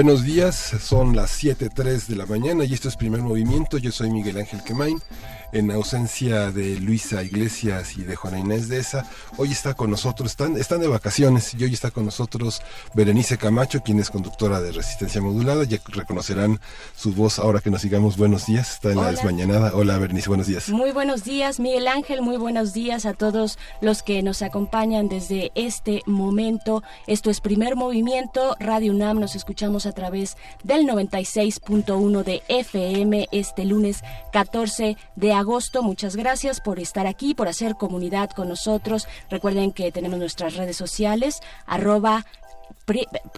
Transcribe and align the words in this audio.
Buenos 0.00 0.22
días, 0.22 0.54
son 0.54 1.16
las 1.16 1.42
7.03 1.42 2.06
de 2.06 2.14
la 2.14 2.24
mañana 2.24 2.64
y 2.64 2.72
esto 2.72 2.88
es 2.88 2.94
primer 2.94 3.20
movimiento. 3.20 3.78
Yo 3.78 3.90
soy 3.90 4.12
Miguel 4.12 4.38
Ángel 4.38 4.62
Quemain 4.62 5.00
en 5.52 5.70
ausencia 5.70 6.50
de 6.50 6.78
Luisa 6.80 7.22
Iglesias 7.22 7.96
y 7.96 8.02
de 8.02 8.16
Juana 8.16 8.38
Inés 8.38 8.68
de 8.68 8.78
esa. 8.78 9.08
Hoy 9.36 9.52
está 9.52 9.74
con 9.74 9.90
nosotros, 9.90 10.30
están, 10.30 10.56
están 10.56 10.80
de 10.80 10.88
vacaciones 10.88 11.54
y 11.54 11.64
hoy 11.64 11.72
está 11.72 11.90
con 11.90 12.04
nosotros 12.04 12.60
Berenice 12.94 13.38
Camacho, 13.38 13.82
quien 13.82 13.98
es 13.98 14.10
conductora 14.10 14.60
de 14.60 14.72
Resistencia 14.72 15.20
Modulada. 15.20 15.64
Ya 15.64 15.78
reconocerán 15.88 16.60
su 16.96 17.14
voz 17.14 17.38
ahora 17.38 17.60
que 17.60 17.70
nos 17.70 17.80
sigamos. 17.80 18.16
Buenos 18.16 18.46
días, 18.46 18.72
está 18.74 18.90
en 18.90 18.96
la 18.96 19.10
desmañanada. 19.10 19.72
Hola 19.74 19.98
Berenice, 19.98 20.28
buenos 20.28 20.46
días. 20.46 20.68
Muy 20.68 20.92
buenos 20.92 21.24
días, 21.24 21.60
Miguel 21.60 21.88
Ángel, 21.88 22.22
muy 22.22 22.36
buenos 22.36 22.72
días 22.72 23.06
a 23.06 23.14
todos 23.14 23.58
los 23.80 24.02
que 24.02 24.22
nos 24.22 24.42
acompañan 24.42 25.08
desde 25.08 25.52
este 25.54 26.02
momento. 26.06 26.82
Esto 27.06 27.30
es 27.30 27.40
Primer 27.40 27.76
Movimiento, 27.76 28.56
Radio 28.60 28.92
UNAM, 28.92 29.20
nos 29.20 29.34
escuchamos 29.34 29.86
a 29.86 29.92
través 29.92 30.36
del 30.62 30.86
96.1 30.86 32.22
de 32.24 32.42
FM 32.48 33.28
este 33.32 33.64
lunes 33.64 34.02
14 34.32 34.96
de 35.16 35.37
agosto. 35.38 35.82
Muchas 35.82 36.16
gracias 36.16 36.60
por 36.60 36.78
estar 36.78 37.06
aquí, 37.06 37.34
por 37.34 37.48
hacer 37.48 37.74
comunidad 37.74 38.30
con 38.30 38.48
nosotros. 38.48 39.06
Recuerden 39.30 39.72
que 39.72 39.92
tenemos 39.92 40.18
nuestras 40.18 40.54
redes 40.54 40.76
sociales, 40.76 41.40
arroba, 41.66 42.26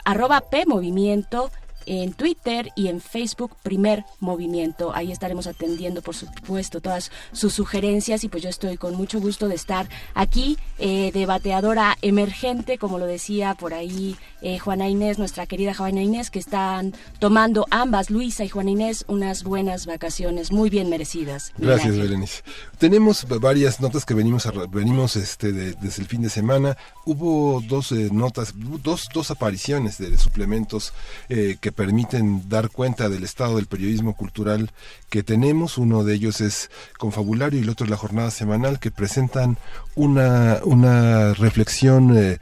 arroba 0.04 0.40
P 0.40 0.64
Movimiento 0.66 1.50
en 1.86 2.12
Twitter 2.12 2.70
y 2.76 2.88
en 2.88 3.00
Facebook 3.00 3.56
Primer 3.62 4.04
Movimiento. 4.18 4.94
Ahí 4.94 5.12
estaremos 5.12 5.46
atendiendo, 5.46 6.02
por 6.02 6.14
supuesto, 6.14 6.80
todas 6.80 7.10
sus 7.32 7.52
sugerencias 7.52 8.24
y 8.24 8.28
pues 8.28 8.42
yo 8.42 8.48
estoy 8.48 8.76
con 8.76 8.94
mucho 8.94 9.20
gusto 9.20 9.48
de 9.48 9.54
estar 9.54 9.88
aquí, 10.14 10.58
eh, 10.78 11.10
debateadora 11.12 11.96
emergente, 12.02 12.78
como 12.78 12.98
lo 12.98 13.06
decía 13.06 13.54
por 13.54 13.74
ahí 13.74 14.16
eh, 14.42 14.58
Juana 14.58 14.88
Inés, 14.88 15.18
nuestra 15.18 15.46
querida 15.46 15.74
Juana 15.74 16.02
Inés, 16.02 16.30
que 16.30 16.38
están 16.38 16.94
tomando 17.18 17.66
ambas, 17.70 18.10
Luisa 18.10 18.44
y 18.44 18.48
Juana 18.48 18.70
Inés, 18.70 19.04
unas 19.08 19.44
buenas 19.44 19.86
vacaciones 19.86 20.52
muy 20.52 20.70
bien 20.70 20.88
merecidas. 20.88 21.52
Gracias, 21.58 21.96
Berenice. 21.96 22.42
Tenemos 22.78 23.26
varias 23.28 23.80
notas 23.80 24.04
que 24.04 24.14
venimos 24.14 24.48
venimos 24.70 25.16
este 25.16 25.52
desde 25.52 26.02
el 26.02 26.08
fin 26.08 26.22
de 26.22 26.30
semana. 26.30 26.76
Hubo 27.04 27.60
dos 27.60 27.92
eh, 27.92 28.08
notas, 28.12 28.54
dos, 28.56 29.08
dos 29.12 29.30
apariciones 29.30 29.98
de 29.98 30.16
suplementos 30.18 30.92
eh, 31.28 31.56
permiten 31.72 32.48
dar 32.48 32.70
cuenta 32.70 33.08
del 33.08 33.24
estado 33.24 33.56
del 33.56 33.66
periodismo 33.66 34.14
cultural 34.14 34.70
que 35.08 35.22
tenemos. 35.22 35.78
Uno 35.78 36.04
de 36.04 36.14
ellos 36.14 36.40
es 36.40 36.70
Confabulario 36.98 37.58
y 37.58 37.62
el 37.62 37.70
otro 37.70 37.84
es 37.84 37.90
la 37.90 37.96
Jornada 37.96 38.30
Semanal, 38.30 38.78
que 38.78 38.90
presentan 38.90 39.58
una, 39.94 40.60
una 40.64 41.34
reflexión 41.34 42.16
eh, 42.16 42.38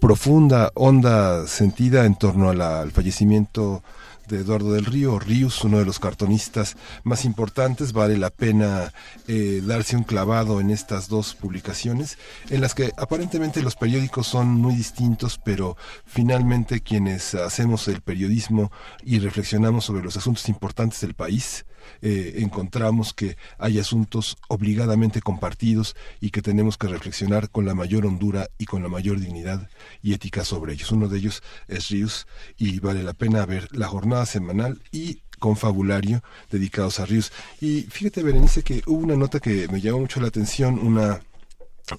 profunda, 0.00 0.72
honda, 0.74 1.46
sentida 1.46 2.04
en 2.06 2.16
torno 2.16 2.50
al 2.50 2.90
fallecimiento 2.90 3.82
de 4.28 4.38
Eduardo 4.38 4.72
del 4.72 4.84
Río, 4.84 5.18
Ríos, 5.18 5.64
uno 5.64 5.78
de 5.78 5.84
los 5.84 5.98
cartonistas 5.98 6.76
más 7.04 7.24
importantes. 7.24 7.92
Vale 7.92 8.18
la 8.18 8.30
pena 8.30 8.92
eh, 9.28 9.62
darse 9.64 9.96
un 9.96 10.04
clavado 10.04 10.60
en 10.60 10.70
estas 10.70 11.08
dos 11.08 11.34
publicaciones, 11.34 12.18
en 12.50 12.60
las 12.60 12.74
que 12.74 12.92
aparentemente 12.96 13.62
los 13.62 13.76
periódicos 13.76 14.26
son 14.26 14.48
muy 14.48 14.74
distintos, 14.74 15.38
pero 15.38 15.76
finalmente 16.04 16.80
quienes 16.80 17.34
hacemos 17.34 17.88
el 17.88 18.00
periodismo 18.00 18.72
y 19.02 19.18
reflexionamos 19.18 19.84
sobre 19.84 20.02
los 20.02 20.16
asuntos 20.16 20.48
importantes 20.48 21.00
del 21.00 21.14
país, 21.14 21.64
eh, 22.00 22.34
encontramos 22.38 23.12
que 23.12 23.36
hay 23.58 23.78
asuntos 23.78 24.36
obligadamente 24.48 25.20
compartidos 25.20 25.96
y 26.20 26.30
que 26.30 26.42
tenemos 26.42 26.78
que 26.78 26.88
reflexionar 26.88 27.50
con 27.50 27.64
la 27.64 27.74
mayor 27.74 28.06
hondura 28.06 28.48
y 28.58 28.66
con 28.66 28.82
la 28.82 28.88
mayor 28.88 29.20
dignidad 29.20 29.68
y 30.02 30.14
ética 30.14 30.44
sobre 30.44 30.74
ellos. 30.74 30.92
Uno 30.92 31.08
de 31.08 31.18
ellos 31.18 31.42
es 31.68 31.88
Ríos 31.88 32.26
y 32.56 32.80
vale 32.80 33.02
la 33.02 33.12
pena 33.12 33.46
ver 33.46 33.68
la 33.72 33.88
jornada 33.88 34.26
semanal 34.26 34.80
y 34.90 35.20
confabulario 35.38 36.22
dedicados 36.50 37.00
a 37.00 37.06
Ríos. 37.06 37.32
Y 37.60 37.82
fíjate, 37.82 38.22
Berenice, 38.22 38.62
que 38.62 38.82
hubo 38.86 39.02
una 39.02 39.16
nota 39.16 39.40
que 39.40 39.68
me 39.68 39.80
llamó 39.80 40.00
mucho 40.00 40.20
la 40.20 40.28
atención, 40.28 40.78
una 40.78 41.20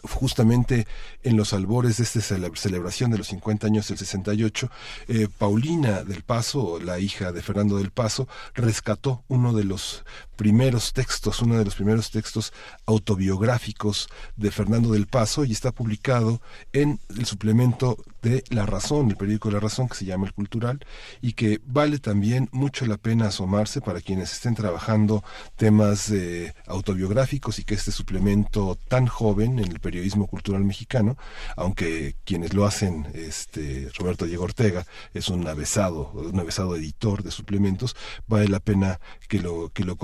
justamente 0.04 0.88
en 1.24 1.38
los 1.38 1.54
albores 1.54 1.98
de 1.98 2.04
esta 2.04 2.22
celebración 2.22 3.12
de 3.12 3.18
los 3.18 3.28
50 3.28 3.68
años 3.68 3.88
del 3.88 3.98
68, 3.98 4.70
eh, 5.08 5.28
Paulina 5.38 6.04
del 6.04 6.24
Paso, 6.24 6.80
la 6.80 7.00
hija 7.00 7.32
de 7.32 7.42
Fernando 7.42 7.78
del 7.78 7.92
Paso, 7.92 8.28
rescató 8.54 9.24
uno 9.28 9.54
de 9.54 9.64
los 9.64 10.04
primeros 10.36 10.94
textos, 10.94 11.42
uno 11.42 11.58
de 11.58 11.66
los 11.66 11.76
primeros 11.76 12.12
textos 12.12 12.54
autobiográficos 12.86 14.10
de 14.36 14.52
Fernando 14.52 14.92
del 14.92 15.08
Paso 15.08 15.46
y 15.46 15.52
está 15.52 15.72
publicado 15.72 16.42
en 16.72 17.00
el 17.18 17.26
suplemento 17.26 17.98
de 18.22 18.44
La 18.50 18.66
Razón, 18.66 19.10
el 19.10 19.18
periódico 19.18 19.52
La 19.52 19.60
Razón 19.60 19.88
que 19.88 19.96
se 19.96 20.06
llama 20.06 20.28
El 20.28 20.34
Cultural 20.34 20.80
y 21.22 21.34
que 21.34 21.60
vale 21.66 22.00
también 22.00 22.50
mucho 22.52 22.86
la 22.86 22.98
pena 22.98 23.28
asomarse 23.28 23.82
para 23.82 24.02
quienes 24.02 24.32
estén 24.32 24.56
trabajando 24.56 25.24
temas 25.56 26.10
eh, 26.10 26.54
autobiográficos 26.68 27.60
y 27.60 27.64
que 27.64 27.76
este 27.76 27.92
suplemento 27.92 28.78
tan 28.88 29.08
joven 29.08 29.60
en 29.60 29.72
el 29.72 29.80
periodismo 29.80 30.28
cultural 30.28 30.64
mexicano, 30.64 31.18
aunque 31.56 32.16
quienes 32.24 32.54
lo 32.54 32.66
hacen, 32.66 33.08
este 33.14 33.90
Roberto 33.98 34.26
Diego 34.26 34.44
Ortega 34.44 34.86
es 35.14 35.30
un 35.30 35.48
avesado, 35.48 36.12
un 36.14 36.40
editor 36.76 37.24
de 37.24 37.32
suplementos, 37.32 37.96
vale 38.28 38.48
la 38.48 38.60
pena 38.60 39.00
que 39.28 39.40
lo 39.40 39.70
que 39.70 39.84
lo 39.84 39.96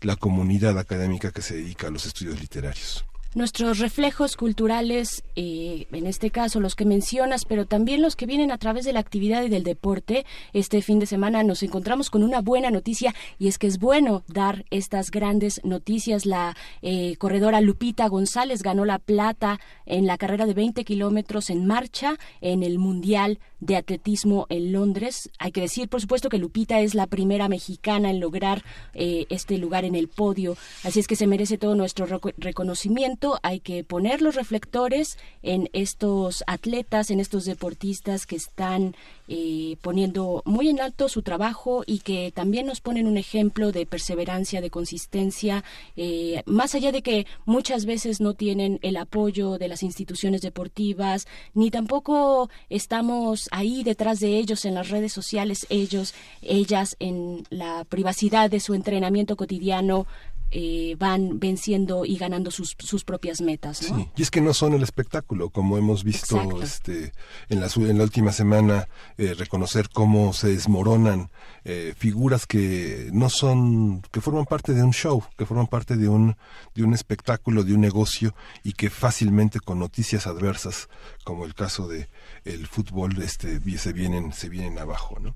la 0.00 0.16
comunidad 0.16 0.78
académica 0.78 1.30
que 1.30 1.42
se 1.42 1.56
dedica 1.56 1.88
a 1.88 1.90
los 1.90 2.06
estudios 2.06 2.40
literarios 2.40 3.04
nuestros 3.34 3.78
reflejos 3.78 4.36
culturales, 4.36 5.24
eh, 5.36 5.86
en 5.92 6.06
este 6.06 6.30
caso 6.30 6.60
los 6.60 6.74
que 6.74 6.84
mencionas, 6.84 7.44
pero 7.44 7.64
también 7.66 8.02
los 8.02 8.16
que 8.16 8.26
vienen 8.26 8.50
a 8.50 8.58
través 8.58 8.84
de 8.84 8.92
la 8.92 9.00
actividad 9.00 9.42
y 9.42 9.48
del 9.48 9.62
deporte. 9.62 10.26
Este 10.52 10.82
fin 10.82 10.98
de 10.98 11.06
semana 11.06 11.42
nos 11.42 11.62
encontramos 11.62 12.10
con 12.10 12.22
una 12.22 12.40
buena 12.40 12.70
noticia 12.70 13.14
y 13.38 13.48
es 13.48 13.58
que 13.58 13.66
es 13.66 13.78
bueno 13.78 14.22
dar 14.26 14.64
estas 14.70 15.10
grandes 15.10 15.60
noticias. 15.64 16.26
La 16.26 16.56
eh, 16.82 17.16
corredora 17.16 17.60
Lupita 17.60 18.06
González 18.08 18.62
ganó 18.62 18.84
la 18.84 18.98
plata 18.98 19.60
en 19.86 20.06
la 20.06 20.18
carrera 20.18 20.46
de 20.46 20.54
20 20.54 20.84
kilómetros 20.84 21.48
en 21.50 21.66
marcha 21.66 22.18
en 22.40 22.62
el 22.62 22.78
Mundial 22.78 23.38
de 23.62 23.76
Atletismo 23.76 24.46
en 24.50 24.72
Londres. 24.72 25.30
Hay 25.38 25.52
que 25.52 25.60
decir, 25.60 25.88
por 25.88 26.00
supuesto, 26.00 26.28
que 26.28 26.38
Lupita 26.38 26.80
es 26.80 26.94
la 26.94 27.06
primera 27.06 27.48
mexicana 27.48 28.10
en 28.10 28.18
lograr 28.20 28.64
eh, 28.92 29.26
este 29.30 29.56
lugar 29.56 29.84
en 29.84 29.94
el 29.94 30.08
podio, 30.08 30.56
así 30.82 30.98
es 30.98 31.06
que 31.06 31.16
se 31.16 31.28
merece 31.28 31.58
todo 31.58 31.76
nuestro 31.76 32.06
reconocimiento. 32.36 33.38
Hay 33.42 33.60
que 33.60 33.84
poner 33.84 34.20
los 34.20 34.34
reflectores 34.34 35.16
en 35.42 35.70
estos 35.72 36.42
atletas, 36.48 37.10
en 37.10 37.20
estos 37.20 37.44
deportistas 37.44 38.26
que 38.26 38.36
están 38.36 38.96
eh, 39.28 39.76
poniendo 39.80 40.42
muy 40.44 40.68
en 40.68 40.80
alto 40.80 41.08
su 41.08 41.22
trabajo 41.22 41.84
y 41.86 42.00
que 42.00 42.32
también 42.34 42.66
nos 42.66 42.80
ponen 42.80 43.06
un 43.06 43.16
ejemplo 43.16 43.70
de 43.70 43.86
perseverancia, 43.86 44.60
de 44.60 44.70
consistencia, 44.70 45.62
eh, 45.96 46.42
más 46.46 46.74
allá 46.74 46.90
de 46.90 47.02
que 47.02 47.26
muchas 47.44 47.86
veces 47.86 48.20
no 48.20 48.34
tienen 48.34 48.80
el 48.82 48.96
apoyo 48.96 49.58
de 49.58 49.68
las 49.68 49.84
instituciones 49.84 50.42
deportivas, 50.42 51.28
ni 51.54 51.70
tampoco 51.70 52.50
estamos 52.68 53.48
ahí 53.52 53.84
detrás 53.84 54.18
de 54.18 54.38
ellos 54.38 54.64
en 54.64 54.74
las 54.74 54.88
redes 54.88 55.12
sociales, 55.12 55.66
ellos, 55.68 56.14
ellas 56.40 56.96
en 56.98 57.44
la 57.50 57.84
privacidad 57.84 58.50
de 58.50 58.60
su 58.60 58.74
entrenamiento 58.74 59.36
cotidiano, 59.36 60.06
eh, 60.54 60.96
van 60.98 61.40
venciendo 61.40 62.04
y 62.04 62.16
ganando 62.16 62.50
sus, 62.50 62.76
sus 62.78 63.04
propias 63.04 63.40
metas. 63.40 63.78
Sí, 63.78 64.08
y 64.16 64.22
es 64.22 64.30
que 64.30 64.42
no 64.42 64.52
son 64.52 64.74
el 64.74 64.82
espectáculo, 64.82 65.48
como 65.48 65.78
hemos 65.78 66.04
visto 66.04 66.62
este, 66.62 67.12
en, 67.48 67.60
la, 67.60 67.68
en 67.74 67.96
la 67.96 68.04
última 68.04 68.32
semana, 68.32 68.86
eh, 69.16 69.34
reconocer 69.34 69.88
cómo 69.88 70.34
se 70.34 70.48
desmoronan 70.48 71.30
eh, 71.64 71.94
figuras 71.96 72.46
que 72.46 73.08
no 73.12 73.30
son, 73.30 74.02
que 74.10 74.20
forman 74.20 74.44
parte 74.44 74.74
de 74.74 74.82
un 74.82 74.92
show, 74.92 75.24
que 75.38 75.46
forman 75.46 75.68
parte 75.68 75.96
de 75.96 76.08
un, 76.08 76.36
de 76.74 76.84
un 76.84 76.92
espectáculo, 76.92 77.64
de 77.64 77.72
un 77.74 77.80
negocio 77.80 78.34
y 78.62 78.74
que 78.74 78.90
fácilmente 78.90 79.58
con 79.58 79.78
noticias 79.78 80.26
adversas, 80.26 80.88
como 81.24 81.46
el 81.46 81.54
caso 81.54 81.88
de 81.88 82.08
el 82.44 82.66
fútbol, 82.66 83.22
este, 83.22 83.60
se 83.78 83.92
vienen, 83.92 84.32
se 84.32 84.48
vienen 84.48 84.78
abajo, 84.78 85.18
¿no? 85.20 85.34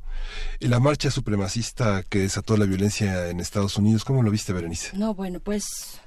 La 0.61 0.81
marcha 0.81 1.11
supremacista 1.11 2.03
que 2.03 2.21
desató 2.21 2.57
la 2.57 2.67
violencia 2.67 3.29
en 3.29 3.41
Estados 3.41 3.77
Unidos, 3.77 4.05
¿cómo 4.05 4.23
lo 4.23 4.31
viste, 4.31 4.53
Berenice? 4.53 4.97
No, 4.97 5.06
bueno, 5.15 5.41
pues 5.41 6.01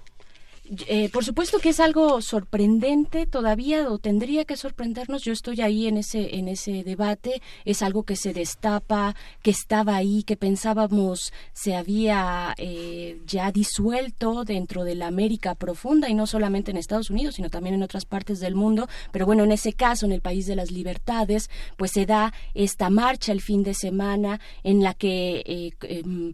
Eh, 0.88 1.10
por 1.10 1.26
supuesto 1.26 1.58
que 1.58 1.70
es 1.70 1.80
algo 1.80 2.22
sorprendente 2.22 3.26
todavía 3.26 3.90
o 3.90 3.98
tendría 3.98 4.46
que 4.46 4.56
sorprendernos. 4.56 5.24
Yo 5.24 5.34
estoy 5.34 5.62
ahí 5.62 5.88
en 5.88 5.98
ese 5.98 6.38
en 6.38 6.48
ese 6.48 6.84
debate. 6.84 7.42
Es 7.66 7.82
algo 7.82 8.04
que 8.04 8.16
se 8.16 8.34
destapa, 8.34 9.16
que 9.42 9.50
estaba 9.50 9.96
ahí, 9.96 10.22
que 10.24 10.38
pensábamos 10.38 11.34
se 11.54 11.76
había 11.76 12.54
eh, 12.58 13.20
ya 13.26 13.52
disuelto 13.52 14.44
dentro 14.46 14.84
de 14.84 14.94
la 14.94 15.08
América 15.08 15.56
profunda 15.56 16.08
y 16.08 16.14
no 16.14 16.28
solamente 16.28 16.70
en 16.70 16.78
Estados 16.78 17.10
Unidos, 17.10 17.36
sino 17.36 17.50
también 17.50 17.74
en 17.76 17.84
otras 17.84 18.06
partes 18.06 18.40
del 18.40 18.54
mundo. 18.54 18.88
Pero 19.12 19.26
bueno, 19.26 19.44
en 19.46 19.52
ese 19.52 19.74
caso, 19.74 20.06
en 20.06 20.12
el 20.12 20.22
país 20.22 20.46
de 20.46 20.56
las 20.56 20.72
libertades, 20.72 21.50
pues 21.78 21.92
se 21.92 22.06
da 22.06 22.32
esta 22.54 22.92
marcha 22.92 23.32
el 23.32 23.42
fin 23.42 23.64
de 23.64 23.74
semana 23.74 24.40
en 24.64 24.84
la 24.84 24.94
que 24.94 25.42
eh, 25.46 25.72
em, 25.82 26.34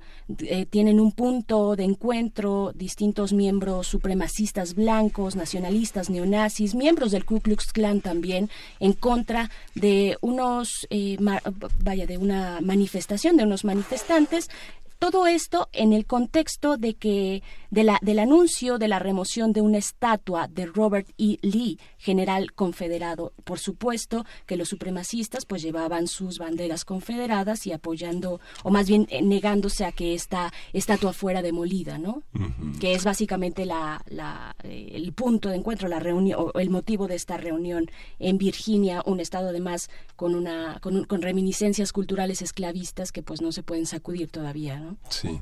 tienen 0.70 1.00
un 1.00 1.14
punto 1.14 1.78
de 1.78 1.86
encuentro 1.86 2.74
distintos 2.76 3.32
miembros 3.32 3.88
supremos 4.28 4.76
blancos, 4.76 5.36
nacionalistas, 5.36 6.10
neonazis, 6.10 6.76
miembros 6.76 7.12
del 7.12 7.26
Ku 7.26 7.40
Klux 7.40 7.72
Klan 7.72 8.02
también, 8.02 8.50
en 8.80 8.94
contra 8.94 9.50
de 9.74 10.18
unos, 10.22 10.88
eh, 10.90 11.18
vaya, 11.80 12.06
de 12.06 12.18
una 12.18 12.60
manifestación 12.62 13.38
de 13.38 13.44
unos 13.44 13.64
manifestantes 13.64 14.50
todo 15.00 15.28
esto 15.28 15.70
en 15.74 15.94
el 15.94 16.06
contexto 16.06 16.78
de 16.78 16.96
que 16.96 17.44
de 17.70 17.84
la, 17.84 18.00
del 18.02 18.20
anuncio 18.20 18.78
de 18.78 18.88
la 18.88 19.00
remoción 19.00 19.52
de 19.52 19.62
una 19.62 19.78
estatua 19.78 20.48
de 20.48 20.66
Robert 20.66 21.10
E. 21.18 21.38
Lee, 21.42 21.78
general 21.98 22.54
confederado. 22.54 23.34
Por 23.44 23.60
supuesto 23.60 24.26
que 24.46 24.56
los 24.56 24.70
supremacistas 24.70 25.46
pues 25.46 25.62
llevaban 25.62 26.08
sus 26.08 26.40
banderas 26.40 26.86
confederadas 26.86 27.68
y 27.68 27.74
apoyando, 27.74 28.40
o 28.64 28.72
más 28.72 28.88
bien 28.88 29.08
eh, 29.10 29.22
negándose 29.22 29.86
a 29.86 29.92
que 29.92 30.14
esta 30.14 30.54
estatua 30.74 31.14
fuera 31.14 31.42
demolida, 31.42 31.98
¿no? 31.98 32.24
Que 32.80 32.94
es 32.94 33.04
básicamente 33.04 33.66
la, 33.66 34.02
la, 34.08 34.56
eh, 34.64 34.92
el 34.94 35.12
punto 35.14 35.50
de 35.50 35.56
encuentro, 35.56 35.88
la 35.88 36.00
reunión, 36.00 36.40
o 36.40 36.60
el 36.60 36.70
motivo 36.70 37.08
de 37.08 37.16
esta 37.16 37.38
reunión 37.38 37.90
en 38.20 38.38
Virginia, 38.38 39.04
un 39.06 39.20
estado 39.20 39.50
además 39.50 39.90
con 40.16 40.36
una, 40.36 40.80
con, 40.80 41.04
con 41.06 41.22
reminiscencias 41.22 41.92
culturales 41.92 42.42
esclavistas 42.42 43.12
que 43.12 43.24
pues 43.24 43.42
no 43.42 43.52
se 43.52 43.64
pueden 43.64 43.86
sacudir 43.86 44.30
todavía, 44.30 44.80
¿no? 44.80 44.85
Sí, 45.10 45.42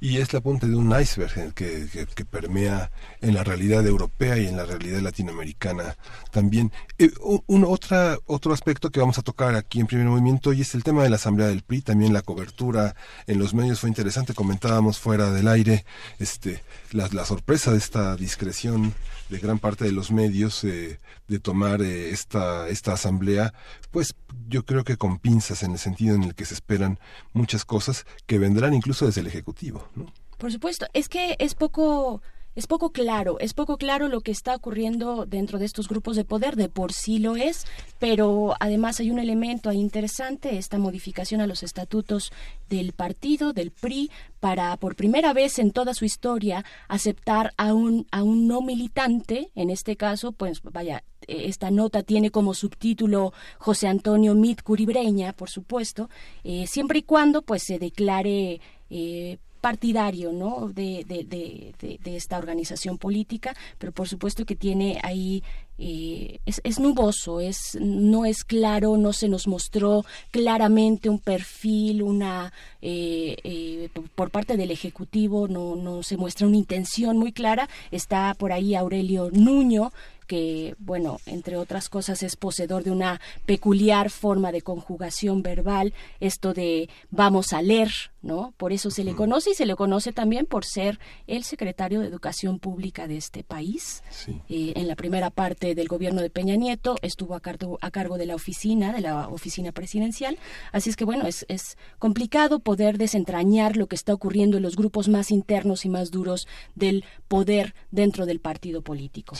y 0.00 0.16
es 0.16 0.32
la 0.32 0.40
punta 0.40 0.66
de 0.66 0.74
un 0.74 0.98
iceberg 0.98 1.52
que, 1.54 1.86
que, 2.14 2.24
permea 2.24 2.90
en 3.20 3.34
la 3.34 3.44
realidad 3.44 3.86
europea 3.86 4.38
y 4.38 4.46
en 4.46 4.56
la 4.56 4.64
realidad 4.64 5.00
latinoamericana 5.00 5.96
también. 6.30 6.72
Eh, 6.98 7.10
un, 7.46 7.64
otra, 7.64 8.18
otro 8.26 8.52
aspecto 8.52 8.90
que 8.90 9.00
vamos 9.00 9.18
a 9.18 9.22
tocar 9.22 9.54
aquí 9.54 9.80
en 9.80 9.86
primer 9.86 10.06
movimiento 10.06 10.52
y 10.52 10.62
es 10.62 10.74
el 10.74 10.84
tema 10.84 11.02
de 11.02 11.10
la 11.10 11.16
Asamblea 11.16 11.48
del 11.48 11.62
PRI, 11.62 11.82
también 11.82 12.12
la 12.12 12.22
cobertura 12.22 12.94
en 13.26 13.38
los 13.38 13.52
medios 13.52 13.80
fue 13.80 13.90
interesante, 13.90 14.34
comentábamos 14.34 14.98
fuera 14.98 15.30
del 15.30 15.48
aire 15.48 15.84
este, 16.18 16.62
la, 16.92 17.08
la 17.12 17.24
sorpresa 17.24 17.72
de 17.72 17.78
esta 17.78 18.16
discreción 18.16 18.94
de 19.28 19.38
gran 19.38 19.58
parte 19.58 19.84
de 19.84 19.92
los 19.92 20.10
medios 20.10 20.64
eh, 20.64 20.98
de 21.28 21.38
tomar 21.38 21.82
eh, 21.82 22.10
esta, 22.10 22.68
esta 22.68 22.92
asamblea, 22.92 23.54
pues 23.90 24.14
yo 24.48 24.64
creo 24.64 24.84
que 24.84 24.96
con 24.96 25.18
pinzas 25.18 25.62
en 25.62 25.72
el 25.72 25.78
sentido 25.78 26.16
en 26.16 26.24
el 26.24 26.34
que 26.34 26.44
se 26.44 26.54
esperan 26.54 26.98
muchas 27.32 27.64
cosas 27.64 28.06
que 28.26 28.38
vendrán 28.38 28.74
incluso 28.74 29.06
desde 29.06 29.20
el 29.20 29.28
Ejecutivo. 29.28 29.88
¿no? 29.94 30.12
Por 30.36 30.50
supuesto, 30.50 30.86
es 30.92 31.08
que 31.08 31.36
es 31.38 31.54
poco 31.54 32.22
es 32.56 32.66
poco 32.66 32.90
claro, 32.90 33.38
es 33.38 33.54
poco 33.54 33.76
claro 33.76 34.08
lo 34.08 34.20
que 34.20 34.32
está 34.32 34.54
ocurriendo 34.54 35.24
dentro 35.26 35.58
de 35.58 35.66
estos 35.66 35.88
grupos 35.88 36.16
de 36.16 36.24
poder, 36.24 36.56
de 36.56 36.68
por 36.68 36.92
sí 36.92 37.18
lo 37.18 37.36
es, 37.36 37.66
pero 37.98 38.54
además 38.60 39.00
hay 39.00 39.10
un 39.10 39.18
elemento 39.18 39.72
interesante, 39.72 40.58
esta 40.58 40.78
modificación 40.78 41.40
a 41.40 41.46
los 41.46 41.62
estatutos 41.62 42.32
del 42.68 42.92
partido, 42.92 43.52
del 43.52 43.70
PRI, 43.70 44.10
para 44.40 44.76
por 44.78 44.96
primera 44.96 45.32
vez 45.32 45.58
en 45.58 45.70
toda 45.70 45.94
su 45.94 46.04
historia 46.04 46.64
aceptar 46.88 47.52
a 47.56 47.72
un, 47.72 48.06
a 48.10 48.22
un 48.22 48.48
no 48.48 48.62
militante, 48.62 49.50
en 49.54 49.70
este 49.70 49.96
caso, 49.96 50.32
pues 50.32 50.60
vaya, 50.62 51.04
esta 51.28 51.70
nota 51.70 52.02
tiene 52.02 52.30
como 52.30 52.54
subtítulo 52.54 53.32
José 53.58 53.86
Antonio 53.86 54.34
Mit 54.34 54.62
Curibreña, 54.62 55.32
por 55.32 55.50
supuesto, 55.50 56.08
eh, 56.42 56.66
siempre 56.66 57.00
y 57.00 57.02
cuando 57.02 57.42
pues 57.42 57.62
se 57.62 57.78
declare 57.78 58.60
eh, 58.90 59.38
partidario 59.60 60.32
¿no? 60.32 60.68
de, 60.68 61.04
de, 61.04 61.24
de, 61.24 62.16
esta 62.16 62.38
organización 62.38 62.98
política, 62.98 63.54
pero 63.78 63.92
por 63.92 64.08
supuesto 64.08 64.44
que 64.44 64.56
tiene 64.56 64.98
ahí, 65.02 65.42
eh, 65.78 66.40
es, 66.46 66.60
es, 66.64 66.78
nuboso, 66.78 67.40
es, 67.40 67.78
no 67.80 68.24
es 68.24 68.44
claro, 68.44 68.96
no 68.96 69.12
se 69.12 69.28
nos 69.28 69.46
mostró 69.46 70.04
claramente 70.30 71.08
un 71.08 71.18
perfil, 71.18 72.02
una 72.02 72.52
eh, 72.82 73.36
eh, 73.44 73.88
por 74.14 74.30
parte 74.30 74.56
del 74.56 74.70
Ejecutivo, 74.70 75.48
no, 75.48 75.76
no 75.76 76.02
se 76.02 76.16
muestra 76.16 76.46
una 76.46 76.56
intención 76.56 77.16
muy 77.16 77.32
clara. 77.32 77.68
Está 77.90 78.34
por 78.34 78.52
ahí 78.52 78.74
Aurelio 78.74 79.30
Nuño, 79.32 79.92
que, 80.30 80.76
bueno, 80.78 81.18
entre 81.26 81.56
otras 81.56 81.88
cosas 81.88 82.22
es 82.22 82.36
poseedor 82.36 82.84
de 82.84 82.92
una 82.92 83.20
peculiar 83.46 84.10
forma 84.10 84.52
de 84.52 84.62
conjugación 84.62 85.42
verbal, 85.42 85.92
esto 86.20 86.54
de 86.54 86.88
vamos 87.10 87.52
a 87.52 87.62
leer, 87.62 87.90
¿no? 88.22 88.54
Por 88.56 88.72
eso 88.72 88.92
se 88.92 89.02
le 89.02 89.16
conoce 89.16 89.50
y 89.50 89.54
se 89.54 89.66
le 89.66 89.74
conoce 89.74 90.12
también 90.12 90.46
por 90.46 90.64
ser 90.64 91.00
el 91.26 91.42
secretario 91.42 91.98
de 91.98 92.06
Educación 92.06 92.60
Pública 92.60 93.08
de 93.08 93.16
este 93.16 93.42
país. 93.42 94.04
Eh, 94.48 94.74
en 94.76 94.86
la 94.86 94.94
primera 94.94 95.30
parte 95.30 95.74
del 95.74 95.88
gobierno 95.88 96.20
de 96.20 96.30
Peña 96.30 96.54
Nieto 96.54 96.94
estuvo 97.02 97.34
a 97.34 97.40
cargo, 97.40 97.80
a 97.80 97.90
cargo 97.90 98.16
de 98.16 98.26
la 98.26 98.36
oficina, 98.36 98.92
de 98.92 99.00
la 99.00 99.26
oficina 99.26 99.72
presidencial. 99.72 100.38
Así 100.70 100.90
es 100.90 100.96
que, 100.96 101.04
bueno, 101.04 101.26
es, 101.26 101.44
es 101.48 101.76
complicado 101.98 102.60
poder 102.60 102.98
desentrañar 102.98 103.76
lo 103.76 103.88
que 103.88 103.96
está 103.96 104.14
ocurriendo 104.14 104.58
en 104.58 104.62
los 104.62 104.76
grupos 104.76 105.08
más 105.08 105.32
internos 105.32 105.84
y 105.84 105.88
más 105.88 106.12
duros 106.12 106.46
del 106.76 107.04
poder 107.26 107.74
dentro 107.90 108.26
del 108.26 108.38
partido 108.38 108.82
político. 108.82 109.34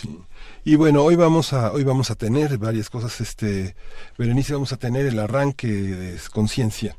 Y 0.64 0.79
bueno, 0.80 1.04
hoy 1.04 1.14
vamos 1.14 1.52
a 1.52 1.72
hoy 1.72 1.84
vamos 1.84 2.10
a 2.10 2.14
tener 2.14 2.56
varias 2.56 2.88
cosas. 2.88 3.20
Este, 3.20 3.76
Berenice, 4.16 4.54
vamos 4.54 4.72
a 4.72 4.78
tener 4.78 5.04
el 5.04 5.18
arranque 5.18 5.68
de 5.68 6.18
conciencia 6.32 6.96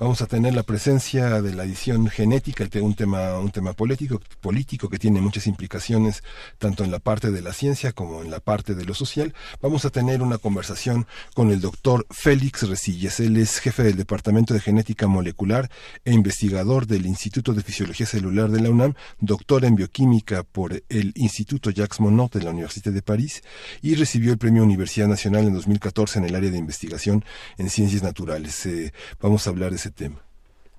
Vamos 0.00 0.22
a 0.22 0.26
tener 0.26 0.54
la 0.54 0.62
presencia 0.62 1.42
de 1.42 1.52
la 1.52 1.64
edición 1.64 2.08
genética, 2.08 2.66
un 2.80 2.94
tema, 2.94 3.74
político 3.74 4.88
que 4.88 4.98
tiene 4.98 5.20
muchas 5.20 5.46
implicaciones 5.46 6.22
tanto 6.56 6.84
en 6.84 6.90
la 6.90 7.00
parte 7.00 7.30
de 7.30 7.42
la 7.42 7.52
ciencia 7.52 7.92
como 7.92 8.22
en 8.22 8.30
la 8.30 8.40
parte 8.40 8.74
de 8.74 8.86
lo 8.86 8.94
social. 8.94 9.34
Vamos 9.60 9.84
a 9.84 9.90
tener 9.90 10.22
una 10.22 10.38
conversación 10.38 11.06
con 11.34 11.50
el 11.50 11.60
doctor 11.60 12.06
Félix 12.08 12.66
Resilles. 12.66 13.20
Él 13.20 13.36
es 13.36 13.58
jefe 13.58 13.82
del 13.82 13.98
Departamento 13.98 14.54
de 14.54 14.60
Genética 14.60 15.06
Molecular 15.06 15.70
e 16.06 16.14
investigador 16.14 16.86
del 16.86 17.04
Instituto 17.04 17.52
de 17.52 17.62
Fisiología 17.62 18.06
Celular 18.06 18.50
de 18.50 18.62
la 18.62 18.70
UNAM, 18.70 18.94
doctor 19.18 19.66
en 19.66 19.74
bioquímica 19.74 20.44
por 20.44 20.82
el 20.88 21.12
Instituto 21.14 21.68
Jacques 21.68 22.00
Monod 22.00 22.30
de 22.30 22.42
la 22.42 22.52
Universidad 22.52 22.94
de 22.94 23.02
París 23.02 23.42
y 23.82 23.96
recibió 23.96 24.32
el 24.32 24.38
Premio 24.38 24.62
Universidad 24.62 25.08
Nacional 25.08 25.46
en 25.46 25.52
2014 25.52 26.20
en 26.20 26.24
el 26.24 26.34
área 26.34 26.50
de 26.50 26.56
investigación 26.56 27.22
en 27.58 27.68
ciencias 27.68 28.02
naturales. 28.02 28.64
Eh, 28.64 28.94
vamos 29.20 29.46
a 29.46 29.50
hablar 29.50 29.68
de 29.68 29.76
ese 29.76 29.89
tema. 29.90 30.24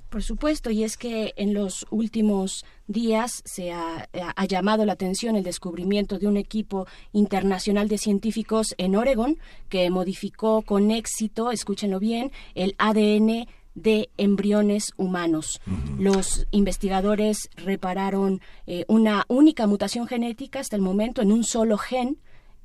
Por 0.10 0.24
supuesto, 0.24 0.72
y 0.72 0.84
es 0.84 0.98
que 0.98 1.34
en 1.38 1.54
los 1.54 1.86
últimos 1.90 2.66
días 2.88 3.42
se 3.46 3.72
ha, 3.72 4.10
ha, 4.36 4.46
llamado 4.46 4.86
la 4.86 4.92
atención 4.92 5.38
el 5.38 5.44
descubrimiento 5.44 6.20
de 6.20 6.28
un 6.28 6.36
equipo 6.36 6.86
internacional 7.14 7.88
de 7.88 7.98
científicos 7.98 8.76
en 8.78 8.98
Oregon 8.98 9.38
que 9.70 9.90
modificó 9.90 10.64
con 10.64 10.92
éxito, 10.92 11.50
escúchenlo 11.52 12.00
bien, 12.00 12.34
el 12.56 12.76
ADN 12.78 13.48
de 13.76 14.10
embriones 14.18 14.92
humanos. 14.98 15.62
Los 15.98 16.46
investigadores 16.52 17.50
repararon 17.56 18.42
eh, 18.68 18.86
una 18.88 19.24
única 19.28 19.68
mutación 19.68 20.08
genética 20.08 20.60
hasta 20.60 20.76
el 20.76 20.82
momento 20.82 21.22
en 21.22 21.32
un 21.32 21.44
solo 21.44 21.78
gen 21.78 22.18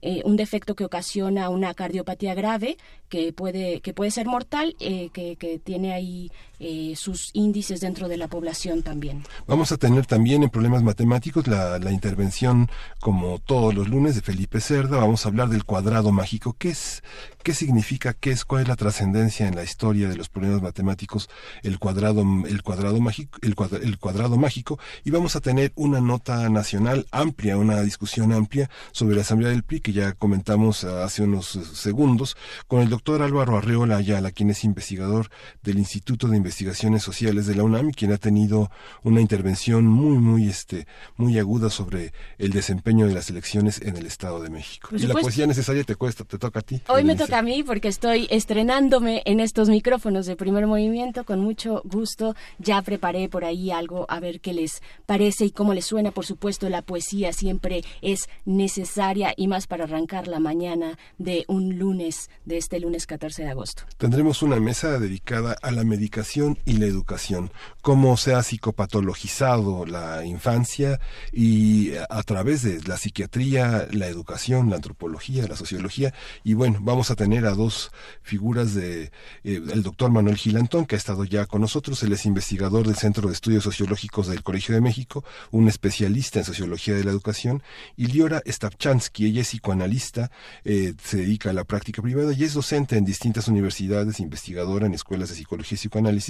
eh, 0.06 0.22
un 0.24 0.36
defecto 0.36 0.76
que 0.76 0.84
ocasiona 0.84 1.48
una 1.48 1.74
cardiopatía 1.74 2.32
grave 2.34 2.76
que 3.08 3.32
puede 3.32 3.80
que 3.80 3.92
puede 3.92 4.12
ser 4.12 4.26
mortal 4.26 4.76
eh, 4.78 5.10
que, 5.12 5.34
que, 5.34 5.58
tiene 5.58 5.92
ahí 5.92 6.30
eh, 6.58 6.94
sus 6.96 7.30
índices 7.32 7.80
dentro 7.80 8.08
de 8.08 8.16
la 8.16 8.28
población 8.28 8.82
también. 8.82 9.24
Vamos 9.46 9.72
a 9.72 9.76
tener 9.76 10.06
también 10.06 10.42
en 10.42 10.50
problemas 10.50 10.82
matemáticos 10.82 11.46
la, 11.46 11.76
intervención 11.90 12.68
como 13.00 13.38
todos 13.38 13.74
los 13.74 13.88
lunes 13.88 14.14
de 14.14 14.22
Felipe 14.22 14.60
Cerda. 14.60 14.98
Vamos 14.98 15.24
a 15.24 15.28
hablar 15.28 15.48
del 15.48 15.64
cuadrado 15.64 16.12
mágico. 16.12 16.56
Qué 16.58 16.70
es 16.70 17.02
qué 17.42 17.54
significa 17.54 18.12
qué 18.12 18.32
es 18.32 18.44
cuál 18.44 18.62
es 18.62 18.68
la 18.68 18.74
trascendencia 18.74 19.46
en 19.46 19.54
la 19.54 19.62
historia 19.62 20.08
de 20.08 20.16
los 20.16 20.28
problemas 20.28 20.62
matemáticos 20.62 21.28
el 21.62 21.78
cuadrado 21.78 22.24
el 22.44 22.62
cuadrado 22.64 22.98
mágico 22.98 23.38
el, 23.40 23.54
el 23.82 23.98
cuadrado 23.98 24.36
mágico 24.36 24.80
y 25.04 25.12
vamos 25.12 25.36
a 25.36 25.40
tener 25.40 25.70
una 25.76 26.00
nota 26.00 26.48
nacional 26.48 27.06
amplia 27.12 27.56
una 27.56 27.80
discusión 27.82 28.32
amplia 28.32 28.68
sobre 28.90 29.14
la 29.14 29.22
asamblea 29.22 29.50
del 29.50 29.62
PRI 29.62 29.80
que 29.80 29.92
ya 29.92 30.12
comentamos 30.12 30.84
hace 30.84 31.22
unos 31.22 31.46
segundos, 31.46 32.36
con 32.66 32.80
el 32.80 32.88
doctor 32.88 33.22
Álvaro 33.22 33.56
Arreola 33.56 33.96
Ayala, 33.96 34.30
quien 34.30 34.50
es 34.50 34.64
investigador 34.64 35.28
del 35.62 35.78
Instituto 35.78 36.28
de 36.28 36.36
Investigaciones 36.46 37.02
Sociales 37.02 37.48
de 37.48 37.56
la 37.56 37.64
UNAM 37.64 37.90
quien 37.90 38.12
ha 38.12 38.18
tenido 38.18 38.70
una 39.02 39.20
intervención 39.20 39.84
muy, 39.84 40.16
muy, 40.18 40.48
este, 40.48 40.86
muy 41.16 41.36
aguda 41.40 41.70
sobre 41.70 42.12
el 42.38 42.52
desempeño 42.52 43.08
de 43.08 43.14
las 43.14 43.30
elecciones 43.30 43.82
en 43.82 43.96
el 43.96 44.06
Estado 44.06 44.40
de 44.40 44.48
México. 44.48 44.90
y 44.92 45.08
la 45.08 45.14
poesía 45.14 45.48
necesaria 45.48 45.82
te 45.82 45.96
cuesta, 45.96 46.22
te 46.22 46.38
toca 46.38 46.60
a 46.60 46.62
ti. 46.62 46.80
Hoy 46.86 47.02
me 47.02 47.16
toca 47.16 47.38
a 47.38 47.42
mí 47.42 47.64
porque 47.64 47.88
estoy 47.88 48.28
estrenándome 48.30 49.22
en 49.24 49.40
estos 49.40 49.68
micrófonos 49.68 50.26
de 50.26 50.36
primer 50.36 50.68
movimiento 50.68 51.24
con 51.24 51.40
mucho 51.40 51.82
gusto. 51.84 52.36
Ya 52.60 52.80
preparé 52.82 53.28
por 53.28 53.44
ahí 53.44 53.72
algo 53.72 54.06
a 54.08 54.20
ver 54.20 54.40
qué 54.40 54.52
les 54.52 54.82
parece 55.04 55.46
y 55.46 55.50
cómo 55.50 55.74
les 55.74 55.86
suena. 55.86 56.12
Por 56.12 56.26
supuesto, 56.26 56.68
la 56.68 56.82
poesía 56.82 57.32
siempre 57.32 57.82
es 58.02 58.28
necesaria 58.44 59.34
y 59.36 59.48
más 59.48 59.66
para 59.66 59.82
arrancar 59.82 60.28
la 60.28 60.38
mañana 60.38 60.96
de 61.18 61.44
un 61.48 61.76
lunes, 61.76 62.30
de 62.44 62.56
este 62.58 62.78
lunes 62.78 63.08
14 63.08 63.42
de 63.42 63.50
agosto. 63.50 63.82
Tendremos 63.98 64.42
una 64.42 64.60
mesa 64.60 65.00
dedicada 65.00 65.56
a 65.60 65.72
la 65.72 65.82
medicación 65.82 66.35
y 66.36 66.74
la 66.74 66.84
educación, 66.84 67.50
cómo 67.80 68.18
se 68.18 68.34
ha 68.34 68.42
psicopatologizado 68.42 69.86
la 69.86 70.26
infancia 70.26 71.00
y 71.32 71.92
a 72.10 72.22
través 72.24 72.62
de 72.62 72.82
la 72.82 72.98
psiquiatría, 72.98 73.88
la 73.90 74.06
educación, 74.06 74.68
la 74.68 74.76
antropología, 74.76 75.46
la 75.46 75.56
sociología. 75.56 76.12
Y 76.44 76.52
bueno, 76.52 76.78
vamos 76.82 77.10
a 77.10 77.14
tener 77.14 77.46
a 77.46 77.54
dos 77.54 77.90
figuras 78.22 78.74
de 78.74 79.04
eh, 79.04 79.10
el 79.44 79.82
doctor 79.82 80.10
Manuel 80.10 80.36
Gilantón, 80.36 80.84
que 80.84 80.94
ha 80.94 80.98
estado 80.98 81.24
ya 81.24 81.46
con 81.46 81.62
nosotros. 81.62 82.02
Él 82.02 82.12
es 82.12 82.26
investigador 82.26 82.86
del 82.86 82.96
Centro 82.96 83.28
de 83.28 83.34
Estudios 83.34 83.64
Sociológicos 83.64 84.26
del 84.26 84.42
Colegio 84.42 84.74
de 84.74 84.82
México, 84.82 85.24
un 85.50 85.68
especialista 85.68 86.38
en 86.38 86.44
sociología 86.44 86.94
de 86.94 87.04
la 87.04 87.12
educación. 87.12 87.62
Y 87.96 88.08
Liora 88.08 88.42
Stavchansky, 88.46 89.24
ella 89.24 89.40
es 89.40 89.48
psicoanalista, 89.48 90.30
eh, 90.64 90.92
se 91.02 91.16
dedica 91.16 91.48
a 91.48 91.54
la 91.54 91.64
práctica 91.64 92.02
privada 92.02 92.34
y 92.34 92.44
es 92.44 92.52
docente 92.52 92.98
en 92.98 93.06
distintas 93.06 93.48
universidades, 93.48 94.20
investigadora 94.20 94.84
en 94.84 94.92
escuelas 94.92 95.30
de 95.30 95.36
psicología 95.36 95.76
y 95.76 95.78
psicoanálisis. 95.78 96.25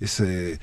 Es, 0.00 0.20
eh, 0.20 0.58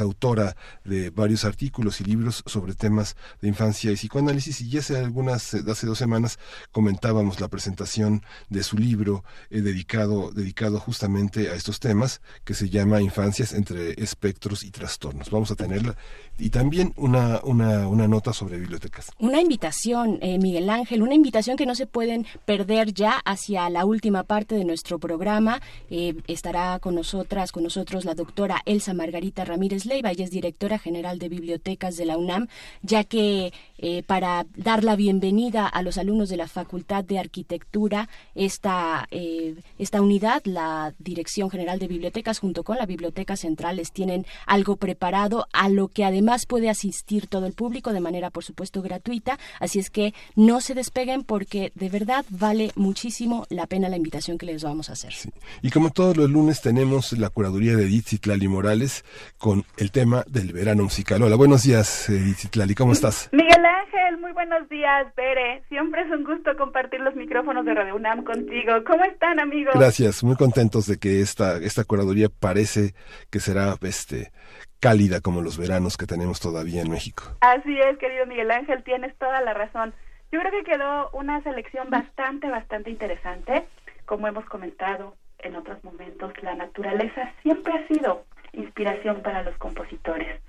autora 0.00 0.56
de 0.84 1.10
varios 1.10 1.44
artículos 1.44 2.00
y 2.00 2.04
libros 2.04 2.42
sobre 2.46 2.74
temas 2.74 3.16
de 3.40 3.48
infancia 3.48 3.90
y 3.90 3.94
psicoanálisis. 3.94 4.60
Y 4.60 4.70
ya 4.70 4.80
hace 4.80 4.96
algunas, 4.96 5.54
hace 5.54 5.86
dos 5.86 5.98
semanas 5.98 6.38
comentábamos 6.72 7.40
la 7.40 7.48
presentación 7.48 8.22
de 8.48 8.62
su 8.62 8.78
libro 8.78 9.24
dedicado, 9.50 10.30
dedicado 10.32 10.78
justamente 10.78 11.50
a 11.50 11.54
estos 11.54 11.80
temas 11.80 12.20
que 12.44 12.54
se 12.54 12.68
llama 12.70 13.00
Infancias 13.00 13.52
entre 13.52 13.92
espectros 14.02 14.62
y 14.62 14.70
trastornos. 14.70 15.30
Vamos 15.30 15.50
a 15.50 15.56
tenerla 15.56 15.96
y 16.38 16.50
también 16.50 16.92
una, 16.96 17.40
una, 17.44 17.86
una 17.86 18.08
nota 18.08 18.32
sobre 18.32 18.58
bibliotecas. 18.58 19.10
Una 19.18 19.40
invitación, 19.40 20.18
eh, 20.22 20.38
Miguel 20.38 20.70
Ángel, 20.70 21.02
una 21.02 21.14
invitación 21.14 21.56
que 21.56 21.66
no 21.66 21.74
se 21.74 21.86
pueden 21.86 22.26
perder 22.44 22.92
ya 22.92 23.20
hacia 23.24 23.68
la 23.70 23.84
última 23.84 24.22
parte 24.22 24.54
de 24.54 24.64
nuestro 24.64 24.98
programa. 24.98 25.60
Eh, 25.90 26.14
estará 26.26 26.78
con 26.78 26.94
nosotras, 26.94 27.52
con 27.52 27.62
nosotros 27.62 27.99
la 28.04 28.14
doctora 28.14 28.62
Elsa 28.64 28.94
Margarita 28.94 29.44
Ramírez 29.44 29.86
Leiva, 29.86 30.10
ella 30.10 30.24
es 30.24 30.30
directora 30.30 30.78
general 30.78 31.18
de 31.18 31.28
bibliotecas 31.28 31.96
de 31.96 32.04
la 32.06 32.16
UNAM, 32.16 32.48
ya 32.82 33.04
que 33.04 33.52
eh, 33.82 34.02
para 34.02 34.44
dar 34.54 34.84
la 34.84 34.94
bienvenida 34.94 35.66
a 35.66 35.82
los 35.82 35.96
alumnos 35.96 36.28
de 36.28 36.36
la 36.36 36.48
Facultad 36.48 37.02
de 37.02 37.18
Arquitectura, 37.18 38.10
esta, 38.34 39.08
esta 39.10 40.02
unidad, 40.02 40.42
la 40.44 40.92
Dirección 40.98 41.50
General 41.50 41.78
de 41.78 41.88
Bibliotecas, 41.88 42.38
junto 42.38 42.62
con 42.62 42.76
la 42.76 42.84
Biblioteca 42.84 43.36
Central, 43.36 43.76
les 43.76 43.90
tienen 43.92 44.26
algo 44.46 44.76
preparado, 44.76 45.46
a 45.54 45.70
lo 45.70 45.88
que 45.88 46.04
además 46.04 46.44
puede 46.44 46.68
asistir 46.68 47.26
todo 47.26 47.46
el 47.46 47.54
público 47.54 47.94
de 47.94 48.00
manera, 48.00 48.28
por 48.28 48.44
supuesto, 48.44 48.82
gratuita. 48.82 49.38
Así 49.60 49.78
es 49.78 49.88
que 49.88 50.12
no 50.36 50.60
se 50.60 50.74
despeguen 50.74 51.24
porque 51.24 51.72
de 51.74 51.88
verdad 51.88 52.26
vale 52.28 52.72
muchísimo 52.76 53.46
la 53.48 53.66
pena 53.66 53.88
la 53.88 53.96
invitación 53.96 54.36
que 54.36 54.46
les 54.46 54.62
vamos 54.62 54.90
a 54.90 54.92
hacer. 54.92 55.14
Y 55.62 55.70
como 55.70 55.90
todos 55.90 56.16
los 56.18 56.28
lunes 56.28 56.60
tenemos 56.60 57.12
la 57.12 57.30
curaduría 57.30 57.76
de 57.76 57.84
Edith 57.84 58.08
Citlali 58.08 58.46
Morales 58.46 59.04
con 59.38 59.64
el 59.78 59.90
tema 59.90 60.24
del 60.28 60.52
verano 60.52 60.84
musical. 60.84 61.22
Hola, 61.22 61.36
buenos 61.36 61.62
días 61.62 62.10
Edith 62.10 62.36
Citlali, 62.36 62.74
¿cómo 62.74 62.92
estás? 62.92 63.30
Miguel 63.32 63.69
Ángel, 63.92 64.18
muy 64.18 64.32
buenos 64.32 64.68
días, 64.68 65.12
Bere. 65.16 65.64
Siempre 65.68 66.02
es 66.02 66.10
un 66.10 66.22
gusto 66.22 66.56
compartir 66.56 67.00
los 67.00 67.16
micrófonos 67.16 67.64
de 67.64 67.74
Radio 67.74 67.96
UNAM 67.96 68.22
contigo. 68.22 68.84
¿Cómo 68.86 69.04
están, 69.04 69.40
amigos? 69.40 69.74
Gracias, 69.74 70.22
muy 70.22 70.36
contentos 70.36 70.86
de 70.86 70.98
que 70.98 71.20
esta, 71.20 71.56
esta 71.56 71.82
curaduría 71.82 72.28
parece 72.28 72.94
que 73.30 73.40
será 73.40 73.74
este 73.82 74.30
cálida 74.78 75.20
como 75.20 75.42
los 75.42 75.58
veranos 75.58 75.96
que 75.96 76.06
tenemos 76.06 76.38
todavía 76.38 76.82
en 76.82 76.90
México. 76.90 77.24
Así 77.40 77.78
es, 77.80 77.98
querido 77.98 78.26
Miguel 78.26 78.52
Ángel, 78.52 78.84
tienes 78.84 79.16
toda 79.18 79.40
la 79.40 79.54
razón. 79.54 79.92
Yo 80.30 80.38
creo 80.38 80.52
que 80.52 80.70
quedó 80.70 81.10
una 81.10 81.42
selección 81.42 81.90
bastante, 81.90 82.48
bastante 82.48 82.90
interesante. 82.90 83.66
Como 84.06 84.28
hemos 84.28 84.44
comentado 84.44 85.16
en 85.40 85.56
otros 85.56 85.82
momentos, 85.82 86.32
la 86.42 86.54
naturaleza 86.54 87.32
siempre 87.42 87.72
ha 87.72 87.88
sido 87.88 88.24
inspiración 88.52 89.20
para 89.22 89.42
los 89.42 89.56
compositores. 89.56 90.40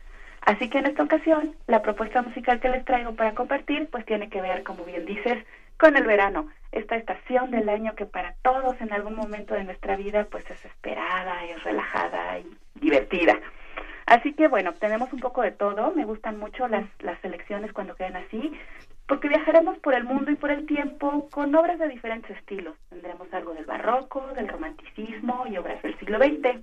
Así 0.41 0.69
que 0.69 0.79
en 0.79 0.87
esta 0.87 1.03
ocasión, 1.03 1.55
la 1.67 1.81
propuesta 1.81 2.21
musical 2.21 2.59
que 2.59 2.69
les 2.69 2.83
traigo 2.85 3.13
para 3.15 3.33
compartir, 3.33 3.87
pues 3.91 4.05
tiene 4.05 4.29
que 4.29 4.41
ver, 4.41 4.63
como 4.63 4.83
bien 4.83 5.05
dices, 5.05 5.45
con 5.77 5.95
el 5.97 6.03
verano, 6.03 6.47
esta 6.71 6.95
estación 6.95 7.51
del 7.51 7.69
año 7.69 7.95
que 7.95 8.05
para 8.05 8.35
todos 8.41 8.79
en 8.81 8.93
algún 8.93 9.15
momento 9.15 9.53
de 9.53 9.63
nuestra 9.63 9.95
vida, 9.95 10.25
pues 10.29 10.49
es 10.49 10.63
esperada, 10.65 11.43
es 11.45 11.63
relajada 11.63 12.39
y 12.39 12.57
divertida. 12.75 13.39
Así 14.05 14.33
que 14.33 14.47
bueno, 14.47 14.73
tenemos 14.73 15.11
un 15.13 15.19
poco 15.19 15.41
de 15.41 15.51
todo. 15.51 15.93
Me 15.95 16.05
gustan 16.05 16.37
mucho 16.37 16.67
las, 16.67 16.85
las 16.99 17.19
selecciones 17.21 17.71
cuando 17.71 17.95
quedan 17.95 18.15
así, 18.15 18.51
porque 19.07 19.27
viajaremos 19.27 19.77
por 19.79 19.93
el 19.93 20.03
mundo 20.03 20.31
y 20.31 20.35
por 20.35 20.51
el 20.51 20.65
tiempo 20.65 21.29
con 21.31 21.53
obras 21.55 21.79
de 21.79 21.87
diferentes 21.87 22.35
estilos. 22.37 22.75
Tendremos 22.89 23.31
algo 23.33 23.53
del 23.53 23.65
barroco, 23.65 24.27
del 24.35 24.47
romanticismo 24.47 25.45
y 25.47 25.57
obras 25.57 25.81
del 25.81 25.97
siglo 25.99 26.17
XX. 26.17 26.59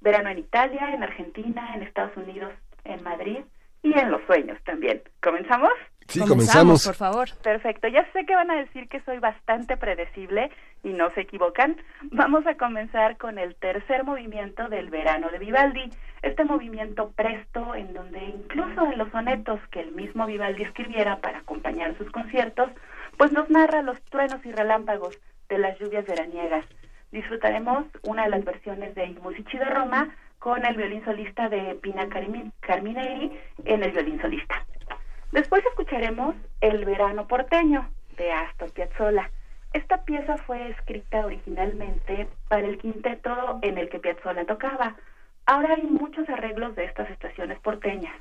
Verano 0.00 0.30
en 0.30 0.38
Italia, 0.38 0.94
en 0.94 1.02
Argentina, 1.02 1.74
en 1.74 1.82
Estados 1.82 2.16
Unidos, 2.16 2.52
en 2.88 3.02
Madrid 3.02 3.38
y 3.82 3.98
en 3.98 4.10
los 4.10 4.22
sueños 4.26 4.58
también. 4.64 5.02
¿Comenzamos? 5.22 5.72
Sí, 6.08 6.20
comenzamos, 6.20 6.86
por 6.86 6.94
favor. 6.94 7.28
Perfecto. 7.42 7.86
Ya 7.86 8.10
sé 8.12 8.24
que 8.24 8.34
van 8.34 8.50
a 8.50 8.56
decir 8.56 8.88
que 8.88 9.00
soy 9.02 9.18
bastante 9.18 9.76
predecible 9.76 10.50
y 10.82 10.88
no 10.88 11.10
se 11.10 11.20
equivocan. 11.20 11.76
Vamos 12.10 12.46
a 12.46 12.54
comenzar 12.54 13.18
con 13.18 13.38
el 13.38 13.54
tercer 13.56 14.04
movimiento 14.04 14.68
del 14.68 14.88
verano 14.88 15.28
de 15.28 15.38
Vivaldi. 15.38 15.90
Este 16.22 16.44
movimiento 16.44 17.12
presto 17.14 17.74
en 17.74 17.92
donde 17.92 18.24
incluso 18.24 18.86
en 18.86 18.96
los 18.96 19.10
sonetos 19.10 19.60
que 19.70 19.80
el 19.80 19.92
mismo 19.92 20.24
Vivaldi 20.24 20.62
escribiera 20.62 21.18
para 21.18 21.38
acompañar 21.40 21.96
sus 21.98 22.10
conciertos, 22.10 22.70
pues 23.18 23.30
nos 23.32 23.50
narra 23.50 23.82
los 23.82 24.00
truenos 24.04 24.44
y 24.46 24.52
relámpagos 24.52 25.18
de 25.50 25.58
las 25.58 25.78
lluvias 25.78 26.06
veraniegas. 26.06 26.64
Disfrutaremos 27.12 27.84
una 28.04 28.24
de 28.24 28.30
las 28.30 28.44
versiones 28.44 28.94
de 28.94 29.04
I 29.04 29.18
Musici 29.22 29.58
de 29.58 29.64
Roma 29.66 30.08
con 30.38 30.64
el 30.64 30.76
violín 30.76 31.04
solista 31.04 31.48
de 31.48 31.74
Pina 31.76 32.08
Carminelli 32.60 33.38
en 33.64 33.82
el 33.82 33.92
violín 33.92 34.20
solista. 34.20 34.64
Después 35.32 35.64
escucharemos 35.66 36.34
El 36.60 36.84
verano 36.84 37.26
porteño 37.26 37.88
de 38.16 38.32
Astor 38.32 38.72
Piazzolla. 38.72 39.30
Esta 39.72 40.04
pieza 40.04 40.38
fue 40.38 40.70
escrita 40.70 41.26
originalmente 41.26 42.28
para 42.48 42.66
el 42.66 42.78
quinteto 42.78 43.58
en 43.62 43.76
el 43.78 43.88
que 43.88 43.98
Piazzolla 43.98 44.46
tocaba. 44.46 44.96
Ahora 45.44 45.74
hay 45.74 45.82
muchos 45.82 46.28
arreglos 46.28 46.74
de 46.76 46.84
estas 46.84 47.10
estaciones 47.10 47.58
porteñas. 47.58 48.16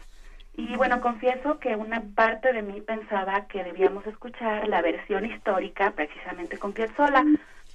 Y 0.54 0.76
bueno, 0.76 1.00
confieso 1.02 1.60
que 1.60 1.76
una 1.76 2.02
parte 2.16 2.52
de 2.52 2.64
mí 2.64 2.82
pensaba 2.82 3.46
que 3.48 3.64
debíamos 3.64 4.06
escuchar 4.08 4.68
la 4.68 4.82
versión 4.82 5.26
histórica 5.26 5.92
precisamente 5.92 6.58
con 6.58 6.74
Piazzolla, 6.74 7.24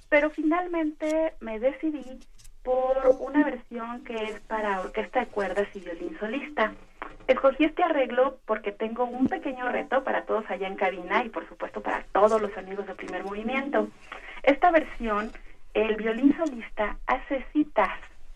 pero 0.09 0.29
finalmente 0.29 1.33
me 1.39 1.59
decidí 1.59 2.19
por 2.63 3.17
una 3.19 3.43
versión 3.43 4.03
que 4.03 4.15
es 4.15 4.39
para 4.41 4.81
orquesta 4.81 5.19
de 5.19 5.27
cuerdas 5.27 5.67
y 5.75 5.79
violín 5.79 6.17
solista. 6.19 6.73
Escogí 7.27 7.65
este 7.65 7.83
arreglo 7.83 8.37
porque 8.45 8.71
tengo 8.71 9.05
un 9.05 9.27
pequeño 9.27 9.69
reto 9.69 10.03
para 10.03 10.25
todos 10.25 10.49
allá 10.49 10.67
en 10.67 10.75
cabina 10.75 11.23
y 11.23 11.29
por 11.29 11.47
supuesto 11.47 11.81
para 11.81 12.03
todos 12.11 12.41
los 12.41 12.55
amigos 12.57 12.87
de 12.87 12.95
primer 12.95 13.23
movimiento. 13.23 13.89
Esta 14.43 14.71
versión, 14.71 15.31
el 15.73 15.95
violín 15.95 16.35
solista 16.37 16.97
hace 17.07 17.45
citas, 17.53 17.91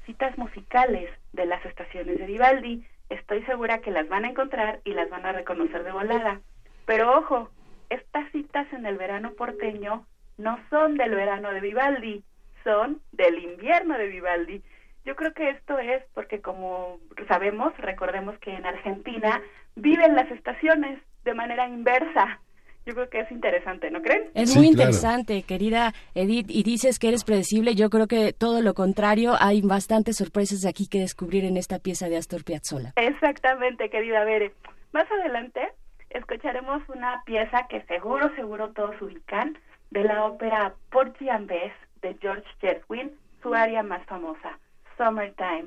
citas 0.06 0.38
musicales 0.38 1.10
de 1.34 1.46
las 1.46 1.66
estaciones 1.66 2.18
de 2.18 2.26
Vivaldi. 2.26 2.86
Estoy 3.10 3.44
segura 3.44 3.80
que 3.80 3.92
las 3.92 4.08
van 4.10 4.26
a 4.26 4.30
encontrar 4.30 4.80
y 4.84 4.94
las 4.94 5.10
van 5.10 5.26
a 5.26 5.32
reconocer 5.32 5.84
de 5.84 5.92
volada. 5.92 6.42
Pero 6.86 7.18
ojo, 7.18 7.50
estas 7.90 8.30
citas 8.32 8.72
en 8.74 8.86
el 8.86 8.98
verano 8.98 9.32
porteño 9.34 10.06
no 10.38 10.60
son 10.70 10.96
del 10.96 11.16
verano 11.16 11.52
de 11.52 11.62
Vivaldi, 11.62 12.24
son 12.68 13.02
del 13.14 13.40
invierno 13.40 13.98
de 13.98 14.08
Vivaldi. 14.08 14.62
Yo 15.06 15.16
creo 15.16 15.34
que 15.34 15.52
esto 15.52 15.80
es 15.80 16.04
porque, 16.14 16.42
como 16.42 17.00
sabemos, 17.30 17.76
recordemos 17.78 18.38
que 18.40 18.54
en 18.54 18.66
Argentina 18.66 19.42
viven 19.76 20.16
las 20.16 20.30
estaciones 20.32 21.00
de 21.24 21.34
manera 21.34 21.68
inversa. 21.70 22.42
Yo 22.86 22.94
creo 22.94 23.10
que 23.10 23.22
es 23.22 23.32
interesante, 23.32 23.90
¿no 23.90 24.02
creen? 24.02 24.30
Es 24.34 24.56
muy 24.56 24.68
interesante, 24.68 25.44
querida 25.44 25.94
Edith, 26.14 26.48
y 26.50 26.64
dices 26.64 27.00
que 27.00 27.08
eres 27.08 27.24
predecible. 27.24 27.76
Yo 27.76 27.90
creo 27.90 28.08
que 28.08 28.34
todo 28.34 28.62
lo 28.62 28.74
contrario, 28.74 29.36
hay 29.40 29.62
bastantes 29.62 30.18
sorpresas 30.18 30.62
de 30.62 30.70
aquí 30.70 30.88
que 30.88 31.00
descubrir 31.00 31.46
en 31.46 31.56
esta 31.56 31.80
pieza 31.80 32.10
de 32.10 32.18
Astor 32.18 32.44
Piazzolla. 32.44 32.94
Exactamente, 32.98 33.90
querida 33.90 34.26
Bere. 34.26 34.54
Más 34.92 35.10
adelante 35.10 35.62
escucharemos 36.10 36.82
una 36.90 37.24
pieza 37.26 37.68
que 37.70 37.82
seguro, 37.84 38.34
seguro 38.36 38.72
todos 38.72 39.02
ubican, 39.02 39.58
de 39.92 40.04
la 40.04 40.26
ópera 40.26 40.74
Porgy 40.92 41.30
and 41.30 41.48
Bess 41.48 41.74
de 42.02 42.18
George 42.22 42.48
Gershwin, 42.60 43.12
su 43.42 43.54
área 43.54 43.84
más 43.84 44.04
famosa, 44.06 44.60
Summertime. 44.98 45.66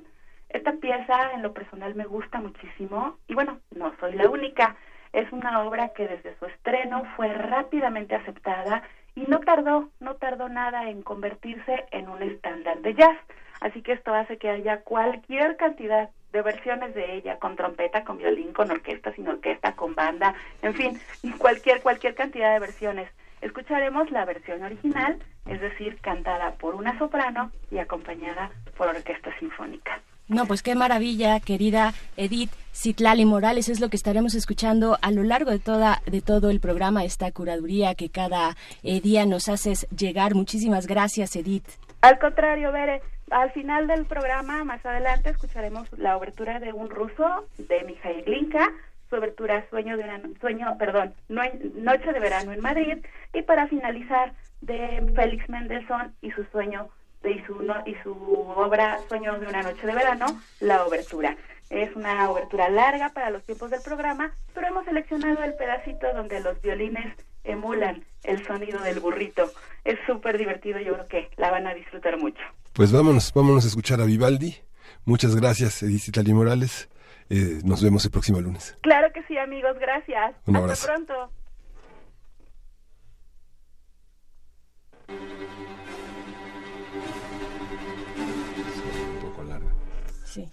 Esta 0.49 0.72
pieza 0.72 1.32
en 1.32 1.42
lo 1.42 1.52
personal 1.52 1.94
me 1.94 2.04
gusta 2.04 2.40
muchísimo 2.40 3.16
y 3.28 3.34
bueno, 3.34 3.58
no 3.75 3.94
soy 4.00 4.14
la 4.14 4.28
única. 4.28 4.76
Es 5.12 5.30
una 5.32 5.62
obra 5.62 5.90
que 5.90 6.08
desde 6.08 6.37
su 6.38 6.46
estreno 6.46 7.04
fue 7.16 7.32
rápidamente 7.32 8.14
aceptada 8.14 8.82
y 9.14 9.22
no 9.22 9.40
tardó, 9.40 9.90
no 10.00 10.16
tardó 10.16 10.49
nada 10.49 10.88
en 10.88 11.02
convertirse 11.02 11.87
en 11.90 12.08
un 12.08 12.22
estándar 12.22 12.80
de 12.80 12.94
jazz. 12.94 13.18
Así 13.60 13.82
que 13.82 13.92
esto 13.92 14.14
hace 14.14 14.38
que 14.38 14.49
haya 14.49 14.80
cualquier 14.80 15.56
cantidad 15.56 16.10
de 16.32 16.42
versiones 16.42 16.94
de 16.94 17.16
ella, 17.16 17.38
con 17.38 17.56
trompeta, 17.56 18.04
con 18.04 18.18
violín, 18.18 18.52
con 18.52 18.70
orquesta, 18.70 19.12
sin 19.12 19.28
orquesta, 19.28 19.75
con 19.75 19.94
banda, 19.94 20.34
en 20.62 20.75
fin, 20.75 21.00
cualquier, 21.38 21.82
cualquier 21.82 22.14
cantidad 22.14 22.52
de 22.52 22.60
versiones. 22.60 23.10
Escucharemos 23.40 24.11
la 24.11 24.25
versión 24.25 24.62
original, 24.62 25.18
es 25.47 25.61
decir, 25.61 25.99
cantada 26.00 26.52
por 26.52 26.75
una 26.75 26.99
soprano 26.99 27.50
y 27.70 27.78
acompañada 27.78 28.50
por 28.76 28.88
orquesta 28.88 29.30
sinfónica. 29.38 30.00
No, 30.28 30.47
pues 30.47 30.62
qué 30.62 30.76
maravilla, 30.76 31.40
querida 31.40 31.92
Edith 32.16 32.52
Citlali 32.73 33.25
Morales, 33.25 33.68
es 33.68 33.80
lo 33.80 33.88
que 33.88 33.97
estaremos 33.97 34.35
escuchando 34.37 34.97
a 35.02 35.11
lo 35.11 35.25
largo 35.25 35.50
de 35.50 35.59
toda 35.59 36.02
de 36.06 36.20
todo 36.20 36.50
el 36.50 36.61
programa, 36.61 37.02
esta 37.02 37.32
curaduría 37.32 37.97
que 37.97 38.11
cada 38.11 38.56
eh, 38.85 39.00
día 39.00 39.26
nos 39.26 39.49
haces 39.49 39.88
llegar. 39.88 40.37
Muchísimas 40.37 40.87
gracias, 40.87 41.35
Edith. 41.35 41.66
Al 42.02 42.20
contrario, 42.20 42.70
Bere, 42.70 43.02
al 43.30 43.50
final 43.52 43.87
del 43.87 44.06
programa, 44.06 44.62
más 44.64 44.85
adelante, 44.87 45.30
escucharemos 45.30 45.88
la 45.99 46.16
obertura 46.16 46.61
de 46.61 46.73
un 46.73 46.90
ruso 46.90 47.47
de 47.59 47.82
Mikhail 47.85 48.23
Glinka, 48.25 48.70
su 49.11 49.17
obertura 49.17 49.67
Sueño 49.69 49.97
de 49.97 50.05
sueño, 50.40 50.76
perdón, 50.79 51.12
Noche 51.29 52.12
de 52.12 52.21
verano 52.21 52.52
en 52.52 52.61
Madrid 52.61 52.99
y 53.35 53.43
para 53.43 53.67
finalizar 53.67 54.33
de 54.61 55.12
Félix 55.14 55.49
Mendelssohn 55.49 56.14
y 56.23 56.31
su 56.31 56.45
sueño 56.45 56.88
y 57.25 57.38
su 57.47 57.62
y 57.87 57.95
su 58.02 58.12
obra 58.57 58.99
Sueño 59.09 59.38
de 59.38 59.47
una 59.47 59.62
noche 59.62 59.87
de 59.87 59.95
verano, 59.95 60.26
la 60.61 60.87
obertura. 60.87 61.37
Es 61.69 61.95
una 61.95 62.31
obertura 62.31 62.69
larga 62.69 63.11
para 63.11 63.31
los 63.31 63.45
tiempos 63.45 63.71
del 63.71 63.83
programa, 63.83 64.33
pero 64.55 64.69
hemos 64.69 64.85
seleccionado 64.85 65.43
el 65.45 65.55
pedacito 65.55 66.07
donde 66.14 66.40
los 66.40 66.61
violines 66.62 67.14
emulan 67.45 68.05
el 68.25 68.45
sonido 68.47 68.81
del 68.81 69.00
burrito. 69.00 69.50
Es 69.85 69.99
súper 70.07 70.38
divertido, 70.38 70.81
yo 70.81 70.95
creo 70.95 71.09
que 71.09 71.31
la 71.37 71.50
van 71.50 71.67
a 71.67 71.75
disfrutar 71.75 72.19
mucho. 72.19 72.43
Pues 72.73 72.93
vámonos, 72.93 73.33
vámonos 73.33 73.64
a 73.64 73.69
escuchar 73.69 74.00
a 74.00 74.05
Vivaldi. 74.05 74.57
Muchas 75.05 75.37
gracias, 75.37 75.83
Edith 75.83 76.12
Tali 76.12 76.35
Morales. 76.35 76.88
Eh, 77.30 77.60
nos 77.64 77.80
vemos 77.80 78.04
el 78.04 78.10
próximo 78.10 78.40
lunes. 78.40 78.76
Claro 78.82 79.12
que 79.12 79.22
sí, 79.25 79.38
amigos, 79.38 79.78
gracias. 79.78 80.34
Un 80.46 80.56
abrazo. 80.56 80.90
Hasta 80.90 81.04
pronto. 81.06 81.32
Un 89.12 89.20
poco 89.20 89.44
larga. 89.44 89.72
Sí. 90.25 90.50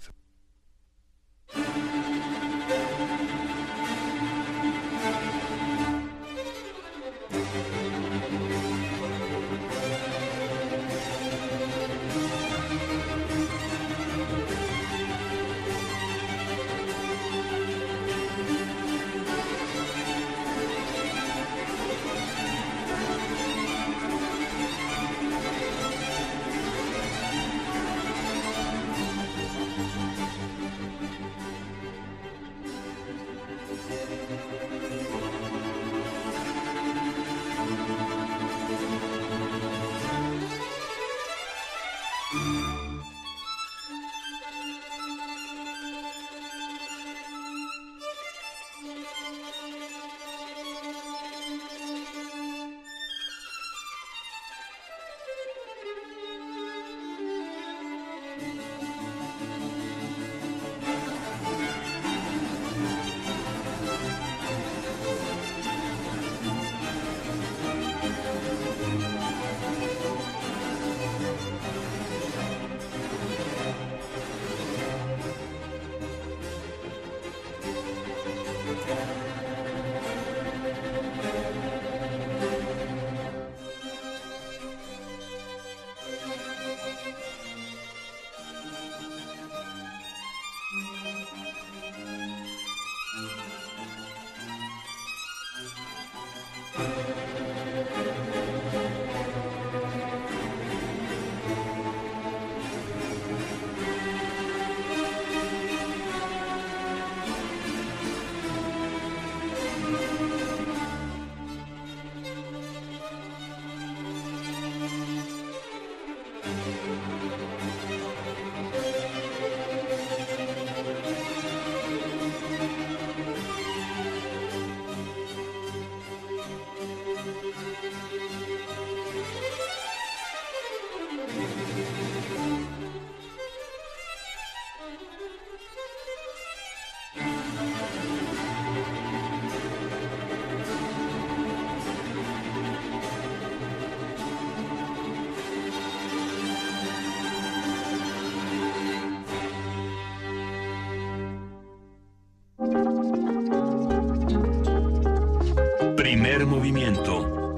Movimiento. 156.45 157.55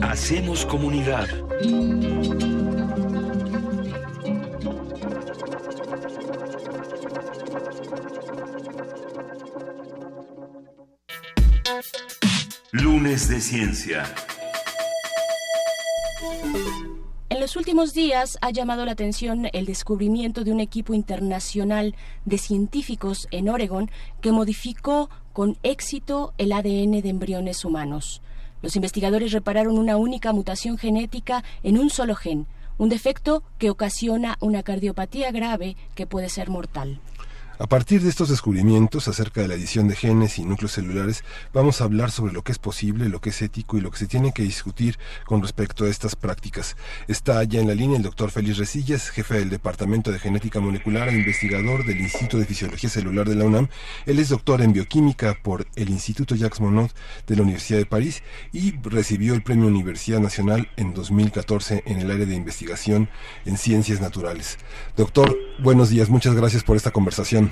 Hacemos 0.00 0.64
comunidad. 0.64 1.26
Lunes 12.72 13.28
de 13.28 13.40
Ciencia. 13.40 14.04
Últimos 17.68 17.92
días 17.92 18.38
ha 18.40 18.50
llamado 18.50 18.86
la 18.86 18.92
atención 18.92 19.50
el 19.52 19.66
descubrimiento 19.66 20.42
de 20.42 20.52
un 20.52 20.60
equipo 20.60 20.94
internacional 20.94 21.94
de 22.24 22.38
científicos 22.38 23.28
en 23.30 23.50
Oregon 23.50 23.90
que 24.22 24.32
modificó 24.32 25.10
con 25.34 25.58
éxito 25.62 26.32
el 26.38 26.52
ADN 26.52 27.02
de 27.02 27.10
embriones 27.10 27.66
humanos. 27.66 28.22
Los 28.62 28.74
investigadores 28.74 29.32
repararon 29.32 29.76
una 29.76 29.98
única 29.98 30.32
mutación 30.32 30.78
genética 30.78 31.44
en 31.62 31.78
un 31.78 31.90
solo 31.90 32.14
gen, 32.14 32.46
un 32.78 32.88
defecto 32.88 33.42
que 33.58 33.68
ocasiona 33.68 34.38
una 34.40 34.62
cardiopatía 34.62 35.30
grave 35.30 35.76
que 35.94 36.06
puede 36.06 36.30
ser 36.30 36.48
mortal. 36.48 37.02
A 37.60 37.66
partir 37.66 38.02
de 38.02 38.08
estos 38.08 38.28
descubrimientos 38.28 39.08
acerca 39.08 39.40
de 39.40 39.48
la 39.48 39.54
edición 39.54 39.88
de 39.88 39.96
genes 39.96 40.38
y 40.38 40.44
núcleos 40.44 40.70
celulares, 40.70 41.24
vamos 41.52 41.80
a 41.80 41.84
hablar 41.84 42.12
sobre 42.12 42.32
lo 42.32 42.42
que 42.42 42.52
es 42.52 42.58
posible, 42.60 43.08
lo 43.08 43.20
que 43.20 43.30
es 43.30 43.42
ético 43.42 43.76
y 43.76 43.80
lo 43.80 43.90
que 43.90 43.98
se 43.98 44.06
tiene 44.06 44.30
que 44.32 44.44
discutir 44.44 44.96
con 45.26 45.42
respecto 45.42 45.84
a 45.84 45.88
estas 45.88 46.14
prácticas. 46.14 46.76
Está 47.08 47.42
ya 47.42 47.60
en 47.60 47.66
la 47.66 47.74
línea 47.74 47.96
el 47.96 48.04
doctor 48.04 48.30
Félix 48.30 48.58
Resillas, 48.58 49.10
jefe 49.10 49.40
del 49.40 49.50
Departamento 49.50 50.12
de 50.12 50.20
Genética 50.20 50.60
Molecular 50.60 51.08
e 51.08 51.18
investigador 51.18 51.84
del 51.84 52.00
Instituto 52.00 52.38
de 52.38 52.44
Fisiología 52.44 52.88
Celular 52.88 53.28
de 53.28 53.34
la 53.34 53.44
UNAM. 53.44 53.66
Él 54.06 54.20
es 54.20 54.28
doctor 54.28 54.62
en 54.62 54.72
bioquímica 54.72 55.36
por 55.42 55.66
el 55.74 55.90
Instituto 55.90 56.36
Jacques 56.36 56.60
Monod 56.60 56.90
de 57.26 57.34
la 57.34 57.42
Universidad 57.42 57.80
de 57.80 57.86
París 57.86 58.22
y 58.52 58.78
recibió 58.82 59.34
el 59.34 59.42
Premio 59.42 59.66
Universidad 59.66 60.20
Nacional 60.20 60.70
en 60.76 60.94
2014 60.94 61.82
en 61.86 61.98
el 61.98 62.12
área 62.12 62.24
de 62.24 62.36
investigación 62.36 63.08
en 63.46 63.58
ciencias 63.58 64.00
naturales. 64.00 64.58
Doctor, 64.96 65.36
buenos 65.58 65.90
días, 65.90 66.08
muchas 66.08 66.36
gracias 66.36 66.62
por 66.62 66.76
esta 66.76 66.92
conversación. 66.92 67.47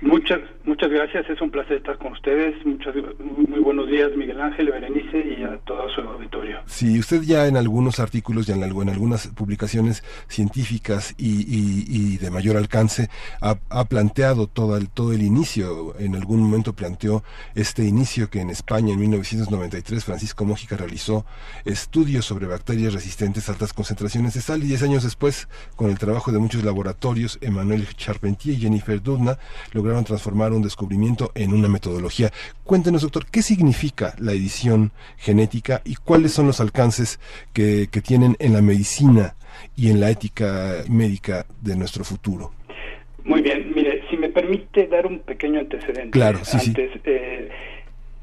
Muchas, 0.00 0.40
muchas 0.84 0.98
gracias, 0.98 1.30
es 1.30 1.40
un 1.40 1.50
placer 1.50 1.78
estar 1.78 1.96
con 1.96 2.12
ustedes. 2.12 2.54
Muchas, 2.66 2.94
muy 3.18 3.60
buenos 3.60 3.88
días, 3.88 4.10
Miguel 4.16 4.38
Ángel, 4.40 4.70
Berenice 4.70 5.36
y 5.38 5.42
a 5.42 5.56
todo 5.64 5.88
su 5.88 6.02
auditorio. 6.02 6.58
Sí, 6.66 6.98
usted 6.98 7.22
ya 7.22 7.46
en 7.46 7.56
algunos 7.56 8.00
artículos 8.00 8.48
y 8.48 8.52
en, 8.52 8.62
algunas 8.62 9.28
publicaciones 9.28 10.02
científicas 10.28 11.14
y, 11.16 12.18
de 12.18 12.30
mayor 12.30 12.56
alcance 12.56 13.08
ha, 13.40 13.84
planteado 13.86 14.46
todo 14.46 14.76
el, 14.76 14.90
todo 14.90 15.12
el 15.12 15.22
inicio, 15.22 15.94
en 15.98 16.16
algún 16.16 16.40
momento 16.40 16.74
planteó 16.74 17.22
este 17.54 17.84
inicio 17.84 18.28
que 18.28 18.40
en 18.40 18.50
España 18.50 18.92
en 18.92 19.00
1993 19.00 20.04
Francisco 20.04 20.44
Mójica 20.44 20.76
realizó 20.76 21.24
estudios 21.64 22.26
sobre 22.26 22.46
bacterias 22.46 22.92
resistentes 22.92 23.48
a 23.48 23.52
altas 23.52 23.72
concentraciones 23.72 24.34
de 24.34 24.40
sal 24.40 24.62
y 24.62 24.66
diez 24.66 24.82
años 24.82 25.02
después, 25.02 25.48
con 25.76 25.90
el 25.90 25.98
trabajo 25.98 26.30
de 26.30 26.38
muchos 26.38 26.62
laboratorios, 26.62 27.38
Emmanuel 27.40 27.86
Charpentier 27.96 28.56
y 28.56 28.60
Jennifer 28.60 29.02
Doudna 29.02 29.38
lograron 29.72 30.04
transformar 30.04 30.52
un 30.52 30.62
descubrimiento 30.74 31.30
en 31.36 31.52
una 31.52 31.68
metodología. 31.68 32.30
Cuéntenos, 32.64 33.02
doctor, 33.02 33.26
¿qué 33.30 33.42
significa 33.42 34.14
la 34.18 34.32
edición 34.32 34.90
genética 35.16 35.80
y 35.84 35.94
cuáles 35.94 36.32
son 36.32 36.48
los 36.48 36.60
alcances 36.60 37.20
que, 37.52 37.86
tienen 38.04 38.36
en 38.40 38.52
la 38.52 38.60
medicina 38.60 39.36
y 39.76 39.88
en 39.88 40.00
la 40.00 40.10
ética 40.10 40.82
médica 40.90 41.46
de 41.62 41.76
nuestro 41.76 42.02
futuro? 42.02 42.50
Muy 43.22 43.40
bien, 43.40 43.72
mire, 43.74 44.02
si 44.10 44.16
me 44.16 44.28
permite 44.28 44.88
dar 44.88 45.06
un 45.06 45.20
pequeño 45.20 45.60
antecedente. 45.60 46.10
Claro, 46.10 46.40
sí, 46.44 46.58
antes, 46.66 46.90
eh, 47.04 47.48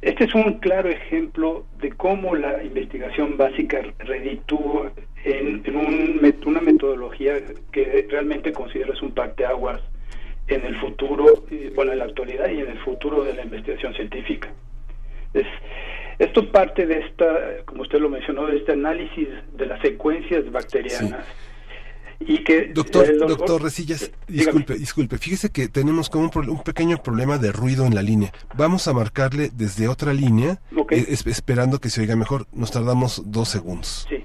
este 0.01 0.25
es 0.25 0.35
un 0.35 0.59
claro 0.59 0.89
ejemplo 0.89 1.65
de 1.79 1.89
cómo 1.91 2.35
la 2.35 2.61
investigación 2.63 3.37
básica 3.37 3.81
reditúa 3.99 4.91
en, 5.23 5.63
en 5.65 6.37
una 6.45 6.61
metodología 6.61 7.33
que 7.71 8.07
realmente 8.09 8.51
consideras 8.51 9.01
un 9.01 9.11
parteaguas 9.11 9.81
en 10.55 10.65
el 10.65 10.79
futuro, 10.79 11.45
bueno, 11.75 11.91
en 11.91 11.99
la 11.99 12.05
actualidad 12.05 12.49
y 12.49 12.59
en 12.59 12.69
el 12.69 12.79
futuro 12.79 13.23
de 13.23 13.33
la 13.33 13.43
investigación 13.43 13.93
científica. 13.93 14.49
Es, 15.33 15.47
esto 16.19 16.51
parte 16.51 16.85
de 16.85 16.99
esta, 16.99 17.25
como 17.65 17.83
usted 17.83 17.99
lo 17.99 18.09
mencionó, 18.09 18.47
de 18.47 18.57
este 18.57 18.73
análisis 18.73 19.27
de 19.53 19.65
las 19.65 19.81
secuencias 19.81 20.51
bacterianas. 20.51 21.25
Y 22.19 22.43
que 22.43 22.67
doctor, 22.67 23.17
doctor, 23.17 23.63
Resillas, 23.63 24.11
disculpe, 24.27 24.75
disculpe, 24.75 25.17
fíjese 25.17 25.49
que 25.49 25.67
tenemos 25.67 26.09
como 26.09 26.29
un, 26.33 26.61
pequeño 26.63 27.01
problema 27.01 27.39
de 27.39 27.51
ruido 27.51 27.87
en 27.87 27.95
la 27.95 28.03
línea. 28.03 28.31
Vamos 28.55 28.87
a 28.87 28.93
marcarle 28.93 29.49
desde 29.51 29.87
otra 29.87 30.13
línea, 30.13 30.61
eh, 30.91 31.05
esperando 31.25 31.79
que 31.79 31.89
se 31.89 32.01
oiga 32.01 32.15
mejor. 32.15 32.45
Nos 32.53 32.69
tardamos 32.69 33.23
dos 33.25 33.49
segundos. 33.49 34.05
Sí. 34.07 34.23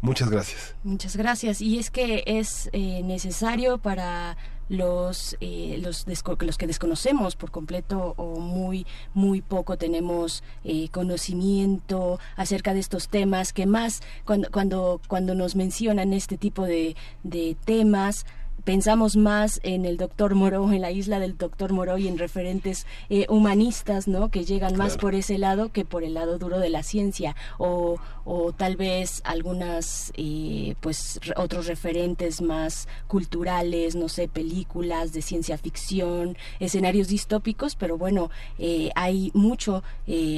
Muchas 0.00 0.30
gracias. 0.30 0.76
Muchas 0.84 1.16
gracias. 1.16 1.60
Y 1.60 1.78
es 1.78 1.90
que 1.90 2.22
es 2.26 2.68
eh, 2.72 3.02
necesario 3.02 3.78
para 3.78 4.36
los 4.68 5.36
eh, 5.40 5.78
los, 5.82 6.06
los 6.06 6.58
que 6.58 6.66
desconocemos 6.66 7.36
por 7.36 7.50
completo 7.50 8.14
o 8.16 8.38
muy 8.40 8.86
muy 9.14 9.40
poco 9.40 9.76
tenemos 9.76 10.42
eh, 10.64 10.88
conocimiento 10.90 12.18
acerca 12.36 12.74
de 12.74 12.80
estos 12.80 13.08
temas 13.08 13.52
que 13.52 13.66
más 13.66 14.02
cuando 14.24 14.50
cuando 14.50 15.00
cuando 15.08 15.34
nos 15.34 15.56
mencionan 15.56 16.12
este 16.12 16.36
tipo 16.36 16.64
de, 16.64 16.96
de 17.22 17.56
temas 17.64 18.26
pensamos 18.68 19.16
más 19.16 19.60
en 19.62 19.86
el 19.86 19.96
doctor 19.96 20.34
Moró, 20.34 20.70
en 20.74 20.82
la 20.82 20.90
isla 20.90 21.18
del 21.20 21.38
doctor 21.38 21.72
Moró 21.72 21.96
y 21.96 22.06
en 22.06 22.18
referentes 22.18 22.86
eh, 23.08 23.24
humanistas, 23.30 24.08
¿no? 24.08 24.28
Que 24.28 24.44
llegan 24.44 24.76
más 24.76 24.98
por 24.98 25.14
ese 25.14 25.38
lado 25.38 25.72
que 25.72 25.86
por 25.86 26.04
el 26.04 26.12
lado 26.12 26.36
duro 26.36 26.58
de 26.58 26.68
la 26.68 26.82
ciencia 26.82 27.34
o, 27.56 27.96
o 28.26 28.52
tal 28.52 28.76
vez 28.76 29.22
algunas, 29.24 30.12
eh, 30.18 30.74
pues 30.80 31.18
otros 31.36 31.66
referentes 31.66 32.42
más 32.42 32.88
culturales, 33.06 33.96
no 33.96 34.10
sé, 34.10 34.28
películas 34.28 35.14
de 35.14 35.22
ciencia 35.22 35.56
ficción, 35.56 36.36
escenarios 36.60 37.08
distópicos, 37.08 37.74
pero 37.74 37.96
bueno, 37.96 38.30
eh, 38.58 38.90
hay 38.94 39.30
mucho 39.32 39.82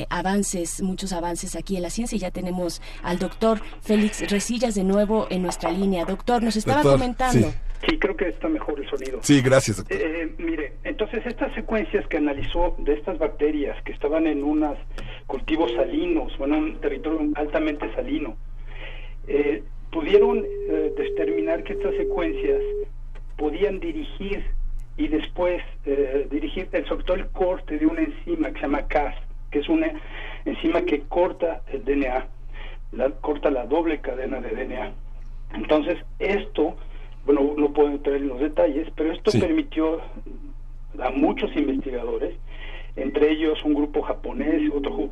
avances, 0.08 0.82
muchos 0.82 1.12
avances 1.12 1.56
aquí 1.56 1.74
en 1.74 1.82
la 1.82 1.90
ciencia 1.90 2.14
y 2.14 2.20
ya 2.20 2.30
tenemos 2.30 2.80
al 3.02 3.18
doctor 3.18 3.60
Félix 3.80 4.30
Resillas 4.30 4.76
de 4.76 4.84
nuevo 4.84 5.26
en 5.30 5.42
nuestra 5.42 5.72
línea. 5.72 6.04
Doctor, 6.04 6.44
nos 6.44 6.54
estaba 6.54 6.82
comentando. 6.82 7.50
Sí, 7.50 7.54
creo 7.98 8.16
que 8.16 8.28
está 8.28 8.48
mejor 8.48 8.78
el 8.78 8.88
sonido. 8.88 9.20
Sí, 9.22 9.40
gracias. 9.40 9.78
Doctor. 9.78 9.96
Eh, 9.98 10.34
mire, 10.38 10.74
entonces 10.84 11.24
estas 11.26 11.52
secuencias 11.54 12.06
que 12.08 12.18
analizó 12.18 12.74
de 12.78 12.94
estas 12.94 13.18
bacterias 13.18 13.80
que 13.84 13.92
estaban 13.92 14.26
en 14.26 14.44
unos 14.44 14.78
cultivos 15.26 15.72
salinos, 15.72 16.36
bueno, 16.38 16.58
un 16.58 16.80
territorio 16.80 17.20
altamente 17.34 17.92
salino, 17.94 18.36
eh, 19.26 19.62
pudieron 19.90 20.44
eh, 20.44 20.92
determinar 20.96 21.64
que 21.64 21.74
estas 21.74 21.94
secuencias 21.96 22.60
podían 23.36 23.80
dirigir 23.80 24.44
y 24.96 25.08
después 25.08 25.62
dirigir 26.30 26.68
el, 26.72 26.86
sobre 26.86 27.04
todo 27.04 27.16
el 27.16 27.26
corte 27.28 27.78
de 27.78 27.86
una 27.86 28.02
enzima 28.02 28.48
que 28.48 28.56
se 28.56 28.60
llama 28.60 28.86
Cas, 28.86 29.14
que 29.50 29.60
es 29.60 29.68
una 29.70 29.90
enzima 30.44 30.82
que 30.82 31.00
corta 31.08 31.62
el 31.72 31.82
DNA, 31.84 32.26
la, 32.92 33.10
corta 33.10 33.50
la 33.50 33.64
doble 33.64 34.00
cadena 34.00 34.40
de 34.40 34.50
DNA. 34.50 34.92
Entonces, 35.54 35.96
esto 36.18 36.76
bueno, 37.32 37.54
no 37.56 37.72
puedo 37.72 37.90
entrar 37.90 38.16
en 38.16 38.28
los 38.28 38.40
detalles, 38.40 38.88
pero 38.96 39.12
esto 39.12 39.30
permitió 39.38 40.00
a 41.00 41.10
muchos 41.10 41.54
investigadores, 41.54 42.34
entre 42.96 43.30
ellos 43.30 43.62
un 43.64 43.74
grupo 43.74 44.02
japonés, 44.02 44.68
otro 44.74 45.08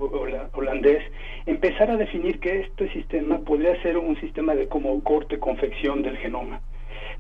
holandés, 0.52 1.02
empezar 1.46 1.92
a 1.92 1.96
definir 1.96 2.40
que 2.40 2.61
este 2.62 2.92
sistema 2.92 3.38
podría 3.38 3.81
ser 3.83 3.96
un 3.98 4.18
sistema 4.20 4.57
de 4.57 4.66
como 4.66 5.00
corte-confección 5.04 6.02
del 6.02 6.16
genoma. 6.16 6.61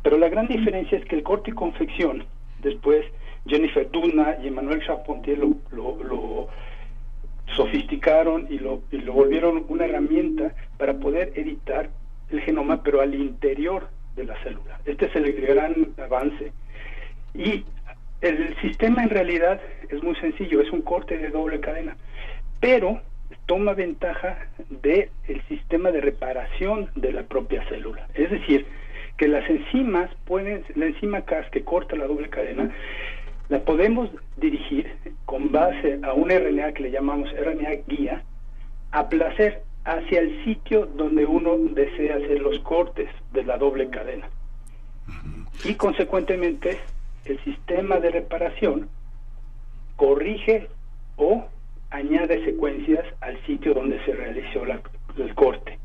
Pero 0.02 0.18
la 0.18 0.28
gran 0.28 0.48
diferencia 0.48 0.98
es 0.98 1.04
que 1.04 1.14
el 1.14 1.22
corte 1.22 1.52
y 1.52 1.54
confección, 1.54 2.24
después 2.60 3.04
Jennifer 3.46 3.88
Duna 3.90 4.36
y 4.42 4.48
Emmanuel 4.48 4.84
Charpentier 4.84 5.38
lo, 5.38 5.54
lo, 5.70 6.48
sofisticaron 7.54 8.48
y 8.50 8.58
lo, 8.58 8.82
y 8.90 8.98
lo 8.98 9.12
volvieron 9.12 9.64
una 9.68 9.84
herramienta 9.84 10.54
para 10.76 10.94
poder 10.94 11.32
editar 11.36 11.88
el 12.30 12.40
genoma, 12.40 12.82
pero 12.82 13.00
al 13.00 13.14
interior 13.14 13.88
de 14.18 14.24
la 14.24 14.36
célula. 14.42 14.78
Este 14.84 15.06
es 15.06 15.16
el 15.16 15.32
gran 15.40 15.74
avance. 15.96 16.52
Y 17.34 17.64
el 18.20 18.54
sistema 18.60 19.02
en 19.02 19.10
realidad 19.10 19.60
es 19.88 20.02
muy 20.02 20.14
sencillo, 20.16 20.60
es 20.60 20.70
un 20.70 20.82
corte 20.82 21.16
de 21.16 21.30
doble 21.30 21.60
cadena, 21.60 21.96
pero 22.60 23.00
toma 23.46 23.72
ventaja 23.72 24.38
del 24.68 25.08
el 25.28 25.42
sistema 25.48 25.90
de 25.90 26.00
reparación 26.00 26.90
de 26.96 27.12
la 27.12 27.22
propia 27.22 27.66
célula. 27.68 28.06
Es 28.14 28.30
decir, 28.30 28.66
que 29.16 29.28
las 29.28 29.48
enzimas 29.48 30.10
pueden, 30.26 30.64
la 30.74 30.86
enzima 30.86 31.22
Cas 31.22 31.48
que 31.50 31.64
corta 31.64 31.96
la 31.96 32.06
doble 32.06 32.28
cadena, 32.28 32.70
la 33.48 33.60
podemos 33.60 34.10
dirigir 34.36 34.92
con 35.24 35.50
base 35.50 35.98
a 36.02 36.12
un 36.12 36.30
RNA 36.30 36.72
que 36.72 36.84
le 36.84 36.90
llamamos 36.90 37.30
RNA 37.32 37.70
guía 37.86 38.22
a 38.90 39.08
placer 39.08 39.62
hacia 39.88 40.20
el 40.20 40.44
sitio 40.44 40.86
donde 40.86 41.24
uno 41.24 41.56
desea 41.70 42.16
hacer 42.16 42.40
los 42.40 42.58
cortes 42.60 43.08
de 43.32 43.42
la 43.42 43.56
doble 43.56 43.88
cadena. 43.88 44.28
Y 45.64 45.74
consecuentemente 45.74 46.78
el 47.24 47.42
sistema 47.42 47.96
de 47.96 48.10
reparación 48.10 48.88
corrige 49.96 50.68
o 51.16 51.44
añade 51.90 52.44
secuencias 52.44 53.04
al 53.20 53.42
sitio 53.46 53.72
donde 53.72 54.04
se 54.04 54.12
realizó 54.12 54.62
el 54.64 55.34
corte. 55.34 55.78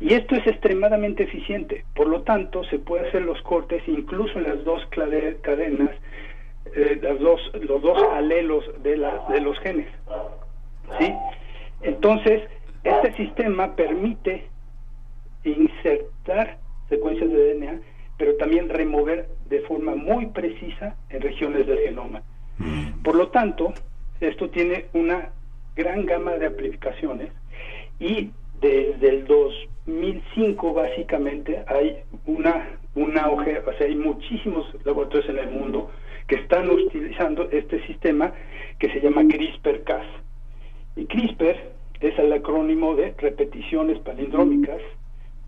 Y 0.00 0.14
esto 0.14 0.34
es 0.34 0.46
extremadamente 0.46 1.24
eficiente, 1.24 1.84
por 1.94 2.06
lo 2.06 2.22
tanto 2.22 2.64
se 2.64 2.78
puede 2.78 3.06
hacer 3.06 3.20
los 3.20 3.40
cortes 3.42 3.82
incluso 3.86 4.38
en 4.38 4.44
las 4.44 4.64
dos 4.64 4.82
cadenas, 4.86 5.90
eh, 6.74 6.98
las 7.02 7.18
dos, 7.20 7.38
los 7.60 7.82
dos 7.82 8.02
alelos 8.14 8.64
de, 8.82 8.96
la, 8.96 9.26
de 9.28 9.42
los 9.42 9.58
genes. 9.60 9.88
¿sí? 10.98 11.12
Entonces, 11.82 12.42
este 12.84 13.12
sistema 13.16 13.74
permite 13.76 14.48
insertar 15.44 16.58
secuencias 16.88 17.30
de 17.30 17.54
DNA, 17.54 17.80
pero 18.16 18.36
también 18.36 18.68
remover 18.68 19.28
de 19.48 19.60
forma 19.60 19.94
muy 19.94 20.26
precisa 20.26 20.96
en 21.08 21.20
regiones 21.22 21.66
del 21.66 21.78
genoma. 21.78 22.22
Mm. 22.58 23.02
Por 23.02 23.16
lo 23.16 23.28
tanto, 23.28 23.72
esto 24.20 24.50
tiene 24.50 24.86
una 24.92 25.30
gran 25.74 26.04
gama 26.04 26.32
de 26.32 26.46
aplicaciones 26.46 27.30
y 27.98 28.30
desde 28.60 29.08
el 29.08 29.26
2005 29.26 30.74
básicamente 30.74 31.64
hay 31.66 32.02
una, 32.26 32.78
una 32.94 33.22
auge, 33.22 33.58
o 33.60 33.72
sea, 33.78 33.86
hay 33.86 33.96
muchísimos 33.96 34.66
laboratorios 34.84 35.30
en 35.30 35.38
el 35.38 35.50
mundo 35.50 35.90
que 36.26 36.36
están 36.36 36.70
utilizando 36.70 37.48
este 37.50 37.84
sistema 37.86 38.32
que 38.78 38.92
se 38.92 39.00
llama 39.00 39.22
CRISPR-Cas. 39.22 40.06
Y 40.96 41.06
CRISPR 41.06 41.56
es 42.00 42.18
el 42.18 42.32
acrónimo 42.32 42.94
de 42.94 43.14
repeticiones 43.18 43.98
palindrómicas 44.00 44.80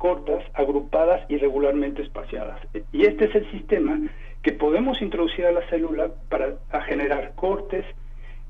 cortas, 0.02 0.42
agrupadas 0.54 1.24
y 1.28 1.36
regularmente 1.36 2.02
espaciadas. 2.02 2.60
Y 2.92 3.06
este 3.06 3.26
es 3.26 3.34
el 3.36 3.48
sistema 3.52 4.00
que 4.42 4.52
podemos 4.52 5.00
introducir 5.00 5.46
a 5.46 5.52
la 5.52 5.64
célula 5.68 6.10
para 6.28 6.56
generar 6.88 7.34
cortes 7.36 7.84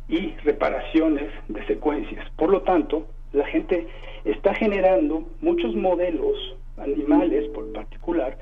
y 0.09 0.31
reparaciones 0.45 1.31
de 1.49 1.67
secuencias. 1.67 2.27
Por 2.37 2.51
lo 2.51 2.63
tanto, 2.63 3.07
la 3.33 3.47
gente 3.47 3.87
está 4.25 4.55
generando 4.55 5.29
muchos 5.43 5.75
modelos 5.75 6.57
animales, 6.79 7.49
por 7.51 7.71
particular, 7.73 8.39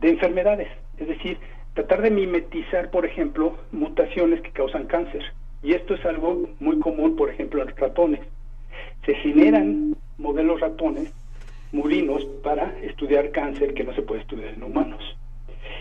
de 0.00 0.10
enfermedades. 0.10 0.68
Es 0.96 1.08
decir, 1.08 1.38
tratar 1.74 2.00
de 2.00 2.10
mimetizar, 2.10 2.90
por 2.90 3.04
ejemplo, 3.04 3.54
mutaciones 3.70 4.40
que 4.40 4.50
causan 4.52 4.86
cáncer. 4.86 5.22
Y 5.62 5.74
esto 5.74 5.94
es 5.94 6.04
algo 6.06 6.48
muy 6.58 6.78
común, 6.78 7.16
por 7.16 7.28
ejemplo, 7.28 7.62
en 7.62 7.68
ratones. 7.76 8.20
Se 9.04 9.14
generan 9.14 9.96
modelos 10.18 10.60
ratones 10.60 11.12
murinos 11.72 12.24
para 12.42 12.74
estudiar 12.82 13.30
cáncer 13.30 13.74
que 13.74 13.84
no 13.84 13.94
se 13.94 14.02
puede 14.02 14.22
estudiar 14.22 14.54
en 14.54 14.62
humanos. 14.62 15.02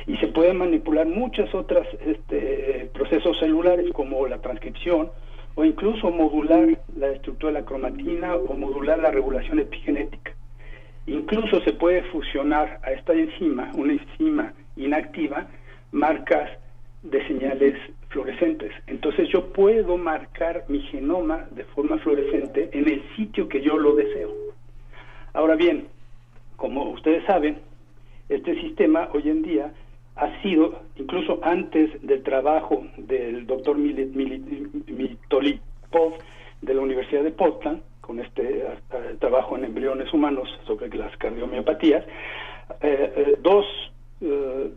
Y 0.08 0.18
se 0.18 0.28
pueden 0.28 0.58
manipular 0.58 1.08
muchos 1.08 1.54
otros 1.56 1.88
este, 2.06 2.90
procesos 2.94 3.40
celulares 3.40 3.92
como 3.94 4.28
la 4.28 4.40
transcripción 4.40 5.10
o 5.56 5.64
incluso 5.64 6.12
modular 6.12 6.78
la 6.98 7.12
estructura 7.12 7.54
de 7.54 7.60
la 7.62 7.66
cromatina 7.66 8.36
o 8.36 8.54
modular 8.56 9.00
la 9.00 9.12
regulación 9.12 9.60
epigenética. 9.60 10.34
Incluso 11.08 11.62
se 11.62 11.74
puede 11.74 12.04
fusionar 12.04 12.80
a 12.84 12.92
esta 12.92 13.14
enzima, 13.14 13.72
una 13.76 13.94
enzima 13.94 14.54
inactiva, 14.76 15.48
marcas 15.92 16.50
de 17.04 17.26
señales 17.28 17.76
fluorescentes. 18.15 18.71
Entonces 18.88 19.28
yo 19.28 19.51
puedo 19.51 19.97
marcar 19.97 20.63
mi 20.69 20.80
genoma 20.84 21.49
de 21.51 21.65
forma 21.65 21.97
fluorescente 21.97 22.69
en 22.71 22.88
el 22.88 23.04
sitio 23.17 23.49
que 23.49 23.62
yo 23.62 23.78
lo 23.78 23.93
deseo. 23.93 24.32
Ahora 25.34 25.56
bien, 25.56 25.88
como 26.56 26.91
ustedes 26.91 27.25
saben, 27.25 27.60
este 28.30 28.56
sistema 28.62 29.10
hoy 29.13 29.30
en 29.30 29.41
día 29.41 29.73
ha 30.15 30.41
sido, 30.41 30.84
incluso 30.95 31.39
antes 31.43 31.89
del 32.08 32.23
trabajo 32.23 32.86
del 32.95 33.45
doctor 33.45 33.78
Mitolipov 33.78 34.54
de 36.62 36.73
la 36.73 36.80
Universidad 36.80 37.23
de 37.23 37.32
Portland, 37.32 37.82
con 37.99 38.21
este 38.21 38.60
eh, 38.60 38.78
trabajo 39.19 39.58
en 39.58 39.65
embriones 39.65 40.13
humanos 40.13 40.47
sobre 40.65 40.88
las 40.95 41.17
cardiomiopatías, 41.17 42.06
eh, 42.82 43.13
eh, 43.17 43.36
dos, 43.41 43.65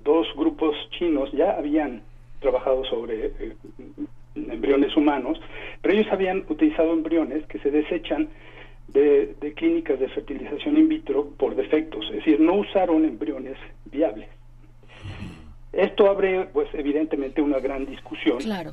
dos 0.03 0.27
grupos 0.37 0.75
chinos 0.99 1.31
ya 1.31 1.53
habían 1.53 2.03
trabajado 2.41 2.85
sobre 2.85 3.33
embriones 4.35 4.97
humanos, 4.97 5.41
pero 5.83 5.95
ellos 5.95 6.13
habían 6.13 6.45
utilizado 6.49 6.93
embriones 6.93 7.45
que 7.47 7.59
se 7.59 7.71
desechan 7.71 8.29
de, 8.89 9.35
clínicas 9.57 10.01
de 10.01 10.09
fertilización 10.09 10.77
in 10.77 10.89
vitro 10.89 11.31
por 11.37 11.55
defectos, 11.55 12.07
es 12.11 12.17
decir, 12.17 12.41
no 12.41 12.55
usaron 12.55 13.05
embriones 13.05 13.57
viables. 13.87 14.29
Esto 15.73 16.09
abre, 16.09 16.49
pues, 16.53 16.69
evidentemente 16.73 17.43
una 17.43 17.59
gran 17.59 17.85
discusión. 17.85 18.39
Claro. 18.39 18.73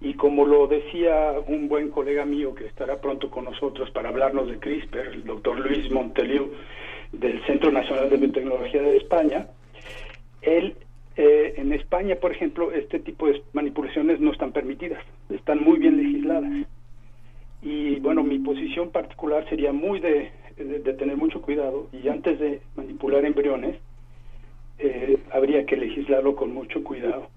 Y 0.00 0.14
como 0.14 0.44
lo 0.44 0.66
decía 0.66 1.34
un 1.46 1.68
buen 1.68 1.90
colega 1.90 2.24
mío 2.24 2.54
que 2.54 2.66
estará 2.66 3.00
pronto 3.00 3.30
con 3.30 3.44
nosotros 3.44 3.90
para 3.90 4.08
hablarnos 4.08 4.48
de 4.48 4.58
CRISPR, 4.58 5.12
el 5.12 5.24
doctor 5.24 5.58
Luis 5.58 5.90
Monteliu, 5.90 6.50
del 7.12 7.44
Centro 7.46 7.70
Nacional 7.70 8.10
de 8.10 8.16
Biotecnología 8.16 8.82
de 8.82 8.96
España, 8.96 9.46
él, 10.40 10.74
eh, 11.16 11.54
en 11.56 11.72
España, 11.72 12.16
por 12.16 12.32
ejemplo, 12.32 12.72
este 12.72 12.98
tipo 12.98 13.26
de 13.26 13.42
manipulaciones 13.52 14.20
no 14.20 14.32
están 14.32 14.52
permitidas, 14.52 15.02
están 15.28 15.62
muy 15.62 15.78
bien 15.78 15.96
legisladas. 15.96 16.50
Y 17.60 17.96
bueno, 18.00 18.22
mi 18.22 18.38
posición 18.38 18.90
particular 18.90 19.48
sería 19.48 19.72
muy 19.72 20.00
de, 20.00 20.30
tener 20.98 21.16
mucho 21.16 21.42
cuidado 21.42 21.88
y 21.92 22.08
antes 22.08 22.38
de 22.38 22.60
manipular 22.76 23.24
embriones, 23.24 23.76
eh, 24.78 25.18
habría 25.32 25.64
que 25.66 25.76
legislarlo 25.76 26.34
con 26.34 26.52
mucho 26.52 26.82
cuidado. 26.82 27.28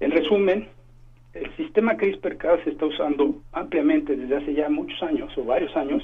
En 0.00 0.10
resumen, 0.10 0.68
el 1.34 1.54
sistema 1.56 1.96
CRISPR-Cas 1.96 2.60
se 2.64 2.70
está 2.70 2.86
usando 2.86 3.36
ampliamente 3.52 4.16
desde 4.16 4.36
hace 4.36 4.54
ya 4.54 4.68
muchos 4.68 5.00
años 5.02 5.36
o 5.38 5.44
varios 5.44 5.74
años, 5.76 6.02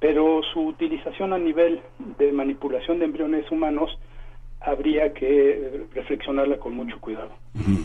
pero 0.00 0.40
su 0.52 0.60
utilización 0.60 1.32
a 1.32 1.38
nivel 1.38 1.80
de 2.18 2.32
manipulación 2.32 2.98
de 2.98 3.04
embriones 3.04 3.50
humanos 3.50 3.98
habría 4.64 5.12
que 5.12 5.86
reflexionarla 5.94 6.58
con 6.58 6.74
mucho 6.74 7.00
cuidado. 7.00 7.30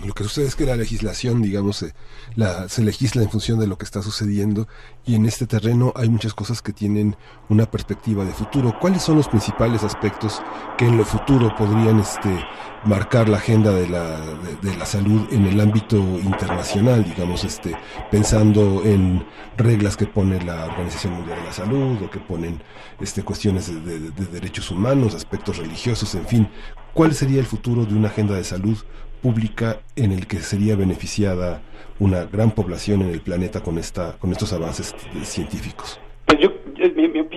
Lo 0.06 0.13
que 0.13 0.24
sucede 0.24 0.46
es 0.46 0.56
que 0.56 0.66
la 0.66 0.78
legislación, 0.78 1.42
digamos, 1.42 1.78
se, 1.78 1.94
la, 2.36 2.70
se 2.70 2.84
legisla 2.84 3.22
en 3.22 3.30
función 3.30 3.60
de 3.60 3.68
lo 3.68 3.78
que 3.78 3.84
está 3.84 4.02
sucediendo 4.02 4.68
y 5.06 5.16
en 5.16 5.26
este 5.26 5.46
terreno 5.46 5.92
hay 5.96 6.10
muchas 6.10 6.34
cosas 6.34 6.62
que 6.62 6.72
tienen 6.72 7.16
una 7.50 7.70
perspectiva 7.70 8.24
de 8.24 8.32
futuro. 8.32 8.78
¿Cuáles 8.80 9.02
son 9.02 9.18
los 9.18 9.28
principales 9.28 9.84
aspectos 9.84 10.42
que 10.78 10.86
en 10.86 10.98
lo 10.98 11.04
futuro 11.04 11.54
podrían 11.58 12.00
este, 12.00 12.30
marcar 12.88 13.28
la 13.28 13.38
agenda 13.38 13.71
de 13.71 13.88
la, 13.88 14.19
de, 14.62 14.76
la 14.78 14.86
salud 14.86 15.28
en 15.32 15.45
el 15.45 15.60
ámbito 15.60 15.97
internacional, 15.97 17.04
digamos, 17.04 17.43
este, 17.43 17.76
pensando 18.10 18.82
en 18.84 19.26
reglas 19.58 19.97
que 19.97 20.06
pone 20.06 20.41
la 20.43 20.65
Organización 20.65 21.13
Mundial 21.13 21.39
de 21.39 21.45
la 21.45 21.54
Salud 21.54 22.02
o 22.02 22.10
que 22.10 22.19
ponen 22.19 22.62
este, 23.00 23.23
cuestiones 23.23 23.67
de, 23.67 24.00
de 24.00 24.26
derechos 24.26 24.71
humanos, 24.71 25.13
aspectos 25.15 25.58
religiosos, 25.58 26.15
en 26.15 26.26
fin? 26.26 26.47
¿Cuál 26.93 27.13
sería 27.13 27.39
el 27.39 27.45
futuro 27.45 27.86
de 27.86 27.93
una 27.93 28.08
agenda 28.08 28.36
de 28.36 28.43
salud 28.43 28.78
pública 29.21 29.82
en 29.95 30.12
el 30.12 30.26
que 30.26 30.39
sería 30.39 30.76
beneficiada 30.76 31.62
una 32.00 32.23
gran 32.26 32.52
población 32.52 33.02
en 33.02 33.10
el 33.10 33.21
planeta 33.21 33.62
con 33.62 33.78
esta 33.78 34.17
con 34.17 34.32
estos 34.32 34.54
avances 34.54 34.95
científicos? 35.23 36.00
Pues 36.26 36.39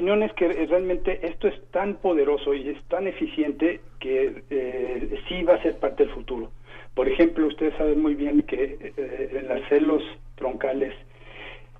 opinión 0.00 0.22
es 0.22 0.32
que 0.32 0.48
realmente 0.48 1.20
esto 1.26 1.46
es 1.46 1.62
tan 1.72 1.96
poderoso 1.96 2.54
y 2.54 2.70
es 2.70 2.82
tan 2.84 3.06
eficiente 3.06 3.80
que 3.98 4.44
eh, 4.48 5.20
sí 5.28 5.42
va 5.42 5.56
a 5.56 5.62
ser 5.62 5.78
parte 5.78 6.04
del 6.04 6.14
futuro. 6.14 6.50
Por 6.94 7.06
ejemplo, 7.06 7.46
ustedes 7.46 7.76
saben 7.76 8.00
muy 8.00 8.14
bien 8.14 8.40
que 8.44 8.78
eh, 8.96 9.30
en 9.30 9.48
las 9.48 9.68
células 9.68 10.02
troncales 10.36 10.94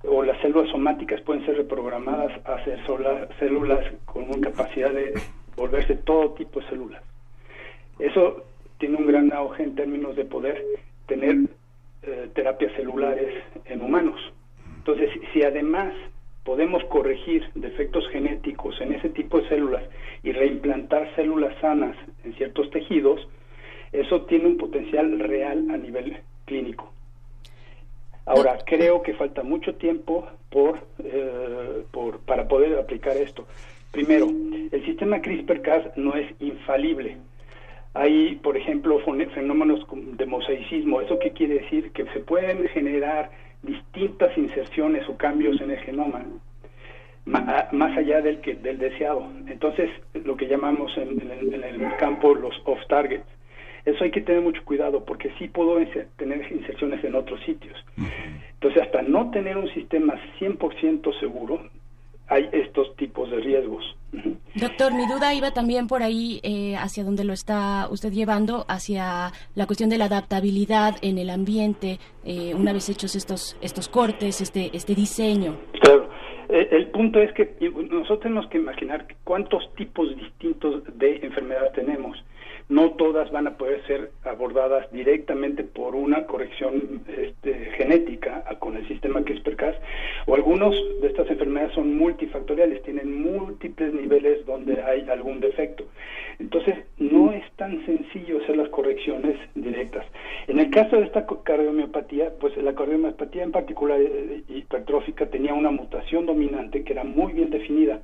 o 0.03 0.21
las 0.21 0.39
células 0.41 0.69
somáticas 0.69 1.19
pueden 1.21 1.43
ser 1.47 1.57
reprogramadas 1.57 2.31
a 2.45 2.63
ser 2.63 2.79
células 3.39 3.91
con 4.05 4.29
capacidad 4.39 4.91
de 4.91 5.13
volverse 5.55 5.95
todo 5.95 6.33
tipo 6.33 6.59
de 6.59 6.69
células. 6.69 7.01
Eso 7.97 8.45
tiene 8.77 8.97
un 8.97 9.07
gran 9.07 9.33
auge 9.33 9.63
en 9.63 9.73
términos 9.73 10.15
de 10.15 10.25
poder 10.25 10.63
tener 11.07 11.37
eh, 12.03 12.29
terapias 12.35 12.71
celulares 12.73 13.43
en 13.65 13.81
humanos. 13.81 14.21
Entonces, 14.77 15.09
si 15.33 15.41
además 15.41 15.91
podemos 16.43 16.83
corregir 16.85 17.43
defectos 17.55 18.07
genéticos 18.09 18.79
en 18.81 18.93
ese 18.93 19.09
tipo 19.09 19.39
de 19.39 19.49
células 19.49 19.83
y 20.23 20.31
reimplantar 20.31 21.13
células 21.15 21.55
sanas 21.61 21.95
en 22.23 22.33
ciertos 22.35 22.69
tejidos, 22.71 23.27
eso 23.91 24.21
tiene 24.23 24.47
un 24.47 24.57
potencial 24.57 25.19
real 25.19 25.69
a 25.69 25.77
nivel 25.77 26.17
clínico. 26.45 26.91
Ahora, 28.25 28.57
creo 28.65 29.01
que 29.01 29.13
falta 29.13 29.43
mucho 29.43 29.75
tiempo 29.75 30.27
por, 30.49 30.79
eh, 31.03 31.83
por, 31.91 32.19
para 32.19 32.47
poder 32.47 32.77
aplicar 32.77 33.17
esto. 33.17 33.45
Primero, 33.91 34.27
el 34.27 34.85
sistema 34.85 35.21
CRISPR-Cas 35.21 35.97
no 35.97 36.15
es 36.15 36.31
infalible. 36.39 37.17
Hay, 37.93 38.35
por 38.35 38.55
ejemplo, 38.55 38.99
fenómenos 38.99 39.85
de 39.91 40.25
mosaicismo. 40.25 41.01
¿Eso 41.01 41.19
qué 41.19 41.31
quiere 41.31 41.55
decir? 41.55 41.91
Que 41.91 42.05
se 42.13 42.21
pueden 42.21 42.67
generar 42.69 43.31
distintas 43.63 44.37
inserciones 44.37 45.07
o 45.09 45.17
cambios 45.17 45.59
en 45.61 45.71
el 45.71 45.79
genoma 45.79 46.25
más 47.25 47.97
allá 47.97 48.21
del, 48.21 48.41
que, 48.41 48.55
del 48.55 48.77
deseado. 48.77 49.27
Entonces, 49.47 49.89
lo 50.25 50.35
que 50.35 50.47
llamamos 50.47 50.91
en, 50.97 51.21
el 51.63 51.95
campo 51.97 52.33
los 52.33 52.59
off-targets. 52.65 53.25
Eso 53.85 54.03
hay 54.03 54.11
que 54.11 54.21
tener 54.21 54.41
mucho 54.41 54.63
cuidado 54.63 55.05
porque 55.05 55.31
sí 55.39 55.47
puedo 55.47 55.77
tener 56.17 56.51
inserciones 56.51 57.03
en 57.03 57.15
otros 57.15 57.39
sitios. 57.41 57.77
Entonces, 58.53 58.83
hasta 58.83 59.01
no 59.01 59.31
tener 59.31 59.57
un 59.57 59.69
sistema 59.69 60.15
100% 60.39 61.19
seguro, 61.19 61.67
hay 62.31 62.49
estos 62.53 62.95
tipos 62.95 63.29
de 63.29 63.41
riesgos. 63.41 63.83
Doctor, 64.55 64.93
mi 64.93 65.05
duda 65.05 65.33
iba 65.33 65.51
también 65.51 65.87
por 65.87 66.01
ahí 66.01 66.39
eh, 66.43 66.75
hacia 66.77 67.03
donde 67.03 67.25
lo 67.25 67.33
está 67.33 67.87
usted 67.91 68.11
llevando, 68.11 68.65
hacia 68.69 69.31
la 69.53 69.65
cuestión 69.65 69.89
de 69.89 69.97
la 69.97 70.05
adaptabilidad 70.05 70.95
en 71.01 71.17
el 71.17 71.29
ambiente, 71.29 71.99
eh, 72.23 72.53
una 72.55 72.71
vez 72.71 72.87
hechos 72.89 73.15
estos 73.15 73.57
estos 73.61 73.89
cortes, 73.89 74.39
este 74.39 74.71
este 74.73 74.95
diseño. 74.95 75.57
Claro, 75.81 76.09
eh, 76.47 76.69
el 76.71 76.87
punto 76.87 77.19
es 77.19 77.33
que 77.33 77.55
nosotros 77.89 78.21
tenemos 78.21 78.47
que 78.47 78.57
imaginar 78.59 79.07
cuántos 79.25 79.63
tipos 79.75 80.15
distintos 80.15 80.83
de 80.97 81.17
enfermedad 81.17 81.71
tenemos. 81.75 82.17
No 82.71 82.91
todas 82.91 83.29
van 83.31 83.47
a 83.47 83.57
poder 83.57 83.85
ser 83.85 84.11
abordadas 84.23 84.89
directamente 84.93 85.65
por 85.65 85.93
una 85.93 86.25
corrección 86.25 87.01
este, 87.05 87.53
genética 87.75 88.45
con 88.59 88.77
el 88.77 88.87
sistema 88.87 89.21
CRISPR-Cas, 89.23 89.75
o 90.25 90.35
algunos 90.35 90.73
de 91.01 91.07
estas 91.07 91.29
enfermedades 91.29 91.75
son 91.75 91.97
multifactoriales, 91.97 92.81
tienen 92.83 93.21
múltiples 93.21 93.93
niveles 93.93 94.45
donde 94.45 94.81
hay 94.81 95.01
algún 95.09 95.41
defecto. 95.41 95.83
Entonces, 96.39 96.75
no 96.97 97.33
es 97.33 97.43
tan 97.57 97.85
sencillo 97.85 98.41
hacer 98.41 98.55
las 98.55 98.69
correcciones 98.69 99.37
directas. 99.53 100.05
En 100.47 100.57
el 100.59 100.69
caso 100.69 100.95
de 100.95 101.03
esta 101.03 101.25
cardiomiopatía, 101.43 102.31
pues 102.39 102.55
la 102.55 102.73
cardiomiopatía 102.73 103.43
en 103.43 103.51
particular 103.51 103.99
eh, 103.99 104.43
hipertrófica 104.47 105.25
tenía 105.25 105.53
una 105.53 105.71
mutación 105.71 106.25
dominante 106.25 106.85
que 106.85 106.93
era 106.93 107.03
muy 107.03 107.33
bien 107.33 107.49
definida 107.49 107.99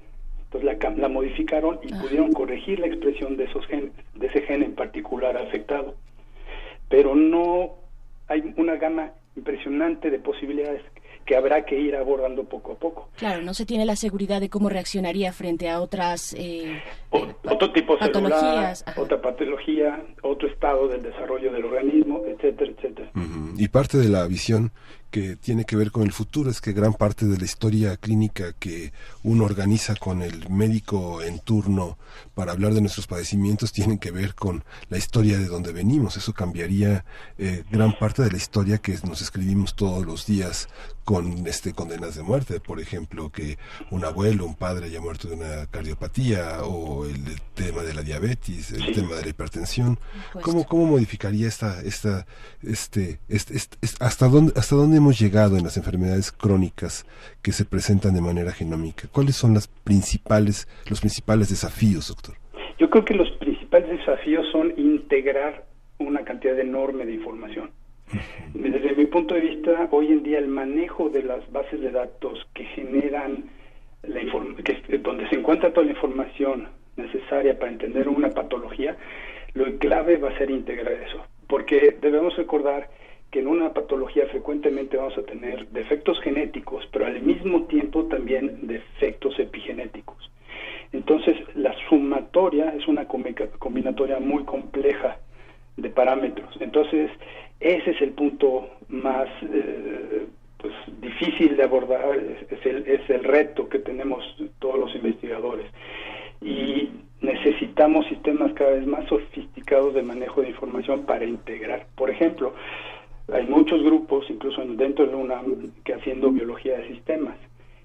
entonces 0.52 0.80
la, 0.82 0.90
la 0.92 1.10
modificaron 1.10 1.80
y 1.84 1.94
pudieron 1.94 2.32
corregir 2.32 2.80
la 2.80 2.88
expresión 2.88 3.36
de 3.38 3.46
esos 3.46 3.66
genes, 3.68 3.92
de 4.16 4.28
ese 4.28 4.42
gen 4.42 4.64
en 4.64 4.76
particular 4.76 5.36
afectado. 5.38 5.96
Pero 6.90 7.16
no 7.16 7.76
hay 8.28 8.54
una 8.56 8.76
gama 8.76 9.12
impresionante 9.36 10.10
de 10.10 10.20
posibilidades 10.20 10.82
que 11.26 11.36
habrá 11.36 11.66
que 11.66 11.78
ir 11.78 11.96
abordando 11.96 12.46
poco 12.46 12.72
a 12.72 12.76
poco. 12.76 13.10
Claro, 13.18 13.42
no 13.42 13.54
se 13.54 13.66
tiene 13.66 13.86
la 13.86 13.98
seguridad 13.98 14.40
de 14.40 14.50
cómo 14.50 14.70
reaccionaría 14.70 15.34
frente 15.34 15.70
a 15.70 15.82
otras 15.82 16.34
eh, 16.38 16.82
otro 17.12 17.72
tipo 17.74 17.94
de 17.94 18.00
patologías, 18.00 18.86
otra 18.96 19.22
patología, 19.22 20.02
otro 20.24 20.48
estado 20.48 20.88
del 20.88 21.04
desarrollo 21.04 21.52
del 21.52 21.66
organismo, 21.66 22.24
etcétera, 22.26 22.72
etcétera. 22.72 23.12
Y 23.58 23.68
parte 23.68 23.98
de 23.98 24.08
la 24.08 24.26
visión 24.26 24.72
que 25.10 25.36
tiene 25.36 25.66
que 25.66 25.76
ver 25.76 25.92
con 25.92 26.04
el 26.04 26.12
futuro 26.12 26.50
es 26.50 26.62
que 26.62 26.74
gran 26.74 26.94
parte 26.94 27.26
de 27.26 27.38
la 27.38 27.46
historia 27.46 27.98
clínica 27.98 28.54
que 28.54 28.92
uno 29.24 29.46
organiza 29.46 29.96
con 29.96 30.22
el 30.22 30.50
médico 30.50 31.22
en 31.22 31.40
turno 31.40 31.98
para 32.36 32.52
hablar 32.52 32.74
de 32.74 32.82
nuestros 32.82 33.08
padecimientos 33.08 33.72
tiene 33.72 34.00
que 34.00 34.12
ver 34.12 34.36
con 34.36 34.64
la 34.90 34.98
historia 34.98 35.38
de 35.38 35.48
donde 35.48 35.72
venimos. 35.72 36.18
Eso 36.18 36.34
cambiaría 36.34 37.06
eh, 37.38 37.64
gran 37.72 37.98
parte 37.98 38.24
de 38.24 38.32
la 38.32 38.38
historia 38.38 38.78
que 38.78 38.98
nos 39.04 39.22
escribimos 39.22 39.76
todos 39.76 40.06
los 40.06 40.26
días 40.26 40.68
con 41.08 41.48
este 41.48 41.72
condenas 41.72 42.18
de 42.18 42.22
muerte, 42.22 42.60
por 42.60 42.82
ejemplo, 42.82 43.30
que 43.30 43.56
un 43.92 44.04
abuelo, 44.04 44.46
un 44.46 44.56
padre 44.56 44.88
haya 44.88 45.00
muerto 45.00 45.30
de 45.30 45.36
una 45.36 45.66
cardiopatía 45.72 46.64
o 46.66 47.06
el, 47.06 47.40
tema 47.56 47.84
de 47.84 47.94
la 47.94 48.02
diabetes, 48.02 48.74
el 48.74 48.94
tema 48.94 49.16
de 49.16 49.22
la 49.22 49.30
hipertensión. 49.30 49.98
¿Cómo, 50.42 50.66
¿Cómo 50.66 50.86
modificaría 50.86 51.48
esta, 51.48 51.82
esta, 51.82 52.26
este, 52.62 53.20
este, 53.30 53.56
este, 53.56 53.78
hasta 54.02 54.28
dónde, 54.28 54.52
hasta 54.58 54.76
dónde 54.76 54.98
hemos 54.98 55.18
llegado 55.18 55.56
en 55.56 55.64
las 55.64 55.78
enfermedades 55.78 56.34
crónicas 56.34 57.06
que 57.42 57.54
se 57.54 57.64
presentan 57.64 58.14
de 58.14 58.20
manera 58.20 58.52
genómica? 58.52 59.08
¿Cuáles 59.10 59.38
son 59.38 59.54
las 59.54 59.70
principales, 59.70 60.68
los 60.90 61.00
principales 61.00 61.48
desafíos, 61.48 62.10
doctor? 62.10 62.36
Yo 62.80 62.90
creo 62.90 63.06
que 63.06 63.14
los 63.14 63.32
principales 63.40 63.90
desafíos 63.98 64.46
son 64.52 64.74
integrar 64.78 65.68
una 66.00 66.26
cantidad 66.26 66.60
enorme 66.60 67.06
de 67.06 67.14
información. 67.14 67.72
Desde 68.54 68.96
mi 68.96 69.06
punto 69.06 69.36
de 69.36 69.42
vista, 69.42 69.88
hoy 69.92 70.08
en 70.08 70.24
día 70.24 70.40
el 70.40 70.48
manejo 70.48 71.10
de 71.10 71.24
las 71.24 71.52
bases 71.52 71.82
de 71.82 71.92
datos 71.92 72.48
que 72.54 72.64
generan 72.66 73.50
la 74.04 74.22
que, 74.64 74.98
donde 75.00 75.28
se 75.30 75.36
encuentra 75.36 75.74
toda 75.74 75.86
la 75.86 75.92
información 75.92 76.70
necesaria 76.96 77.60
para 77.60 77.72
entender 77.72 78.08
una 78.08 78.30
patología, 78.30 78.96
lo 79.54 79.78
clave 79.78 80.18
va 80.18 80.30
a 80.30 80.38
ser 80.38 80.50
integrar 80.50 80.94
eso, 80.94 81.24
porque 81.48 81.98
debemos 82.02 82.36
recordar 82.38 82.90
que 83.32 83.40
en 83.40 83.48
una 83.48 83.74
patología 83.74 84.26
frecuentemente 84.28 84.96
vamos 84.96 85.18
a 85.18 85.24
tener 85.24 85.68
defectos 85.70 86.20
genéticos, 86.22 86.88
pero 86.92 87.06
al 87.06 87.22
mismo 87.22 87.64
tiempo 87.64 88.06
también 88.06 88.68
defectos 88.68 89.38
epigenéticos. 89.38 90.32
Entonces, 90.94 91.36
la 91.56 91.76
sumatoria 91.90 92.74
es 92.74 92.88
una 92.88 93.06
combinatoria 93.06 94.20
muy 94.20 94.46
compleja 94.46 95.18
de 95.76 95.90
parámetros. 95.90 96.56
Entonces, 96.62 97.12
ese 97.60 97.92
es 97.92 98.02
el 98.02 98.12
punto 98.12 98.70
más 98.90 99.28
eh, 99.42 100.28
pues, 100.58 100.74
difícil 101.02 101.58
de 101.58 101.64
abordar, 101.64 102.16
es 102.50 102.66
el, 102.66 102.88
es 102.88 103.10
el 103.10 103.24
reto 103.24 103.68
que 103.68 103.80
tenemos 103.80 104.24
todos 104.60 104.80
los 104.80 104.96
investigadores. 104.96 105.66
Y 106.42 106.90
necesitamos 107.22 108.06
sistemas 108.08 108.54
cada 108.54 108.72
vez 108.72 108.86
más 108.86 109.08
sofisticados 109.08 109.96
de 109.96 110.04
manejo 110.04 110.42
de 110.42 110.50
información 110.50 111.06
para 111.06 111.26
integrar. 111.26 111.88
Por 111.96 112.12
ejemplo, 112.12 112.54
hay 113.34 113.46
muchos 113.48 113.82
grupos, 113.84 114.30
incluso 114.30 114.64
dentro 114.66 115.08
de 115.08 115.16
una 115.16 115.42
que 115.84 115.96
haciendo 115.96 116.30
biología 116.30 116.78
de 116.78 116.88
sistemas. 116.90 117.36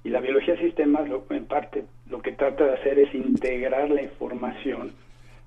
Y 0.05 0.11
la 0.11 0.21
biología 0.21 0.55
de 0.55 0.61
sistemas, 0.61 1.09
en 1.31 1.47
parte, 1.47 1.85
lo 2.11 2.21
que 2.21 2.33
trata 2.33 2.65
de 2.65 2.75
hacer 2.75 2.99
es 2.99 3.15
integrar 3.15 3.89
la 3.89 4.03
información 4.03 4.93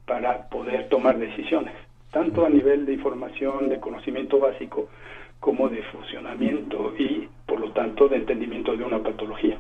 para 0.06 0.50
poder 0.50 0.90
tomar 0.90 1.18
decisiones 1.20 1.74
tanto 2.16 2.46
a 2.46 2.50
nivel 2.50 2.86
de 2.86 2.94
información, 2.94 3.68
de 3.68 3.78
conocimiento 3.78 4.40
básico, 4.40 4.88
como 5.42 5.68
de 5.68 5.84
funcionamiento 5.84 6.94
y, 6.98 7.28
por 7.46 7.60
lo 7.60 7.72
tanto, 7.72 8.08
de 8.08 8.16
entendimiento 8.16 8.74
de 8.78 8.86
una 8.86 9.04
patología. 9.04 9.60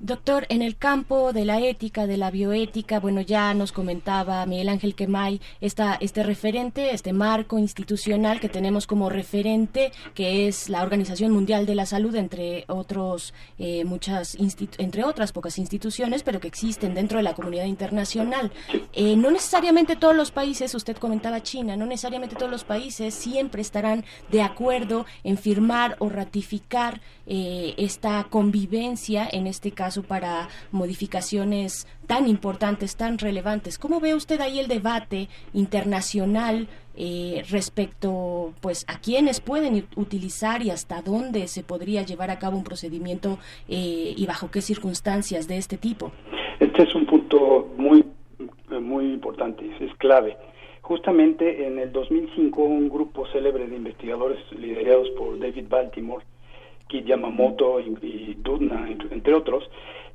Doctor, 0.00 0.46
en 0.48 0.62
el 0.62 0.76
campo 0.76 1.32
de 1.32 1.44
la 1.44 1.60
ética, 1.60 2.06
de 2.06 2.16
la 2.16 2.30
bioética, 2.30 2.98
bueno, 2.98 3.20
ya 3.20 3.52
nos 3.54 3.72
comentaba 3.72 4.44
Miguel 4.46 4.70
Ángel 4.70 4.94
Quemay 4.94 5.40
esta, 5.60 5.94
este 6.00 6.22
referente, 6.22 6.94
este 6.94 7.12
marco 7.12 7.58
institucional 7.58 8.40
que 8.40 8.48
tenemos 8.48 8.86
como 8.86 9.10
referente, 9.10 9.92
que 10.14 10.48
es 10.48 10.68
la 10.68 10.82
Organización 10.82 11.32
Mundial 11.32 11.66
de 11.66 11.74
la 11.74 11.86
Salud, 11.86 12.14
entre 12.14 12.64
otros, 12.68 13.34
eh, 13.58 13.84
muchas 13.84 14.36
entre 14.78 15.04
otras 15.04 15.32
pocas 15.32 15.58
instituciones, 15.58 16.22
pero 16.22 16.40
que 16.40 16.48
existen 16.48 16.94
dentro 16.94 17.18
de 17.18 17.24
la 17.24 17.34
comunidad 17.34 17.66
internacional. 17.66 18.52
Eh, 18.92 19.16
no 19.16 19.30
necesariamente 19.30 19.96
todos 19.96 20.16
los 20.16 20.30
países, 20.30 20.74
usted 20.74 20.96
comentaba 20.96 21.42
China, 21.42 21.76
no 21.76 21.86
necesariamente 21.86 22.36
todos 22.36 22.50
los 22.50 22.64
países 22.64 23.14
siempre 23.14 23.62
estarán 23.62 24.04
de 24.30 24.42
acuerdo 24.42 25.06
en 25.22 25.36
firmar 25.36 25.96
o 25.98 26.08
ratificar 26.08 27.00
eh, 27.26 27.74
esta 27.78 28.24
convivencia, 28.24 29.28
en 29.34 29.46
este 29.46 29.72
caso 29.72 30.02
para 30.02 30.48
modificaciones 30.70 31.86
tan 32.06 32.28
importantes, 32.28 32.96
tan 32.96 33.18
relevantes. 33.18 33.78
¿Cómo 33.78 34.00
ve 34.00 34.14
usted 34.14 34.40
ahí 34.40 34.58
el 34.60 34.68
debate 34.68 35.28
internacional 35.52 36.68
eh, 36.96 37.42
respecto 37.50 38.52
pues 38.60 38.84
a 38.86 39.00
quiénes 39.00 39.40
pueden 39.40 39.86
utilizar 39.96 40.62
y 40.62 40.70
hasta 40.70 41.02
dónde 41.02 41.48
se 41.48 41.64
podría 41.64 42.02
llevar 42.02 42.30
a 42.30 42.38
cabo 42.38 42.56
un 42.56 42.64
procedimiento 42.64 43.38
eh, 43.68 44.14
y 44.16 44.24
bajo 44.26 44.50
qué 44.50 44.60
circunstancias 44.60 45.48
de 45.48 45.58
este 45.58 45.76
tipo? 45.76 46.12
Este 46.60 46.84
es 46.84 46.94
un 46.94 47.04
punto 47.06 47.68
muy, 47.76 48.04
muy 48.80 49.12
importante, 49.12 49.68
es 49.80 49.92
clave. 49.96 50.36
Justamente 50.82 51.66
en 51.66 51.78
el 51.78 51.90
2005 51.90 52.62
un 52.62 52.88
grupo 52.88 53.26
célebre 53.32 53.66
de 53.66 53.76
investigadores 53.76 54.38
liderados 54.52 55.08
por 55.16 55.38
David 55.38 55.64
Baltimore 55.68 56.24
Kit 56.88 57.06
Yamamoto 57.06 57.80
y, 57.80 57.96
y 58.02 58.34
Dudna, 58.38 58.88
entre, 58.88 59.34
otros, 59.34 59.68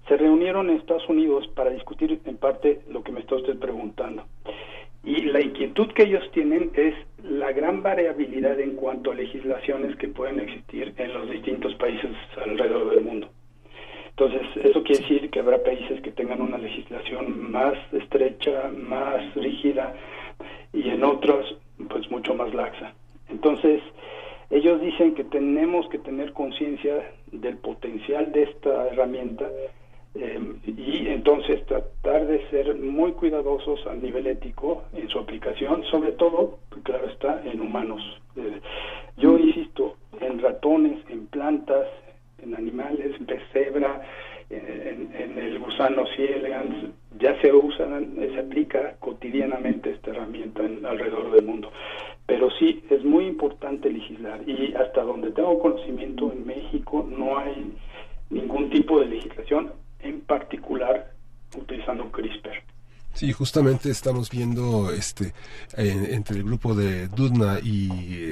se 0.08 0.18
reunieron 0.18 0.70
en 0.70 0.78
Estados 0.78 1.08
Unidos 1.10 1.48
para 1.56 1.70
discutir 1.70 2.20
en 2.26 2.38
parte 2.38 2.82
lo 2.90 3.04
que 3.04 3.12
me 3.12 3.20
está 3.20 3.36
usted 3.36 3.58
preguntando. 3.58 4.26
Y 5.04 5.22
la 5.22 5.42
inquietud 5.42 5.88
que 5.94 6.04
ellos 6.04 6.24
tienen 6.32 6.72
es 6.76 6.94
la 7.24 7.52
gran 7.52 7.82
variabilidad 7.82 8.60
en 8.60 8.76
cuanto 8.76 9.12
a 9.12 9.16
legislaciones 9.16 9.96
que 9.96 10.10
pueden 10.10 10.40
existir 10.40 10.94
en 10.98 11.14
los 11.14 11.30
distintos 11.30 11.74
países 11.76 12.12
alrededor 12.44 12.90
del 12.94 13.04
mundo. 13.04 13.30
Entonces, 14.10 14.42
eso 14.66 14.84
quiere 14.84 15.02
decir 15.02 15.30
que 15.30 15.40
habrá 15.40 15.64
países 15.64 16.02
que 16.02 16.12
tengan 16.12 16.42
una 16.42 16.58
legislación 16.58 17.50
más 17.52 17.76
estrecha, 17.94 18.70
más 18.76 19.34
rígida, 19.36 19.96
y 20.74 20.90
en 20.90 21.04
otros, 21.06 21.56
pues 21.90 22.12
mucho 22.12 22.36
más 22.36 22.54
laxa. 22.54 22.94
Entonces, 23.30 23.82
ellos 24.50 24.82
dicen 24.82 25.14
que 25.14 25.24
tenemos 25.24 25.88
que 25.90 26.00
tener 26.00 26.34
conciencia 26.34 27.12
del 27.32 27.58
potencial 27.58 28.32
de 28.32 28.44
esta 28.44 28.88
herramienta 28.88 29.48
eh, 30.16 30.40
y 30.66 31.08
entonces 31.08 31.64
tratar 31.68 32.26
de 32.26 32.48
ser 32.50 32.76
muy 32.76 33.12
cuidadosos 33.12 33.86
a 33.86 33.94
nivel 33.94 34.26
ético 34.26 34.84
en 34.94 35.08
su 35.10 35.20
aplicación, 35.20 35.84
sobre 35.86 36.14
todo, 36.14 36.58
claro 36.84 37.08
está, 37.10 37.42
en 37.46 37.62
humanos. 37.62 38.02
Eh, 38.36 38.60
yo 39.18 39.38
insisto, 39.38 39.98
en 40.20 40.40
ratones, 40.40 40.98
en 41.10 41.28
plantas, 41.28 41.88
en 42.42 42.56
animales, 42.56 43.16
en 43.20 43.26
pesebra, 43.28 44.02
en, 44.50 45.14
en, 45.14 45.38
el 45.38 45.60
gusano 45.60 46.08
C. 46.16 46.42
ya 47.18 47.40
se 47.42 47.52
usa, 47.52 47.88
se 48.16 48.40
aplica 48.40 48.96
cotidianamente 49.00 49.92
esta 49.92 50.12
herramienta 50.12 50.64
en, 50.64 50.86
alrededor 50.86 51.32
del 51.32 51.46
mundo. 51.46 51.72
Pero 52.26 52.50
sí, 52.52 52.84
es 52.90 53.04
muy 53.04 53.26
importante 53.26 53.90
legislar 53.90 54.48
y 54.48 54.74
hasta 54.76 55.02
donde 55.02 55.32
tengo 55.32 55.60
conocimiento 55.60 56.32
en 56.32 56.46
México 56.46 57.08
no 57.10 57.40
hay 57.40 57.74
ningún 58.30 58.70
tipo 58.70 59.00
de 59.00 59.08
legislación, 59.08 59.72
en 60.00 60.22
particular 60.22 61.12
utilizando 61.58 62.12
CRISPR. 62.12 62.62
Sí, 63.20 63.34
justamente 63.34 63.90
estamos 63.90 64.32
viendo 64.32 64.94
este 64.94 65.34
entre 65.76 66.38
el 66.38 66.46
grupo 66.46 66.74
de 66.74 67.10
Dudna 67.10 67.60
y 67.62 67.90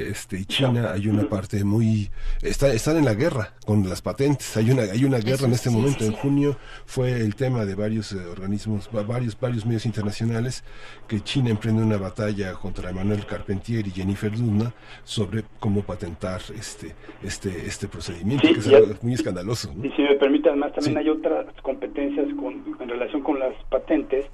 este 0.10 0.46
China 0.46 0.94
hay 0.94 1.10
una 1.10 1.28
parte 1.28 1.66
muy 1.66 2.10
está, 2.42 2.72
están 2.72 2.96
en 2.96 3.04
la 3.04 3.14
guerra 3.14 3.50
con 3.66 3.84
las 3.90 4.02
patentes. 4.02 4.56
Hay 4.56 4.72
una 4.72 4.84
hay 4.84 5.04
una 5.04 5.18
guerra 5.18 5.46
en 5.46 5.52
este 5.52 5.70
momento. 5.70 6.06
En 6.06 6.14
junio 6.14 6.56
fue 6.86 7.20
el 7.20 7.36
tema 7.36 7.66
de 7.66 7.76
varios 7.76 8.14
eh, 8.14 8.26
organismos, 8.32 8.90
varios 9.06 9.38
varios 9.38 9.66
medios 9.66 9.86
internacionales 9.86 10.64
que 11.06 11.20
China 11.20 11.50
emprende 11.50 11.84
una 11.84 11.98
batalla 11.98 12.54
contra 12.54 12.90
Emmanuel 12.90 13.26
Carpentier 13.26 13.86
y 13.88 13.92
Jennifer 13.92 14.32
Dudna 14.32 14.74
sobre 15.04 15.44
cómo 15.60 15.82
patentar 15.82 16.40
este 16.58 16.96
este 17.22 17.50
este 17.68 17.90
procedimiento 17.90 18.48
que 18.48 18.60
es 18.60 19.04
muy 19.04 19.16
escandaloso. 19.16 19.70
Y 19.84 19.90
si 19.90 20.02
me 20.02 20.16
permite, 20.16 20.48
además 20.48 20.72
también 20.72 20.98
hay 21.00 21.10
otras 21.10 21.46
competencias 21.62 22.26
con, 22.36 22.64
en 22.80 22.88
relación 22.88 23.22
con 23.22 23.38
las 23.38 23.54
patentes 23.70 24.28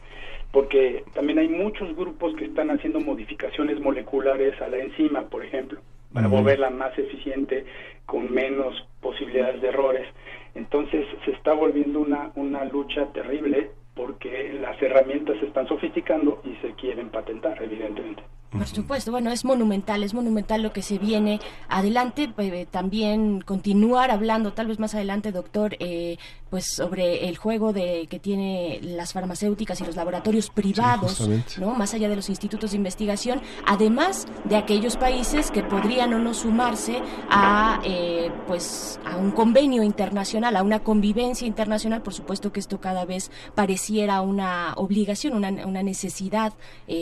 porque 0.53 1.03
también 1.15 1.39
hay 1.39 1.49
muchos 1.49 1.95
grupos 1.95 2.35
que 2.35 2.45
están 2.45 2.69
haciendo 2.69 2.99
modificaciones 2.99 3.79
moleculares 3.79 4.61
a 4.61 4.67
la 4.67 4.77
enzima, 4.77 5.23
por 5.23 5.43
ejemplo, 5.43 5.79
para 6.13 6.27
volverla 6.27 6.69
más 6.69 6.95
eficiente, 6.97 7.65
con 8.05 8.31
menos 8.31 8.87
posibilidades 9.01 9.63
de 9.63 9.69
errores. 9.69 10.07
Entonces 10.53 11.07
se 11.25 11.31
está 11.31 11.53
volviendo 11.53 11.99
una, 11.99 12.31
una 12.35 12.65
lucha 12.65 13.11
terrible 13.13 13.71
porque 13.95 14.53
las 14.61 14.79
herramientas 14.79 15.39
se 15.39 15.47
están 15.47 15.67
sofisticando 15.67 16.39
y 16.43 16.55
se 16.65 16.75
quieren 16.75 17.09
patentar, 17.09 17.59
evidentemente. 17.63 18.21
Por 18.53 18.67
supuesto, 18.67 19.11
bueno, 19.11 19.31
es 19.31 19.45
monumental, 19.45 20.03
es 20.03 20.13
monumental 20.13 20.61
lo 20.61 20.73
que 20.73 20.83
se 20.83 20.99
viene 20.99 21.39
adelante. 21.69 22.31
Eh, 22.37 22.67
también 22.69 23.41
continuar 23.41 24.11
hablando, 24.11 24.53
tal 24.53 24.67
vez 24.67 24.79
más 24.79 24.93
adelante, 24.93 25.31
doctor, 25.31 25.75
eh, 25.79 26.17
pues 26.51 26.65
sobre 26.75 27.27
el 27.27 27.37
juego 27.37 27.73
de 27.73 28.05
que 28.07 28.19
tiene 28.19 28.79
las 28.83 29.13
farmacéuticas 29.13 29.81
y 29.81 29.85
los 29.85 29.95
laboratorios 29.95 30.51
privados, 30.51 31.27
¿no? 31.57 31.73
Más 31.73 31.95
allá 31.95 32.09
de 32.09 32.15
los 32.15 32.29
institutos 32.29 32.71
de 32.71 32.77
investigación, 32.77 33.41
además 33.65 34.27
de 34.43 34.55
aquellos 34.55 34.95
países 34.95 35.49
que 35.49 35.63
podrían 35.63 36.13
o 36.13 36.19
no 36.19 36.35
sumarse 36.35 37.01
a, 37.31 37.81
eh, 37.83 38.31
pues, 38.45 38.99
a 39.03 39.17
un 39.17 39.31
convenio 39.31 39.81
internacional, 39.81 40.55
a 40.55 40.61
una 40.61 40.79
convivencia 40.79 41.47
internacional. 41.47 42.03
Por 42.03 42.13
supuesto 42.13 42.51
que 42.51 42.59
esto 42.59 42.79
cada 42.79 43.03
vez 43.05 43.31
pareciera 43.55 44.21
una 44.21 44.73
obligación, 44.75 45.33
una, 45.33 45.49
una 45.65 45.81
necesidad, 45.81 46.53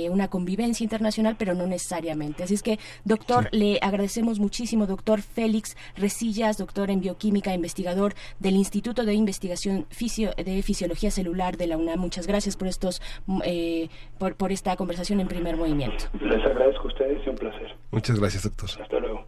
una 0.10 0.30
convivencia 0.30 0.84
internacional 0.84 1.36
pero 1.42 1.56
no 1.56 1.66
necesariamente. 1.66 2.44
Así 2.44 2.54
es 2.54 2.62
que, 2.62 2.78
doctor, 3.04 3.50
le 3.52 3.80
agradecemos 3.82 4.38
muchísimo, 4.38 4.86
doctor 4.86 5.24
Félix 5.24 5.76
Resillas, 5.98 6.60
doctor 6.60 6.92
en 6.92 7.02
bioquímica, 7.02 7.52
investigador 7.52 8.14
del 8.38 8.54
Instituto 8.54 9.06
de 9.06 9.16
Investigación 9.16 9.88
de 9.90 10.62
Fisiología 10.62 11.10
Celular 11.10 11.58
de 11.58 11.66
la 11.66 11.78
UNAM. 11.78 12.00
Muchas 12.00 12.28
gracias 12.28 12.56
por 12.56 12.68
estos, 12.68 13.02
mm, 13.26 13.42
eh, 13.44 13.90
por, 14.20 14.36
por 14.36 14.52
esta 14.52 14.76
conversación 14.76 15.20
en 15.20 15.28
primer 15.28 15.58
movimiento. 15.58 16.06
Les 16.22 16.46
agradezco 16.46 16.84
a 16.84 16.88
ustedes, 16.92 17.20
es 17.20 17.28
un 17.28 17.36
placer. 17.36 17.76
Muchas 17.90 18.20
gracias, 18.20 18.44
doctor. 18.44 18.70
Hasta 18.80 19.00
luego. 19.00 19.26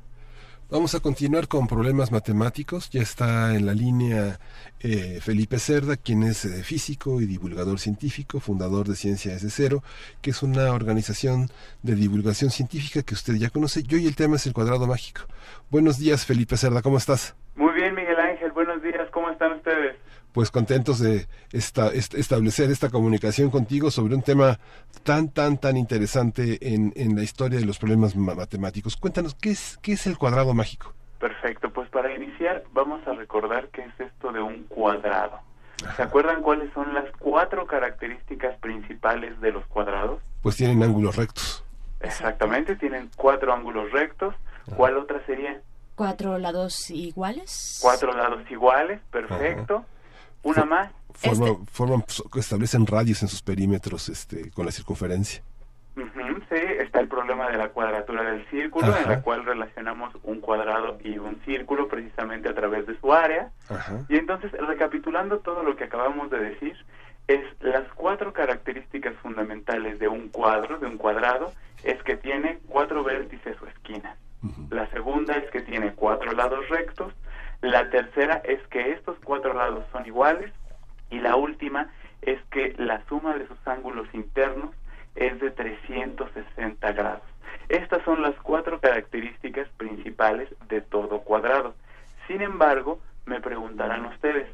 Vamos 0.70 0.95
a 0.95 1.01
continuar 1.01 1.47
con 1.47 1.68
problemas 1.68 2.11
matemáticos. 2.11 2.89
Ya 2.89 3.01
está 3.01 3.53
en 3.53 3.66
la 3.66 3.74
línea 3.74 4.39
eh, 4.80 5.20
Felipe 5.22 5.59
Cerda, 5.59 5.97
quien 5.97 6.24
es 6.24 6.45
eh, 6.45 6.64
físico 6.64 7.22
y 7.22 7.26
divulgador 7.26 7.80
científico, 7.80 8.39
fundador 8.39 8.88
de 8.88 8.95
Ciencia 8.95 9.34
desde 9.34 9.49
Cero, 9.49 9.84
que 10.22 10.32
es 10.32 10.41
una 10.41 10.72
organización 10.72 11.49
de 11.84 11.95
divulgación 11.95 12.49
científica 12.49 13.03
que 13.03 13.14
usted 13.14 13.36
ya 13.36 13.49
conoce. 13.49 13.84
Y 13.88 13.95
hoy 13.95 14.07
el 14.07 14.16
tema 14.16 14.38
es 14.38 14.47
el 14.47 14.53
cuadrado 14.53 14.88
mágico. 14.88 15.22
Buenos 15.70 15.99
días, 15.99 16.26
Felipe 16.26 16.57
Cerda, 16.57 16.82
¿cómo 16.82 16.97
estás? 16.97 17.36
Muy 17.55 17.74
bien, 17.74 17.93
Miguel 17.93 18.20
Ángel, 18.20 18.51
buenos 18.51 18.82
días, 18.82 19.07
¿cómo 19.11 19.30
están 19.30 19.51
ustedes? 19.53 19.95
Pues 20.34 20.51
contentos 20.51 20.99
de 20.99 21.27
esta, 21.51 21.89
establecer 21.89 22.71
esta 22.71 22.89
comunicación 22.89 23.49
contigo 23.49 23.91
sobre 23.91 24.15
un 24.15 24.23
tema 24.23 24.59
tan, 25.03 25.29
tan, 25.29 25.57
tan 25.57 25.77
interesante 25.77 26.73
en, 26.73 26.91
en 26.95 27.15
la 27.15 27.23
historia 27.23 27.59
de 27.59 27.65
los 27.65 27.77
problemas 27.77 28.15
matemáticos. 28.15 28.97
Cuéntanos, 28.97 29.36
¿qué 29.36 29.51
es, 29.51 29.77
¿qué 29.81 29.93
es 29.93 30.07
el 30.07 30.17
cuadrado 30.17 30.53
mágico? 30.53 30.93
Perfecto, 31.19 31.71
pues 31.71 31.88
para 31.89 32.13
iniciar 32.13 32.63
vamos 32.73 33.07
a 33.07 33.13
recordar 33.13 33.69
qué 33.69 33.84
es 33.84 33.99
esto 33.99 34.31
de 34.31 34.41
un 34.41 34.63
cuadrado. 34.63 35.39
¿Se 35.95 36.01
acuerdan 36.01 36.41
cuáles 36.41 36.73
son 36.73 36.93
las 36.93 37.05
cuatro 37.19 37.67
características 37.67 38.57
principales 38.59 39.39
de 39.41 39.51
los 39.51 39.65
cuadrados? 39.67 40.21
Pues 40.41 40.55
tienen 40.55 40.81
ángulos 40.81 41.15
rectos. 41.15 41.63
Exactamente, 41.99 42.75
tienen 42.75 43.09
cuatro 43.15 43.53
ángulos 43.53 43.91
rectos. 43.91 44.34
¿Cuál 44.75 44.97
otra 44.97 45.25
sería? 45.25 45.61
Cuatro 45.95 46.38
lados 46.38 46.89
iguales. 46.89 47.79
Cuatro 47.81 48.13
lados 48.13 48.41
iguales, 48.49 49.01
perfecto. 49.11 49.86
Una 50.44 50.66
más. 50.66 50.91
Forman, 51.72 52.04
este 52.08 52.39
establecen 52.39 52.86
radios 52.86 53.22
en 53.22 53.28
sus 53.30 53.41
perímetros 53.41 54.10
este, 54.10 54.52
con 54.52 54.66
la 54.66 54.72
circunferencia. 54.72 55.44
sí, 55.96 56.60
está 56.80 57.00
el 57.00 57.08
problema 57.08 57.50
de 57.50 57.58
la 57.58 57.70
cuadratura 57.70 58.24
del 58.24 58.46
círculo, 58.50 58.96
en 58.98 59.10
la 59.10 59.22
cual 59.22 59.46
relacionamos 59.46 60.14
un 60.24 60.39
cuadrado 60.41 60.98
y 61.04 61.18
un 61.18 61.39
círculo 61.46 61.88
precisamente 61.88 62.50
a 62.50 62.56
través 62.56 62.88
de 62.88 63.00
su 63.00 63.14
área. 63.14 63.52
Y 64.10 64.18
entonces, 64.18 64.52
recapitulando 64.52 65.39
todo 65.39 65.64
lo 65.64 65.76
que 65.76 65.86
acabamos 65.86 66.30
de 66.30 66.39
decir, 66.39 66.76
es 67.28 67.41
las 67.62 67.88
cuatro 67.94 68.34
características 68.34 69.16
fundamentales 69.22 70.00
de 70.00 70.08
un 70.08 70.30
cuadro, 70.30 70.80
de 70.80 70.88
un 70.88 70.98
cuadrado, 70.98 71.54
es 71.84 72.02
que 72.04 72.18
tiene 72.18 72.60
cuatro 72.68 73.04
vértices 73.04 73.56
o 73.62 73.68
esquinas. 73.68 74.18
La 74.70 74.89
segunda 74.89 75.36
es 75.36 75.50
que 75.52 75.62
tiene 75.62 75.94
cuatro 75.94 76.34
lados 76.34 76.68
rectos, 76.68 77.14
la 77.64 77.89
tercera 77.89 78.41
es 78.43 78.61
que 78.68 78.91
estos 78.91 79.18
cuatro 79.24 79.53
lados 79.53 79.86
son 79.93 80.05
iguales 80.05 80.51
y 81.09 81.22
la 81.22 81.38
última 81.38 81.89
es 82.22 82.38
que 82.51 82.74
la 82.78 83.01
suma 83.05 83.38
de 83.38 83.47
sus 83.47 83.57
ángulos 83.66 84.05
internos 84.14 84.72
es 85.16 85.39
de 85.39 85.49
360 85.49 86.91
grados. 86.91 87.24
Estas 87.70 88.03
son 88.03 88.22
las 88.22 88.36
cuatro 88.41 88.82
características 88.82 89.70
principales 89.78 90.49
de 90.68 90.82
todo 90.82 91.22
cuadrado. 91.22 91.74
Sin 92.28 92.41
embargo, 92.41 92.99
me 93.26 93.39
preguntarán 93.39 94.07
ustedes, 94.07 94.49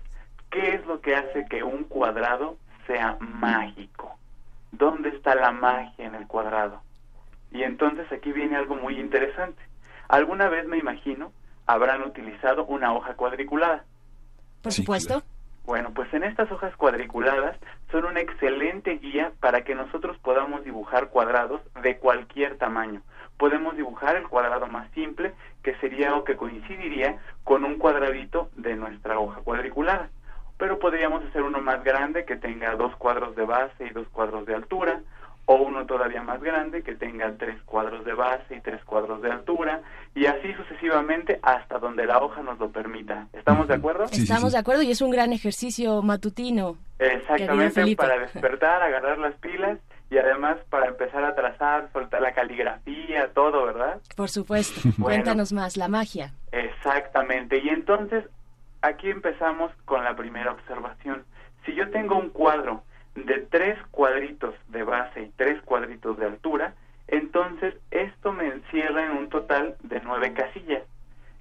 ¿qué 0.51 0.75
es 0.75 0.85
lo 0.85 1.01
que 1.01 1.15
hace 1.15 1.47
que 1.49 1.63
un 1.63 1.85
cuadrado 1.85 2.57
sea 2.85 3.17
mágico? 3.19 4.19
¿Dónde 4.71 5.09
está 5.09 5.33
la 5.33 5.51
magia 5.51 6.05
en 6.05 6.13
el 6.13 6.27
cuadrado? 6.27 6.83
Y 7.51 7.63
entonces 7.63 8.05
aquí 8.11 8.31
viene 8.31 8.55
algo 8.55 8.75
muy 8.75 8.99
interesante. 8.99 9.63
Alguna 10.09 10.47
vez 10.47 10.67
me 10.67 10.77
imagino 10.77 11.31
habrán 11.69 12.01
utilizado 12.01 12.65
una 12.65 12.93
hoja 12.93 13.13
cuadriculada. 13.13 13.83
Por 14.63 14.71
supuesto. 14.71 15.21
Bueno, 15.65 15.91
pues 15.93 16.11
en 16.15 16.23
estas 16.23 16.51
hojas 16.51 16.75
cuadriculadas 16.75 17.57
son 17.91 18.05
una 18.05 18.21
excelente 18.21 18.97
guía 18.97 19.33
para 19.39 19.63
que 19.63 19.75
nosotros 19.75 20.17
podamos 20.17 20.63
dibujar 20.63 21.09
cuadrados 21.09 21.61
de 21.83 21.99
cualquier 21.99 22.57
tamaño. 22.57 23.03
Podemos 23.37 23.77
dibujar 23.77 24.15
el 24.15 24.27
cuadrado 24.27 24.65
más 24.65 24.89
simple, 24.93 25.33
que 25.61 25.75
sería 25.75 26.15
o 26.15 26.23
que 26.23 26.37
coincidiría 26.37 27.19
con 27.43 27.63
un 27.63 27.77
cuadradito 27.77 28.49
de 28.55 28.75
nuestra 28.75 29.19
hoja 29.19 29.41
cuadriculada. 29.41 30.09
Pero 30.57 30.79
podríamos 30.79 31.23
hacer 31.25 31.43
uno 31.43 31.61
más 31.61 31.83
grande 31.83 32.25
que 32.25 32.35
tenga 32.35 32.75
dos 32.77 32.95
cuadros 32.95 33.35
de 33.35 33.45
base 33.45 33.85
y 33.85 33.91
dos 33.91 34.07
cuadros 34.09 34.47
de 34.47 34.55
altura, 34.55 35.01
o 35.51 35.55
uno 35.55 35.87
todavía 35.87 36.21
más 36.21 36.39
grande 36.43 36.83
que 36.83 36.93
tenga 36.93 37.33
tres 37.39 37.59
cuadros 37.63 38.05
de 38.05 38.13
base 38.13 38.55
y 38.55 38.61
tres 38.61 38.83
cuadros 38.85 39.19
de 39.23 39.31
altura 39.31 39.81
y 40.13 40.27
así 40.27 40.53
sucesivamente 40.53 41.39
hasta 41.41 41.79
donde 41.79 42.05
la 42.05 42.19
hoja 42.19 42.43
nos 42.43 42.59
lo 42.59 42.69
permita. 42.69 43.25
¿Estamos 43.33 43.67
de 43.67 43.73
acuerdo? 43.73 44.03
Estamos 44.11 44.51
de 44.51 44.59
acuerdo 44.59 44.83
y 44.83 44.91
es 44.91 45.01
un 45.01 45.09
gran 45.09 45.33
ejercicio 45.33 46.03
matutino. 46.03 46.77
Exactamente, 46.99 47.95
para 47.95 48.19
despertar, 48.31 48.83
agarrar 48.83 49.17
las 49.17 49.33
pilas 49.37 49.79
y 50.11 50.19
además 50.19 50.57
para 50.69 50.85
empezar 50.85 51.23
a 51.23 51.33
trazar, 51.33 51.89
soltar 51.93 52.21
la 52.21 52.33
caligrafía, 52.33 53.33
todo, 53.33 53.65
¿verdad? 53.65 53.99
Por 54.15 54.29
supuesto. 54.29 54.81
Cuéntanos 55.01 55.51
más, 55.51 55.77
la 55.77 55.87
magia. 55.87 56.31
Exactamente. 56.51 57.57
Y 57.57 57.69
entonces 57.69 58.23
aquí 58.83 59.09
empezamos 59.09 59.71
con 59.85 60.03
la 60.03 60.15
primera 60.15 60.51
observación. 60.51 61.23
Si 61.65 61.73
yo 61.73 61.89
tengo 61.89 62.19
un 62.19 62.29
cuadro 62.29 62.83
de 63.15 63.39
tres 63.49 63.77
cuadritos 63.91 64.55
de 64.67 64.83
base 64.83 65.21
y 65.23 65.29
tres 65.35 65.61
cuadritos 65.63 66.17
de 66.17 66.25
altura, 66.25 66.73
entonces 67.07 67.75
esto 67.91 68.31
me 68.31 68.47
encierra 68.47 69.05
en 69.05 69.11
un 69.11 69.29
total 69.29 69.75
de 69.83 69.99
nueve 70.01 70.33
casillas. 70.33 70.83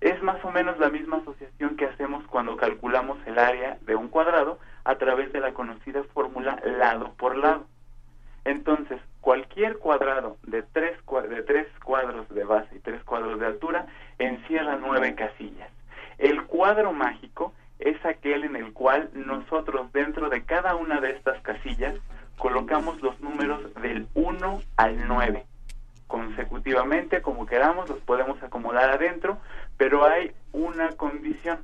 Es 0.00 0.22
más 0.22 0.42
o 0.44 0.50
menos 0.50 0.78
la 0.78 0.90
misma 0.90 1.18
asociación 1.18 1.76
que 1.76 1.86
hacemos 1.86 2.24
cuando 2.28 2.56
calculamos 2.56 3.18
el 3.26 3.38
área 3.38 3.78
de 3.82 3.96
un 3.96 4.08
cuadrado 4.08 4.58
a 4.84 4.94
través 4.96 5.32
de 5.32 5.40
la 5.40 5.52
conocida 5.52 6.02
fórmula 6.14 6.60
lado 6.64 7.12
por 7.14 7.36
lado. 7.36 7.66
Entonces, 8.44 9.00
cualquier 9.20 9.78
cuadrado 9.78 10.38
de 10.44 10.62
tres, 10.62 10.98
de 11.28 11.42
tres 11.42 11.66
cuadros 11.84 12.28
de 12.30 12.44
base 12.44 12.76
y 12.76 12.78
tres 12.78 13.02
cuadros 13.04 13.38
de 13.40 13.46
altura 13.46 13.86
encierra 14.18 14.78
nueve 14.80 15.14
casillas. 15.14 15.70
El 16.16 16.44
cuadro 16.44 16.92
mágico 16.92 17.52
es 17.78 18.04
aquel 18.04 18.44
en 18.44 18.56
el 18.56 18.72
cual 18.72 19.10
nosotros 19.14 19.92
dentro 19.92 20.28
de 20.28 20.44
cada 20.44 20.74
una 20.74 21.00
de 21.00 21.10
estas 21.10 21.40
casillas 21.42 21.94
colocamos 22.38 23.00
los 23.02 23.20
números 23.20 23.74
del 23.74 24.06
1 24.14 24.60
al 24.76 25.08
9. 25.08 25.44
Consecutivamente, 26.06 27.20
como 27.20 27.46
queramos, 27.46 27.88
los 27.88 27.98
podemos 28.00 28.42
acomodar 28.42 28.90
adentro, 28.90 29.38
pero 29.76 30.04
hay 30.04 30.32
una 30.52 30.90
condición. 30.92 31.58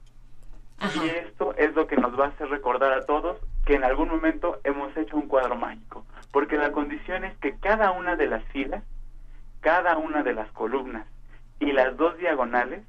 Y 1.02 1.08
esto 1.08 1.54
es 1.56 1.74
lo 1.74 1.86
que 1.86 1.96
nos 1.96 2.18
va 2.18 2.26
a 2.26 2.28
hacer 2.28 2.48
recordar 2.48 2.92
a 2.92 3.06
todos 3.06 3.38
que 3.64 3.74
en 3.74 3.84
algún 3.84 4.08
momento 4.08 4.60
hemos 4.64 4.94
hecho 4.96 5.16
un 5.16 5.28
cuadro 5.28 5.56
mágico. 5.56 6.04
porque 6.30 6.56
la 6.56 6.72
condición 6.72 7.24
es 7.24 7.36
que 7.38 7.56
cada 7.60 7.92
una 7.92 8.16
de 8.16 8.26
las 8.26 8.42
filas, 8.46 8.82
cada 9.60 9.96
una 9.96 10.24
de 10.24 10.34
las 10.34 10.50
columnas 10.50 11.06
y 11.60 11.70
las 11.70 11.96
dos 11.96 12.18
diagonales, 12.18 12.82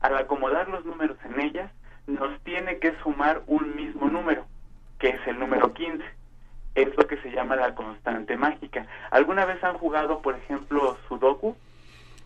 al 0.00 0.18
acomodar 0.18 0.68
los 0.68 0.84
números 0.84 1.16
en 1.24 1.40
ellas, 1.40 1.72
nos 2.14 2.40
tiene 2.40 2.78
que 2.78 2.94
sumar 3.02 3.42
un 3.46 3.74
mismo 3.76 4.08
número, 4.08 4.46
que 4.98 5.08
es 5.10 5.26
el 5.26 5.38
número 5.38 5.72
15. 5.72 6.04
Es 6.74 6.96
lo 6.96 7.06
que 7.06 7.16
se 7.18 7.30
llama 7.30 7.56
la 7.56 7.74
constante 7.74 8.36
mágica. 8.36 8.86
¿Alguna 9.10 9.44
vez 9.44 9.62
han 9.64 9.76
jugado, 9.78 10.22
por 10.22 10.36
ejemplo, 10.36 10.96
Sudoku? 11.08 11.56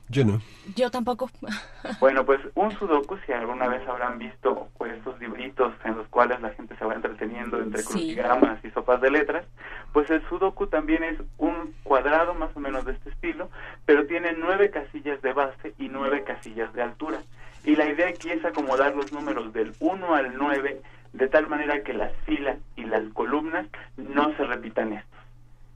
Yo 0.09 0.25
no. 0.25 0.41
Yo 0.77 0.91
tampoco. 0.91 1.31
Bueno, 2.01 2.25
pues 2.25 2.41
un 2.55 2.71
sudoku, 2.79 3.19
si 3.27 3.33
alguna 3.33 3.69
vez 3.69 3.87
habrán 3.87 4.19
visto 4.19 4.69
pues, 4.79 4.95
estos 4.95 5.21
libritos 5.21 5.75
en 5.85 5.97
los 5.97 6.09
cuales 6.09 6.41
la 6.41 6.51
gente 6.51 6.75
se 6.77 6.85
va 6.85 6.95
entreteniendo 6.95 7.61
entre 7.61 7.85
crucigramas 7.85 8.65
y 8.65 8.71
sopas 8.71 9.03
de 9.03 9.11
letras, 9.11 9.45
pues 9.93 10.09
el 10.11 10.27
sudoku 10.29 10.67
también 10.67 11.05
es 11.05 11.19
un 11.37 11.75
cuadrado 11.83 12.33
más 12.35 12.51
o 12.57 12.61
menos 12.61 12.87
de 12.87 12.93
este 12.93 13.11
estilo, 13.11 13.51
pero 13.85 14.07
tiene 14.07 14.33
nueve 14.33 14.71
casillas 14.71 15.21
de 15.21 15.35
base 15.35 15.75
y 15.79 15.89
nueve 15.89 16.25
casillas 16.25 16.73
de 16.73 16.83
altura. 16.83 17.23
Y 17.65 17.77
la 17.77 17.89
idea 17.89 18.09
aquí 18.09 18.31
es 18.31 18.45
acomodar 18.45 18.95
los 18.95 19.13
números 19.13 19.53
del 19.53 19.75
1 19.81 20.15
al 20.15 20.37
9 20.37 20.83
de 21.15 21.29
tal 21.29 21.49
manera 21.49 21.83
que 21.83 21.95
las 21.95 22.13
filas 22.27 22.59
y 22.77 22.85
las 22.85 23.05
columnas 23.13 23.67
no 23.97 24.37
se 24.37 24.45
repitan 24.45 24.93
estos. 24.93 25.21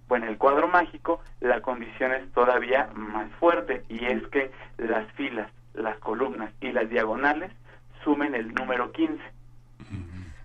Bueno, 0.08 0.26
en 0.26 0.32
el 0.32 0.38
cuadro 0.38 0.68
mágico 0.68 1.20
la 1.40 1.60
condición 1.60 2.12
es 2.12 2.30
todavía 2.32 2.90
más 2.94 3.30
fuerte 3.34 3.84
y 3.88 4.04
es 4.04 4.26
que 4.28 4.50
las 4.78 5.10
filas, 5.12 5.50
las 5.74 5.98
columnas 5.98 6.52
y 6.60 6.72
las 6.72 6.88
diagonales 6.90 7.52
sumen 8.04 8.34
el 8.34 8.52
número 8.54 8.90
15. 8.92 9.22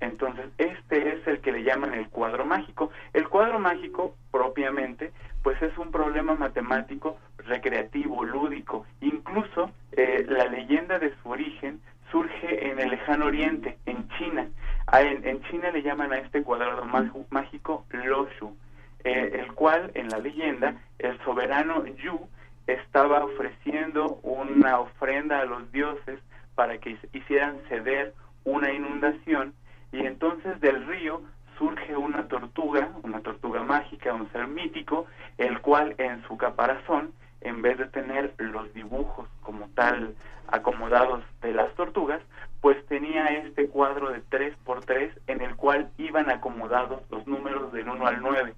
Entonces, 0.04 0.46
este 0.58 1.16
es 1.16 1.28
el 1.28 1.40
que 1.40 1.52
le 1.52 1.64
llaman 1.64 1.94
el 1.94 2.10
cuadro 2.10 2.46
mágico. 2.46 2.92
El 3.14 3.28
cuadro 3.28 3.60
mágico, 3.60 4.16
propiamente, 4.32 5.12
pues 5.44 5.62
es 5.62 5.78
un 5.78 5.92
problema 5.92 6.36
matemático 6.36 7.18
recreativo, 7.38 8.24
lúdico. 8.24 8.86
Incluso 9.02 9.72
eh, 9.92 10.26
la 10.28 10.46
leyenda 10.46 11.00
de 11.00 11.14
su 11.22 11.30
origen 11.30 11.82
surge 12.12 12.70
en 12.70 12.80
el 12.80 12.90
lejano 12.90 13.26
oriente, 13.26 13.78
en 13.86 14.08
China. 14.18 14.48
En, 14.92 15.26
en 15.28 15.42
China 15.44 15.72
le 15.72 15.82
llaman 15.82 16.14
a 16.14 16.20
este 16.20 16.44
cuadrado 16.44 16.86
mágico 17.30 17.86
Loshu 17.92 18.56
eh, 19.04 19.32
el 19.34 19.54
cual 19.54 19.92
en 19.96 20.08
la 20.10 20.20
leyenda 20.20 20.76
el 21.00 21.18
soberano 21.26 21.86
Yu 21.86 22.28
estaba 22.68 23.26
ofreciendo 23.26 24.20
una 24.24 24.80
ofrenda 24.80 25.40
a 25.40 25.46
los 25.46 25.70
dioses 25.74 26.20
para 26.56 26.78
que 26.78 26.98
hicieran 27.12 27.58
ceder 27.68 28.14
una 28.46 28.72
inundación 28.72 29.54
y 29.94 30.00
entonces 30.06 30.60
del 30.60 30.86
río 30.88 31.22
surge 31.58 31.96
una 31.96 32.28
tortuga, 32.28 32.92
una 33.04 33.22
tortuga 33.22 33.64
mágica, 33.64 34.14
un 34.14 34.30
ser 34.32 34.48
mítico, 34.48 35.06
el 35.38 35.62
cual 35.62 35.94
en 36.00 36.24
su 36.24 36.36
caparazón, 36.36 37.14
en 37.42 37.62
vez 37.62 37.78
de 37.78 37.86
tener 37.86 38.34
los 38.40 38.74
dibujos 38.74 39.30
como 39.42 39.70
tal 39.76 40.16
acomodados 40.48 41.24
de 41.42 41.54
las 41.54 41.72
tortugas, 41.76 42.22
pues 42.60 42.84
tenía 42.88 43.26
este 43.28 43.68
cuadro 43.68 44.10
de 44.10 44.22
3 44.30 44.56
por 44.66 44.84
3 44.84 45.14
en 45.28 45.42
el 45.42 45.56
cual 45.56 45.92
iban 46.00 46.30
acomodados 46.32 47.04
los 47.12 47.28
números 47.28 47.72
del 47.72 47.88
1 47.88 48.08
al 48.08 48.22
9. 48.22 48.54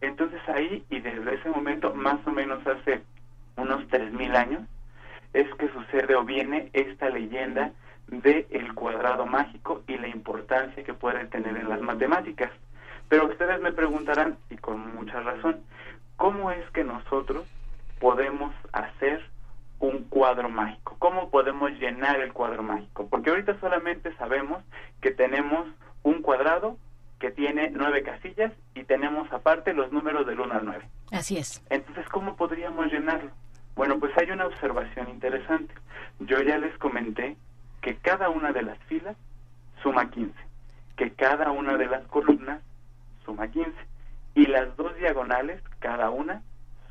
Entonces 0.00 0.40
ahí, 0.48 0.84
y 0.90 0.98
desde 0.98 1.34
ese 1.36 1.50
momento, 1.50 1.94
más 1.94 2.18
o 2.26 2.32
menos 2.32 2.66
hace 2.66 3.02
unos 3.56 3.86
3.000 3.88 4.34
años, 4.34 4.62
es 5.34 5.46
que 5.54 5.68
sucede 5.68 6.16
o 6.16 6.24
viene 6.24 6.70
esta 6.72 7.10
leyenda 7.10 7.72
de 8.08 8.46
el 8.50 8.74
cuadrado 8.74 9.26
mágico 9.26 9.82
y 9.86 9.96
la 9.96 10.08
importancia 10.08 10.84
que 10.84 10.94
puede 10.94 11.24
tener 11.26 11.56
en 11.56 11.68
las 11.68 11.80
matemáticas. 11.80 12.50
Pero 13.08 13.26
ustedes 13.26 13.60
me 13.60 13.72
preguntarán, 13.72 14.38
y 14.50 14.56
con 14.56 14.94
mucha 14.94 15.20
razón, 15.20 15.60
¿cómo 16.16 16.50
es 16.50 16.68
que 16.70 16.84
nosotros 16.84 17.46
podemos 18.00 18.54
hacer 18.72 19.22
un 19.78 20.04
cuadro 20.04 20.48
mágico? 20.48 20.96
¿Cómo 20.98 21.30
podemos 21.30 21.70
llenar 21.72 22.20
el 22.20 22.32
cuadro 22.32 22.62
mágico? 22.62 23.06
Porque 23.08 23.30
ahorita 23.30 23.58
solamente 23.60 24.14
sabemos 24.16 24.62
que 25.00 25.10
tenemos 25.10 25.68
un 26.02 26.22
cuadrado 26.22 26.76
que 27.18 27.30
tiene 27.30 27.70
nueve 27.70 28.02
casillas 28.02 28.52
y 28.74 28.84
tenemos 28.84 29.32
aparte 29.32 29.72
los 29.72 29.92
números 29.92 30.26
del 30.26 30.40
1 30.40 30.54
al 30.54 30.64
9. 30.64 30.84
Así 31.12 31.38
es. 31.38 31.62
Entonces, 31.70 32.06
¿cómo 32.08 32.36
podríamos 32.36 32.86
llenarlo? 32.92 33.30
Bueno, 33.76 33.98
pues 33.98 34.12
hay 34.18 34.30
una 34.30 34.46
observación 34.46 35.08
interesante. 35.08 35.74
Yo 36.20 36.40
ya 36.42 36.58
les 36.58 36.76
comenté 36.78 37.36
que 37.84 37.96
cada 37.96 38.30
una 38.30 38.50
de 38.50 38.62
las 38.62 38.78
filas 38.84 39.14
suma 39.82 40.08
15, 40.08 40.32
que 40.96 41.12
cada 41.12 41.50
una 41.50 41.76
de 41.76 41.84
las 41.84 42.02
columnas 42.06 42.62
suma 43.26 43.48
15 43.48 43.72
y 44.34 44.46
las 44.46 44.74
dos 44.78 44.96
diagonales, 44.96 45.60
cada 45.80 46.08
una, 46.08 46.40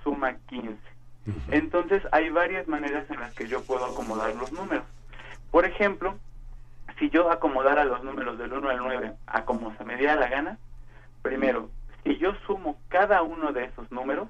suma 0.03 0.35
15. 0.49 0.77
Entonces 1.49 2.03
hay 2.11 2.29
varias 2.29 2.67
maneras 2.67 3.09
en 3.09 3.19
las 3.19 3.33
que 3.33 3.47
yo 3.47 3.63
puedo 3.63 3.85
acomodar 3.85 4.35
los 4.35 4.51
números. 4.51 4.83
Por 5.49 5.65
ejemplo, 5.65 6.15
si 6.99 7.09
yo 7.09 7.31
acomodara 7.31 7.85
los 7.85 8.03
números 8.03 8.37
del 8.37 8.53
1 8.53 8.69
al 8.69 8.77
9 8.77 9.13
a 9.25 9.45
como 9.45 9.75
se 9.77 9.85
me 9.85 9.97
diera 9.97 10.15
la 10.15 10.27
gana, 10.27 10.59
primero, 11.23 11.71
si 12.03 12.19
yo 12.19 12.35
sumo 12.45 12.77
cada 12.89 13.23
uno 13.23 13.51
de 13.51 13.63
esos 13.63 13.91
números, 13.91 14.27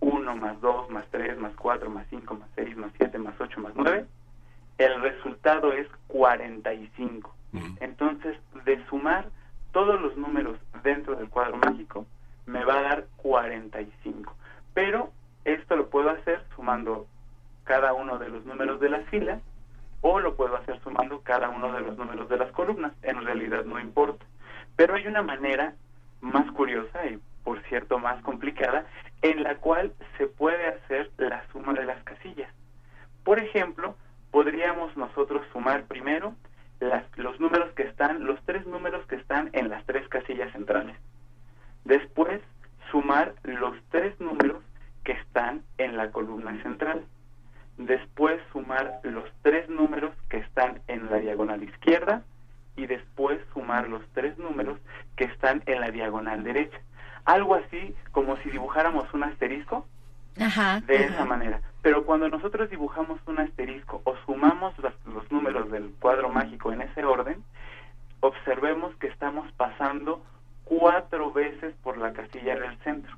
1 0.00 0.36
más 0.36 0.60
2 0.60 0.90
más 0.90 1.06
3 1.10 1.38
más 1.38 1.54
4 1.56 1.88
más 1.88 2.06
5 2.10 2.34
más 2.34 2.50
6 2.54 2.76
más 2.76 2.92
7 2.98 3.18
más 3.18 3.34
8 3.40 3.60
más 3.60 3.72
9, 3.74 4.06
el 4.78 5.00
resultado 5.00 5.72
es 5.72 5.88
45. 6.08 7.34
Entonces, 7.80 8.36
de 8.64 8.84
sumar 8.86 9.30
todos 9.72 10.00
los 10.00 10.16
números 10.16 10.58
dentro 10.82 11.16
del 11.16 11.28
cuadro 11.30 11.56
mágico, 11.56 12.06
me 12.44 12.64
va 12.64 12.78
a 12.78 12.82
dar 12.82 13.06
45. 13.16 14.34
Pero 14.74 15.10
esto 15.44 15.76
lo 15.76 15.88
puedo 15.88 16.10
hacer 16.10 16.42
sumando 16.54 17.06
cada 17.64 17.94
uno 17.94 18.18
de 18.18 18.28
los 18.28 18.44
números 18.44 18.80
de 18.80 18.90
las 18.90 19.08
filas 19.08 19.40
o 20.02 20.20
lo 20.20 20.36
puedo 20.36 20.56
hacer 20.56 20.78
sumando 20.80 21.20
cada 21.22 21.48
uno 21.48 21.72
de 21.72 21.80
los 21.80 21.96
números 21.96 22.28
de 22.28 22.36
las 22.36 22.52
columnas. 22.52 22.92
En 23.02 23.24
realidad 23.24 23.64
no 23.64 23.80
importa. 23.80 24.24
Pero 24.76 24.94
hay 24.94 25.06
una 25.06 25.22
manera 25.22 25.74
más 26.20 26.50
curiosa 26.52 27.06
y 27.06 27.18
por 27.42 27.62
cierto 27.64 27.98
más 27.98 28.22
complicada 28.22 28.86
en 29.22 29.42
la 29.42 29.56
cual 29.56 29.92
se 30.18 30.26
puede 30.26 30.66
hacer 30.68 31.10
la 31.16 31.44
suma 31.52 31.72
de 31.72 31.84
las 31.84 32.02
casillas. 32.04 32.50
Por 33.24 33.38
ejemplo, 33.38 33.96
podríamos 34.36 34.94
nosotros 34.98 35.46
sumar 35.50 35.84
primero 35.84 36.34
las, 36.78 37.04
los 37.16 37.40
números 37.40 37.72
que 37.72 37.84
están, 37.84 38.26
los 38.26 38.38
tres 38.44 38.66
números 38.66 39.06
que 39.06 39.16
están 39.16 39.48
en 39.54 39.70
las 39.70 39.82
tres 39.86 40.06
casillas 40.10 40.52
centrales. 40.52 40.94
Después, 41.86 42.42
sumar 42.90 43.32
los 43.44 43.74
tres 43.90 44.20
números 44.20 44.62
que 45.04 45.12
están 45.12 45.62
en 45.78 45.96
la 45.96 46.10
columna 46.10 46.62
central 46.62 47.06
después 47.78 48.38
sumar 48.52 49.00
los 49.04 49.24
tres 49.40 49.70
números 49.70 50.12
que 50.28 50.36
están 50.36 50.82
en 50.86 51.10
la 51.10 51.16
diagonal 51.16 51.62
izquierda 51.62 52.22
y 52.76 52.86
después 52.86 53.38
sumar 53.54 53.88
los 53.88 54.02
tres 54.12 54.36
números 54.36 54.78
que 55.16 55.24
están 55.24 55.62
en 55.64 55.80
la 55.80 55.90
diagonal 55.90 56.44
derecha. 56.44 56.78
Algo 57.24 57.54
así 57.54 57.94
como 58.12 58.36
si 58.42 58.50
dibujáramos 58.50 59.12
un 59.14 59.24
asterisco 59.24 59.86
de 60.86 61.04
esa 61.06 61.24
manera. 61.24 61.62
Pero 61.86 62.04
cuando 62.04 62.28
nosotros 62.28 62.68
dibujamos 62.68 63.20
un 63.28 63.38
asterisco 63.38 64.00
o 64.02 64.16
sumamos 64.26 64.74
los, 64.80 65.30
números 65.30 65.70
del 65.70 65.94
cuadro 66.00 66.28
mágico 66.30 66.72
en 66.72 66.82
ese 66.82 67.04
orden, 67.04 67.44
observemos 68.18 68.92
que 68.96 69.06
estamos 69.06 69.48
pasando 69.52 70.20
cuatro 70.64 71.30
veces 71.30 71.76
por 71.84 71.96
la 71.96 72.12
casilla 72.12 72.58
del 72.58 72.76
centro. 72.78 73.16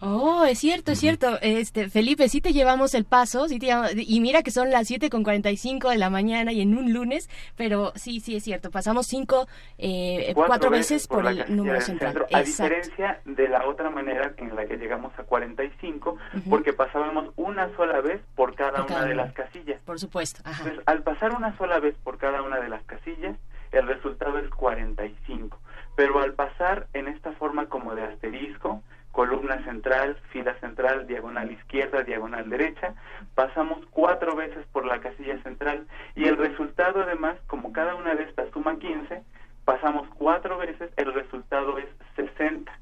Oh, 0.00 0.44
es 0.44 0.58
cierto, 0.58 0.92
es 0.92 1.00
cierto. 1.00 1.38
Este, 1.40 1.88
Felipe, 1.88 2.28
sí 2.28 2.40
te 2.40 2.52
llevamos 2.52 2.94
el 2.94 3.04
paso, 3.04 3.48
sí 3.48 3.58
te 3.58 3.68
y 3.96 4.20
mira 4.20 4.42
que 4.42 4.50
son 4.50 4.70
las 4.70 4.86
7 4.88 5.08
con 5.08 5.22
45 5.22 5.90
de 5.90 5.98
la 5.98 6.10
mañana 6.10 6.52
y 6.52 6.60
en 6.60 6.76
un 6.76 6.92
lunes, 6.92 7.30
pero 7.56 7.92
sí, 7.94 8.20
sí 8.20 8.36
es 8.36 8.44
cierto, 8.44 8.70
pasamos 8.70 9.06
cinco, 9.06 9.46
eh, 9.78 10.32
cuatro, 10.34 10.70
veces, 10.70 11.06
por, 11.06 11.26
el 11.26 11.44
número 11.56 11.80
central. 11.80 12.26
a 12.32 12.42
diferencia 12.42 13.20
de 13.24 13.48
la 13.48 13.66
otra 13.66 13.90
manera 13.90 14.34
en 14.36 14.54
la 14.54 14.66
que 14.66 14.76
llegamos 14.76 15.12
a 15.18 15.22
45, 15.22 16.16
porque 16.50 16.72
pasábamos 16.72 17.32
una 17.36 17.74
sola 17.76 18.00
vez 18.00 18.20
por 18.34 18.54
cada, 18.54 18.82
una 18.82 19.06
de 19.06 19.14
las 19.14 19.32
casillas. 19.32 19.80
Por 19.84 19.98
supuesto. 19.98 20.42
Entonces, 20.44 20.80
al 20.86 21.02
pasar 21.02 21.34
una 21.34 21.56
sola 21.56 21.78
vez 21.78 21.94
por 22.02 22.18
cada 22.18 22.42
una 22.42 22.60
de 22.60 22.68
las 22.68 22.84
casillas, 22.84 23.36
el 23.72 23.86
resultado 23.86 24.38
es 24.38 24.48
45. 24.50 25.58
Pero 25.96 26.20
al 26.20 26.34
pasar 26.34 26.88
en 26.92 27.08
esta 27.08 27.32
forma 27.32 27.66
como 27.66 27.94
de 27.94 28.02
asterisco, 28.02 28.82
columna 29.14 29.62
central, 29.64 30.16
fila 30.30 30.54
central, 30.58 31.06
diagonal 31.06 31.50
izquierda, 31.52 32.02
diagonal 32.02 32.50
derecha, 32.50 32.94
pasamos 33.36 33.78
cuatro 33.90 34.34
veces 34.34 34.66
por 34.72 34.84
la 34.84 35.00
casilla 35.00 35.40
central 35.44 35.86
y 36.16 36.24
el 36.24 36.36
resultado 36.36 37.00
además, 37.00 37.36
como 37.46 37.72
cada 37.72 37.94
una 37.94 38.16
de 38.16 38.24
estas 38.24 38.50
suma 38.50 38.76
15, 38.76 39.22
pasamos 39.64 40.08
cuatro 40.18 40.58
veces, 40.58 40.90
el 40.96 41.14
resultado 41.14 41.78
es 41.78 41.86
60. 42.16 42.76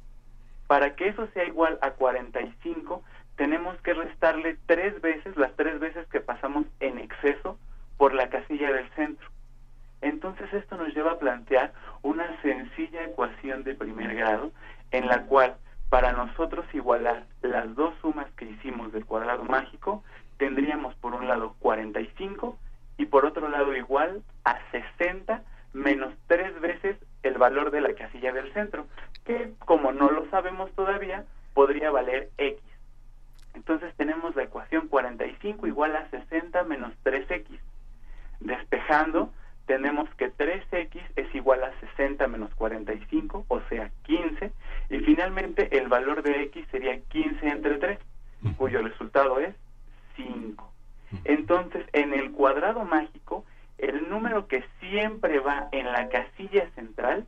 Para 0.66 0.97
que 0.97 1.09
eso 1.09 1.28
sea 1.35 1.45
igual 1.45 1.78
a 1.83 1.91
45, 1.91 3.05
tenemos 3.37 3.78
que 3.83 3.93
restarle 3.93 4.57
tres 4.64 4.99
veces, 5.03 5.37
las 5.37 5.55
tres 5.55 5.78
veces 5.80 6.07
que 6.09 6.20
pasamos 6.20 6.64
en 6.80 6.99
exceso 6.99 7.59
por 7.99 8.14
la 8.14 8.30
casilla 8.30 8.72
del 8.72 8.89
centro. 8.93 9.28
Entonces 10.01 10.51
esto 10.55 10.78
nos 10.78 10.95
lleva 10.95 11.12
a 11.12 11.18
plantear 11.18 11.74
una 12.01 12.41
sencilla 12.41 13.05
ecuación 13.05 13.64
de 13.64 13.74
primer 13.74 14.14
grado 14.14 14.51
en 14.93 15.07
la 15.09 15.24
cual 15.26 15.57
para 15.93 16.12
nosotros 16.12 16.64
igualar 16.72 17.26
las 17.43 17.74
dos 17.74 17.93
sumas 18.01 18.26
que 18.38 18.47
hicimos 18.47 18.95
del 18.95 19.05
cuadrado 19.05 19.45
mágico, 19.45 20.03
tendríamos 20.38 20.95
por 20.95 21.12
un 21.12 21.28
lado 21.28 21.55
45 21.59 22.57
y 22.97 23.05
por 23.05 23.26
otro 23.26 23.51
lado 23.51 23.76
igual 23.76 24.22
a 24.43 24.57
60 24.70 25.43
menos 25.74 26.14
tres 26.28 26.59
veces 26.62 26.97
el 27.22 27.36
valor 27.36 27.70
de 27.70 27.82
la 27.82 27.93
casilla 27.93 28.32
del 28.32 28.51
centro, 28.55 28.86
que 29.26 29.53
como 29.66 29.93
no 29.93 30.11
lo 30.11 30.30
sabemos 30.30 30.72
todavía, 30.72 31.26
podría 31.53 31.90
valer 31.90 32.30
x. 32.38 32.59
Entonces 33.53 33.95
tenemos 33.97 34.34
la 34.34 34.45
ecuación 34.45 34.88
45 34.88 35.66
igual 35.66 35.95
a 35.95 36.09
60 36.09 36.64
menos 36.64 36.95
3x. 37.05 37.45
Despejando, 38.40 39.30
tenemos 39.66 40.08
que 40.16 40.32
3x 40.32 41.00
es 41.16 41.34
igual 41.34 41.62
a 41.62 41.72
60 41.80 42.26
menos 42.28 42.54
45, 42.54 43.46
o 43.48 43.60
sea, 43.68 43.90
15, 44.04 44.52
y 44.90 44.98
finalmente 45.00 45.78
el 45.78 45.88
valor 45.88 46.22
de 46.22 46.42
x 46.44 46.66
sería 46.70 47.00
15 47.00 47.46
entre 47.46 47.78
3, 47.78 47.98
cuyo 48.56 48.82
resultado 48.82 49.38
es 49.40 49.54
5. 50.16 50.72
Entonces, 51.24 51.86
en 51.92 52.14
el 52.14 52.32
cuadrado 52.32 52.84
mágico, 52.84 53.44
el 53.78 54.08
número 54.08 54.46
que 54.48 54.64
siempre 54.80 55.38
va 55.40 55.68
en 55.72 55.86
la 55.86 56.08
casilla 56.08 56.68
central 56.74 57.26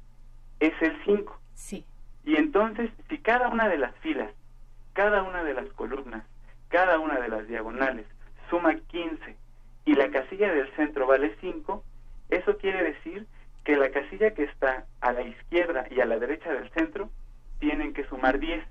es 0.61 0.73
el 0.81 0.97
5. 1.05 1.39
Sí. 1.55 1.85
Y 2.25 2.37
entonces, 2.37 2.91
si 3.09 3.19
cada 3.19 3.49
una 3.49 3.69
de 3.69 3.79
las 3.79 3.95
filas, 3.97 4.31
cada 4.93 5.23
una 5.23 5.45
de 5.45 5.55
las 5.55 5.69
columnas, 5.71 6.25
cada 6.69 6.99
una 6.99 7.21
de 7.21 7.29
las 7.29 7.47
diagonales 7.47 8.07
suma 8.49 8.75
15 8.75 9.37
y 9.85 9.95
la 9.95 10.11
casilla 10.11 10.53
del 10.53 10.71
centro 10.77 11.07
vale 11.07 11.37
5, 11.41 11.85
eso 12.35 12.59
quiere 12.59 12.83
decir 12.83 13.29
que 13.63 13.77
la 13.77 13.91
casilla 13.91 14.35
que 14.35 14.43
está 14.43 14.87
a 15.01 15.13
la 15.13 15.23
izquierda 15.23 15.87
y 15.89 16.01
a 16.01 16.05
la 16.05 16.19
derecha 16.19 16.53
del 16.53 16.69
centro 16.71 17.09
tienen 17.61 17.95
que 17.95 18.05
sumar 18.07 18.41
10. 18.41 18.65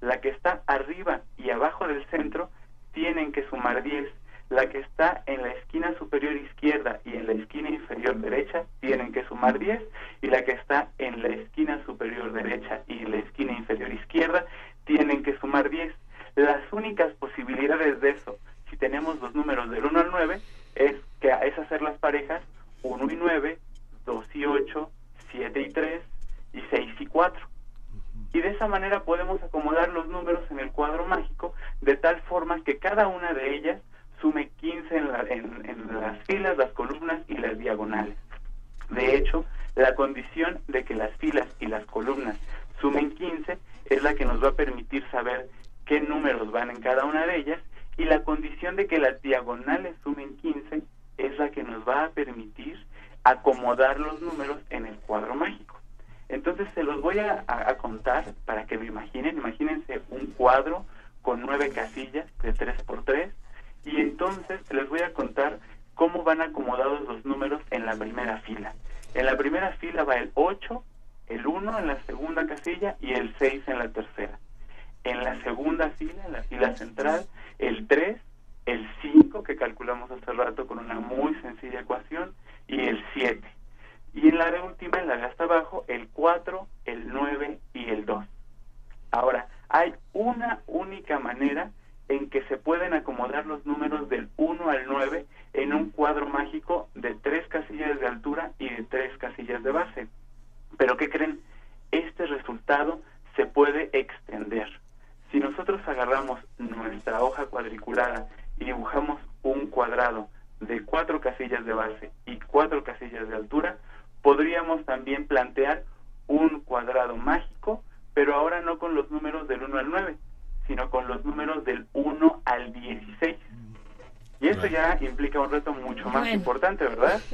La 0.00 0.20
que 0.20 0.28
está 0.28 0.62
arriba 0.68 1.22
y 1.36 1.50
abajo 1.50 1.88
del 1.88 2.06
centro 2.06 2.50
tienen 2.92 3.32
que 3.32 3.42
sumar 3.48 3.82
10. 3.82 4.06
La 4.48 4.68
que 4.68 4.78
está 4.78 5.24
en 5.26 5.42
la 5.42 5.48
esquina 5.54 5.92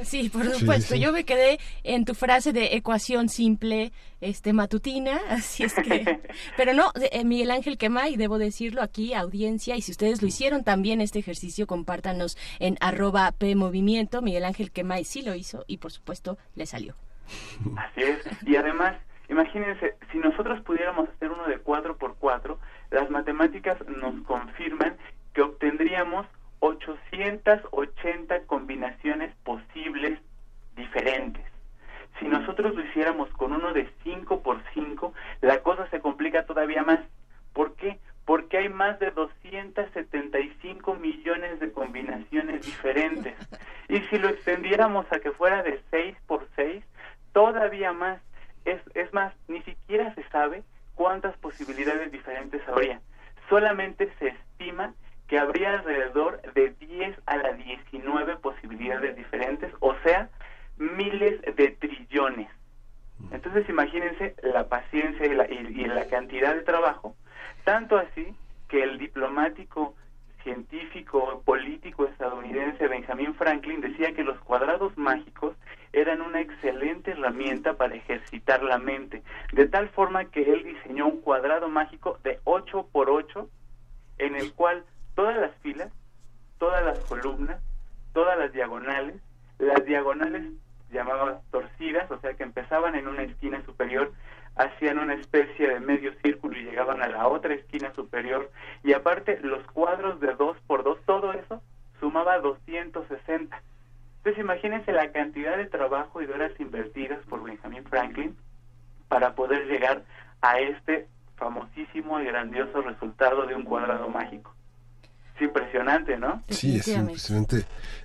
Sí, 0.07 0.29
por 0.29 0.45
supuesto. 0.45 0.95
Yo 0.95 1.11
me 1.11 1.25
quedé 1.25 1.59
en 1.83 2.05
tu 2.05 2.13
frase 2.13 2.53
de 2.53 2.77
ecuación 2.77 3.27
simple 3.27 3.91
este 4.21 4.53
matutina, 4.53 5.19
así 5.29 5.63
es 5.63 5.73
que 5.73 6.21
pero 6.55 6.73
no, 6.73 6.91
eh, 7.11 7.25
Miguel 7.25 7.51
Ángel 7.51 7.77
Quema 7.77 8.07
y 8.07 8.15
debo 8.15 8.37
decirlo 8.37 8.81
aquí 8.81 9.13
audiencia 9.13 9.75
y 9.75 9.81
si 9.81 9.91
ustedes 9.91 10.21
lo 10.21 10.27
hicieron 10.29 10.63
también 10.63 11.01
este 11.01 11.19
ejercicio 11.19 11.67
compártanos 11.67 12.37
en 12.59 12.77
arroba 12.79 13.33
pmovimiento, 13.33 14.21
Miguel 14.21 14.45
Ángel 14.45 14.71
Quemay 14.71 15.03
sí 15.03 15.21
lo 15.21 15.35
hizo 15.35 15.65
y 15.67 15.77
por 15.77 15.91
supuesto 15.91 16.37
le 16.55 16.65
salió. 16.65 16.95
Así 17.75 18.01
es, 18.01 18.19
y 18.43 18.55
además 18.55 18.95
imagínense, 19.29 19.95
si 20.11 20.19
nosotros 20.19 20.61
pudiéramos 20.61 21.09
hacer 21.09 21.31
uno 21.31 21.45
de 21.47 21.57
cuatro 21.59 21.97
por 21.97 22.15
cuatro, 22.15 22.59
las 22.91 23.09
matemáticas 23.09 23.77
nos 23.87 24.25
confirman 24.25 24.76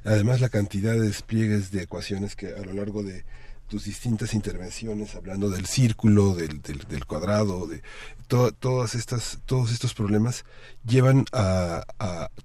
además 0.05 0.41
la 0.41 0.49
cantidad 0.49 0.93
de 0.93 1.01
despliegues 1.01 1.71
de 1.71 1.83
ecuaciones 1.83 2.37
que 2.37 2.49
a 2.49 2.63
lo 2.65 2.73
largo 2.73 3.03
de 3.03 3.25
tus 3.73 3.85
distintas 3.87 4.35
intervenciones, 4.35 5.17
hablando 5.17 5.49
del 5.49 5.65
círculo, 5.65 6.35
del, 6.35 6.61
del, 6.61 7.07
cuadrado, 7.07 7.67
de 7.67 7.81
todas 8.29 8.95
estas, 8.95 9.41
todos 9.47 9.73
estos 9.73 9.95
problemas 9.95 10.45
llevan 10.85 11.25
a, 11.33 11.83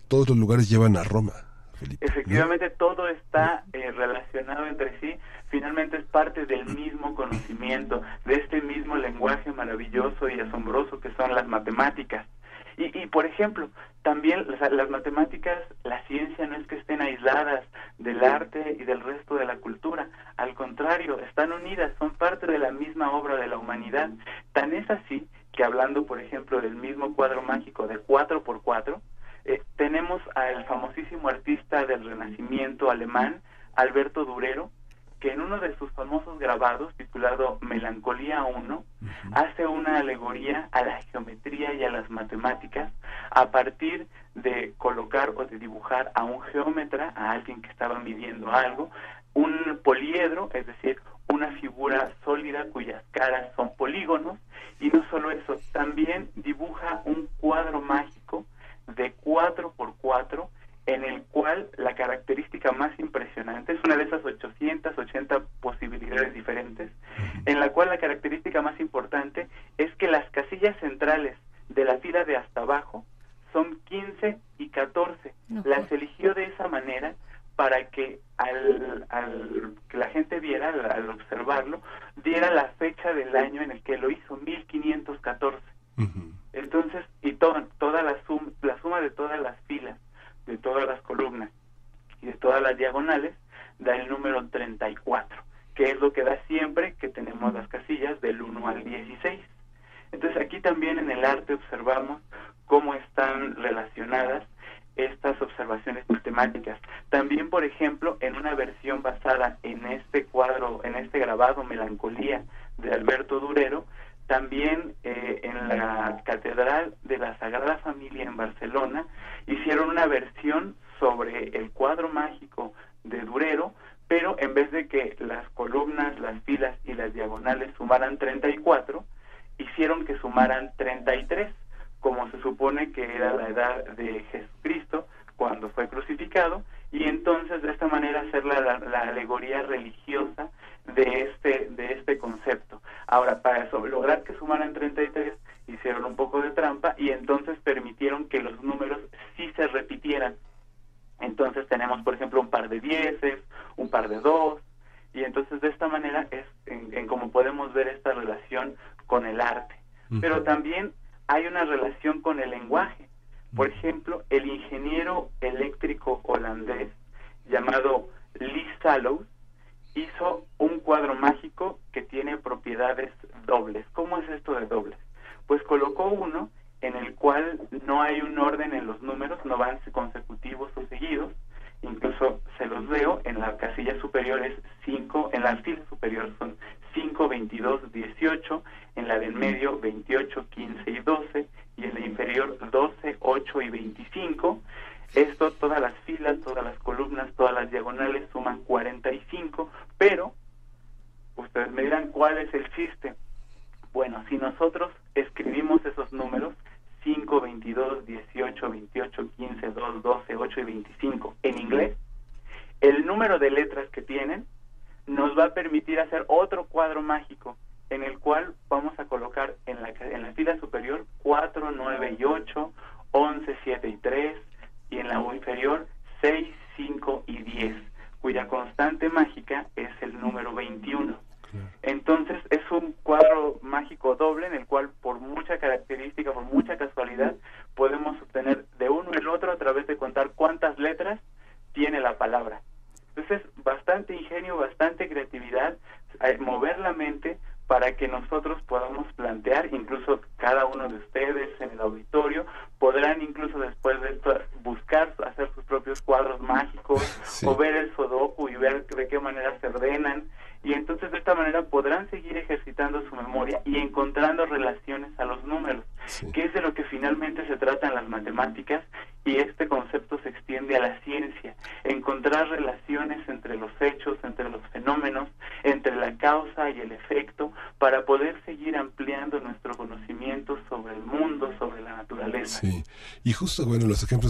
todos 0.08 0.30
los 0.30 0.38
lugares 0.38 0.70
llevan 0.70 0.96
a 0.96 1.04
Roma. 1.04 1.34
Efectivamente, 2.00 2.70
todo 2.70 3.10
está 3.10 3.66
eh, 3.74 3.92
relacionado 3.92 4.68
entre 4.68 4.98
sí. 5.02 5.16
Finalmente 5.50 5.98
es 5.98 6.06
parte 6.06 6.46
del 6.46 6.66
mismo 6.66 7.14
conocimiento, 7.14 8.02
de 8.26 8.36
este 8.36 8.62
mismo 8.62 8.96
lenguaje 8.96 9.52
maravilloso 9.52 10.30
y 10.30 10.40
asombroso 10.40 11.02
que 11.02 11.14
son 11.16 11.36
las 11.36 11.46
matemáticas. 11.46 12.26
Y, 12.78 12.98
y 12.98 13.08
por 13.08 13.26
ejemplo, 13.26 13.70
también 14.02 14.48
las 14.48 14.90
matemáticas 14.90 15.60
Tan 24.54 24.74
es 24.74 24.90
así 24.90 25.28
que 25.52 25.64
hablando, 25.64 26.06
por 26.06 26.20
ejemplo, 26.20 26.62
del 26.62 26.76
mismo 26.76 27.16
cuadro 27.16 27.42
mágico 27.42 27.88
de 27.88 28.00
4x4, 28.00 29.02
eh, 29.46 29.62
tenemos 29.76 30.22
al 30.36 30.66
famosísimo 30.66 31.30
artista 31.30 31.86
del 31.86 32.04
Renacimiento 32.04 32.92
alemán, 32.92 33.42
Alberto 33.76 34.26
Durero, 34.26 34.70
que 35.20 35.32
en 35.32 35.42
uno 35.42 35.60
de 35.60 35.76
sus 35.78 35.92
famosos 35.94 36.38
grabados, 36.38 36.94
titulado 36.96 37.58
Melancolía 37.62 38.44
1, 38.44 38.84
hace 39.34 39.66
una 39.66 39.98
alegoría 39.98 40.70
a 40.72 40.84
la 40.84 41.02
geometría 41.04 41.74
y 41.74 41.84
a 41.84 41.90
las 41.90 42.10
matemáticas 42.10 42.92
a 43.32 43.50
partir 43.50 44.08
de 44.36 44.74
colocar 44.78 45.34
o 45.36 45.46
de 45.46 45.58
dibujar 45.58 46.12
a 46.14 46.24
un 46.24 46.42
geómetro. 46.42 46.87
al, 80.68 81.10
observarlo, 81.10 81.82
diera 82.16 82.52
la 82.52 82.70
fecha 82.80 83.14
del 83.14 83.36
año 83.36 83.62
en 83.62 83.72
el 83.72 83.82
que 83.82 83.98
lo 83.98 84.10
hizo, 84.10 84.38
1514. 84.38 85.58
Uh 85.98 86.02
-huh. 86.02 86.27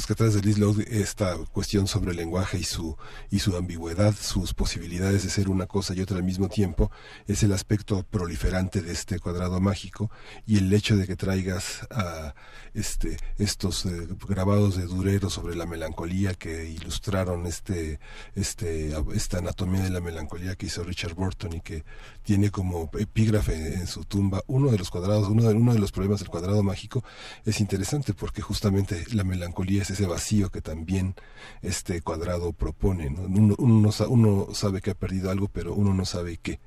Que 0.07 0.15
traes 0.15 0.35
de 0.35 0.41
Liz 0.41 0.57
esta 0.89 1.35
cuestión 1.51 1.85
sobre 1.85 2.11
el 2.11 2.17
lenguaje 2.17 2.57
y 2.57 2.63
su, 2.63 2.95
y 3.29 3.39
su 3.39 3.57
ambigüedad, 3.57 4.15
sus 4.15 4.53
posibilidades 4.53 5.23
de 5.23 5.29
ser 5.29 5.49
una 5.49 5.65
cosa 5.65 5.93
y 5.93 5.99
otra 5.99 6.15
al 6.15 6.23
mismo 6.23 6.47
tiempo, 6.47 6.89
es 7.27 7.43
el 7.43 7.51
aspecto 7.51 8.03
proliferante 8.03 8.81
de 8.81 8.93
este 8.93 9.19
cuadrado 9.19 9.59
mágico 9.59 10.09
y 10.45 10.59
el 10.59 10.71
hecho 10.71 10.95
de 10.95 11.07
que 11.07 11.17
traigas 11.17 11.85
a 11.91 12.35
este, 12.74 13.18
estos 13.38 13.86
eh, 13.86 14.07
grabados 14.28 14.78
de 14.78 14.86
Durero 14.86 15.30
sobre 15.30 15.55
la 15.55 15.65
melancolía 15.65 16.34
que 16.34 16.70
ilustraron 16.70 17.45
este, 17.45 17.99
este, 18.36 18.93
esta 19.13 19.39
anatomía 19.39 19.82
de 19.82 19.89
la 19.89 20.01
melancolía 20.01 20.55
que 20.55 20.68
hizo 20.68 20.84
Richard 20.84 21.15
Burton 21.15 21.53
y 21.53 21.61
que 21.61 21.84
tiene 22.24 22.51
como 22.51 22.89
epígrafe 22.97 23.76
en 23.76 23.88
su 23.88 24.05
tumba 24.05 24.41
uno 24.47 24.72
de 24.72 24.78
los 24.78 24.89
cuadrados, 24.89 25.28
uno 25.28 25.43
de, 25.43 25.53
uno 25.53 25.74
de 25.74 25.80
los 25.80 25.91
problemas 25.91 26.20
del 26.20 26.30
cuadrado 26.30 26.63
mágico 26.63 27.03
es 27.45 27.59
interesante 27.59 28.13
porque 28.13 28.41
justamente 28.41 29.03
la 29.13 29.24
melancolía 29.24 29.82
es 29.82 29.89
ese 29.89 30.05
vacío 30.05 30.49
que 30.49 30.61
también 30.61 31.15
este 31.61 32.01
cuadrado 32.01 32.53
propone. 32.53 33.07
Uno, 33.07 33.55
uno, 33.57 33.91
uno 34.09 34.47
sabe 34.53 34.82
que 34.82 34.91
ha 34.91 34.95
perdido 34.95 35.32
algo, 35.32 35.47
pero 35.47 35.74
uno 35.74 35.93
no 35.93 36.05
sabe 36.05 36.38
qué. 36.38 36.59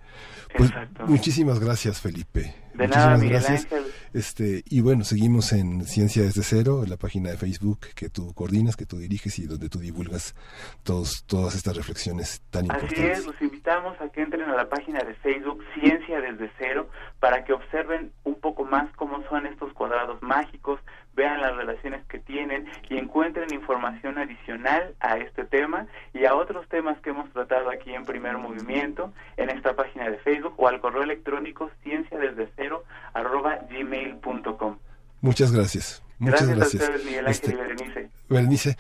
Pues, 0.57 0.71
muchísimas 1.07 1.59
gracias, 1.61 2.01
Felipe. 2.01 2.55
De 2.75 2.89
nada, 2.89 3.17
Miguel 3.17 3.45
Ángel. 3.47 3.85
Este, 4.13 4.63
y 4.69 4.81
bueno, 4.81 5.05
seguimos 5.05 5.53
en 5.53 5.85
Ciencia 5.85 6.23
desde 6.23 6.43
cero, 6.43 6.85
la 6.87 6.97
página 6.97 7.31
de 7.31 7.37
Facebook 7.37 7.81
que 7.95 8.09
tú 8.09 8.33
coordinas, 8.35 8.77
que 8.77 8.87
tú 8.87 8.99
diriges 8.99 9.39
y 9.39 9.47
donde 9.47 9.69
tú 9.69 9.79
divulgas 9.79 10.35
todos, 10.83 11.25
todas 11.27 11.55
estas 11.55 11.77
reflexiones 11.77 12.43
tan 12.51 12.67
importantes. 12.67 12.99
Así 12.99 13.21
es, 13.21 13.27
los 13.27 13.41
invitamos 13.41 14.01
a 14.01 14.09
que 14.09 14.23
entren 14.23 14.49
a 14.49 14.57
la 14.57 14.69
página 14.69 15.01
de 15.01 15.15
Facebook 15.15 15.63
Ciencia 15.75 16.21
desde 16.21 16.51
cero 16.59 16.89
para 17.21 17.45
que 17.45 17.53
observen 17.53 18.13
un 18.25 18.41
poco 18.41 18.65
más 18.65 18.91
cómo 18.97 19.23
son 19.29 19.47
estos 19.47 19.73
cuadrados 19.73 20.21
mágicos, 20.23 20.81
vean 21.15 21.41
las 21.41 21.57
relaciones 21.57 22.05
que 22.07 22.19
tienen 22.19 22.67
y 22.89 22.97
encuentren 22.97 23.53
información 23.53 24.19
adicional 24.19 24.95
a 25.01 25.19
este 25.19 25.45
tema 25.45 25.87
y 26.13 26.25
a 26.25 26.35
otros 26.35 26.69
temas 26.69 26.99
que 27.01 27.11
hemos 27.11 27.31
tratado 27.33 27.71
aquí 27.71 27.93
en 27.93 28.05
primer 28.05 28.39
movimiento 28.39 29.13
en 29.37 29.51
esta 29.51 29.75
página 29.75 30.09
de 30.09 30.19
Facebook 30.19 30.55
o 30.57 30.69
al 30.69 30.81
correo 30.81 31.03
electrónico 31.03 31.71
ciencia 31.83 32.19
desde 32.19 32.51
cero 32.57 32.85
arroba 33.15 33.59
gmail.com. 33.71 34.79
Muchas 35.21 35.53
gracias. 35.53 36.03
Muchas 36.19 36.49
gracias. 36.49 36.83
a 36.83 36.85
ustedes, 36.85 37.05
Miguel 37.05 37.27
Ángel 37.27 37.51
y 37.51 37.53
este, 37.53 37.57
Berenice. 37.57 38.11
Berenice, 38.29 38.77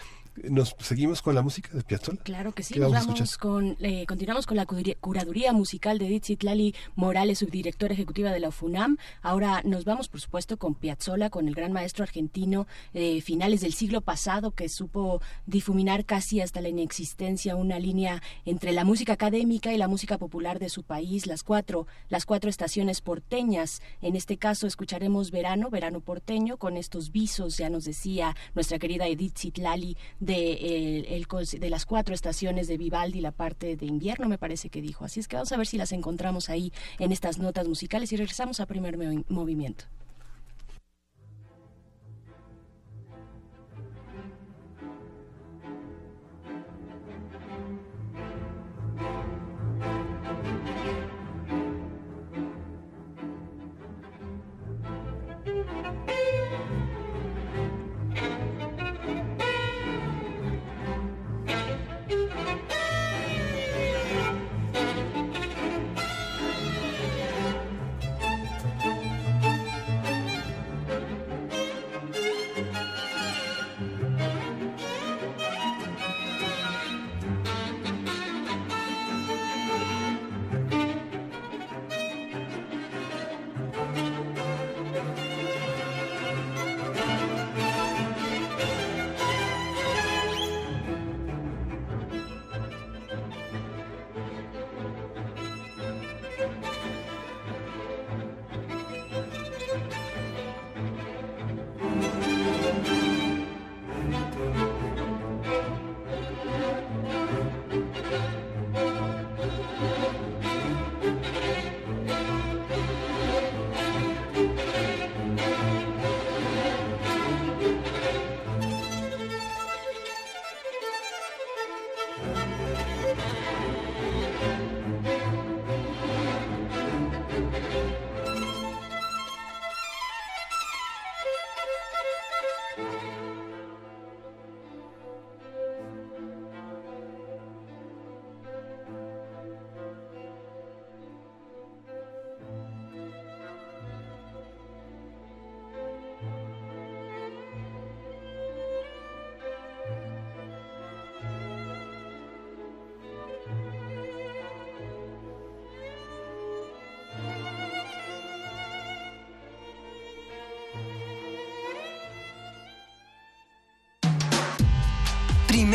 ¿Nos 0.49 0.74
seguimos 0.78 1.22
con 1.22 1.34
la 1.34 1.43
música 1.43 1.70
de 1.72 1.82
Piazzolla? 1.82 2.22
Claro 2.22 2.53
que 2.53 2.62
sí, 2.62 2.78
nos 2.78 2.93
vamos 2.93 3.36
con, 3.36 3.76
eh, 3.80 4.07
continuamos 4.07 4.47
con 4.47 4.57
la 4.57 4.66
curaduría 4.66 5.53
musical 5.53 5.99
de 5.99 6.07
Dixit 6.07 6.43
Lali 6.43 6.74
Morales, 6.95 7.41
subdirectora 7.41 7.93
ejecutiva 7.93 8.30
de 8.30 8.41
la 8.41 8.49
UFUNAM. 8.49 8.97
Ahora 9.22 9.62
nos 9.64 9.84
vamos, 9.84 10.09
por 10.09 10.20
supuesto, 10.20 10.57
con 10.57 10.74
Piazzolla, 10.74 11.30
con 11.30 11.49
el 11.49 11.55
gran 11.55 11.72
maestro 11.72 12.05
argentino 12.05 12.66
de 12.93 13.20
finales 13.20 13.61
del 13.61 13.74
siglo 13.74 14.01
pasado 14.01 14.53
que 14.53 14.68
supo 14.68 15.20
difuminar 15.47 16.05
casi 16.05 16.41
hasta 16.41 16.61
la 16.61 16.68
inexistencia 16.68 17.57
una 17.57 17.78
línea 17.78 18.22
entre 18.45 18.72
la 18.72 18.84
música 18.84 19.12
académica 19.12 19.72
y 19.72 19.78
la 19.78 19.88
música 19.88 20.16
popular 20.16 20.59
de 20.59 20.68
su 20.68 20.84
país, 20.84 21.26
las 21.26 21.43
cuatro, 21.43 21.86
las 22.09 22.24
cuatro 22.24 22.49
estaciones 22.49 23.01
porteñas. 23.01 23.82
En 24.01 24.16
este 24.16 24.38
caso 24.38 24.66
escucharemos 24.66 25.30
Verano, 25.30 25.70
Verano 25.70 26.01
porteño, 26.01 26.57
con 26.57 26.76
estos 26.76 27.12
visos, 27.12 27.57
ya 27.59 27.68
nos 27.68 27.84
decía 27.84 28.36
nuestra 28.55 28.78
querida 28.78 29.07
Edith 29.07 29.36
Zitlali 29.36 29.97
de, 30.18 30.30
de 30.35 31.68
las 31.70 31.87
cuatro 31.87 32.14
estaciones 32.14 32.68
de 32.68 32.76
Vivaldi, 32.76 33.20
la 33.20 33.33
parte 33.33 33.76
de 33.76 33.87
invierno, 33.87 34.28
me 34.28 34.39
parece 34.39 34.70
que 34.70 34.81
dijo. 34.81 35.05
Así 35.05 35.20
es 35.20 35.28
que 35.28 35.37
vamos 35.37 35.53
a 35.53 35.57
ver 35.57 35.66
si 35.66 35.76
las 35.76 35.93
encontramos 35.93 36.49
ahí 36.49 36.72
en 36.99 37.12
estas 37.12 37.39
notas 37.39 37.68
musicales 37.68 38.12
y 38.12 38.16
regresamos 38.16 38.61
a 38.61 38.66
primer 38.66 38.97
movimiento. 39.28 39.85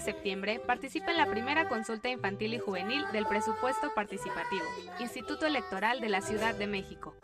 septiembre 0.00 0.60
participa 0.66 1.10
en 1.10 1.16
la 1.16 1.26
primera 1.26 1.68
consulta 1.68 2.08
infantil 2.08 2.54
y 2.54 2.58
juvenil 2.58 3.04
del 3.12 3.26
presupuesto 3.26 3.88
participativo, 3.94 4.64
Instituto 4.98 5.46
Electoral 5.46 6.00
de 6.00 6.08
la 6.08 6.20
Ciudad 6.20 6.54
de 6.54 6.66
México. 6.66 7.14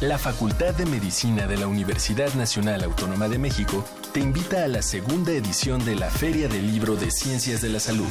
La 0.00 0.18
Facultad 0.18 0.74
de 0.74 0.86
Medicina 0.86 1.46
de 1.46 1.56
la 1.56 1.68
Universidad 1.68 2.34
Nacional 2.34 2.82
Autónoma 2.82 3.28
de 3.28 3.38
México 3.38 3.84
te 4.12 4.20
invita 4.20 4.64
a 4.64 4.68
la 4.68 4.82
segunda 4.82 5.32
edición 5.32 5.84
de 5.84 5.94
la 5.94 6.10
Feria 6.10 6.48
del 6.48 6.66
Libro 6.66 6.96
de 6.96 7.10
Ciencias 7.10 7.60
de 7.60 7.68
la 7.68 7.78
Salud 7.78 8.10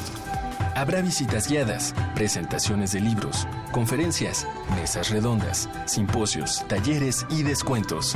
Habrá 0.75 1.01
visitas 1.01 1.49
guiadas, 1.49 1.93
presentaciones 2.15 2.93
de 2.93 3.01
libros, 3.01 3.45
conferencias, 3.71 4.47
mesas 4.75 5.09
redondas, 5.09 5.69
simposios, 5.85 6.65
talleres 6.67 7.25
y 7.29 7.43
descuentos. 7.43 8.15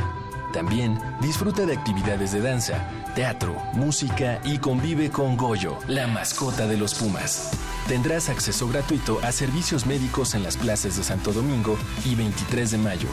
También 0.53 0.97
disfruta 1.21 1.65
de 1.65 1.73
actividades 1.73 2.31
de 2.31 2.39
danza, 2.39 2.89
teatro, 3.16 3.55
música 3.74 4.39
y 4.43 4.59
convive 4.59 5.09
con 5.09 5.36
Goyo, 5.38 5.80
la 5.88 6.05
mascota 6.05 6.68
de 6.68 6.78
los 6.78 6.93
Pumas. 6.93 7.49
Tendrás 7.88 8.30
acceso 8.30 8.68
gratuito 8.68 9.18
a 9.24 9.32
servicios 9.32 9.88
médicos 9.88 10.36
en 10.36 10.43
las 10.43 10.57
plazas 10.57 10.97
de 10.97 11.03
Santo 11.03 11.32
Domingo 11.32 11.78
y 12.03 12.16
23 12.16 12.72
de 12.72 12.78
mayo. 12.78 13.07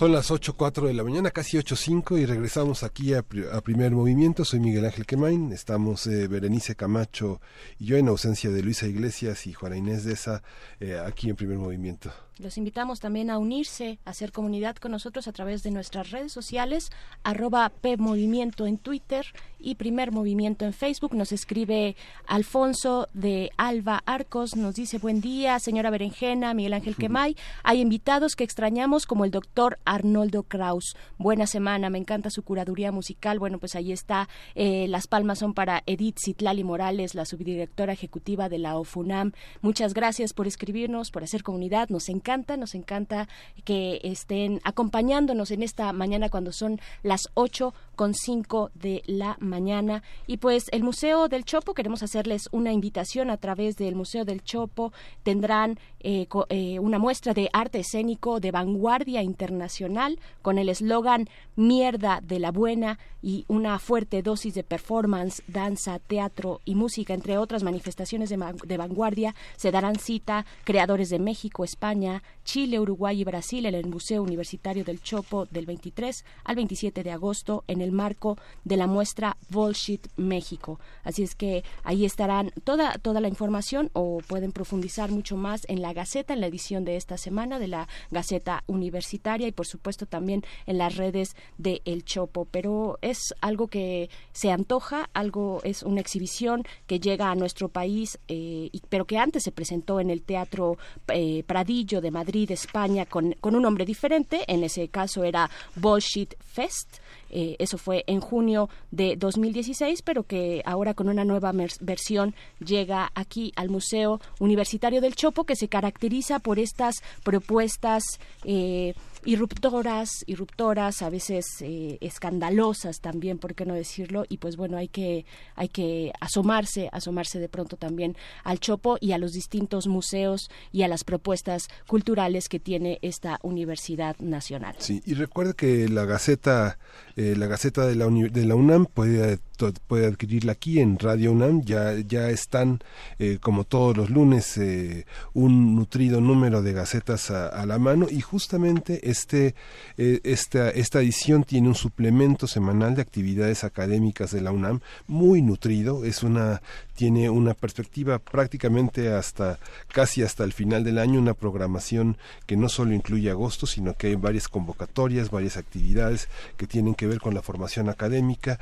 Son 0.00 0.12
las 0.12 0.30
8.04 0.30 0.86
de 0.86 0.94
la 0.94 1.04
mañana, 1.04 1.30
casi 1.30 1.58
8.05 1.58 2.18
y 2.18 2.24
regresamos 2.24 2.84
aquí 2.84 3.12
a, 3.12 3.22
Primer 3.22 3.90
Movimiento. 3.90 4.46
Soy 4.46 4.58
Miguel 4.58 4.86
Ángel 4.86 5.04
Quemain, 5.04 5.52
estamos 5.52 6.06
eh, 6.06 6.26
Berenice 6.26 6.74
Camacho 6.74 7.42
y 7.78 7.84
yo 7.84 7.98
en 7.98 8.08
ausencia 8.08 8.48
de 8.48 8.62
Luisa 8.62 8.86
Iglesias 8.86 9.46
y 9.46 9.52
Juana 9.52 9.76
Inés 9.76 10.04
de 10.04 10.14
esa 10.14 10.42
eh, 10.80 10.98
aquí 10.98 11.28
en 11.28 11.36
Primer 11.36 11.58
Movimiento. 11.58 12.10
Los 12.38 12.56
invitamos 12.56 13.00
también 13.00 13.28
a 13.28 13.36
unirse, 13.36 13.98
a 14.06 14.10
hacer 14.12 14.32
comunidad 14.32 14.76
con 14.76 14.92
nosotros 14.92 15.28
a 15.28 15.32
través 15.32 15.62
de 15.62 15.70
nuestras 15.70 16.10
redes 16.10 16.32
sociales, 16.32 16.90
arroba 17.22 17.68
PMovimiento 17.68 18.66
en 18.66 18.78
Twitter 18.78 19.26
y 19.62 19.76
Primer 19.76 20.12
Movimiento 20.12 20.64
en 20.64 20.72
Facebook. 20.72 21.14
Nos 21.14 21.32
escribe 21.32 21.96
Alfonso 22.26 23.08
de 23.14 23.50
Alba 23.56 24.02
Arcos, 24.06 24.56
nos 24.56 24.74
dice 24.74 24.98
buen 24.98 25.20
día, 25.20 25.58
señora 25.58 25.90
Berenjena, 25.90 26.54
Miguel 26.54 26.74
Ángel 26.74 26.96
Quemay. 26.96 27.36
Hay 27.62 27.80
invitados 27.80 28.36
que 28.36 28.44
extrañamos 28.44 29.06
como 29.06 29.24
el 29.24 29.30
doctor 29.30 29.78
Arnoldo 29.84 30.42
Kraus. 30.42 30.96
Buena 31.18 31.46
semana, 31.46 31.90
me 31.90 31.98
encanta 31.98 32.30
su 32.30 32.42
curaduría 32.42 32.92
musical. 32.92 33.38
Bueno, 33.38 33.58
pues 33.58 33.74
ahí 33.74 33.92
está. 33.92 34.28
Eh, 34.54 34.86
las 34.88 35.06
palmas 35.06 35.38
son 35.38 35.54
para 35.54 35.82
Edith 35.86 36.18
Citlali 36.24 36.64
Morales, 36.64 37.14
la 37.14 37.24
subdirectora 37.24 37.92
ejecutiva 37.92 38.48
de 38.48 38.58
la 38.58 38.76
OFUNAM. 38.76 39.32
Muchas 39.60 39.94
gracias 39.94 40.32
por 40.32 40.46
escribirnos, 40.46 41.10
por 41.10 41.22
hacer 41.22 41.42
comunidad. 41.42 41.88
Nos 41.88 42.08
encanta 42.08 42.40
nos 42.56 42.74
encanta 42.74 43.28
que 43.64 44.00
estén 44.02 44.60
acompañándonos 44.64 45.50
en 45.50 45.62
esta 45.62 45.92
mañana 45.92 46.28
cuando 46.28 46.52
son 46.52 46.80
las 47.02 47.28
8 47.34 47.74
con 48.00 48.14
5 48.14 48.70
de 48.72 49.02
la 49.04 49.36
mañana. 49.40 50.02
Y 50.26 50.38
pues 50.38 50.68
el 50.72 50.82
Museo 50.82 51.28
del 51.28 51.44
Chopo, 51.44 51.74
queremos 51.74 52.02
hacerles 52.02 52.48
una 52.50 52.72
invitación 52.72 53.28
a 53.28 53.36
través 53.36 53.76
del 53.76 53.94
Museo 53.94 54.24
del 54.24 54.42
Chopo. 54.42 54.94
Tendrán 55.22 55.78
eh, 55.98 56.26
eh, 56.48 56.78
una 56.78 56.98
muestra 56.98 57.34
de 57.34 57.50
arte 57.52 57.80
escénico 57.80 58.40
de 58.40 58.52
vanguardia 58.52 59.22
internacional 59.22 60.18
con 60.40 60.56
el 60.56 60.70
eslogan 60.70 61.28
Mierda 61.56 62.22
de 62.22 62.38
la 62.38 62.52
Buena 62.52 62.98
y 63.20 63.44
una 63.48 63.78
fuerte 63.78 64.22
dosis 64.22 64.54
de 64.54 64.64
performance, 64.64 65.42
danza, 65.46 65.98
teatro 65.98 66.62
y 66.64 66.76
música, 66.76 67.12
entre 67.12 67.36
otras 67.36 67.62
manifestaciones 67.62 68.30
de, 68.30 68.38
de 68.64 68.76
vanguardia. 68.78 69.34
Se 69.58 69.70
darán 69.70 69.96
cita 69.96 70.46
creadores 70.64 71.10
de 71.10 71.18
México, 71.18 71.64
España, 71.64 72.22
Chile, 72.44 72.80
Uruguay 72.80 73.20
y 73.20 73.24
Brasil 73.24 73.66
en 73.66 73.74
el 73.74 73.88
Museo 73.88 74.22
Universitario 74.22 74.84
del 74.84 75.02
Chopo 75.02 75.44
del 75.50 75.66
23 75.66 76.24
al 76.44 76.56
27 76.56 77.02
de 77.02 77.10
agosto 77.10 77.64
en 77.66 77.82
el 77.82 77.89
marco 77.92 78.36
de 78.64 78.76
la 78.76 78.86
muestra 78.86 79.36
Bullshit 79.48 80.08
México. 80.16 80.80
Así 81.04 81.22
es 81.22 81.34
que 81.34 81.64
ahí 81.84 82.04
estarán 82.04 82.52
toda, 82.64 82.94
toda 82.98 83.20
la 83.20 83.28
información 83.28 83.90
o 83.92 84.18
pueden 84.26 84.52
profundizar 84.52 85.10
mucho 85.10 85.36
más 85.36 85.62
en 85.68 85.82
la 85.82 85.92
Gaceta, 85.92 86.34
en 86.34 86.40
la 86.40 86.46
edición 86.46 86.84
de 86.84 86.96
esta 86.96 87.16
semana 87.16 87.58
de 87.58 87.68
la 87.68 87.88
Gaceta 88.10 88.64
Universitaria 88.66 89.48
y 89.48 89.52
por 89.52 89.66
supuesto 89.66 90.06
también 90.06 90.44
en 90.66 90.78
las 90.78 90.96
redes 90.96 91.36
de 91.58 91.82
El 91.84 92.04
Chopo. 92.04 92.46
Pero 92.50 92.98
es 93.02 93.34
algo 93.40 93.68
que 93.68 94.10
se 94.32 94.50
antoja, 94.50 95.08
algo 95.14 95.60
es 95.64 95.82
una 95.82 96.00
exhibición 96.00 96.64
que 96.86 97.00
llega 97.00 97.30
a 97.30 97.34
nuestro 97.34 97.68
país, 97.68 98.18
eh, 98.28 98.68
y, 98.72 98.82
pero 98.88 99.04
que 99.04 99.18
antes 99.18 99.42
se 99.42 99.52
presentó 99.52 100.00
en 100.00 100.10
el 100.10 100.22
Teatro 100.22 100.76
eh, 101.08 101.42
Pradillo 101.46 102.00
de 102.00 102.10
Madrid, 102.10 102.50
España, 102.50 103.06
con, 103.06 103.32
con 103.40 103.54
un 103.54 103.62
nombre 103.62 103.84
diferente. 103.84 104.44
En 104.46 104.64
ese 104.64 104.88
caso 104.88 105.24
era 105.24 105.50
Bullshit 105.76 106.34
Fest. 106.40 106.98
Eh, 107.30 107.56
es 107.58 107.70
Eso 107.70 107.78
fue 107.78 108.02
en 108.08 108.18
junio 108.20 108.68
de 108.90 109.14
2016, 109.14 110.02
pero 110.02 110.24
que 110.24 110.60
ahora 110.64 110.94
con 110.94 111.08
una 111.08 111.24
nueva 111.24 111.52
versión 111.80 112.34
llega 112.58 113.12
aquí 113.14 113.52
al 113.54 113.68
Museo 113.68 114.20
Universitario 114.40 115.00
del 115.00 115.14
Chopo, 115.14 115.44
que 115.44 115.54
se 115.54 115.68
caracteriza 115.68 116.40
por 116.40 116.58
estas 116.58 116.96
propuestas 117.22 118.02
eh, 118.44 118.94
irruptoras, 119.24 120.10
irruptoras, 120.26 121.02
a 121.02 121.10
veces 121.10 121.46
eh, 121.60 121.98
escandalosas 122.00 123.00
también, 123.00 123.38
¿por 123.38 123.54
qué 123.54 123.64
no 123.64 123.74
decirlo? 123.74 124.24
Y 124.28 124.38
pues 124.38 124.56
bueno, 124.56 124.76
hay 124.76 124.88
que, 124.88 125.24
hay 125.56 125.68
que 125.68 126.12
asomarse, 126.20 126.88
asomarse 126.92 127.38
de 127.38 127.48
pronto 127.48 127.76
también 127.76 128.16
al 128.44 128.60
Chopo 128.60 128.98
y 129.00 129.12
a 129.12 129.18
los 129.18 129.32
distintos 129.32 129.86
museos 129.86 130.50
y 130.72 130.82
a 130.82 130.88
las 130.88 131.04
propuestas 131.04 131.68
culturales 131.86 132.48
que 132.48 132.60
tiene 132.60 132.98
esta 133.02 133.38
Universidad 133.42 134.16
Nacional. 134.18 134.74
Sí, 134.78 135.02
y 135.04 135.14
recuerde 135.14 135.54
que 135.54 135.88
la 135.88 136.04
Gaceta, 136.04 136.78
eh, 137.16 137.34
la 137.36 137.46
Gaceta 137.46 137.86
de 137.86 137.96
la, 137.96 138.06
de 138.06 138.44
la 138.44 138.54
UNAM 138.54 138.86
puede 138.86 139.38
puede 139.86 140.06
adquirirla 140.06 140.52
aquí 140.52 140.80
en 140.80 140.98
Radio 140.98 141.32
UNAM. 141.32 141.62
Ya, 141.64 141.94
ya 141.98 142.30
están, 142.30 142.80
eh, 143.18 143.38
como 143.40 143.64
todos 143.64 143.96
los 143.96 144.10
lunes, 144.10 144.56
eh, 144.58 145.06
un 145.34 145.76
nutrido 145.76 146.20
número 146.20 146.62
de 146.62 146.72
gacetas 146.72 147.30
a, 147.30 147.66
la 147.66 147.78
mano 147.78 148.06
y 148.10 148.20
justamente 148.20 149.10
este, 149.10 149.54
eh, 149.98 150.20
esta, 150.24 150.70
esta 150.70 151.00
edición 151.00 151.44
tiene 151.44 151.68
un 151.68 151.74
suplemento 151.74 152.46
semanal 152.46 152.94
de 152.94 153.02
actividades 153.02 153.64
académicas 153.64 154.30
de 154.30 154.40
la 154.40 154.50
UNAM 154.52 154.80
muy 155.06 155.42
nutrido. 155.42 156.04
Es 156.04 156.22
una 156.22 156.60
tiene 157.00 157.30
una 157.30 157.54
perspectiva 157.54 158.18
prácticamente 158.18 159.10
hasta 159.10 159.58
casi 159.88 160.22
hasta 160.22 160.44
el 160.44 160.52
final 160.52 160.84
del 160.84 160.98
año, 160.98 161.18
una 161.18 161.32
programación 161.32 162.18
que 162.44 162.58
no 162.58 162.68
solo 162.68 162.92
incluye 162.92 163.30
agosto, 163.30 163.66
sino 163.66 163.94
que 163.94 164.08
hay 164.08 164.16
varias 164.16 164.48
convocatorias, 164.48 165.30
varias 165.30 165.56
actividades 165.56 166.28
que 166.58 166.66
tienen 166.66 166.94
que 166.94 167.06
ver 167.06 167.18
con 167.18 167.32
la 167.32 167.40
formación 167.40 167.88
académica, 167.88 168.60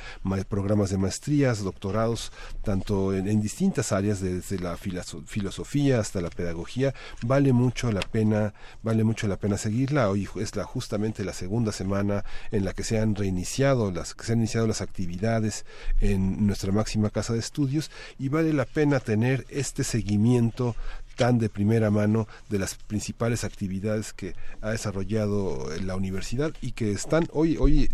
programas 0.49 0.88
de 0.91 0.99
maestrías, 0.99 1.63
doctorados, 1.63 2.33
tanto 2.63 3.15
en, 3.15 3.41
distintas 3.41 3.93
áreas, 3.93 4.21
desde 4.21 4.59
la 4.59 4.77
filosofía 4.77 6.01
hasta 6.01 6.21
la 6.21 6.31
pedagogía. 6.31 6.95
Vale 7.23 7.53
mucho 7.53 7.93
la 7.93 8.01
pena, 8.01 8.55
vale 8.83 9.05
mucho 9.05 9.29
la 9.29 9.37
pena 9.37 9.59
seguirla. 9.59 10.11
Hoy 10.11 10.29
es 10.37 10.57
la 10.57 10.65
justamente 10.65 11.25
la 11.25 11.33
segunda 11.33 11.73
semana 11.73 12.25
en 12.51 12.65
la 12.65 12.73
que 12.73 12.85
se 12.85 12.99
han 12.99 13.15
reiniciado 13.15 13.91
las 13.91 14.15
que 14.15 14.25
se 14.25 14.33
han 14.33 14.39
iniciado 14.39 14.67
las 14.67 14.81
actividades 14.81 15.65
en 16.01 16.47
nuestra 16.47 16.73
máxima 16.73 17.11
casa 17.11 17.33
de 17.33 17.39
estudios 17.39 17.91
y 18.19 18.29
vale 18.29 18.53
la 18.53 18.65
pena 18.65 19.01
tener 19.01 19.47
este 19.49 19.85
seguimiento 19.85 20.77
tan 21.19 21.39
de 21.39 21.51
primera 21.51 21.91
mano 21.91 22.29
de 22.49 22.61
las 22.61 22.77
principales 22.77 23.43
actividades 23.43 24.13
que 24.13 24.35
ha 24.63 24.71
desarrollado 24.71 25.69
la 25.85 25.97
universidad 25.97 26.55
y 26.63 26.73
que 26.73 26.93
están 26.93 27.27
hoy 27.33 27.57
hoy 27.59 27.91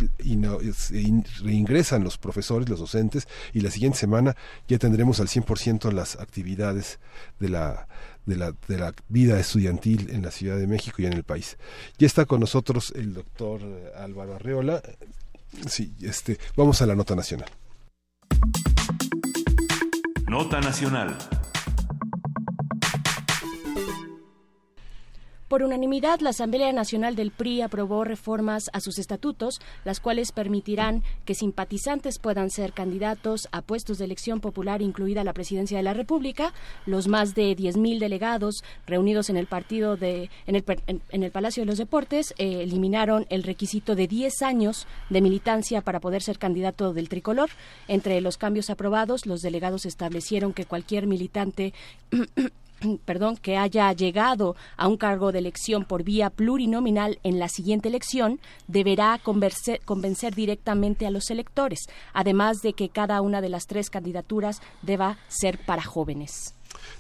reingresan 1.43 2.05
los 2.05 2.18
profesores, 2.18 2.68
los 2.68 2.81
docentes 2.81 3.27
y 3.55 3.62
la 3.62 3.70
siguiente 3.70 3.99
semana 3.99 4.37
ya 4.68 4.79
tendremos 4.79 5.20
al 5.20 5.29
100% 5.29 5.91
las 5.91 6.16
actividades 6.20 7.01
de 7.41 7.49
la 7.49 7.89
de 8.27 8.37
la, 8.37 8.55
de 8.68 8.79
la 8.79 8.95
vida 9.09 9.41
estudiantil 9.41 10.11
en 10.11 10.22
la 10.22 10.31
Ciudad 10.31 10.59
de 10.59 10.66
México 10.66 11.01
y 11.01 11.07
en 11.07 11.14
el 11.14 11.25
país. 11.25 11.57
Ya 11.99 12.07
está 12.07 12.27
con 12.27 12.41
nosotros 12.41 12.93
el 12.95 13.14
doctor 13.14 13.61
Álvaro 13.97 14.37
Arreola. 14.37 14.83
Sí, 15.66 15.95
este, 16.03 16.39
vamos 16.57 16.81
a 16.83 16.87
la 16.87 16.95
nota 16.95 17.14
nacional. 17.14 17.51
Nota 20.27 20.61
Nacional. 20.61 21.16
Por 25.55 25.62
unanimidad, 25.62 26.18
la 26.18 26.30
Asamblea 26.30 26.72
Nacional 26.72 27.14
del 27.14 27.30
PRI 27.30 27.61
aprobó 27.61 28.02
reformas 28.02 28.70
a 28.72 28.80
sus 28.80 28.98
estatutos, 28.98 29.61
las 29.84 30.00
cuales 30.00 30.32
permitirán 30.32 31.05
que 31.24 31.36
simpatizantes 31.36 32.18
puedan 32.18 32.50
ser 32.50 32.72
candidatos 32.72 33.46
a 33.52 33.62
puestos 33.62 33.98
de 33.98 34.07
elección 34.07 34.40
popular, 34.40 34.82
incluida 34.82 35.22
la 35.22 35.32
presidencia 35.32 35.76
de 35.76 35.84
la 35.84 35.94
República. 35.94 36.52
Los 36.86 37.07
más 37.07 37.36
de 37.36 37.57
10.000 37.57 38.00
delegados 38.00 38.64
reunidos 38.84 39.30
en 39.30 39.36
el 39.36 39.46
partido 39.46 39.96
de, 39.96 40.28
en 40.48 40.57
el, 40.57 41.30
Palacio 41.30 41.61
de 41.61 41.66
los 41.66 41.78
Deportes 41.78 42.34
eh, 42.36 42.62
eliminaron 42.62 43.24
el 43.28 43.44
requisito 43.44 43.94
de 43.94 44.09
10 44.09 44.42
años 44.42 44.88
de 45.09 45.20
militancia 45.20 45.82
para 45.82 46.00
poder 46.00 46.22
ser 46.22 46.36
candidato 46.36 46.92
del 46.92 47.09
tricolor. 47.09 47.50
Entre 47.86 48.20
los 48.20 48.38
cambios 48.38 48.70
aprobados, 48.70 49.24
los 49.24 49.40
delegados 49.40 49.86
establecieron 49.86 50.52
que 50.52 50.64
cualquier 50.64 51.07
militante 51.07 51.72
perdón, 53.05 53.37
que 53.37 53.57
haya 53.57 53.93
llegado 53.93 54.57
a 54.76 54.89
un 54.89 54.97
cargo 54.97 55.32
de 55.32 55.39
elección 55.39 55.85
por 55.85 56.03
vía 56.03 56.30
plurinominal 56.30 57.18
en 57.22 57.39
la 57.39 57.49
siguiente 57.49 57.89
elección 57.89 58.41
deberá 58.68 59.18
convencer, 59.22 59.80
convencer 59.85 60.35
directamente 60.35 61.07
a 61.07 61.11
los 61.11 61.30
electores, 61.30 61.80
además 62.12 62.59
de 62.62 62.72
que 62.72 62.89
cada 62.89 63.20
una 63.20 63.41
de 63.41 63.49
las 63.49 63.66
tres 63.66 63.91
candidaturas 63.91 64.61
deba 64.82 65.18
ser 65.28 65.59
para 65.59 65.82
jóvenes. 65.82 66.55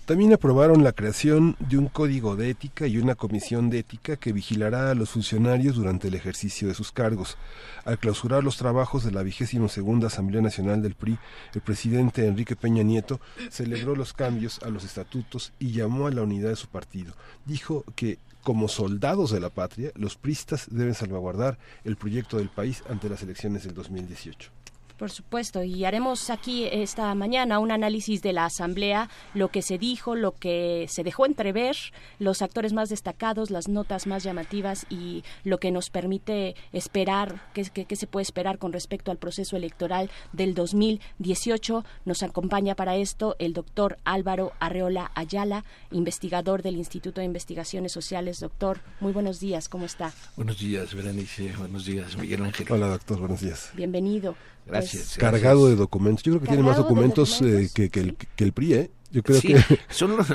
También 0.06 0.32
aprobaron 0.32 0.84
la 0.84 0.92
creación 0.92 1.56
de 1.58 1.78
un 1.78 1.88
código 1.88 2.36
de 2.36 2.50
ética 2.50 2.86
y 2.86 2.98
una 2.98 3.14
comisión 3.14 3.70
de 3.70 3.78
ética 3.78 4.16
que 4.16 4.32
vigilará 4.32 4.90
a 4.90 4.94
los 4.94 5.10
funcionarios 5.10 5.76
durante 5.76 6.08
el 6.08 6.14
ejercicio 6.14 6.68
de 6.68 6.74
sus 6.74 6.92
cargos. 6.92 7.38
Al 7.84 7.98
clausurar 7.98 8.44
los 8.44 8.56
trabajos 8.56 9.04
de 9.04 9.12
la 9.12 9.22
vigésima 9.22 9.68
segunda 9.68 10.08
Asamblea 10.08 10.42
Nacional 10.42 10.82
del 10.82 10.94
PRI, 10.94 11.18
el 11.54 11.60
presidente 11.60 12.26
Enrique 12.26 12.56
Peña 12.56 12.82
Nieto 12.82 13.20
celebró 13.50 13.96
los 13.96 14.12
cambios 14.12 14.60
a 14.62 14.68
los 14.68 14.84
estatutos 14.84 15.52
y 15.58 15.72
llamó 15.72 16.06
a 16.06 16.10
la 16.10 16.22
unidad 16.22 16.50
de 16.50 16.56
su 16.56 16.68
partido. 16.68 17.14
Dijo 17.46 17.84
que 17.96 18.18
como 18.42 18.68
soldados 18.68 19.30
de 19.30 19.40
la 19.40 19.48
patria, 19.48 19.90
los 19.94 20.16
pristas 20.16 20.66
deben 20.70 20.94
salvaguardar 20.94 21.58
el 21.82 21.96
proyecto 21.96 22.36
del 22.36 22.50
país 22.50 22.84
ante 22.90 23.08
las 23.08 23.22
elecciones 23.22 23.64
del 23.64 23.72
2018. 23.72 24.50
Por 24.96 25.10
supuesto, 25.10 25.64
y 25.64 25.84
haremos 25.84 26.30
aquí 26.30 26.68
esta 26.70 27.12
mañana 27.16 27.58
un 27.58 27.72
análisis 27.72 28.22
de 28.22 28.32
la 28.32 28.44
Asamblea, 28.44 29.10
lo 29.34 29.48
que 29.48 29.60
se 29.60 29.76
dijo, 29.76 30.14
lo 30.14 30.32
que 30.32 30.86
se 30.88 31.02
dejó 31.02 31.26
entrever, 31.26 31.76
los 32.20 32.42
actores 32.42 32.72
más 32.72 32.90
destacados, 32.90 33.50
las 33.50 33.66
notas 33.66 34.06
más 34.06 34.22
llamativas 34.22 34.86
y 34.90 35.24
lo 35.42 35.58
que 35.58 35.72
nos 35.72 35.90
permite 35.90 36.54
esperar, 36.72 37.50
qué, 37.54 37.64
se 37.64 38.06
puede 38.06 38.22
esperar 38.22 38.58
con 38.58 38.72
respecto 38.72 39.10
al 39.10 39.18
proceso 39.18 39.56
electoral 39.56 40.10
del 40.32 40.54
2018. 40.54 41.84
Nos 42.04 42.22
acompaña 42.22 42.76
para 42.76 42.94
esto 42.94 43.34
el 43.40 43.52
doctor 43.52 43.98
Álvaro 44.04 44.52
Arreola 44.60 45.10
Ayala, 45.16 45.64
investigador 45.90 46.62
del 46.62 46.76
Instituto 46.76 47.20
de 47.20 47.26
Investigaciones 47.26 47.90
Sociales. 47.90 48.38
Doctor, 48.38 48.80
muy 49.00 49.12
buenos 49.12 49.40
días, 49.40 49.68
¿cómo 49.68 49.86
está? 49.86 50.12
Buenos 50.36 50.60
días, 50.60 50.94
Berenice. 50.94 51.52
Buenos 51.58 51.84
días, 51.84 52.16
Miguel 52.16 52.44
Ángel. 52.44 52.66
Hola, 52.70 52.86
doctor, 52.86 53.18
buenos 53.18 53.40
días. 53.40 53.72
Bienvenido. 53.74 54.36
Gracias, 54.66 55.16
Cargado 55.18 55.68
de 55.68 55.76
documentos. 55.76 56.22
Yo 56.22 56.32
creo 56.32 56.40
que 56.42 56.48
tiene 56.48 56.62
más 56.62 56.76
documentos, 56.76 57.40
eh, 57.42 57.68
que, 57.74 57.90
el, 58.00 58.16
que 58.16 58.44
el 58.44 58.52
PRI, 58.52 58.74
¿eh? 58.74 58.90
Yo 59.10 59.22
creo 59.22 59.40
que... 59.40 59.62
son, 59.90 60.16
los, 60.16 60.26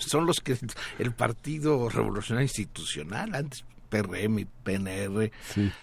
son, 0.00 0.26
los 0.26 0.40
que 0.40 0.58
el 0.98 1.12
Partido 1.12 1.88
Revolucionario 1.88 2.44
Institucional, 2.44 3.34
antes 3.34 3.64
PRM 3.88 4.40
y 4.40 4.44
PNR, 4.44 5.30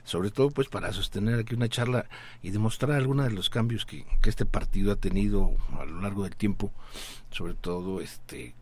sobre 0.03 0.31
todo 0.31 0.51
pues 0.51 0.67
para 0.67 0.93
sostener 0.93 1.39
aquí 1.39 1.55
una 1.55 1.69
charla 1.69 2.05
y 2.41 2.51
demostrar 2.51 2.91
algunos 2.91 3.25
de 3.25 3.31
los 3.31 3.49
cambios 3.49 3.85
que, 3.85 4.05
que, 4.21 4.29
este 4.29 4.45
partido 4.45 4.91
ha 4.91 4.95
tenido 4.95 5.51
a 5.79 5.85
lo 5.85 6.01
largo 6.01 6.23
del 6.23 6.35
tiempo, 6.35 6.71
sobre 7.31 7.55
todo 7.55 8.01
este 8.01 8.53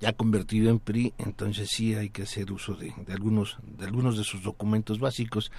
ya 0.00 0.12
convertido 0.12 0.70
en 0.70 0.78
PRI, 0.78 1.14
entonces 1.18 1.70
sí 1.70 1.94
hay 1.94 2.10
que 2.10 2.22
hacer 2.22 2.52
uso 2.52 2.74
de, 2.74 2.92
de 3.06 3.12
algunos 3.12 3.58
de 3.62 3.86
algunos 3.86 4.16
de 4.18 4.24
sus 4.24 4.42
documentos 4.42 4.98
básicos 4.98 5.50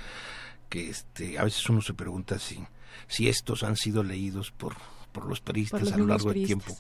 que 0.70 0.90
este 0.90 1.40
a 1.40 1.44
veces 1.44 1.68
uno 1.70 1.82
se 1.82 1.94
pregunta 1.94 2.38
si 2.40 2.60
si 3.08 3.28
estos 3.30 3.64
han 3.64 3.76
sido 3.76 4.04
leídos 4.04 4.52
por, 4.52 4.76
por 5.12 5.26
los 5.26 5.42
peristas 5.42 5.92
a 5.92 5.98
lo 5.98 6.08
largo 6.08 6.34
del 6.34 6.46
tiempo. 6.46 6.76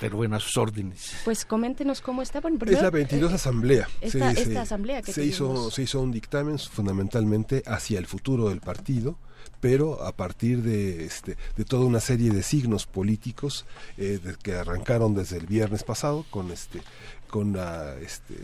Pero 0.00 0.16
bueno, 0.16 0.36
a 0.36 0.40
sus 0.40 0.56
órdenes. 0.56 1.12
Pues 1.24 1.44
coméntenos 1.44 2.00
cómo 2.00 2.22
está. 2.22 2.40
es 2.66 2.82
la 2.82 2.90
22 2.90 3.32
asamblea. 3.32 3.88
Esta, 4.00 4.62
asamblea 4.62 5.02
que 5.02 5.12
se 5.12 5.24
hizo, 5.24 5.70
se 5.70 5.82
hizo 5.82 6.00
un 6.00 6.12
dictamen 6.12 6.58
fundamentalmente 6.58 7.62
hacia 7.66 7.98
el 7.98 8.06
futuro 8.06 8.48
del 8.48 8.60
partido 8.60 9.18
pero 9.60 10.04
a 10.04 10.12
partir 10.12 10.62
de, 10.62 11.04
este, 11.04 11.36
de 11.56 11.64
toda 11.64 11.84
una 11.84 11.98
serie 12.00 12.30
de 12.30 12.42
signos 12.42 12.86
políticos 12.86 13.66
eh, 13.96 14.20
que 14.42 14.54
arrancaron 14.54 15.14
desde 15.14 15.38
el 15.38 15.46
viernes 15.46 15.82
pasado 15.82 16.24
con 16.30 16.52
este 16.52 16.80
con 17.28 17.52
la 17.52 17.96
este, 17.98 18.34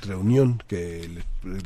reunión 0.00 0.62
que 0.66 1.04
el, 1.04 1.22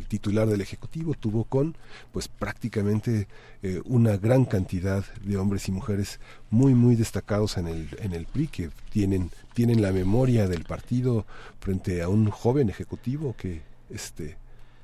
titular 0.09 0.49
del 0.49 0.61
Ejecutivo 0.61 1.15
tuvo 1.15 1.45
con 1.45 1.77
pues 2.13 2.29
prácticamente 2.29 3.29
eh, 3.63 3.81
una 3.85 4.17
gran 4.17 4.45
cantidad 4.45 5.05
de 5.23 5.37
hombres 5.37 5.69
y 5.69 5.73
mujeres 5.73 6.19
muy 6.51 6.75
muy 6.75 6.97
destacados 6.97 7.57
en 7.57 7.69
el, 7.69 7.89
en 8.01 8.13
el 8.13 8.27
PRI 8.27 8.49
que 8.49 8.71
tienen, 8.91 9.31
tienen 9.55 9.83
la 9.83 9.93
memoria 9.93 10.49
del 10.49 10.65
partido 10.65 11.27
frente 11.61 12.03
a 12.03 12.09
un 12.09 12.31
joven 12.31 12.71
ejecutivo 12.71 13.35
que 13.37 13.63
este 13.91 14.37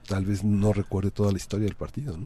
tal 0.07 0.27
vez 0.27 0.45
no 0.45 0.73
recuerde 0.73 1.11
toda 1.11 1.33
la 1.33 1.39
historia 1.39 1.67
del 1.67 1.77
partido. 1.77 2.17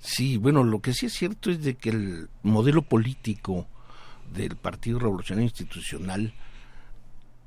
Sí, 0.00 0.36
bueno, 0.36 0.64
lo 0.64 0.80
que 0.80 0.92
sí 0.92 1.06
es 1.06 1.14
cierto 1.14 1.50
es 1.50 1.62
de 1.62 1.74
que 1.74 1.90
el 1.90 2.28
modelo 2.42 2.82
político 2.82 3.66
del 4.34 4.56
Partido 4.56 4.98
Revolucionario 4.98 5.46
Institucional 5.46 6.34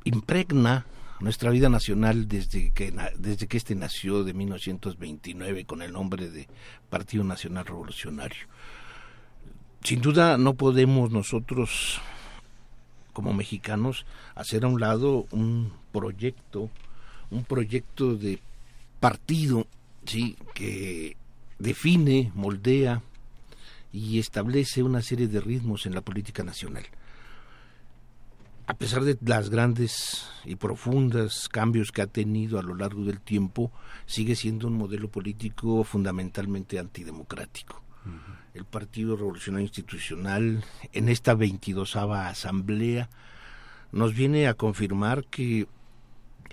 impregna 0.03 0.85
nuestra 1.19 1.49
vida 1.49 1.69
nacional 1.69 2.27
desde 2.27 2.71
que 2.71 2.93
desde 3.17 3.47
que 3.47 3.57
este 3.57 3.75
nació 3.75 4.23
de 4.23 4.33
1929 4.33 5.65
con 5.65 5.81
el 5.81 5.91
nombre 5.91 6.29
de 6.29 6.47
Partido 6.89 7.23
Nacional 7.23 7.65
Revolucionario. 7.65 8.47
sin 9.83 10.01
duda 10.01 10.37
no 10.37 10.53
podemos 10.53 11.11
nosotros 11.11 12.01
como 13.13 13.33
mexicanos 13.33 14.05
hacer 14.35 14.63
a 14.63 14.67
un 14.67 14.79
lado 14.79 15.25
un 15.31 15.73
proyecto, 15.91 16.69
un 17.31 17.45
proyecto 17.45 18.15
de 18.15 18.39
partido, 18.99 19.65
sí, 20.05 20.37
que 20.53 21.17
define, 21.57 22.31
moldea 22.35 23.01
y 23.91 24.19
establece 24.19 24.83
una 24.83 25.01
serie 25.01 25.27
de 25.27 25.41
ritmos 25.41 25.87
en 25.87 25.95
la 25.95 26.01
política 26.01 26.43
nacional. 26.43 26.85
A 28.69 28.73
pesar 28.73 29.05
de 29.05 29.17
las 29.25 29.49
grandes 29.49 30.27
y 30.43 30.57
profundas 30.57 31.47
cambios 31.47 31.93
que 31.93 32.01
ha 32.01 32.07
tenido 32.07 32.59
a 32.59 32.61
lo 32.61 32.75
largo 32.75 33.05
del 33.05 33.21
tiempo, 33.21 33.71
sigue 34.05 34.35
siendo 34.35 34.67
un 34.67 34.73
modelo 34.73 35.09
político 35.09 35.85
fundamentalmente 35.85 36.77
antidemocrático. 36.77 37.81
El 38.53 38.65
Partido 38.65 39.15
Revolucionario 39.15 39.67
Institucional 39.67 40.65
en 40.91 41.07
esta 41.07 41.33
22 41.33 41.95
asamblea 41.95 43.09
nos 43.93 44.13
viene 44.13 44.47
a 44.47 44.53
confirmar 44.53 45.23
que 45.27 45.67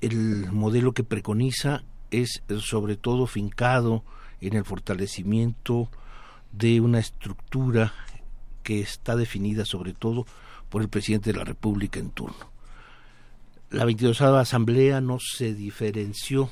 el 0.00 0.52
modelo 0.52 0.92
que 0.92 1.02
preconiza 1.02 1.82
es 2.12 2.42
sobre 2.60 2.96
todo 2.96 3.26
fincado 3.26 4.04
en 4.40 4.54
el 4.54 4.64
fortalecimiento 4.64 5.90
de 6.52 6.80
una 6.80 7.00
estructura 7.00 7.92
que 8.62 8.80
está 8.80 9.16
definida 9.16 9.64
sobre 9.64 9.94
todo 9.94 10.26
por 10.74 10.82
el 10.82 10.88
presidente 10.88 11.32
de 11.32 11.38
la 11.38 11.44
República 11.44 12.00
en 12.00 12.10
turno. 12.10 12.50
La 13.70 13.84
22 13.84 14.20
asamblea 14.22 15.00
no 15.00 15.20
se 15.20 15.54
diferenció 15.54 16.50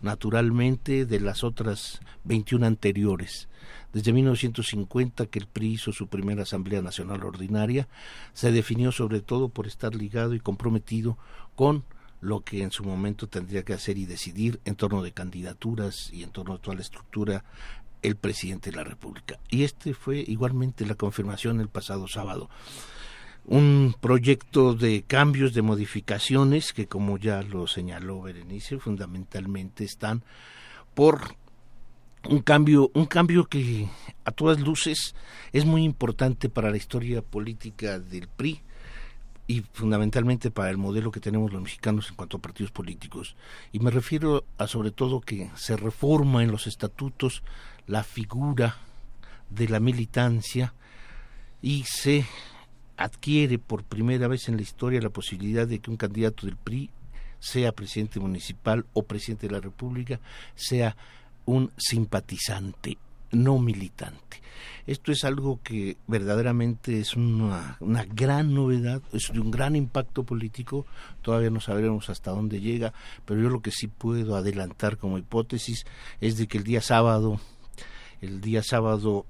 naturalmente 0.00 1.06
de 1.06 1.18
las 1.18 1.42
otras 1.42 1.98
21 2.22 2.64
anteriores 2.64 3.48
desde 3.92 4.12
1950 4.12 5.26
que 5.26 5.40
el 5.40 5.48
PRI 5.48 5.72
hizo 5.72 5.90
su 5.90 6.06
primera 6.06 6.44
Asamblea 6.44 6.82
Nacional 6.82 7.24
Ordinaria, 7.24 7.88
se 8.32 8.52
definió 8.52 8.92
sobre 8.92 9.22
todo 9.22 9.48
por 9.48 9.66
estar 9.66 9.92
ligado 9.92 10.34
y 10.34 10.38
comprometido 10.38 11.18
con 11.56 11.82
lo 12.20 12.42
que 12.42 12.62
en 12.62 12.70
su 12.70 12.84
momento 12.84 13.26
tendría 13.26 13.64
que 13.64 13.72
hacer 13.72 13.98
y 13.98 14.06
decidir 14.06 14.60
en 14.66 14.76
torno 14.76 15.02
de 15.02 15.10
candidaturas 15.10 16.12
y 16.12 16.22
en 16.22 16.30
torno 16.30 16.54
a 16.54 16.58
toda 16.58 16.76
la 16.76 16.82
estructura 16.82 17.42
el 18.02 18.14
presidente 18.14 18.70
de 18.70 18.76
la 18.76 18.84
República. 18.84 19.40
Y 19.50 19.64
este 19.64 19.94
fue 19.94 20.18
igualmente 20.18 20.86
la 20.86 20.94
confirmación 20.94 21.60
el 21.60 21.68
pasado 21.68 22.06
sábado. 22.06 22.48
Un 23.50 23.94
proyecto 23.98 24.74
de 24.74 25.04
cambios, 25.06 25.54
de 25.54 25.62
modificaciones 25.62 26.74
que, 26.74 26.86
como 26.86 27.16
ya 27.16 27.40
lo 27.42 27.66
señaló 27.66 28.20
Berenice, 28.20 28.78
fundamentalmente 28.78 29.84
están 29.84 30.22
por 30.94 31.34
un 32.28 32.40
cambio, 32.40 32.90
un 32.92 33.06
cambio 33.06 33.46
que 33.46 33.88
a 34.26 34.32
todas 34.32 34.60
luces 34.60 35.14
es 35.52 35.64
muy 35.64 35.82
importante 35.82 36.50
para 36.50 36.70
la 36.70 36.76
historia 36.76 37.22
política 37.22 37.98
del 37.98 38.28
PRI 38.28 38.60
y 39.46 39.62
fundamentalmente 39.72 40.50
para 40.50 40.68
el 40.68 40.76
modelo 40.76 41.10
que 41.10 41.20
tenemos 41.20 41.50
los 41.50 41.62
mexicanos 41.62 42.10
en 42.10 42.16
cuanto 42.16 42.36
a 42.36 42.42
partidos 42.42 42.70
políticos. 42.70 43.34
Y 43.72 43.78
me 43.78 43.90
refiero 43.90 44.44
a 44.58 44.66
sobre 44.66 44.90
todo 44.90 45.22
que 45.22 45.50
se 45.54 45.74
reforma 45.74 46.42
en 46.42 46.50
los 46.50 46.66
estatutos 46.66 47.42
la 47.86 48.04
figura 48.04 48.76
de 49.48 49.68
la 49.68 49.80
militancia 49.80 50.74
y 51.62 51.84
se 51.84 52.26
adquiere 52.98 53.58
por 53.58 53.84
primera 53.84 54.28
vez 54.28 54.48
en 54.48 54.56
la 54.56 54.62
historia 54.62 55.00
la 55.00 55.08
posibilidad 55.08 55.66
de 55.66 55.78
que 55.78 55.90
un 55.90 55.96
candidato 55.96 56.46
del 56.46 56.56
PRI 56.56 56.90
sea 57.38 57.72
presidente 57.72 58.18
municipal 58.18 58.84
o 58.92 59.04
presidente 59.04 59.46
de 59.46 59.54
la 59.54 59.60
República, 59.60 60.20
sea 60.56 60.96
un 61.46 61.70
simpatizante, 61.78 62.98
no 63.30 63.58
militante. 63.58 64.42
Esto 64.86 65.12
es 65.12 65.22
algo 65.24 65.60
que 65.62 65.96
verdaderamente 66.08 66.98
es 66.98 67.14
una, 67.14 67.78
gran 68.14 68.54
novedad, 68.54 69.00
es 69.12 69.30
de 69.32 69.38
un 69.38 69.50
gran 69.50 69.76
impacto 69.76 70.24
político, 70.24 70.84
todavía 71.22 71.50
no 71.50 71.60
sabremos 71.60 72.10
hasta 72.10 72.32
dónde 72.32 72.60
llega, 72.60 72.92
pero 73.24 73.40
yo 73.40 73.48
lo 73.48 73.60
que 73.60 73.70
sí 73.70 73.86
puedo 73.86 74.34
adelantar 74.34 74.96
como 74.96 75.18
hipótesis 75.18 75.84
es 76.20 76.36
de 76.36 76.48
que 76.48 76.58
el 76.58 76.64
día 76.64 76.80
sábado, 76.80 77.40
el 78.20 78.40
día 78.40 78.62
sábado 78.64 79.24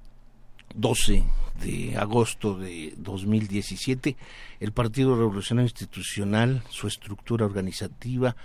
12 0.75 1.23
de 1.61 1.97
agosto 1.97 2.57
de 2.57 2.93
2017, 2.97 4.15
el 4.59 4.71
Partido 4.71 5.15
Revolucionario 5.15 5.67
Institucional, 5.67 6.63
su 6.69 6.87
estructura 6.87 7.45
organizativa, 7.45 8.35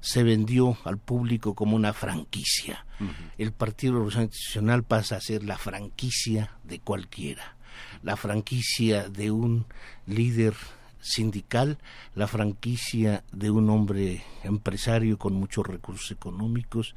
se 0.00 0.22
vendió 0.22 0.76
al 0.84 0.98
público 0.98 1.54
como 1.54 1.76
una 1.76 1.92
franquicia. 1.92 2.84
El 3.38 3.52
Partido 3.52 3.94
Revolucionario 3.94 4.32
Institucional 4.32 4.84
pasa 4.84 5.16
a 5.16 5.20
ser 5.20 5.44
la 5.44 5.58
franquicia 5.58 6.56
de 6.64 6.78
cualquiera, 6.80 7.56
la 8.02 8.16
franquicia 8.16 9.08
de 9.08 9.30
un 9.30 9.66
líder 10.06 10.54
sindical, 11.00 11.78
la 12.14 12.26
franquicia 12.26 13.24
de 13.32 13.50
un 13.50 13.70
hombre 13.70 14.24
empresario 14.42 15.18
con 15.18 15.34
muchos 15.34 15.66
recursos 15.66 16.10
económicos, 16.10 16.94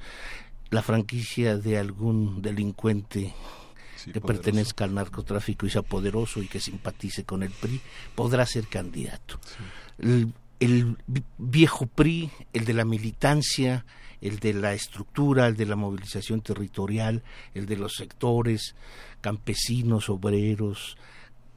la 0.72 0.82
franquicia 0.82 1.58
de 1.58 1.78
algún 1.78 2.42
delincuente 2.42 3.34
que 4.12 4.22
pertenezca 4.22 4.84
al 4.84 4.94
narcotráfico 4.94 5.66
y 5.66 5.70
sea 5.70 5.82
poderoso 5.82 6.42
y 6.42 6.48
que 6.48 6.60
simpatice 6.60 7.24
con 7.24 7.44
el 7.44 7.52
PRI, 7.52 7.82
podrá 8.16 8.46
ser 8.46 8.68
candidato. 8.68 9.40
El 9.98 10.98
viejo 11.38 11.86
PRI, 11.88 12.32
el 12.54 12.66
de 12.66 12.74
la 12.74 12.86
militancia, 12.86 13.86
el 14.22 14.40
de 14.40 14.54
la 14.54 14.74
estructura, 14.74 15.48
el 15.48 15.56
de 15.56 15.66
la 15.66 15.76
movilización 15.76 16.42
territorial, 16.42 17.24
el 17.54 17.66
de 17.66 17.78
los 17.78 17.96
sectores 17.96 18.76
campesinos, 19.22 20.10
obreros, 20.10 20.98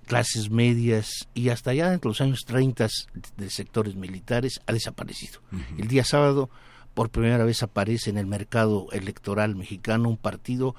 clases 0.06 0.51
medias 0.51 1.28
y 1.35 1.48
hasta 1.48 1.70
allá 1.70 1.94
en 1.94 2.01
los 2.02 2.20
años 2.20 2.40
30 2.47 2.89
de 3.36 3.51
sectores 3.51 3.94
militares 3.94 4.60
ha 4.66 4.73
desaparecido. 4.73 5.40
El 5.78 5.89
día 5.89 6.05
sábado 6.05 6.51
por 6.94 7.10
primera 7.10 7.44
vez 7.44 7.62
aparece 7.62 8.10
en 8.10 8.19
el 8.19 8.27
mercado 8.27 8.89
electoral 8.93 9.56
mexicano 9.56 10.09
un 10.09 10.16
partido 10.16 10.74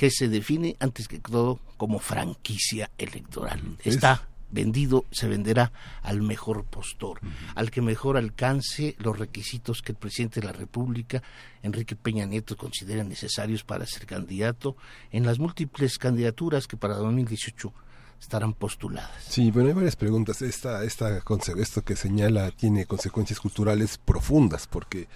que 0.00 0.10
se 0.10 0.30
define 0.30 0.76
antes 0.80 1.08
que 1.08 1.18
todo 1.18 1.60
como 1.76 1.98
franquicia 1.98 2.90
electoral. 2.96 3.60
Está 3.84 4.26
vendido 4.50 5.04
se 5.10 5.28
venderá 5.28 5.72
al 6.02 6.22
mejor 6.22 6.64
postor, 6.64 7.20
al 7.54 7.70
que 7.70 7.82
mejor 7.82 8.16
alcance 8.16 8.96
los 8.98 9.18
requisitos 9.18 9.82
que 9.82 9.92
el 9.92 9.98
presidente 9.98 10.40
de 10.40 10.46
la 10.46 10.54
República, 10.54 11.22
Enrique 11.62 11.96
Peña 11.96 12.24
Nieto, 12.24 12.56
considera 12.56 13.04
necesarios 13.04 13.62
para 13.62 13.84
ser 13.84 14.06
candidato 14.06 14.74
en 15.12 15.26
las 15.26 15.38
múltiples 15.38 15.98
candidaturas 15.98 16.66
que 16.66 16.78
para 16.78 16.94
2018 16.94 17.70
estarán 18.18 18.54
postuladas. 18.54 19.22
Sí, 19.28 19.50
bueno, 19.50 19.68
hay 19.68 19.74
varias 19.74 19.96
preguntas. 19.96 20.40
Esta, 20.40 20.82
esta, 20.82 21.22
esto 21.58 21.82
que 21.82 21.94
señala 21.94 22.50
tiene 22.52 22.86
consecuencias 22.86 23.38
culturales 23.38 23.98
profundas, 23.98 24.66
porque 24.66 25.08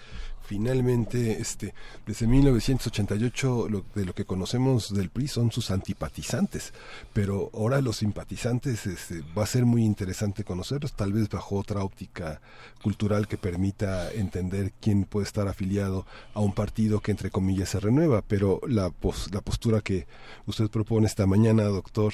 finalmente 0.44 1.40
este 1.40 1.74
desde 2.06 2.26
1988 2.26 3.68
lo, 3.68 3.84
de 3.94 4.04
lo 4.04 4.14
que 4.14 4.24
conocemos 4.24 4.92
del 4.92 5.10
PRI 5.10 5.28
son 5.28 5.52
sus 5.52 5.70
antipatizantes 5.70 6.72
pero 7.12 7.50
ahora 7.54 7.80
los 7.80 7.96
simpatizantes 7.96 8.86
este, 8.86 9.22
va 9.36 9.44
a 9.44 9.46
ser 9.46 9.64
muy 9.64 9.84
interesante 9.84 10.44
conocerlos 10.44 10.94
tal 10.94 11.12
vez 11.12 11.28
bajo 11.28 11.56
otra 11.56 11.82
óptica 11.82 12.40
cultural 12.82 13.26
que 13.26 13.38
permita 13.38 14.12
entender 14.12 14.72
quién 14.80 15.04
puede 15.04 15.26
estar 15.26 15.48
afiliado 15.48 16.06
a 16.34 16.40
un 16.40 16.52
partido 16.52 17.00
que 17.00 17.10
entre 17.10 17.30
comillas 17.30 17.70
se 17.70 17.80
renueva 17.80 18.22
pero 18.22 18.60
la 18.68 18.92
la 19.32 19.40
postura 19.40 19.80
que 19.80 20.06
usted 20.46 20.68
propone 20.68 21.06
esta 21.06 21.26
mañana 21.26 21.64
doctor 21.64 22.12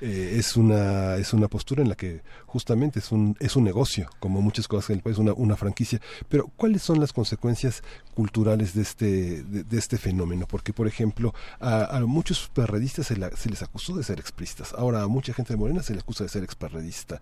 eh, 0.00 0.36
es 0.36 0.56
una 0.56 1.16
es 1.16 1.32
una 1.32 1.48
postura 1.48 1.82
en 1.82 1.88
la 1.88 1.96
que 1.96 2.22
justamente 2.46 3.00
es 3.00 3.12
un 3.12 3.36
es 3.40 3.56
un 3.56 3.64
negocio 3.64 4.08
como 4.20 4.40
muchas 4.40 4.68
cosas 4.68 4.90
en 4.90 4.96
el 4.96 5.02
país 5.02 5.18
una 5.18 5.32
una 5.34 5.56
franquicia. 5.56 6.00
Pero 6.28 6.50
cuáles 6.56 6.82
son 6.82 7.00
las 7.00 7.12
consecuencias 7.12 7.71
culturales 8.14 8.74
de 8.74 8.82
este, 8.82 9.42
de, 9.42 9.78
este 9.78 9.96
fenómeno, 9.96 10.46
porque 10.46 10.72
por 10.72 10.86
ejemplo 10.86 11.34
a, 11.60 12.00
muchos 12.06 12.50
perredistas 12.52 13.06
se, 13.06 13.16
les 13.16 13.62
acusó 13.62 13.96
de 13.96 14.04
ser 14.04 14.20
expristas, 14.20 14.74
ahora 14.74 15.02
a 15.02 15.08
mucha 15.08 15.32
gente 15.32 15.54
de 15.54 15.56
Morena 15.56 15.82
se 15.82 15.94
les 15.94 16.02
acusa 16.02 16.24
de 16.24 16.30
ser 16.30 16.44
experredista. 16.44 17.20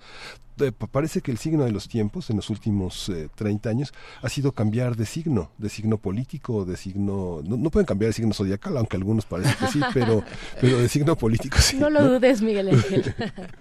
Eh, 0.60 0.72
parece 0.72 1.20
que 1.20 1.30
el 1.30 1.38
signo 1.38 1.64
de 1.64 1.72
los 1.72 1.88
tiempos 1.88 2.30
en 2.30 2.36
los 2.36 2.50
últimos 2.50 3.08
eh, 3.08 3.28
30 3.34 3.70
años 3.70 3.92
ha 4.22 4.28
sido 4.28 4.52
cambiar 4.52 4.96
de 4.96 5.06
signo, 5.06 5.50
de 5.58 5.68
signo 5.68 5.98
político, 5.98 6.64
de 6.64 6.76
signo, 6.76 7.40
no, 7.44 7.70
pueden 7.70 7.86
cambiar 7.86 8.10
de 8.10 8.12
signo 8.14 8.34
zodiacal, 8.34 8.76
aunque 8.76 8.96
algunos 8.96 9.24
parece 9.24 9.56
que 9.56 9.66
sí, 9.68 9.80
pero, 9.94 10.24
pero 10.60 10.78
de 10.78 10.88
signo 10.88 11.16
político 11.16 11.58
sí. 11.58 11.76
No 11.76 11.90
lo 11.90 12.04
dudes, 12.04 12.42
Miguel 12.42 12.68
Ángel. 12.68 13.14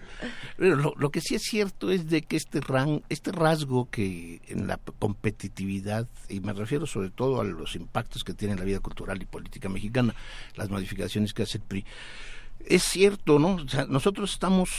lo, 0.58 0.94
lo, 0.96 1.10
que 1.10 1.22
sí 1.22 1.36
es 1.36 1.44
cierto 1.44 1.92
es 1.92 2.10
de 2.10 2.22
que 2.22 2.38
este, 2.38 2.62
ran, 2.62 3.04
este 3.10 3.32
rasgo 3.32 3.90
que 3.90 4.42
en 4.48 4.68
la 4.68 4.80
competitividad, 5.00 6.08
y 6.28 6.40
me 6.40 6.54
refiero 6.54 6.86
sobre 6.86 7.10
todo 7.10 7.42
a 7.42 7.44
los 7.44 7.76
impactos 7.76 8.24
que 8.24 8.34
tiene 8.34 8.56
la 8.56 8.64
vida 8.64 8.80
cultural 8.80 9.22
y 9.22 9.26
política 9.26 9.70
mexicana, 9.70 10.14
las 10.56 10.70
modificaciones 10.70 11.34
que 11.34 11.44
hace 11.44 11.60
el 11.60 11.64
PRI, 11.64 11.86
es 12.66 12.84
cierto, 12.84 13.40
¿no? 13.40 13.56
O 13.56 13.68
sea, 13.68 13.86
nosotros 13.86 14.32
estamos 14.32 14.70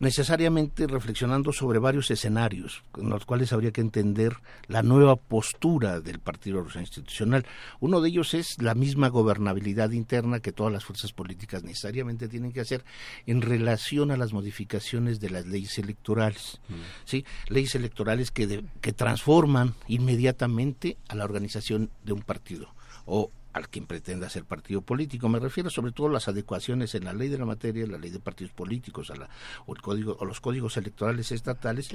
necesariamente 0.00 0.86
reflexionando 0.86 1.52
sobre 1.52 1.78
varios 1.78 2.10
escenarios 2.10 2.82
en 2.96 3.10
los 3.10 3.26
cuales 3.26 3.52
habría 3.52 3.70
que 3.70 3.82
entender 3.82 4.34
la 4.66 4.82
nueva 4.82 5.16
postura 5.16 6.00
del 6.00 6.18
Partido 6.18 6.66
Institucional. 6.74 7.46
Uno 7.80 8.00
de 8.00 8.08
ellos 8.08 8.34
es 8.34 8.60
la 8.60 8.74
misma 8.74 9.08
gobernabilidad 9.08 9.90
interna 9.90 10.40
que 10.40 10.52
todas 10.52 10.72
las 10.72 10.84
fuerzas 10.84 11.12
políticas 11.12 11.62
necesariamente 11.62 12.28
tienen 12.28 12.52
que 12.52 12.62
hacer 12.62 12.82
en 13.26 13.42
relación 13.42 14.10
a 14.10 14.16
las 14.16 14.32
modificaciones 14.32 15.20
de 15.20 15.30
las 15.30 15.46
leyes 15.46 15.78
electorales. 15.78 16.60
Mm. 16.68 16.74
¿sí? 17.04 17.24
Leyes 17.48 17.74
electorales 17.74 18.30
que, 18.30 18.64
que 18.80 18.92
transforman 18.92 19.74
inmediatamente 19.86 20.96
a 21.08 21.14
la 21.14 21.24
organización 21.24 21.90
de 22.04 22.14
un 22.14 22.22
partido 22.22 22.74
o 23.04 23.30
al 23.52 23.68
quien 23.68 23.86
pretenda 23.86 24.28
ser 24.28 24.44
partido 24.44 24.82
político. 24.82 25.28
Me 25.28 25.38
refiero 25.38 25.70
sobre 25.70 25.92
todo 25.92 26.08
a 26.08 26.12
las 26.12 26.28
adecuaciones 26.28 26.94
en 26.94 27.04
la 27.04 27.12
ley 27.12 27.28
de 27.28 27.38
la 27.38 27.44
materia, 27.44 27.86
la 27.86 27.98
ley 27.98 28.10
de 28.10 28.20
partidos 28.20 28.52
políticos, 28.52 29.10
a 29.10 29.16
la, 29.16 29.28
o, 29.66 29.74
el 29.74 29.82
código, 29.82 30.16
o 30.20 30.24
los 30.24 30.40
códigos 30.40 30.76
electorales 30.76 31.32
estatales 31.32 31.90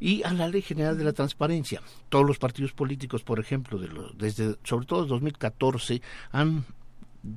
y 0.00 0.22
a 0.22 0.32
la 0.32 0.48
ley 0.48 0.62
general 0.62 0.98
de 0.98 1.04
la 1.04 1.12
transparencia. 1.12 1.82
Todos 2.08 2.26
los 2.26 2.38
partidos 2.38 2.72
políticos, 2.72 3.22
por 3.22 3.40
ejemplo, 3.40 3.78
de 3.78 3.88
los, 3.88 4.16
desde 4.16 4.56
sobre 4.64 4.86
todo 4.86 5.06
2014, 5.06 6.02
han 6.32 6.64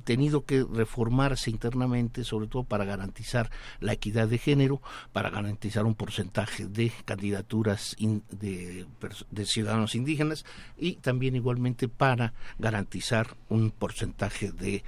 tenido 0.04 0.44
que 0.44 0.64
reformarse 0.70 1.50
internamente, 1.50 2.24
sobre 2.24 2.46
todo 2.46 2.64
para 2.64 2.84
garantizar 2.84 3.50
la 3.80 3.92
equidad 3.92 4.28
de 4.28 4.38
género, 4.38 4.80
para 5.12 5.30
garantizar 5.30 5.84
un 5.84 5.94
porcentaje 5.94 6.66
de 6.66 6.92
candidaturas 7.04 7.96
de, 8.30 8.86
de, 9.30 9.46
ciudadanos 9.46 9.94
indígenas 9.94 10.44
y 10.78 10.96
también 10.96 11.36
igualmente 11.36 11.88
para 11.88 12.32
garantizar 12.58 13.36
un 13.48 13.70
porcentaje 13.70 14.52
de 14.52 14.84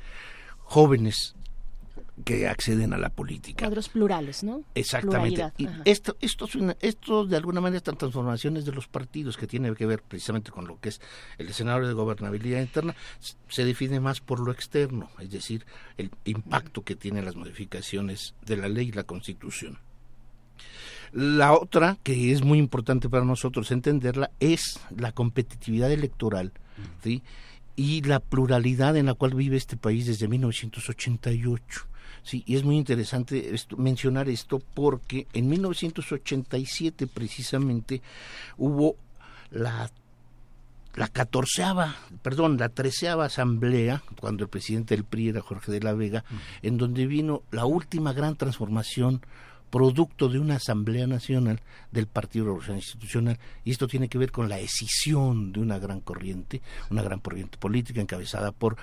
jóvenes 0.58 1.34
que 2.22 2.46
acceden 2.46 2.92
a 2.92 2.98
la 2.98 3.10
política. 3.10 3.64
Cuadros 3.64 3.88
plurales, 3.88 4.44
¿no? 4.44 4.62
Exactamente. 4.74 5.52
Y 5.58 5.68
esto, 5.84 6.16
esto, 6.20 6.46
esto, 6.80 7.26
de 7.26 7.36
alguna 7.36 7.60
manera, 7.60 7.78
estas 7.78 7.98
transformaciones 7.98 8.64
de 8.64 8.72
los 8.72 8.86
partidos 8.86 9.36
que 9.36 9.46
tiene 9.46 9.74
que 9.74 9.86
ver 9.86 10.02
precisamente 10.02 10.50
con 10.50 10.66
lo 10.66 10.78
que 10.78 10.90
es 10.90 11.00
el 11.38 11.48
escenario 11.48 11.88
de 11.88 11.94
gobernabilidad 11.94 12.60
interna, 12.60 12.94
se 13.48 13.64
define 13.64 13.98
más 13.98 14.20
por 14.20 14.38
lo 14.38 14.52
externo, 14.52 15.10
es 15.18 15.30
decir, 15.30 15.66
el 15.96 16.10
impacto 16.24 16.82
que 16.84 16.94
tienen 16.94 17.24
las 17.24 17.36
modificaciones 17.36 18.34
de 18.44 18.56
la 18.56 18.68
ley 18.68 18.88
y 18.88 18.92
la 18.92 19.04
constitución. 19.04 19.78
La 21.12 21.52
otra, 21.52 21.96
que 22.02 22.32
es 22.32 22.42
muy 22.42 22.58
importante 22.58 23.08
para 23.08 23.24
nosotros 23.24 23.70
entenderla, 23.70 24.30
es 24.40 24.80
la 24.96 25.12
competitividad 25.12 25.90
electoral, 25.92 26.52
¿sí? 27.02 27.22
y 27.76 28.02
la 28.02 28.20
pluralidad 28.20 28.96
en 28.96 29.06
la 29.06 29.14
cual 29.14 29.34
vive 29.34 29.56
este 29.56 29.76
país 29.76 30.06
desde 30.06 30.28
1988. 30.28 31.86
Sí, 32.24 32.42
y 32.46 32.56
es 32.56 32.64
muy 32.64 32.76
interesante 32.76 33.54
mencionar 33.76 34.28
esto 34.28 34.60
porque 34.72 35.26
en 35.32 35.48
1987 35.48 37.06
precisamente 37.06 38.00
hubo 38.56 38.96
la 39.50 39.90
la 40.96 41.08
catorceava, 41.08 41.96
perdón, 42.22 42.56
la 42.56 42.68
treceava 42.68 43.24
asamblea, 43.24 44.02
cuando 44.20 44.44
el 44.44 44.48
presidente 44.48 44.94
del 44.94 45.04
PRI 45.04 45.30
era 45.30 45.40
Jorge 45.40 45.72
de 45.72 45.80
la 45.80 45.92
Vega, 45.92 46.24
en 46.62 46.76
donde 46.76 47.06
vino 47.06 47.42
la 47.50 47.64
última 47.64 48.12
gran 48.12 48.36
transformación 48.36 49.20
producto 49.70 50.28
de 50.28 50.38
una 50.38 50.56
Asamblea 50.56 51.08
Nacional 51.08 51.60
del 51.90 52.06
Partido 52.06 52.44
Revolucionario 52.44 52.84
Institucional, 52.84 53.40
y 53.64 53.72
esto 53.72 53.88
tiene 53.88 54.08
que 54.08 54.18
ver 54.18 54.30
con 54.30 54.48
la 54.48 54.60
escisión 54.60 55.52
de 55.52 55.58
una 55.58 55.80
gran 55.80 56.00
corriente, 56.00 56.62
una 56.90 57.02
gran 57.02 57.18
corriente 57.18 57.58
política 57.58 58.00
encabezada 58.00 58.52
por 58.52 58.76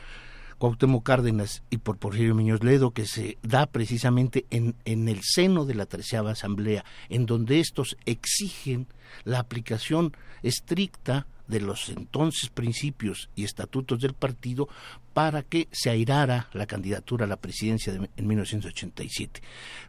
Cuauhtémoc 0.62 1.04
Cárdenas 1.04 1.64
y 1.72 1.80
por 1.80 1.98
Porfirio 1.98 2.36
Muñoz 2.36 2.64
Ledo, 2.64 2.92
que 2.92 3.08
se 3.08 3.40
da 3.42 3.66
precisamente 3.66 4.46
en, 4.52 4.76
en 4.86 5.10
el 5.10 5.22
seno 5.24 5.66
de 5.66 5.74
la 5.74 5.88
treceava 5.88 6.34
asamblea, 6.34 6.86
en 7.10 7.26
donde 7.26 7.60
estos 7.60 7.98
exigen 8.06 8.86
la 9.24 9.40
aplicación 9.40 10.16
estricta 10.44 11.26
de 11.48 11.62
los 11.62 11.90
entonces 11.90 12.52
principios 12.52 13.32
y 13.36 13.44
estatutos 13.44 14.02
del 14.02 14.14
partido 14.14 14.70
para 15.16 15.42
que 15.42 15.68
se 15.72 15.90
airara 15.90 16.48
la 16.54 16.68
candidatura 16.68 17.26
a 17.26 17.28
la 17.28 17.38
presidencia 17.38 17.92
de, 17.92 18.08
en 18.16 18.28
1987. 18.28 19.42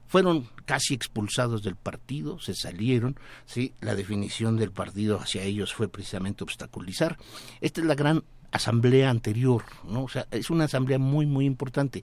Fueron 0.06 0.48
casi 0.64 0.94
expulsados 0.94 1.62
del 1.62 1.76
partido, 1.76 2.40
se 2.40 2.54
salieron, 2.54 3.16
¿sí? 3.44 3.74
la 3.82 3.94
definición 3.94 4.56
del 4.56 4.72
partido 4.72 5.20
hacia 5.20 5.42
ellos 5.42 5.74
fue 5.74 5.88
precisamente 5.88 6.44
obstaculizar. 6.44 7.18
Esta 7.60 7.82
es 7.82 7.86
la 7.86 7.94
gran 7.94 8.24
asamblea 8.52 9.10
anterior, 9.10 9.64
¿no? 9.88 10.04
O 10.04 10.08
sea, 10.08 10.26
es 10.30 10.50
una 10.50 10.64
asamblea 10.64 10.98
muy, 10.98 11.26
muy 11.26 11.46
importante. 11.46 12.02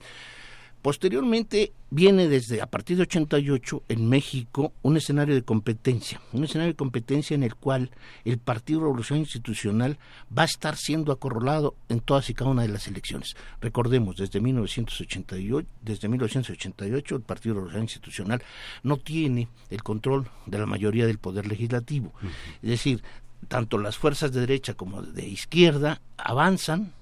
Posteriormente 0.82 1.72
viene 1.90 2.26
desde 2.26 2.62
a 2.62 2.66
partir 2.66 2.96
de 2.96 3.02
88 3.02 3.82
en 3.88 4.08
México 4.08 4.72
un 4.80 4.96
escenario 4.96 5.34
de 5.34 5.42
competencia, 5.42 6.22
un 6.32 6.44
escenario 6.44 6.72
de 6.72 6.76
competencia 6.76 7.34
en 7.34 7.42
el 7.42 7.54
cual 7.54 7.90
el 8.24 8.38
Partido 8.38 8.80
Revolución 8.80 9.18
Institucional 9.18 9.98
va 10.36 10.42
a 10.42 10.46
estar 10.46 10.76
siendo 10.76 11.12
acorralado 11.12 11.74
en 11.90 12.00
todas 12.00 12.30
y 12.30 12.34
cada 12.34 12.50
una 12.50 12.62
de 12.62 12.68
las 12.68 12.86
elecciones. 12.86 13.36
Recordemos, 13.60 14.16
desde 14.16 14.40
1988, 14.40 15.68
desde 15.82 16.08
1988 16.08 17.16
el 17.16 17.22
Partido 17.22 17.56
Revolución 17.56 17.82
Institucional 17.82 18.42
no 18.82 18.96
tiene 18.96 19.48
el 19.68 19.82
control 19.82 20.30
de 20.46 20.58
la 20.58 20.66
mayoría 20.66 21.06
del 21.06 21.18
poder 21.18 21.46
legislativo. 21.46 22.14
Es 22.62 22.70
decir, 22.70 23.02
tanto 23.48 23.78
las 23.78 23.96
fuerzas 23.96 24.32
de 24.32 24.40
derecha 24.40 24.74
como 24.74 25.02
de 25.02 25.26
izquierda 25.26 26.00
avanzan 26.16 26.92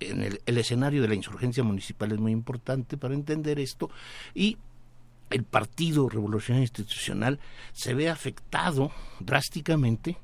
en 0.00 0.22
el, 0.22 0.58
escenario 0.58 1.02
de 1.02 1.08
la 1.08 1.14
insurgencia 1.14 1.62
municipal 1.62 2.12
es 2.12 2.18
muy 2.18 2.32
importante 2.32 2.96
para 2.96 3.14
entender 3.14 3.58
esto 3.58 3.90
y 4.34 4.56
el 5.28 5.44
Partido 5.44 6.08
Revolucionario 6.08 6.64
Institucional 6.64 7.38
se 7.72 7.94
ve 7.94 8.08
afectado 8.08 8.90
drásticamente 9.20 10.16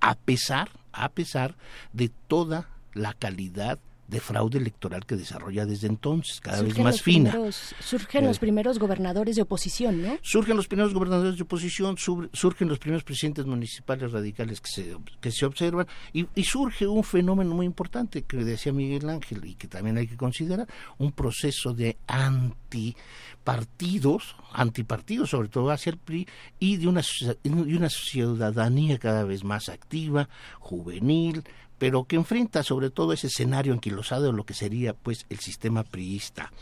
a 0.00 0.14
pesar 0.14 0.70
a 0.92 1.08
pesar 1.08 1.56
de 1.92 2.10
toda 2.28 2.68
la 2.92 3.14
calidad 3.14 3.78
de 4.12 4.20
fraude 4.20 4.58
electoral 4.58 5.04
que 5.06 5.16
desarrolla 5.16 5.64
desde 5.64 5.86
entonces, 5.88 6.38
cada 6.40 6.60
vez 6.62 6.78
más 6.78 7.00
fina. 7.00 7.34
surgen 7.80 8.26
los 8.26 8.38
primeros 8.38 8.78
gobernadores 8.78 9.36
de 9.36 9.42
oposición, 9.42 10.02
¿no? 10.02 10.18
Surgen 10.20 10.58
los 10.58 10.68
primeros 10.68 10.92
gobernadores 10.92 11.38
de 11.38 11.44
oposición, 11.44 11.96
surgen 11.96 12.68
los 12.68 12.78
primeros 12.78 13.04
presidentes 13.04 13.46
municipales 13.46 14.12
radicales 14.12 14.60
que 14.60 14.70
se, 14.70 14.94
que 15.20 15.30
se 15.30 15.46
observan 15.46 15.86
y, 16.12 16.26
surge 16.44 16.86
un 16.86 17.04
fenómeno 17.04 17.54
muy 17.54 17.64
importante 17.64 18.24
que 18.24 18.44
decía 18.44 18.74
Miguel 18.74 19.08
Ángel 19.08 19.42
y 19.46 19.54
que 19.54 19.66
también 19.66 19.96
hay 19.96 20.06
que 20.06 20.18
considerar, 20.18 20.68
un 20.98 21.12
proceso 21.12 21.72
de 21.72 21.96
antipartidos, 22.06 24.36
antipartidos 24.52 25.30
sobre 25.30 25.48
todo 25.48 25.70
hacia 25.70 25.88
el 25.88 25.96
PRI 25.96 26.28
y 26.58 26.76
de 26.76 26.86
una, 26.86 27.00
de 27.42 27.50
una 27.50 27.88
ciudadanía 27.88 28.98
cada 28.98 29.24
vez 29.24 29.42
más 29.42 29.70
activa, 29.70 30.28
juvenil, 30.60 31.44
pero 31.82 32.04
que 32.04 32.14
enfrenta 32.14 32.62
sobre 32.62 32.90
todo 32.90 33.12
ese 33.12 33.26
escenario 33.26 33.72
anquilosado 33.72 34.26
de 34.26 34.32
lo 34.32 34.46
que 34.46 34.54
sería 34.54 34.94
pues 34.94 35.26
el 35.30 35.40
sistema 35.40 35.82
priista. 35.82 36.52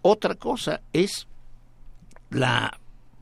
Otra 0.00 0.36
cosa 0.36 0.80
es 0.94 1.28
la 2.30 2.80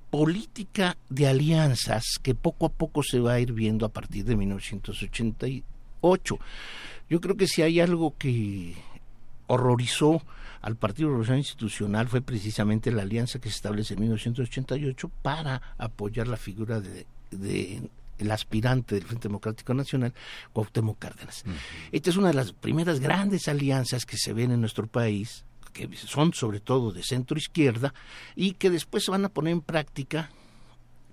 política 0.08 0.96
de 1.08 1.26
alianzas 1.26 2.20
que 2.22 2.36
poco 2.36 2.66
a 2.66 2.68
poco 2.68 3.02
se 3.02 3.18
va 3.18 3.32
a 3.32 3.40
ir 3.40 3.52
viendo 3.52 3.84
a 3.84 3.88
partir 3.88 4.24
de 4.24 4.36
1988. 4.36 6.38
Yo 7.10 7.20
creo 7.20 7.36
que 7.36 7.48
si 7.48 7.62
hay 7.62 7.80
algo 7.80 8.14
que 8.16 8.76
horrorizó 9.48 10.22
al 10.62 10.76
Partido 10.76 11.08
Revolucionario 11.08 11.40
Institucional 11.40 12.06
fue 12.06 12.20
precisamente 12.20 12.92
la 12.92 13.02
alianza 13.02 13.40
que 13.40 13.48
se 13.48 13.56
establece 13.56 13.94
en 13.94 14.00
1988 14.02 15.10
para 15.22 15.60
apoyar 15.76 16.28
la 16.28 16.36
figura 16.36 16.80
de 16.80 17.04
el 18.18 18.30
aspirante 18.30 18.94
del 18.94 19.04
Frente 19.04 19.28
Democrático 19.28 19.74
Nacional, 19.74 20.14
Cuauhtémoc 20.52 20.98
Cárdenas. 20.98 21.44
Esta 21.92 22.10
es 22.10 22.16
una 22.16 22.28
de 22.28 22.34
las 22.34 22.52
primeras 22.52 23.00
grandes 23.00 23.48
alianzas 23.48 24.06
que 24.06 24.16
se 24.16 24.32
ven 24.32 24.50
en 24.50 24.60
nuestro 24.60 24.86
país, 24.86 25.44
que 25.72 25.88
son 25.96 26.32
sobre 26.32 26.60
todo 26.60 26.92
de 26.92 27.02
centro 27.02 27.36
izquierda, 27.36 27.94
y 28.34 28.52
que 28.52 28.70
después 28.70 29.04
se 29.04 29.10
van 29.10 29.24
a 29.24 29.28
poner 29.28 29.52
en 29.52 29.60
práctica 29.60 30.30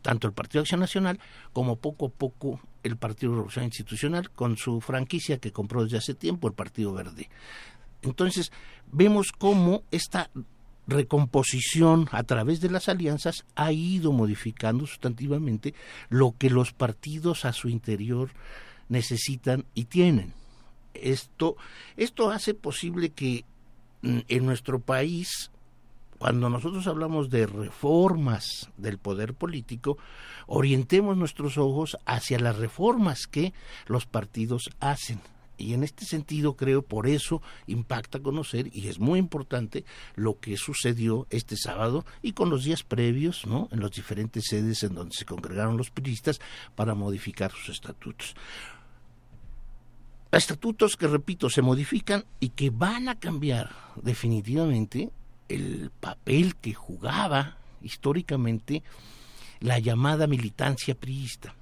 tanto 0.01 0.27
el 0.27 0.33
Partido 0.33 0.61
Acción 0.61 0.81
Nacional 0.81 1.19
como 1.53 1.77
poco 1.77 2.07
a 2.07 2.09
poco 2.09 2.59
el 2.83 2.97
Partido 2.97 3.33
Revolución 3.33 3.65
Institucional 3.65 4.29
con 4.29 4.57
su 4.57 4.81
franquicia 4.81 5.37
que 5.39 5.51
compró 5.51 5.83
desde 5.83 5.97
hace 5.97 6.13
tiempo 6.13 6.47
el 6.47 6.53
Partido 6.53 6.93
Verde. 6.93 7.29
Entonces, 8.01 8.51
vemos 8.91 9.31
cómo 9.31 9.83
esta 9.89 10.29
recomposición 10.87 12.09
a 12.11 12.23
través 12.23 12.61
de 12.61 12.69
las 12.69 12.89
alianzas 12.89 13.45
ha 13.55 13.71
ido 13.71 14.11
modificando 14.11 14.85
sustantivamente 14.85 15.73
lo 16.09 16.35
que 16.37 16.49
los 16.49 16.73
partidos 16.73 17.45
a 17.45 17.53
su 17.53 17.69
interior 17.69 18.31
necesitan 18.89 19.65
y 19.73 19.85
tienen. 19.85 20.33
Esto, 20.93 21.55
esto 21.97 22.29
hace 22.29 22.53
posible 22.53 23.09
que 23.09 23.45
mm, 24.01 24.19
en 24.27 24.45
nuestro 24.45 24.79
país, 24.79 25.51
cuando 26.17 26.49
nosotros 26.49 26.85
hablamos 26.87 27.29
de 27.29 27.47
reformas 27.47 28.69
del 28.77 28.97
poder 28.97 29.33
político, 29.33 29.97
orientemos 30.47 31.17
nuestros 31.17 31.57
ojos 31.57 31.97
hacia 32.05 32.39
las 32.39 32.57
reformas 32.57 33.27
que 33.27 33.53
los 33.87 34.05
partidos 34.05 34.69
hacen 34.79 35.19
Y 35.57 35.73
en 35.73 35.83
este 35.83 36.05
sentido 36.05 36.55
creo, 36.55 36.81
por 36.81 37.07
eso 37.07 37.41
impacta 37.67 38.19
conocer, 38.19 38.69
y 38.73 38.87
es 38.87 38.99
muy 38.99 39.19
importante, 39.19 39.85
lo 40.15 40.39
que 40.39 40.57
sucedió 40.57 41.27
este 41.29 41.55
sábado 41.57 42.05
y 42.21 42.33
con 42.33 42.49
los 42.49 42.63
días 42.63 42.83
previos, 42.83 43.45
¿no? 43.45 43.69
En 43.71 43.79
las 43.81 43.91
diferentes 43.91 44.45
sedes 44.47 44.83
en 44.83 44.95
donde 44.95 45.15
se 45.15 45.25
congregaron 45.25 45.77
los 45.77 45.91
periodistas 45.91 46.39
para 46.75 46.95
modificar 46.95 47.51
sus 47.51 47.69
estatutos. 47.69 48.35
Estatutos 50.31 50.97
que, 50.97 51.07
repito, 51.07 51.49
se 51.49 51.61
modifican 51.61 52.25
y 52.39 52.49
que 52.49 52.71
van 52.71 53.07
a 53.07 53.19
cambiar 53.19 53.69
definitivamente 54.01 55.11
el 55.47 55.91
papel 55.99 56.55
que 56.55 56.73
jugaba 56.73 57.57
históricamente 57.83 58.81
la 59.59 59.77
llamada 59.77 60.25
militancia 60.25 60.95
priista 60.95 61.53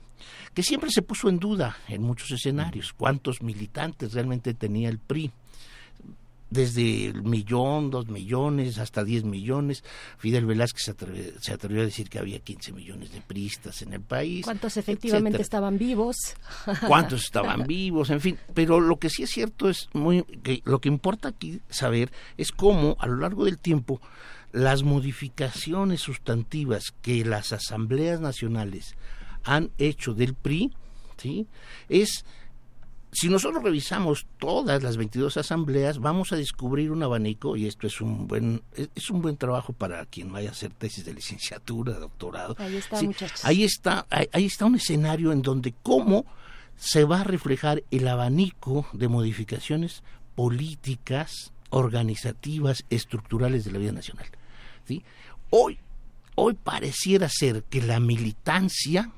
que 0.53 0.63
siempre 0.63 0.89
se 0.91 1.01
puso 1.01 1.29
en 1.29 1.39
duda 1.39 1.77
en 1.87 2.01
muchos 2.01 2.31
escenarios. 2.31 2.93
¿Cuántos 2.93 3.41
militantes 3.41 4.13
realmente 4.13 4.53
tenía 4.53 4.89
el 4.89 4.99
PRI? 4.99 5.31
desde 6.51 7.07
el 7.07 7.23
millón, 7.23 7.89
dos 7.89 8.07
millones, 8.09 8.77
hasta 8.77 9.03
diez 9.03 9.23
millones. 9.23 9.83
Fidel 10.17 10.45
Velázquez 10.45 10.83
se 10.83 11.53
atrevió, 11.53 11.81
a 11.81 11.85
decir 11.85 12.09
que 12.09 12.19
había 12.19 12.39
15 12.39 12.73
millones 12.73 13.11
de 13.13 13.21
priistas 13.21 13.81
en 13.81 13.93
el 13.93 14.01
país. 14.01 14.43
¿Cuántos 14.43 14.77
efectivamente 14.77 15.41
estaban 15.41 15.77
vivos? 15.79 16.17
¿Cuántos 16.87 17.23
estaban 17.23 17.63
vivos? 17.67 18.09
En 18.09 18.19
fin, 18.19 18.37
pero 18.53 18.79
lo 18.81 18.97
que 18.97 19.09
sí 19.09 19.23
es 19.23 19.31
cierto 19.31 19.69
es 19.69 19.89
muy 19.93 20.23
que 20.23 20.61
lo 20.65 20.79
que 20.79 20.89
importa 20.89 21.29
aquí 21.29 21.61
saber 21.69 22.11
es 22.37 22.51
cómo 22.51 22.97
a 22.99 23.07
lo 23.07 23.15
largo 23.15 23.45
del 23.45 23.57
tiempo 23.57 24.01
las 24.51 24.83
modificaciones 24.83 26.01
sustantivas 26.01 26.93
que 27.01 27.23
las 27.23 27.53
asambleas 27.53 28.19
nacionales 28.19 28.95
han 29.43 29.71
hecho 29.77 30.13
del 30.13 30.33
PRI, 30.33 30.71
¿sí? 31.17 31.47
Es 31.89 32.25
si 33.13 33.27
nosotros 33.27 33.61
revisamos 33.61 34.25
todas 34.39 34.81
las 34.81 34.95
22 34.95 35.35
asambleas, 35.35 35.99
vamos 35.99 36.31
a 36.31 36.37
descubrir 36.37 36.91
un 36.91 37.03
abanico 37.03 37.57
y 37.57 37.67
esto 37.67 37.87
es 37.87 37.99
un 37.99 38.27
buen 38.27 38.61
es 38.95 39.09
un 39.09 39.21
buen 39.21 39.35
trabajo 39.35 39.73
para 39.73 40.05
quien 40.05 40.31
vaya 40.31 40.49
a 40.49 40.51
hacer 40.53 40.71
tesis 40.71 41.03
de 41.03 41.13
licenciatura, 41.13 41.99
doctorado. 41.99 42.55
Ahí 42.57 42.77
está, 42.77 42.99
Ahí 43.43 43.63
está, 43.63 44.07
ahí 44.09 44.45
está 44.45 44.65
un 44.65 44.75
escenario 44.75 45.33
en 45.33 45.41
donde 45.41 45.73
cómo 45.83 46.25
se 46.77 47.03
va 47.03 47.21
a 47.21 47.23
reflejar 47.25 47.83
el 47.91 48.07
abanico 48.07 48.87
de 48.93 49.09
modificaciones 49.09 50.03
políticas, 50.35 51.51
organizativas, 51.69 52.85
estructurales 52.89 53.65
de 53.65 53.71
la 53.71 53.79
vida 53.79 53.91
nacional. 53.91 54.27
¿sí? 54.87 55.03
Hoy, 55.49 55.77
hoy 56.35 56.53
pareciera 56.53 57.27
ser 57.29 57.63
que 57.63 57.81
la 57.81 57.99
militancia 57.99 59.11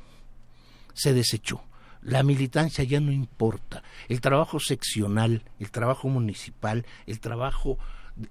se 0.94 1.14
desechó. 1.14 1.64
La 2.02 2.24
militancia 2.24 2.84
ya 2.84 3.00
no 3.00 3.12
importa. 3.12 3.82
El 4.10 4.20
trabajo 4.20 4.60
seccional, 4.60 5.44
el 5.60 5.72
trabajo 5.72 6.10
municipal, 6.10 6.86
el 7.06 7.20
trabajo 7.20 7.78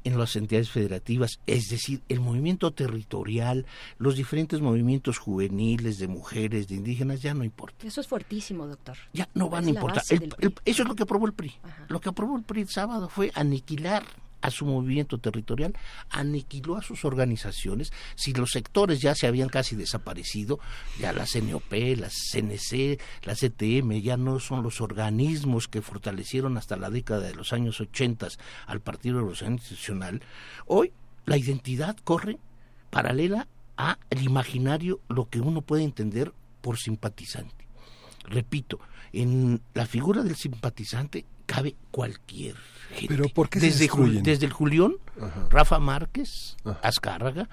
en 0.04 0.18
las 0.18 0.36
entidades 0.36 0.70
federativas, 0.70 1.40
es 1.46 1.68
decir, 1.68 2.02
el 2.08 2.20
movimiento 2.20 2.72
territorial, 2.72 3.66
los 3.98 4.16
diferentes 4.16 4.60
movimientos 4.60 5.18
juveniles 5.18 5.98
de 5.98 6.08
mujeres, 6.08 6.68
de 6.68 6.76
indígenas, 6.76 7.22
ya 7.22 7.34
no 7.34 7.44
importa. 7.44 7.86
Eso 7.86 8.00
es 8.00 8.06
fuertísimo, 8.06 8.66
doctor. 8.66 8.96
Ya 9.12 9.28
no 9.34 9.48
van 9.48 9.66
a 9.66 9.70
importar. 9.70 10.02
eso 10.04 10.82
es 10.82 10.88
lo 10.88 10.94
que 10.94 11.02
aprobó 11.02 11.26
el 11.26 11.32
PRI. 11.32 11.54
Lo 11.88 12.00
que 12.00 12.08
aprobó 12.10 12.36
el 12.36 12.44
PRI 12.44 12.62
el 12.62 12.68
sábado 12.68 13.08
fue 13.08 13.32
aniquilar 13.34 14.04
a 14.42 14.50
su 14.50 14.66
movimiento 14.66 15.18
territorial, 15.18 15.74
aniquiló 16.10 16.76
a 16.76 16.82
sus 16.82 17.04
organizaciones. 17.04 17.92
Si 18.14 18.32
los 18.32 18.50
sectores 18.50 19.00
ya 19.00 19.14
se 19.14 19.26
habían 19.26 19.48
casi 19.48 19.76
desaparecido, 19.76 20.58
ya 21.00 21.12
la 21.12 21.24
CNOP, 21.26 21.72
la 21.96 22.08
CNC, 22.10 23.00
la 23.24 23.34
CTM, 23.34 24.00
ya 24.00 24.16
no 24.16 24.38
son 24.40 24.62
los 24.62 24.80
organismos 24.80 25.68
que 25.68 25.80
fortalecieron 25.80 26.58
hasta 26.58 26.76
la 26.76 26.90
década 26.90 27.28
de 27.28 27.34
los 27.34 27.52
años 27.52 27.80
80 27.80 28.28
al 28.66 28.80
Partido 28.80 29.16
Revolucionario 29.16 29.56
Institucional, 29.58 30.22
hoy 30.66 30.92
la 31.24 31.36
identidad 31.36 31.96
corre 32.04 32.38
paralela 32.90 33.48
a 33.76 33.98
el 34.10 34.22
imaginario, 34.22 35.00
lo 35.08 35.28
que 35.28 35.40
uno 35.40 35.62
puede 35.62 35.84
entender 35.84 36.32
por 36.60 36.78
simpatizante. 36.78 37.66
Repito, 38.24 38.78
en 39.12 39.60
la 39.74 39.86
figura 39.86 40.22
del 40.22 40.36
simpatizante 40.36 41.24
cabe 41.46 41.76
cualquier 41.90 42.56
gente. 42.90 43.14
¿Pero 43.14 43.28
por 43.28 43.48
qué 43.48 43.60
desde, 43.60 43.88
desde 44.22 44.46
el 44.46 44.52
Julión, 44.52 44.96
Rafa 45.50 45.78
Márquez, 45.78 46.56
Azcárraga, 46.82 47.48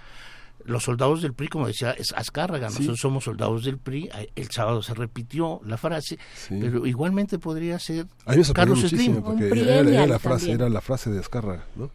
los 0.65 0.83
soldados 0.83 1.21
del 1.21 1.33
PRI, 1.33 1.47
como 1.47 1.67
decía, 1.67 1.91
es 1.91 2.13
Azcárraga, 2.15 2.69
nosotros 2.69 2.99
somos 2.99 3.23
soldados 3.23 3.63
del 3.63 3.77
PRI, 3.77 4.09
el 4.35 4.51
sábado 4.51 4.81
se 4.81 4.93
repitió 4.93 5.61
la 5.65 5.77
frase, 5.77 6.17
pero 6.49 6.85
igualmente 6.85 7.39
podría 7.39 7.79
ser 7.79 8.07
Carlos 8.53 8.81
Slim. 8.81 9.21
Porque 9.21 9.47
era, 9.47 10.05
la 10.05 10.19
frase, 10.19 10.51
era 10.51 10.69
la 10.69 10.81
frase 10.81 11.09
de 11.09 11.19
Azcárraga, 11.19 11.65
¿no? 11.75 11.89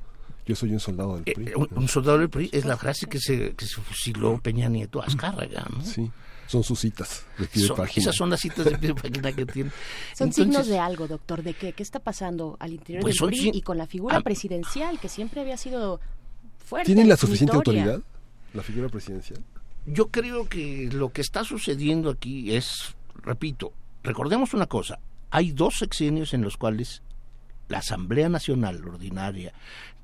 Yo 0.47 0.55
soy 0.55 0.73
un 0.73 0.81
soldado 0.81 1.15
del 1.15 1.25
PRI. 1.25 1.47
Eh, 1.49 1.55
un, 1.57 1.89
soldado 1.89 2.19
del 2.19 2.29
PRI 2.29 2.51
es 2.53 2.67
la 2.67 2.77
frase 2.77 3.07
que 3.07 3.19
se, 3.19 3.55
que 3.55 3.65
se 3.65 3.81
fusiló 3.81 4.39
Peña 4.39 4.69
Nieto 4.69 5.03
a 5.03 5.07
Azcárraga, 5.07 5.67
¿no? 5.75 5.83
Sí. 5.83 6.11
Son 6.47 6.63
sus 6.63 6.81
citas 6.81 7.25
de 7.39 7.47
pie 7.47 7.63
de 7.63 7.69
página. 7.71 8.03
Esas 8.03 8.17
son 8.17 8.31
las 8.31 8.41
citas 8.41 8.65
de 8.65 8.79
pie 8.79 8.89
de 8.89 8.95
página 9.03 9.33
que 9.33 9.47
tiene. 9.47 9.71
Son 10.17 10.33
signos 10.33 10.67
de 10.67 10.79
algo, 10.79 11.09
doctor, 11.09 11.43
de 11.43 11.55
qué, 11.55 11.73
qué 11.73 11.83
está 11.83 12.01
pasando 12.01 12.57
al 12.61 12.73
interior 12.73 13.03
pues 13.03 13.17
del 13.17 13.29
PRI 13.29 13.51
y 13.55 13.63
con 13.63 13.79
la 13.79 13.87
figura 13.87 14.21
presidencial 14.21 15.01
que 15.01 15.09
siempre 15.09 15.41
había 15.41 15.57
sido 15.57 16.01
fuerte. 16.65 16.87
¿Tienen 16.87 17.09
la 17.09 17.17
suficiente 17.17 17.57
autoridad 17.57 18.01
la 18.55 18.63
figura 18.63 18.89
presidencial? 18.89 19.41
Yo 19.87 20.09
creo 20.09 20.49
que 20.49 20.89
lo 20.93 21.13
que 21.13 21.21
está 21.21 21.45
sucediendo 21.45 22.09
aquí 22.09 22.55
es, 22.55 22.95
repito, 23.23 23.73
recordemos 24.03 24.55
una 24.55 24.67
cosa, 24.67 24.99
hay 25.31 25.53
dos 25.53 25.79
sexenios 25.79 26.33
en 26.33 26.43
los 26.43 26.57
cuales 26.57 27.03
la 27.69 27.79
Asamblea 27.79 28.29
Nacional 28.29 28.87
Ordinaria 28.87 29.53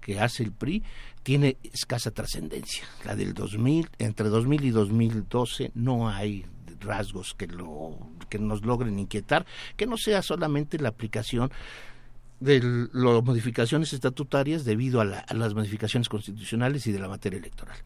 que 0.00 0.20
hace 0.20 0.42
el 0.42 0.52
PRI 0.52 0.82
tiene 1.22 1.56
escasa 1.62 2.10
trascendencia. 2.10 2.84
La 3.04 3.14
del 3.14 3.34
2000, 3.34 3.88
entre 3.98 4.28
2000 4.28 4.64
y 4.64 4.70
2012 4.70 5.72
no 5.74 6.08
hay 6.08 6.44
rasgos 6.80 7.34
que 7.34 7.46
lo 7.46 7.98
que 8.28 8.38
nos 8.38 8.64
logren 8.64 8.98
inquietar, 8.98 9.44
que 9.76 9.86
no 9.86 9.96
sea 9.96 10.22
solamente 10.22 10.78
la 10.78 10.88
aplicación 10.88 11.50
de 12.40 12.88
las 12.92 13.22
modificaciones 13.22 13.92
estatutarias 13.92 14.64
debido 14.64 15.02
a, 15.02 15.04
las 15.04 15.54
modificaciones 15.54 16.08
constitucionales 16.08 16.86
y 16.86 16.92
de 16.92 16.98
la 16.98 17.08
materia 17.08 17.38
electoral. 17.38 17.76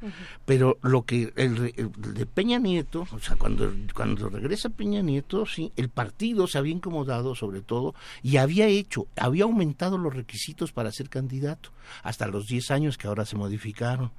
Pero 0.45 0.79
lo 0.83 1.03
que 1.03 1.33
el, 1.37 1.73
de 1.75 2.27
Peña 2.27 2.59
Nieto, 2.59 3.07
o 3.11 3.19
sea, 3.19 3.35
cuando, 3.35 3.73
cuando 3.95 4.29
regresa 4.29 4.71
Peña 4.71 5.03
Nieto, 5.03 5.45
sí, 5.45 5.73
el 5.77 5.89
partido 5.89 6.47
se 6.47 6.59
había 6.59 6.73
incomodado 6.73 7.35
sobre 7.35 7.63
todo 7.63 7.95
y 8.23 8.37
había 8.37 8.67
hecho, 8.69 9.09
había 9.17 9.45
aumentado 9.45 9.99
los 9.99 10.15
requisitos 10.15 10.73
para 10.73 10.93
ser 10.93 11.09
candidato, 11.09 11.71
hasta 12.05 12.29
los 12.29 12.47
10 12.47 12.71
años 12.71 12.97
que 12.97 13.09
ahora 13.09 13.27
se 13.27 13.37
modificaron. 13.37 14.13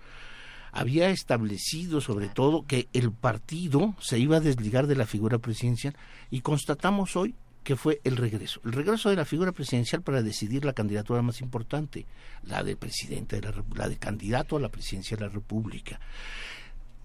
Había 0.73 1.09
establecido 1.09 2.01
sobre 2.01 2.27
todo 2.27 2.65
que 2.65 2.89
el 2.91 3.13
partido 3.13 3.95
se 4.01 4.19
iba 4.19 4.37
a 4.37 4.41
desligar 4.41 4.87
de 4.87 4.97
la 4.97 5.05
figura 5.05 5.37
presidencial 5.37 5.95
y 6.29 6.41
constatamos 6.41 7.15
hoy 7.15 7.35
que 7.65 7.75
fue 7.75 7.99
el 8.03 8.15
regreso. 8.15 8.61
El 8.63 8.73
regreso 8.73 9.09
de 9.09 9.15
la 9.15 9.25
figura 9.25 9.51
presidencial 9.51 10.03
para 10.03 10.21
decidir 10.21 10.63
la 10.63 10.73
candidatura 10.73 11.23
más 11.23 11.41
importante, 11.41 12.05
la 12.43 12.63
de 12.63 12.77
presidente, 12.77 13.41
de 13.41 13.51
la, 13.51 13.63
la 13.73 13.89
de 13.89 13.97
candidato 13.97 14.55
a 14.55 14.59
la 14.59 14.69
presidencia 14.69 15.17
de 15.17 15.23
la 15.25 15.29
República. 15.29 15.99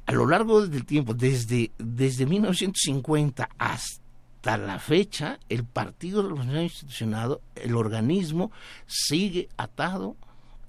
A 0.05 0.13
lo 0.13 0.27
largo 0.27 0.67
del 0.67 0.85
tiempo, 0.85 1.15
desde, 1.15 1.73
desde 1.79 2.27
1950 2.27 3.49
hasta 3.57 4.59
la 4.59 4.79
fecha, 4.79 5.41
el 5.49 5.65
Partido 5.65 6.23
Revolucionario 6.23 6.65
Institucionado, 6.65 7.41
el 7.55 7.75
organismo, 7.75 8.53
sigue 8.87 9.49
atado 9.57 10.15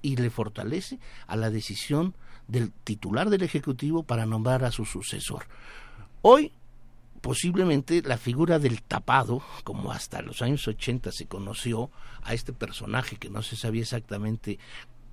y 0.00 0.16
le 0.16 0.30
fortalece 0.30 1.00
a 1.26 1.36
la 1.36 1.50
decisión 1.50 2.14
del 2.48 2.72
titular 2.72 3.28
del 3.28 3.42
Ejecutivo 3.42 4.04
para 4.04 4.24
nombrar 4.24 4.64
a 4.64 4.72
su 4.72 4.86
sucesor. 4.86 5.44
Hoy 6.22 6.52
posiblemente 7.22 8.02
la 8.02 8.18
figura 8.18 8.58
del 8.58 8.82
tapado, 8.82 9.40
como 9.64 9.92
hasta 9.92 10.20
los 10.20 10.42
años 10.42 10.68
80 10.68 11.10
se 11.12 11.26
conoció 11.26 11.90
a 12.22 12.34
este 12.34 12.52
personaje 12.52 13.16
que 13.16 13.30
no 13.30 13.42
se 13.42 13.56
sabía 13.56 13.82
exactamente 13.82 14.58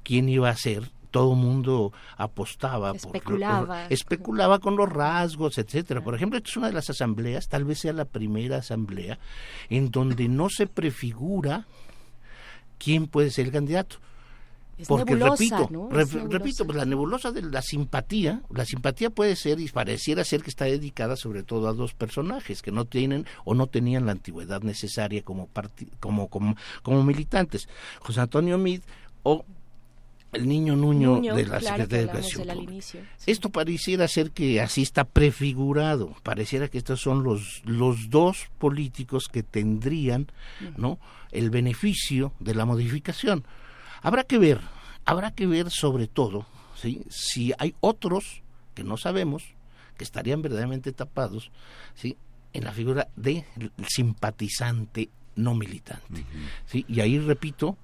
quién 0.03 0.27
iba 0.27 0.49
a 0.49 0.55
ser, 0.55 0.91
todo 1.11 1.35
mundo 1.35 1.93
apostaba 2.17 2.91
especulaba. 2.91 3.83
Por, 3.83 3.93
especulaba 3.93 4.59
con 4.59 4.75
los 4.75 4.89
rasgos, 4.89 5.57
etcétera. 5.57 6.01
Por 6.01 6.15
ejemplo, 6.15 6.37
esta 6.37 6.49
es 6.49 6.57
una 6.57 6.67
de 6.67 6.73
las 6.73 6.89
asambleas, 6.89 7.47
tal 7.47 7.63
vez 7.63 7.79
sea 7.79 7.93
la 7.93 8.05
primera 8.05 8.57
asamblea 8.57 9.19
en 9.69 9.91
donde 9.91 10.27
no 10.27 10.49
se 10.49 10.67
prefigura 10.67 11.65
quién 12.77 13.07
puede 13.07 13.29
ser 13.29 13.45
el 13.45 13.51
candidato. 13.51 13.97
Porque 14.87 15.15
repito, 15.15 15.69
repito, 16.29 16.65
pues 16.65 16.77
la 16.77 16.85
nebulosa 16.85 17.31
de 17.31 17.41
la 17.41 17.61
simpatía, 17.61 18.41
la 18.53 18.65
simpatía 18.65 19.09
puede 19.09 19.35
ser 19.35 19.59
y 19.59 19.67
pareciera 19.67 20.23
ser 20.23 20.41
que 20.41 20.49
está 20.49 20.65
dedicada 20.65 21.15
sobre 21.15 21.43
todo 21.43 21.67
a 21.67 21.73
dos 21.73 21.93
personajes 21.93 22.61
que 22.61 22.71
no 22.71 22.85
tienen 22.85 23.25
o 23.45 23.53
no 23.53 23.67
tenían 23.67 24.05
la 24.05 24.13
antigüedad 24.13 24.61
necesaria 24.61 25.21
como 25.23 25.49
como, 25.99 26.29
como, 26.29 26.55
como 26.81 27.03
militantes, 27.03 27.67
José 27.99 28.21
Antonio 28.21 28.57
Mid 28.57 28.81
o 29.23 29.45
el 30.31 30.47
niño 30.47 30.75
Nuño, 30.75 31.21
de 31.21 31.45
la 31.45 31.59
Secretaría 31.59 31.87
de 31.87 32.19
Educación 32.19 32.47
Esto 33.25 33.49
pareciera 33.49 34.07
ser 34.07 34.31
que 34.31 34.61
así 34.61 34.83
está 34.83 35.03
prefigurado, 35.03 36.15
pareciera 36.23 36.67
que 36.67 36.77
estos 36.77 37.01
son 37.01 37.23
los, 37.23 37.63
los 37.65 38.09
dos 38.09 38.47
políticos 38.59 39.27
que 39.27 39.43
tendrían 39.43 40.27
¿no? 40.77 40.99
el 41.31 41.49
beneficio 41.49 42.31
de 42.39 42.55
la 42.55 42.65
modificación. 42.65 43.43
Habrá 44.01 44.23
que 44.23 44.37
ver, 44.37 44.61
habrá 45.05 45.31
que 45.31 45.47
ver 45.47 45.69
sobre 45.71 46.07
todo 46.07 46.45
¿sí? 46.75 47.03
si 47.09 47.53
hay 47.57 47.75
otros 47.81 48.41
que 48.73 48.83
no 48.83 48.97
sabemos, 48.97 49.43
que 49.97 50.03
estarían 50.03 50.41
verdaderamente 50.41 50.91
tapados, 50.93 51.51
¿sí? 51.95 52.17
en 52.53 52.63
la 52.63 52.71
figura 52.71 53.09
del 53.15 53.43
simpatizante 53.87 55.09
no 55.35 55.55
militante. 55.55 56.25
¿sí? 56.65 56.85
Y 56.87 57.01
ahí 57.01 57.19
repito, 57.19 57.77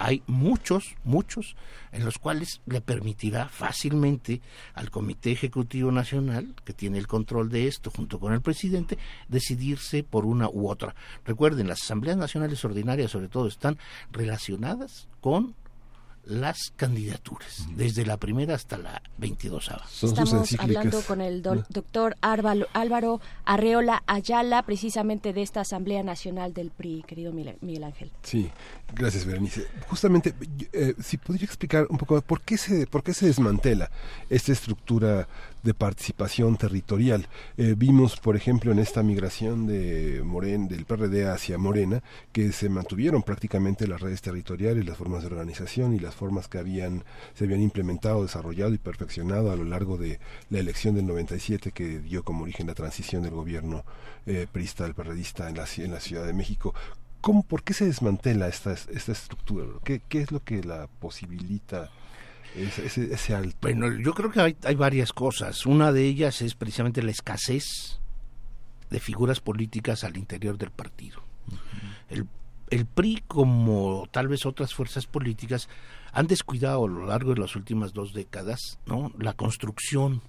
hay 0.00 0.22
muchos, 0.28 0.94
muchos, 1.02 1.56
en 1.90 2.04
los 2.04 2.18
cuales 2.18 2.60
le 2.66 2.80
permitirá 2.80 3.48
fácilmente 3.48 4.40
al 4.74 4.92
Comité 4.92 5.32
Ejecutivo 5.32 5.90
Nacional, 5.90 6.54
que 6.64 6.72
tiene 6.72 6.98
el 6.98 7.08
control 7.08 7.48
de 7.48 7.66
esto 7.66 7.90
junto 7.90 8.20
con 8.20 8.32
el 8.32 8.40
presidente, 8.40 8.96
decidirse 9.26 10.04
por 10.04 10.24
una 10.24 10.48
u 10.48 10.70
otra. 10.70 10.94
Recuerden, 11.24 11.66
las 11.66 11.82
asambleas 11.82 12.16
nacionales 12.16 12.64
ordinarias 12.64 13.10
sobre 13.10 13.28
todo 13.28 13.48
están 13.48 13.76
relacionadas 14.12 15.08
con 15.20 15.56
las 16.28 16.72
candidaturas, 16.76 17.66
desde 17.74 18.04
la 18.04 18.18
primera 18.18 18.54
hasta 18.54 18.76
la 18.76 19.02
22 19.16 19.70
Estamos 20.02 20.54
hablando 20.58 21.00
con 21.02 21.22
el 21.22 21.42
doctor 21.42 22.16
Álvaro 22.20 23.20
Arreola 23.46 24.02
Ayala, 24.06 24.62
precisamente 24.62 25.32
de 25.32 25.42
esta 25.42 25.62
Asamblea 25.62 26.02
Nacional 26.02 26.52
del 26.52 26.70
PRI, 26.70 27.02
querido 27.06 27.32
Miguel 27.32 27.84
Ángel. 27.84 28.10
Sí, 28.22 28.50
gracias 28.94 29.24
Berenice. 29.24 29.66
Justamente, 29.88 30.34
eh, 30.72 30.94
si 31.02 31.16
podría 31.16 31.46
explicar 31.46 31.86
un 31.88 31.96
poco 31.96 32.20
por 32.20 32.42
qué 32.42 32.58
se, 32.58 32.86
por 32.86 33.02
qué 33.02 33.14
se 33.14 33.26
desmantela 33.26 33.90
esta 34.28 34.52
estructura 34.52 35.26
de 35.62 35.74
participación 35.74 36.56
territorial. 36.56 37.26
Eh, 37.56 37.74
vimos, 37.76 38.16
por 38.16 38.36
ejemplo, 38.36 38.72
en 38.72 38.78
esta 38.78 39.02
migración 39.02 39.66
de 39.66 40.22
Moren, 40.24 40.68
del 40.68 40.84
PRD 40.84 41.28
hacia 41.28 41.58
Morena, 41.58 42.02
que 42.32 42.52
se 42.52 42.68
mantuvieron 42.68 43.22
prácticamente 43.22 43.86
las 43.86 44.00
redes 44.00 44.22
territoriales, 44.22 44.86
las 44.86 44.96
formas 44.96 45.22
de 45.22 45.28
organización 45.28 45.94
y 45.94 45.98
las 45.98 46.14
formas 46.18 46.48
que 46.48 46.58
habían 46.58 47.04
se 47.34 47.44
habían 47.44 47.62
implementado, 47.62 48.22
desarrollado 48.22 48.74
y 48.74 48.78
perfeccionado 48.78 49.50
a 49.50 49.56
lo 49.56 49.64
largo 49.64 49.96
de 49.96 50.20
la 50.50 50.58
elección 50.58 50.94
del 50.94 51.06
97 51.06 51.72
que 51.72 52.00
dio 52.00 52.22
como 52.22 52.42
origen 52.42 52.66
la 52.66 52.74
transición 52.74 53.22
del 53.22 53.32
gobierno 53.32 53.84
eh, 54.26 54.46
prista 54.50 54.84
al 54.84 54.94
perredista 54.94 55.48
en 55.48 55.56
la, 55.56 55.66
en 55.78 55.92
la 55.92 56.00
Ciudad 56.00 56.26
de 56.26 56.32
México. 56.32 56.74
¿Cómo, 57.20 57.42
¿Por 57.42 57.62
qué 57.62 57.74
se 57.74 57.86
desmantela 57.86 58.48
esta, 58.48 58.72
esta 58.72 59.12
estructura? 59.12 59.66
¿Qué, 59.84 60.02
¿Qué 60.08 60.20
es 60.20 60.30
lo 60.30 60.42
que 60.42 60.62
la 60.62 60.86
posibilita? 60.86 61.90
Ese, 62.54 63.36
Bueno, 63.60 63.92
yo 63.92 64.14
creo 64.14 64.30
que 64.30 64.40
hay, 64.40 64.56
hay, 64.64 64.74
varias 64.74 65.12
cosas. 65.12 65.66
Una 65.66 65.92
de 65.92 66.04
ellas 66.04 66.42
es 66.42 66.54
precisamente 66.54 67.02
la 67.02 67.10
escasez 67.10 68.00
de 68.90 69.00
figuras 69.00 69.40
políticas 69.40 70.04
al 70.04 70.16
interior 70.16 70.56
del 70.56 70.70
partido. 70.70 71.22
el, 72.08 72.26
el, 72.70 72.86
PRI, 72.86 73.22
como 73.26 74.08
tal 74.10 74.28
vez 74.28 74.46
otras 74.46 74.74
fuerzas 74.74 75.06
políticas, 75.06 75.68
han 76.12 76.26
descuidado 76.26 76.84
a 76.84 76.88
lo 76.88 77.06
largo 77.06 77.34
de 77.34 77.40
las 77.40 77.56
últimas 77.56 77.92
dos 77.92 78.12
décadas 78.12 78.78
¿no? 78.86 79.12
la 79.18 79.34
construcción 79.34 80.22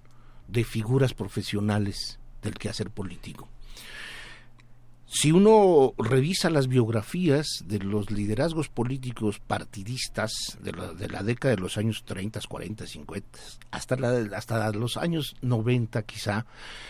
de 0.47 0.63
figuras 0.63 1.13
profesionales 1.13 2.19
del 2.41 2.55
quehacer 2.55 2.89
político. 2.89 3.47
Si 5.11 5.31
uno 5.31 5.93
revisa 5.97 6.51
las 6.51 6.67
biografías 6.67 7.63
de 7.65 7.79
los 7.79 8.11
liderazgos 8.11 8.69
políticos 8.69 9.39
partidistas 9.39 10.31
de 10.61 10.71
la, 10.71 10.93
de 10.93 11.09
la 11.09 11.23
década 11.23 11.55
de 11.55 11.61
los 11.61 11.77
años 11.79 12.03
30, 12.05 12.39
40, 12.47 12.85
50, 12.85 13.39
hasta, 13.71 13.95
la, 13.95 14.37
hasta 14.37 14.71
los 14.71 14.97
años 14.97 15.35
90 15.41 16.03
quizá, 16.03 16.45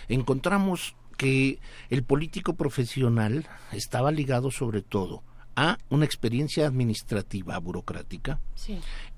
encontramos 0.10 0.96
que 1.16 1.60
el 1.90 2.04
político 2.04 2.56
profesional 2.56 3.48
estaba 3.72 4.12
ligado 4.12 4.52
sobre 4.52 4.82
todo 4.82 5.24
a 5.60 5.78
una 5.90 6.06
experiencia 6.06 6.66
administrativa 6.66 7.58
burocrática, 7.60 8.40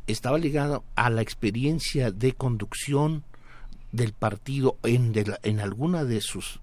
estaba 0.08 0.40
ligado 0.40 0.84
a 0.96 1.12
la 1.12 1.22
experiencia 1.22 2.10
de 2.10 2.34
conducción 2.34 3.24
del 3.92 4.14
partido 4.14 4.80
en, 4.82 5.14
en 5.44 5.60
alguna 5.60 6.04
de 6.04 6.20
sus 6.20 6.60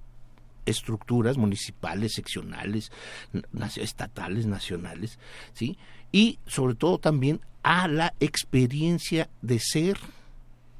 estructuras 0.66 1.36
municipales, 1.36 2.14
seccionales, 2.14 2.90
estatales, 3.76 4.46
nacionales, 4.46 5.20
¿sí? 5.52 5.78
Y 6.10 6.40
sobre 6.48 6.74
todo 6.74 6.98
también 6.98 7.40
a 7.62 7.86
la 7.86 8.14
experiencia 8.18 9.30
de 9.42 9.60
ser 9.60 9.96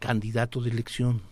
candidato 0.00 0.60
de 0.60 0.70
elección. 0.70 1.22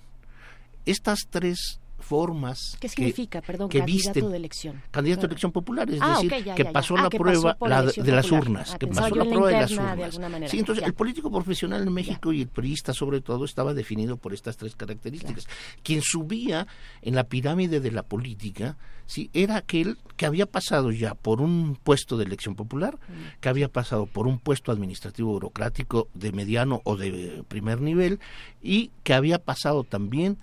Estas 0.84 1.26
tres 1.28 1.80
formas 1.98 2.76
¿Qué 2.80 2.88
significa, 2.88 3.40
que, 3.40 3.46
perdón, 3.46 3.68
candidato 3.68 4.28
de 4.28 4.36
elección? 4.36 4.82
Candidato 4.90 5.22
de 5.22 5.26
elección 5.28 5.52
popular, 5.52 5.90
es 5.90 5.98
ah, 6.00 6.18
decir, 6.20 6.54
que 6.54 6.64
pasó 6.66 6.96
la 6.96 7.10
prueba 7.10 7.56
de 7.96 8.12
las 8.12 8.30
urnas, 8.30 8.72
ah, 8.74 8.78
que 8.78 8.86
pasó 8.86 9.14
la 9.14 9.24
prueba 9.24 9.48
de 9.48 9.60
las 9.60 9.70
urnas. 9.72 10.50
sí, 10.50 10.58
entonces 10.58 10.84
el 10.84 10.94
político 10.94 11.30
profesional 11.30 11.82
en 11.82 11.92
México 11.92 12.32
y 12.32 12.42
el 12.42 12.48
periodista 12.48 12.92
sobre 12.92 13.20
todo 13.20 13.44
estaba 13.44 13.74
definido 13.74 14.16
por 14.16 14.34
estas 14.34 14.56
tres 14.56 14.76
características. 14.76 15.46
Quien 15.82 16.02
subía 16.02 16.66
en 17.02 17.14
la 17.14 17.24
pirámide 17.24 17.80
de 17.80 17.90
la 17.90 18.02
política, 18.02 18.76
sí, 19.06 19.30
era 19.32 19.56
aquel 19.56 19.98
que 20.16 20.26
había 20.26 20.46
pasado 20.46 20.92
ya 20.92 21.14
por 21.14 21.40
un 21.40 21.76
puesto 21.82 22.16
de 22.16 22.24
elección 22.24 22.54
popular, 22.54 22.96
mm. 22.96 23.40
que 23.40 23.48
había 23.48 23.68
pasado 23.68 24.06
por 24.06 24.26
un 24.26 24.38
puesto 24.38 24.72
administrativo 24.72 25.32
burocrático 25.32 26.08
de 26.14 26.32
mediano 26.32 26.80
o 26.84 26.96
de 26.96 27.44
primer 27.48 27.80
nivel 27.80 28.20
y 28.62 28.90
que 29.02 29.14
había 29.14 29.38
pasado 29.38 29.84
también 29.84 30.38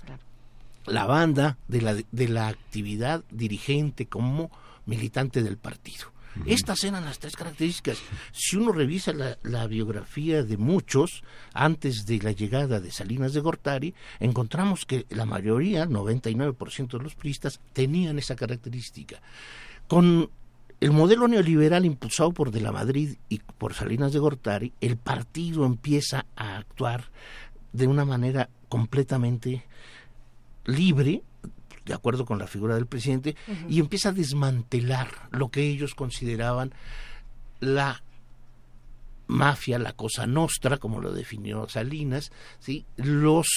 la 0.86 1.06
banda 1.06 1.58
de 1.68 1.82
la, 1.82 1.94
de 1.94 2.28
la 2.28 2.48
actividad 2.48 3.24
dirigente 3.32 4.06
como 4.06 4.52
militante 4.86 5.44
del 5.44 5.58
partido. 5.58 6.14
Estas 6.48 6.84
eran 6.84 7.06
las 7.06 7.20
tres 7.20 7.36
características. 7.36 8.00
Si 8.32 8.58
uno 8.58 8.72
revisa 8.72 9.14
la, 9.14 9.38
la, 9.44 9.68
biografía 9.68 10.42
de 10.42 10.58
muchos 10.58 11.24
antes 11.54 12.08
de 12.08 12.18
la 12.20 12.32
llegada 12.32 12.80
de 12.80 12.92
Salinas 12.92 13.34
de 13.34 13.40
Gortari, 13.40 13.94
encontramos 14.20 14.86
que 14.86 15.06
la 15.10 15.26
mayoría, 15.26 15.86
99% 15.86 16.98
de 16.98 17.04
los 17.04 17.14
priistas, 17.14 17.60
tenían 17.72 18.18
esa 18.18 18.36
característica. 18.36 19.22
Con 19.88 20.32
el 20.80 20.92
modelo 20.92 21.28
neoliberal 21.28 21.86
impulsado 21.86 22.34
por 22.34 22.52
De 22.52 22.62
la 22.62 22.72
Madrid 22.72 23.16
y 23.30 23.40
por 23.40 23.74
Salinas 23.74 24.12
de 24.12 24.20
Gortari, 24.20 24.74
el 24.82 24.98
partido 24.98 25.66
empieza 25.66 26.26
a 26.36 26.58
actuar 26.58 27.06
de 27.74 27.88
una 27.88 28.06
manera 28.06 28.50
completamente 28.70 29.64
libre, 30.66 31.24
de 31.86 31.94
acuerdo 31.94 32.26
con 32.26 32.40
la 32.40 32.48
figura 32.48 32.76
del 32.76 32.88
presidente, 32.88 33.36
y 33.68 33.80
empieza 33.80 34.10
a 34.10 34.14
desmantelar 34.14 35.10
lo 35.32 35.50
que 35.50 35.68
ellos 35.68 35.96
consideraban 35.96 36.74
la 37.60 38.04
mafia, 39.28 39.80
la 39.80 39.94
cosa 39.94 40.28
nostra, 40.28 40.78
como 40.78 41.02
lo 41.02 41.12
definió 41.12 41.68
Salinas, 41.68 42.32
¿sí? 42.60 42.86
los 42.98 43.48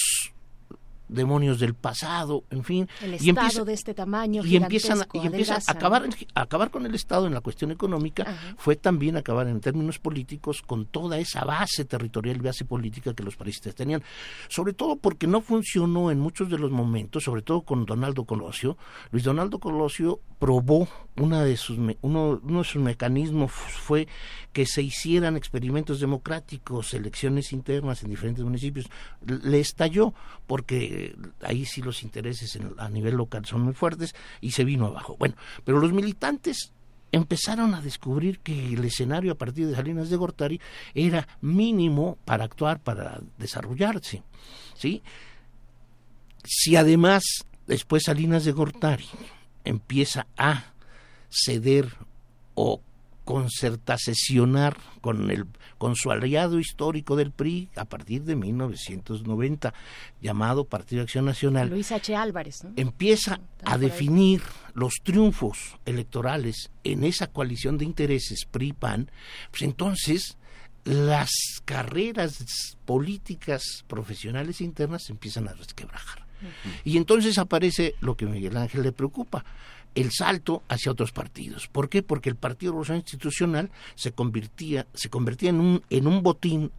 demonios 1.07 1.59
del 1.59 1.73
pasado, 1.73 2.43
en 2.49 2.63
fin. 2.63 2.89
El 3.01 3.15
Estado 3.15 3.65
de 3.65 3.73
este 3.73 3.93
tamaño. 3.93 4.45
Y 4.45 4.55
empiezan, 4.55 5.05
y 5.13 5.25
empiezan 5.25 5.61
a 5.67 5.71
acabar, 5.71 6.07
acabar 6.35 6.71
con 6.71 6.85
el 6.85 6.95
Estado 6.95 7.27
en 7.27 7.33
la 7.33 7.41
cuestión 7.41 7.71
económica, 7.71 8.25
fue 8.57 8.75
también 8.75 9.17
acabar 9.17 9.47
en 9.47 9.59
términos 9.59 9.99
políticos 9.99 10.61
con 10.61 10.85
toda 10.85 11.17
esa 11.19 11.43
base 11.45 11.85
territorial 11.85 12.37
y 12.37 12.41
base 12.41 12.65
política 12.65 13.13
que 13.13 13.23
los 13.23 13.35
países 13.35 13.73
tenían. 13.75 14.03
Sobre 14.49 14.73
todo 14.73 14.97
porque 14.97 15.27
no 15.27 15.41
funcionó 15.41 16.11
en 16.11 16.19
muchos 16.19 16.49
de 16.49 16.57
los 16.57 16.71
momentos, 16.71 17.23
sobre 17.23 17.41
todo 17.41 17.61
con 17.61 17.85
Donaldo 17.85 18.25
Colosio. 18.25 18.77
Luis 19.11 19.23
Donaldo 19.23 19.59
Colosio 19.59 20.19
probó 20.39 20.87
una 21.15 21.43
de 21.43 21.57
sus, 21.57 21.77
uno, 22.01 22.39
uno 22.43 22.59
de 22.59 22.63
sus 22.63 22.81
mecanismos 22.81 23.51
fue 23.51 24.07
que 24.53 24.65
se 24.65 24.81
hicieran 24.81 25.37
experimentos 25.37 25.99
democráticos, 25.99 26.93
elecciones 26.93 27.53
internas 27.53 28.03
en 28.03 28.09
diferentes 28.09 28.43
municipios. 28.43 28.89
Le 29.25 29.59
estalló 29.59 30.13
porque 30.45 30.96
ahí 31.41 31.65
sí 31.65 31.81
los 31.81 32.03
intereses 32.03 32.57
a 32.77 32.89
nivel 32.89 33.15
local 33.15 33.45
son 33.45 33.61
muy 33.61 33.73
fuertes 33.73 34.15
y 34.41 34.51
se 34.51 34.63
vino 34.63 34.85
abajo. 34.87 35.15
Bueno, 35.17 35.35
pero 35.63 35.79
los 35.79 35.91
militantes 35.93 36.71
empezaron 37.11 37.73
a 37.73 37.81
descubrir 37.81 38.39
que 38.39 38.73
el 38.73 38.83
escenario 38.83 39.31
a 39.31 39.37
partir 39.37 39.67
de 39.67 39.75
Salinas 39.75 40.09
de 40.09 40.17
Gortari 40.17 40.61
era 40.93 41.27
mínimo 41.41 42.17
para 42.25 42.45
actuar, 42.45 42.79
para 42.79 43.21
desarrollarse. 43.37 44.23
¿sí? 44.75 45.03
Si 46.43 46.75
además 46.75 47.23
después 47.65 48.03
Salinas 48.03 48.45
de 48.45 48.51
Gortari 48.51 49.07
empieza 49.63 50.27
a 50.37 50.73
ceder 51.29 51.93
o 52.55 52.81
concertasesionar 53.27 54.77
con 55.01 55.29
el 55.29 55.45
con 55.77 55.97
su 55.97 56.11
aliado 56.11 56.59
histórico 56.59 57.17
del 57.17 57.31
PRI 57.31 57.67
a 57.75 57.83
partir 57.83 58.23
de 58.23 58.37
1990 58.37 59.73
llamado 60.21 60.63
Partido 60.63 61.01
Acción 61.01 61.25
Nacional 61.25 61.69
Luis 61.69 61.91
H. 61.91 62.15
Álvarez 62.15 62.65
empieza 62.77 63.41
a 63.65 63.77
definir 63.77 64.41
los 64.73 64.93
triunfos 65.03 65.75
electorales 65.85 66.71
en 66.85 67.03
esa 67.03 67.27
coalición 67.27 67.77
de 67.77 67.83
intereses 67.83 68.45
PRI 68.49 68.71
PAN 68.71 69.11
pues 69.51 69.63
entonces 69.63 70.37
las 70.85 71.29
carreras 71.65 72.77
políticas 72.85 73.83
profesionales 73.87 74.61
internas 74.61 75.09
empiezan 75.09 75.49
a 75.49 75.53
resquebrajar. 75.53 76.25
Y 76.85 76.97
entonces 76.97 77.37
aparece 77.39 77.95
lo 77.99 78.15
que 78.15 78.25
Miguel 78.25 78.57
Ángel 78.57 78.83
le 78.83 78.91
preocupa, 78.91 79.43
el 79.97 80.11
salto 80.11 80.61
hacia 80.69 80.91
otros 80.91 81.11
partidos. 81.11 81.67
¿Por 81.67 81.89
qué? 81.89 82.03
Porque 82.03 82.29
el 82.29 82.35
Partido 82.35 82.71
Revolucionario 82.71 83.01
Institucional 83.01 83.71
se 83.95 84.11
convertía, 84.11 84.85
se 84.93 85.09
convertía 85.09 85.49
en 85.49 85.59
un, 85.59 85.83
en 85.89 86.05
un 86.05 86.21
botín 86.21 86.71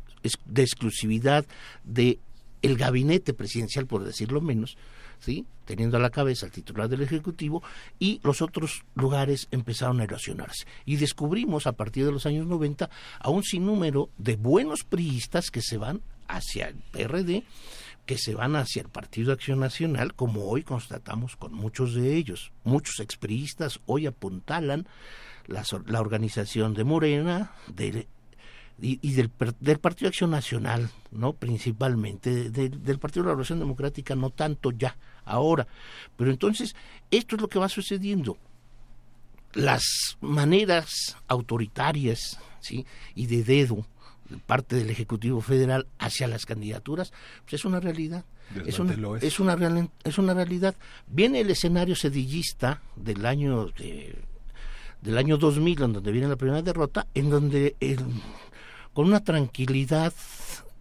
de 0.46 0.62
exclusividad 0.62 1.44
de 1.82 2.20
el 2.62 2.76
gabinete 2.76 3.34
presidencial, 3.34 3.86
por 3.86 4.04
decirlo 4.04 4.40
menos, 4.40 4.76
¿sí? 5.18 5.46
teniendo 5.64 5.96
a 5.96 6.00
la 6.00 6.10
cabeza 6.10 6.46
al 6.46 6.52
titular 6.52 6.88
del 6.88 7.02
Ejecutivo, 7.02 7.62
y 7.98 8.20
los 8.22 8.40
otros 8.40 8.84
lugares 8.94 9.48
empezaron 9.50 10.00
a 10.00 10.04
erosionarse. 10.04 10.66
Y 10.84 10.96
descubrimos 10.96 11.66
a 11.66 11.72
partir 11.72 12.04
de 12.04 12.12
los 12.12 12.24
años 12.24 12.46
90 12.46 12.88
a 13.18 13.30
un 13.30 13.42
sinnúmero 13.42 14.10
de 14.16 14.36
buenos 14.36 14.84
priistas 14.84 15.50
que 15.50 15.60
se 15.60 15.76
van 15.76 16.02
hacia 16.28 16.68
el 16.68 16.76
PRD, 16.92 17.42
que 18.08 18.16
se 18.16 18.34
van 18.34 18.56
hacia 18.56 18.80
el 18.80 18.88
Partido 18.88 19.34
Acción 19.34 19.60
Nacional, 19.60 20.14
como 20.14 20.46
hoy 20.46 20.62
constatamos 20.62 21.36
con 21.36 21.52
muchos 21.52 21.92
de 21.92 22.16
ellos. 22.16 22.52
Muchos 22.64 23.00
expriistas 23.00 23.80
hoy 23.84 24.06
apuntalan 24.06 24.88
la, 25.46 25.62
organización 26.00 26.72
de 26.72 26.84
Morena, 26.84 27.52
y, 28.80 29.12
del, 29.12 29.30
del, 29.60 29.78
Partido 29.78 30.08
Acción 30.08 30.30
Nacional, 30.30 30.88
no 31.10 31.34
principalmente, 31.34 32.48
del 32.48 32.98
Partido 32.98 33.24
de 33.24 33.26
la 33.26 33.32
Revolución 33.32 33.58
Democrática 33.58 34.14
no 34.14 34.30
tanto 34.30 34.70
ya, 34.70 34.96
ahora. 35.26 35.66
Pero 36.16 36.30
entonces, 36.30 36.74
esto 37.10 37.36
es 37.36 37.42
lo 37.42 37.48
que 37.48 37.58
va 37.58 37.68
sucediendo. 37.68 38.38
Las 39.52 40.16
maneras 40.22 41.18
autoritarias 41.26 42.40
¿sí? 42.60 42.86
y 43.14 43.26
de 43.26 43.44
dedo 43.44 43.76
de 43.76 43.84
parte 44.46 44.76
del 44.76 44.90
Ejecutivo 44.90 45.40
Federal 45.40 45.86
hacia 45.98 46.28
las 46.28 46.46
candidaturas, 46.46 47.12
pues 47.42 47.54
es 47.54 47.64
una 47.64 47.80
realidad. 47.80 48.24
Es 48.66 48.78
una, 48.78 48.94
es. 49.20 49.40
una, 49.40 49.88
es 50.04 50.18
una 50.18 50.34
realidad. 50.34 50.74
Viene 51.06 51.40
el 51.40 51.50
escenario 51.50 51.94
sedillista 51.94 52.80
del 52.96 53.26
año 53.26 53.66
de, 53.66 54.16
del 55.02 55.18
año 55.18 55.36
2000, 55.36 55.82
en 55.82 55.92
donde 55.92 56.12
viene 56.12 56.28
la 56.28 56.36
primera 56.36 56.62
derrota, 56.62 57.06
en 57.14 57.30
donde 57.30 57.76
el 57.80 57.98
con 58.92 59.06
una 59.06 59.22
tranquilidad 59.22 60.12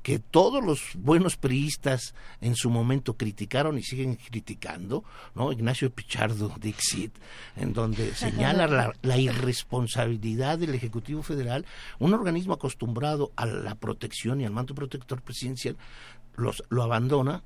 que 0.08 0.20
todos 0.20 0.64
los 0.64 0.92
buenos 0.96 1.36
priistas 1.36 2.16
en 2.40 2.56
su 2.56 2.70
momento 2.70 3.18
criticaron 3.18 3.78
y 3.78 3.84
siguen 3.84 4.16
criticando, 4.16 5.04
¿no? 5.36 5.52
Ignacio 5.52 5.90
Pichardo 5.90 6.56
Dixit, 6.62 7.14
en 7.58 7.74
donde 7.74 8.16
señala 8.16 8.94
la, 9.02 9.18
irresponsabilidad 9.18 10.60
del 10.60 10.76
Ejecutivo 10.76 11.24
Federal, 11.24 11.66
un 12.00 12.14
organismo 12.14 12.54
acostumbrado 12.54 13.34
a 13.36 13.46
la 13.46 13.76
protección 13.76 14.40
y 14.40 14.46
al 14.46 14.54
manto 14.54 14.74
protector 14.74 15.22
presidencial, 15.22 15.76
los, 16.38 16.64
lo 16.70 16.84
abandona 16.84 17.44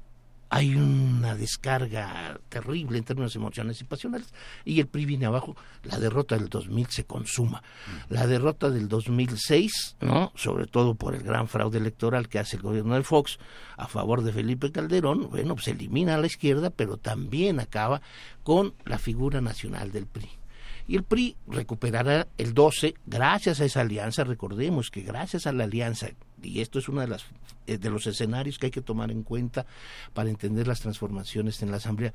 hay 0.54 0.76
una 0.76 1.34
descarga 1.34 2.38
terrible 2.50 2.98
en 2.98 3.06
términos 3.06 3.34
emocionales 3.38 3.80
y 3.80 3.86
pasionales 3.86 4.34
y 4.66 4.82
el 4.82 4.88
PRI 4.88 5.06
viene 5.06 5.26
abajo, 5.26 5.56
la 5.84 5.98
derrota 5.98 6.38
del 6.38 6.50
2000 6.50 6.88
se 6.88 7.06
consuma. 7.06 7.64
La 8.10 8.28
derrota 8.28 8.70
del 8.70 8.90
2006, 8.90 9.96
¿no? 10.02 10.34
sobre 10.36 10.68
todo 10.68 10.96
por 10.96 11.16
el 11.16 11.24
gran 11.24 11.48
fraude 11.48 11.78
electoral 11.78 12.28
que 12.28 12.38
hace 12.38 12.58
el 12.58 12.64
gobierno 12.64 12.96
de 12.96 13.04
Fox 13.04 13.40
a 13.78 13.88
favor 13.88 14.24
de 14.24 14.34
Felipe 14.34 14.74
Calderón, 14.74 15.30
bueno, 15.30 15.56
pues 15.56 15.70
elimina 15.70 16.16
a 16.16 16.18
la 16.18 16.28
izquierda, 16.28 16.70
pero 16.70 16.98
también 16.98 17.62
acaba 17.62 18.02
con 18.44 18.74
la 18.84 18.98
figura 18.98 19.40
nacional 19.40 19.94
del 19.94 20.06
PRI 20.06 20.41
y 20.88 20.96
el 20.96 21.04
PRI 21.04 21.36
recuperará 21.48 22.28
el 22.38 22.54
12 22.54 22.96
gracias 23.06 23.62
a 23.62 23.66
esa 23.66 23.82
alianza. 23.82 24.24
Recordemos 24.24 24.90
que 24.90 25.02
gracias 25.02 25.48
a 25.48 25.52
la 25.52 25.66
alianza, 25.66 26.10
y 26.42 26.62
esto 26.62 26.80
es 26.80 26.90
uno 26.90 27.02
de, 27.02 27.08
las, 27.08 27.26
eh, 27.68 27.78
de 27.78 27.90
los 27.90 28.08
escenarios 28.08 28.58
que 28.58 28.68
hay 28.68 28.72
que 28.72 28.82
tomar 28.82 29.12
en 29.12 29.24
cuenta 29.24 29.66
para 30.14 30.30
entender 30.30 30.68
las 30.68 30.82
transformaciones 30.82 31.62
en 31.62 31.72
la 31.72 31.78
Asamblea, 31.78 32.14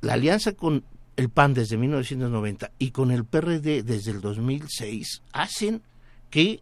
la 0.00 0.14
alianza 0.14 0.52
con 0.52 0.84
el 1.16 1.30
PAN 1.30 1.54
desde 1.54 1.76
1990 1.76 2.72
y 2.78 2.90
con 2.90 3.10
el 3.10 3.24
PRD 3.24 3.82
desde 3.82 4.10
el 4.10 4.20
2006 4.20 5.22
hacen 5.32 5.82
que 6.30 6.60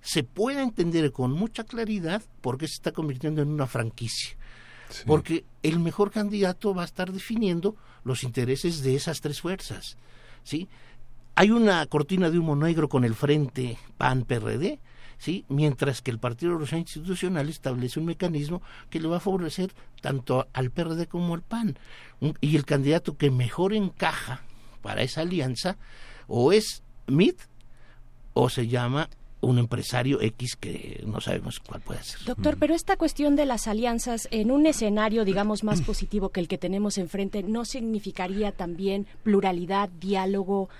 se 0.00 0.24
pueda 0.24 0.62
entender 0.62 1.12
con 1.12 1.32
mucha 1.32 1.64
claridad 1.64 2.22
por 2.40 2.58
qué 2.58 2.66
se 2.66 2.74
está 2.74 2.92
convirtiendo 2.92 3.40
en 3.40 3.48
una 3.48 3.66
franquicia. 3.66 4.36
Porque 5.06 5.44
el 5.62 5.78
mejor 5.78 6.10
candidato 6.10 6.74
va 6.74 6.82
a 6.82 6.86
estar 6.86 7.12
definiendo 7.12 7.76
los 8.04 8.24
intereses 8.24 8.82
de 8.82 8.94
esas 8.94 9.20
tres 9.20 9.40
fuerzas. 9.40 9.96
¿Sí? 10.42 10.68
Hay 11.34 11.50
una 11.50 11.86
cortina 11.86 12.30
de 12.30 12.38
humo 12.38 12.56
negro 12.56 12.88
con 12.88 13.04
el 13.04 13.14
frente 13.14 13.78
PAN-PRD, 13.96 14.78
¿sí? 15.18 15.44
mientras 15.48 16.02
que 16.02 16.10
el 16.10 16.18
Partido 16.18 16.50
Revolución 16.50 16.80
Institucional 16.80 17.48
establece 17.48 18.00
un 18.00 18.06
mecanismo 18.06 18.60
que 18.90 19.00
le 19.00 19.08
va 19.08 19.16
a 19.16 19.20
favorecer 19.20 19.72
tanto 20.00 20.46
al 20.52 20.70
PRD 20.70 21.06
como 21.06 21.34
al 21.34 21.42
PAN. 21.42 21.78
Y 22.40 22.56
el 22.56 22.64
candidato 22.64 23.16
que 23.16 23.30
mejor 23.30 23.72
encaja 23.72 24.42
para 24.82 25.02
esa 25.02 25.22
alianza 25.22 25.78
o 26.26 26.52
es 26.52 26.82
MIT 27.06 27.40
o 28.34 28.48
se 28.48 28.66
llama 28.66 29.08
un 29.42 29.58
empresario 29.58 30.20
X 30.20 30.56
que 30.56 31.02
no 31.06 31.20
sabemos 31.20 31.60
cuál 31.60 31.80
puede 31.82 32.02
ser. 32.02 32.20
Doctor, 32.24 32.56
pero 32.58 32.74
esta 32.74 32.96
cuestión 32.96 33.36
de 33.36 33.44
las 33.44 33.66
alianzas 33.66 34.28
en 34.30 34.50
un 34.50 34.66
escenario, 34.66 35.24
digamos, 35.24 35.64
más 35.64 35.82
positivo 35.82 36.30
que 36.30 36.40
el 36.40 36.48
que 36.48 36.58
tenemos 36.58 36.96
enfrente, 36.96 37.42
¿no 37.42 37.64
significaría 37.64 38.52
también 38.52 39.06
pluralidad, 39.22 39.88
diálogo, 39.88 40.70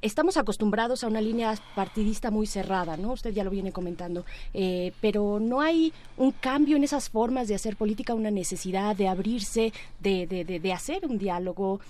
estamos 0.00 0.36
acostumbrados 0.36 1.02
a 1.02 1.08
una 1.08 1.20
línea 1.20 1.54
partidista 1.74 2.30
muy 2.30 2.46
cerrada, 2.46 2.96
¿no? 2.96 3.12
Usted 3.12 3.32
ya 3.32 3.44
lo 3.44 3.50
viene 3.50 3.72
comentando, 3.72 4.24
eh, 4.54 4.92
pero 5.00 5.40
no 5.40 5.60
hay 5.60 5.92
un 6.16 6.32
cambio 6.32 6.76
en 6.76 6.84
esas 6.84 7.10
formas 7.10 7.48
de 7.48 7.54
hacer 7.54 7.76
política, 7.76 8.14
una 8.14 8.30
necesidad 8.30 8.94
de 8.94 9.08
abrirse, 9.08 9.72
de, 10.00 10.26
de, 10.26 10.44
de, 10.44 10.72
hacer 10.72 11.06
un 11.06 11.18
diálogo, 11.18 11.80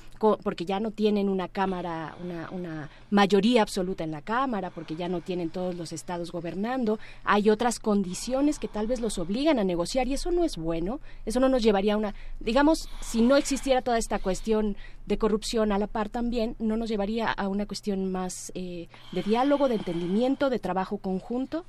porque 0.43 0.65
ya 0.65 0.81
no 0.81 0.91
tienen 0.91 1.29
una 1.29 1.49
cámara, 1.49 2.17
una 2.51 2.89
mayoría 3.11 3.63
absoluta 3.63 4.05
en 4.05 4.11
la 4.11 4.23
cámara, 4.23 4.71
porque 4.71 4.97
ya 4.97 5.09
no 5.09 5.21
tienen 5.21 5.51
todos 5.51 5.75
los 5.75 5.93
estados 5.93 6.33
gobernando, 6.33 6.99
hay 7.25 7.51
otras 7.51 7.79
condiciones 7.79 8.59
que 8.59 8.69
tal 8.69 8.87
vez 8.87 9.01
los 9.01 9.19
obligan 9.19 9.59
a 9.59 9.65
negociar 9.65 10.09
y 10.09 10.15
eso 10.15 10.31
no 10.31 10.45
es 10.45 10.57
bueno, 10.57 11.01
eso 11.27 11.41
no 11.41 11.49
nos 11.49 11.63
llevaría 11.63 11.95
a 11.95 11.97
una, 11.97 12.15
digamos, 12.41 12.89
si 13.01 13.21
no 13.21 13.37
existiera 13.37 13.83
toda 13.83 13.99
esta 13.99 14.19
cuestión 14.19 14.77
de 15.07 15.19
corrupción 15.19 15.73
a 15.73 15.79
la 15.79 15.87
par 15.87 16.09
también, 16.09 16.57
no 16.59 16.77
nos 16.77 16.89
llevaría 16.89 17.31
a 17.31 17.49
una 17.49 17.67
cuestión 17.67 18.11
más 18.11 18.53
eh, 18.55 18.89
de 19.13 19.23
diálogo, 19.23 19.69
de 19.69 19.77
entendimiento, 19.77 20.51
de 20.51 20.59
trabajo 20.59 20.99
conjunto? 20.99 21.65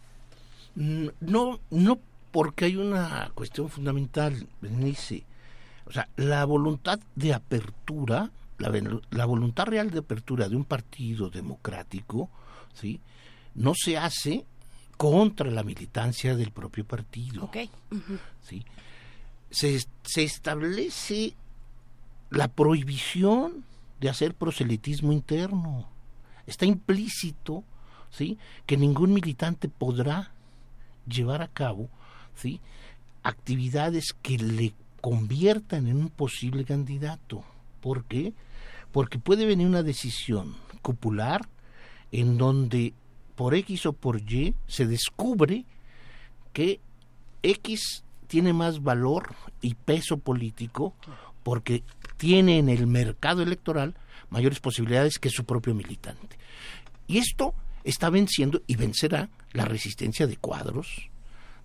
Mm, 0.76 1.08
no, 1.22 1.60
no, 1.70 2.00
porque 2.32 2.66
hay 2.66 2.76
una 2.76 3.32
cuestión 3.36 3.70
fundamental, 3.70 4.48
Berenice. 4.62 5.24
O 5.86 5.92
sea, 5.92 6.10
la 6.18 6.44
voluntad 6.46 7.00
de 7.16 7.34
apertura, 7.34 8.32
la, 8.58 9.00
la, 9.12 9.26
voluntad 9.26 9.66
real 9.66 9.90
de 9.90 10.00
apertura 10.00 10.50
de 10.50 10.56
un 10.56 10.66
partido 10.66 11.30
democrático, 11.30 12.30
¿sí? 12.74 13.00
No 13.56 13.74
se 13.74 13.98
hace 13.98 14.46
contra 14.98 15.50
la 15.50 15.64
militancia 15.64 16.36
del 16.36 16.52
propio 16.52 16.84
partido. 16.84 17.46
Okay. 17.46 17.70
¿sí? 18.42 18.66
Se, 19.50 19.80
se 20.04 20.24
establece 20.24 21.36
la 22.30 22.48
prohibición 22.48 23.64
de 24.00 24.10
hacer 24.10 24.34
proselitismo 24.34 25.12
interno. 25.12 25.88
Está 26.46 26.66
implícito, 26.66 27.64
¿sí? 28.10 28.38
Que 28.66 28.78
ningún 28.78 29.14
militante 29.14 29.70
podrá 29.70 30.32
llevar 31.08 31.42
a 31.42 31.48
cabo, 31.48 31.90
¿sí? 32.36 32.60
actividades 33.28 34.16
que 34.22 34.38
le 34.38 34.74
conviertan 35.02 35.88
en 35.88 35.98
un 35.98 36.10
posible 36.10 36.64
candidato. 36.64 37.44
¿Por 37.82 38.06
qué? 38.06 38.34
Porque 38.94 39.20
puede 39.20 39.46
venir 39.46 39.68
una 39.68 39.84
decisión 39.84 40.56
cupular 40.82 41.42
en 42.14 42.38
donde 42.38 42.94
por 43.36 43.54
X 43.54 43.86
o 43.86 43.94
por 43.94 44.22
Y 44.22 44.56
se 44.68 44.88
descubre 44.88 45.66
que 46.54 46.80
X 47.44 48.04
tiene 48.28 48.54
más 48.54 48.82
valor 48.82 49.36
y 49.62 49.76
peso 49.76 50.18
político 50.18 50.94
porque 51.44 51.84
tiene 52.18 52.58
en 52.58 52.70
el 52.70 52.88
mercado 52.88 53.42
electoral 53.42 53.96
mayores 54.30 54.60
posibilidades 54.60 55.20
que 55.20 55.30
su 55.30 55.46
propio 55.46 55.74
militante. 55.74 56.38
Y 57.08 57.20
esto 57.20 57.54
está 57.84 58.10
venciendo 58.10 58.62
y 58.68 58.76
vencerá 58.76 59.30
la 59.54 59.66
resistencia 59.66 60.28
de 60.28 60.36
cuadros, 60.36 61.10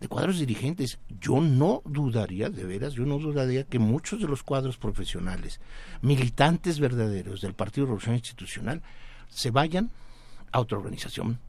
de 0.01 0.09
cuadros 0.09 0.39
dirigentes. 0.39 0.99
Yo 1.20 1.41
no 1.41 1.83
dudaría, 1.85 2.49
de 2.49 2.65
veras, 2.65 2.95
yo 2.95 3.05
no 3.05 3.19
dudaría 3.19 3.65
que 3.65 3.79
muchos 3.79 4.20
de 4.20 4.29
los 4.29 4.43
cuadros 4.43 4.77
profesionales, 4.77 5.61
militantes 6.01 6.79
verdaderos 6.79 7.41
del 7.41 7.55
Partido 7.55 7.87
Revolución 7.87 8.15
Institucional, 8.15 8.83
se 9.29 9.51
vayan 9.51 9.91
a 10.53 10.61
otra 10.61 10.79
organización 10.79 11.41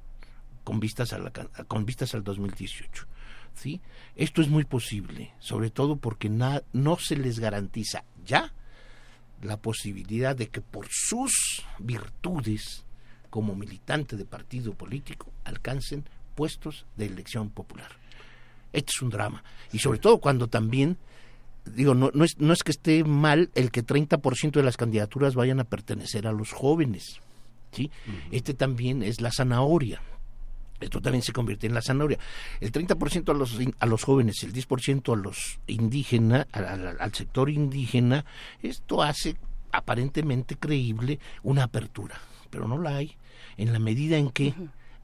con 0.64 0.80
vistas, 0.80 1.14
a 1.14 1.20
la, 1.20 1.32
con 1.68 1.86
vistas 1.86 2.16
al 2.16 2.24
2018. 2.24 3.06
¿sí? 3.54 3.82
Esto 4.16 4.42
es 4.42 4.48
muy 4.48 4.64
posible, 4.64 5.34
sobre 5.40 5.70
todo 5.70 5.98
porque 5.98 6.30
no 6.30 6.98
se 6.98 7.18
les 7.18 7.40
garantiza 7.40 8.06
ya 8.26 8.54
la 9.44 9.58
posibilidad 9.58 10.36
de 10.36 10.48
que 10.48 10.62
por 10.62 10.88
sus 10.90 11.64
virtudes 11.80 12.84
como 13.30 13.56
militante 13.56 14.16
de 14.16 14.26
partido 14.26 14.74
político 14.74 15.32
alcancen 15.44 16.06
puestos 16.36 16.86
de 16.98 17.08
elección 17.08 17.50
popular. 17.50 17.92
Este 18.72 18.92
es 18.96 19.02
un 19.02 19.10
drama. 19.10 19.44
Y 19.72 19.80
sobre 19.80 20.00
todo 20.00 20.20
cuando 20.20 20.48
también, 20.48 20.98
digo, 21.66 21.94
no, 21.94 22.12
no, 22.14 22.24
es, 22.26 22.40
no 22.40 22.54
es 22.54 22.64
que 22.64 22.72
esté 22.72 23.04
mal 23.04 23.50
el 23.56 23.72
que 23.72 23.86
30% 23.86 24.52
de 24.52 24.64
las 24.64 24.78
candidaturas 24.78 25.36
vayan 25.36 25.60
a 25.60 25.64
pertenecer 25.64 26.28
a 26.28 26.32
los 26.32 26.52
jóvenes. 26.52 27.20
¿sí? 27.72 27.92
Este 28.32 28.54
también 28.54 29.04
es 29.04 29.22
la 29.22 29.32
zanahoria. 29.32 30.02
Esto 30.80 31.02
también 31.02 31.22
se 31.22 31.32
convierte 31.32 31.68
en 31.68 31.74
la 31.74 31.82
zanahoria. 31.82 32.20
El 32.60 32.72
30% 32.72 33.30
a 33.30 33.34
los, 33.34 33.58
a 33.80 33.86
los 33.86 34.04
jóvenes, 34.04 34.44
el 34.44 34.54
10% 34.54 35.14
a 35.14 35.16
los 35.16 35.60
indígenas, 35.68 36.48
al, 36.52 36.98
al 37.00 37.14
sector 37.14 37.50
indígena, 37.50 38.26
esto 38.62 39.02
hace 39.02 39.38
aparentemente 39.72 40.56
creíble 40.56 41.20
una 41.42 41.64
apertura, 41.64 42.20
pero 42.50 42.68
no 42.68 42.78
la 42.78 42.98
hay. 42.98 43.16
En 43.58 43.72
la 43.72 43.80
medida 43.80 44.18
en 44.18 44.30
que 44.30 44.54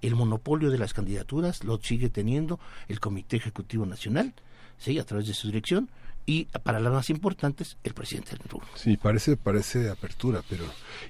el 0.01 0.15
monopolio 0.15 0.71
de 0.71 0.77
las 0.77 0.93
candidaturas 0.93 1.63
lo 1.63 1.77
sigue 1.77 2.09
teniendo 2.09 2.59
el 2.87 2.99
Comité 2.99 3.37
Ejecutivo 3.37 3.85
Nacional, 3.85 4.33
sí, 4.77 4.97
a 4.97 5.05
través 5.05 5.27
de 5.27 5.33
su 5.33 5.47
dirección, 5.47 5.89
y 6.29 6.45
para 6.45 6.79
las 6.79 6.93
más 6.93 7.09
importantes, 7.09 7.77
el 7.83 7.95
presidente 7.95 8.37
del 8.37 8.41
turno. 8.41 8.67
Sí, 8.75 8.97
parece, 8.97 9.35
parece 9.35 9.89
apertura, 9.89 10.43
pero... 10.47 10.63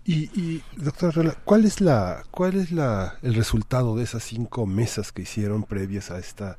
Y, 0.05 0.29
y 0.39 0.63
doctor 0.77 1.35
¿cuál 1.43 1.65
es, 1.65 1.81
la, 1.81 2.23
¿cuál 2.31 2.55
es 2.55 2.71
la, 2.71 3.19
el 3.21 3.35
resultado 3.35 3.97
de 3.97 4.05
esas 4.05 4.23
cinco 4.23 4.65
mesas 4.65 5.11
que 5.11 5.23
hicieron 5.23 5.63
previas 5.63 6.09
a 6.09 6.19
esta 6.19 6.57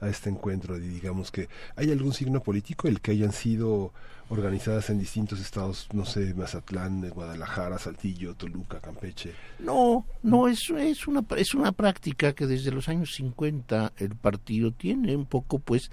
a 0.00 0.08
este 0.08 0.30
encuentro 0.30 0.78
digamos 0.78 1.30
que 1.30 1.50
hay 1.76 1.92
algún 1.92 2.14
signo 2.14 2.42
político 2.42 2.88
el 2.88 3.02
que 3.02 3.10
hayan 3.10 3.32
sido 3.32 3.92
organizadas 4.30 4.88
en 4.90 4.98
distintos 4.98 5.40
estados, 5.40 5.88
no 5.92 6.06
sé, 6.06 6.34
Mazatlán, 6.34 7.08
Guadalajara, 7.10 7.78
Saltillo, 7.78 8.34
Toluca, 8.34 8.80
Campeche. 8.80 9.32
No, 9.58 10.06
no, 10.22 10.48
es, 10.48 10.70
es, 10.70 11.06
una, 11.08 11.24
es 11.36 11.54
una 11.54 11.72
práctica 11.72 12.32
que 12.32 12.46
desde 12.46 12.70
los 12.70 12.88
años 12.88 13.12
50 13.16 13.92
el 13.98 14.14
partido 14.14 14.70
tiene 14.70 15.16
un 15.16 15.26
poco, 15.26 15.58
pues, 15.58 15.90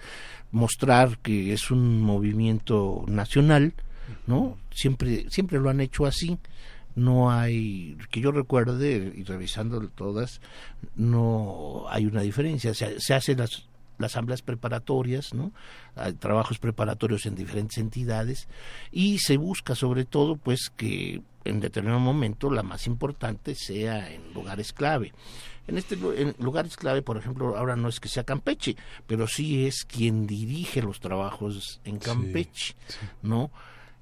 mostrar 0.51 1.17
que 1.17 1.51
es 1.51 1.71
un 1.71 2.01
movimiento 2.01 3.03
nacional, 3.07 3.73
¿no? 4.27 4.57
Siempre, 4.71 5.25
siempre 5.29 5.59
lo 5.59 5.69
han 5.69 5.81
hecho 5.81 6.05
así 6.05 6.37
no 6.95 7.29
hay, 7.29 7.95
que 8.09 8.21
yo 8.21 8.31
recuerde, 8.31 9.13
y 9.15 9.23
revisando 9.23 9.87
todas, 9.89 10.41
no 10.95 11.85
hay 11.89 12.07
una 12.07 12.21
diferencia. 12.21 12.73
Se, 12.73 12.99
se 12.99 13.13
hace 13.13 13.35
las 13.35 13.67
las 13.97 14.13
asambleas 14.13 14.41
preparatorias, 14.41 15.33
¿no? 15.33 15.51
Hay 15.95 16.13
trabajos 16.13 16.59
preparatorios 16.59 17.25
en 17.25 17.35
diferentes 17.35 17.77
entidades 17.77 18.47
y 18.91 19.19
se 19.19 19.37
busca 19.37 19.75
sobre 19.75 20.05
todo 20.05 20.35
pues 20.35 20.71
que 20.75 21.21
en 21.45 21.59
determinado 21.59 21.99
momento 21.99 22.51
la 22.51 22.63
más 22.63 22.87
importante 22.87 23.55
sea 23.55 24.11
en 24.11 24.33
lugares 24.33 24.73
clave. 24.73 25.13
En 25.67 25.77
este 25.77 25.95
en 25.95 26.35
lugares 26.39 26.77
clave, 26.77 27.01
por 27.01 27.17
ejemplo, 27.17 27.57
ahora 27.57 27.75
no 27.75 27.89
es 27.89 27.99
que 27.99 28.07
sea 28.07 28.23
Campeche, 28.23 28.77
pero 29.05 29.27
sí 29.27 29.65
es 29.65 29.83
quien 29.83 30.25
dirige 30.25 30.81
los 30.81 30.99
trabajos 30.99 31.81
en 31.83 31.99
Campeche, 31.99 32.75
¿no? 33.21 33.51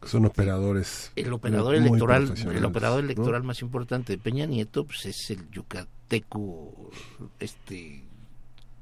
Son 0.04 0.26
operadores. 0.26 1.12
El 1.16 1.34
operador 1.34 1.74
electoral, 1.74 2.32
el 2.38 2.66
operador 2.66 3.04
electoral 3.04 3.42
más 3.42 3.62
importante 3.62 4.14
de 4.14 4.20
Peña 4.20 4.46
Nieto, 4.46 4.86
pues 4.86 5.08
es 5.08 5.32
el 5.32 5.50
yucateco, 5.50 6.92
este 7.40 8.05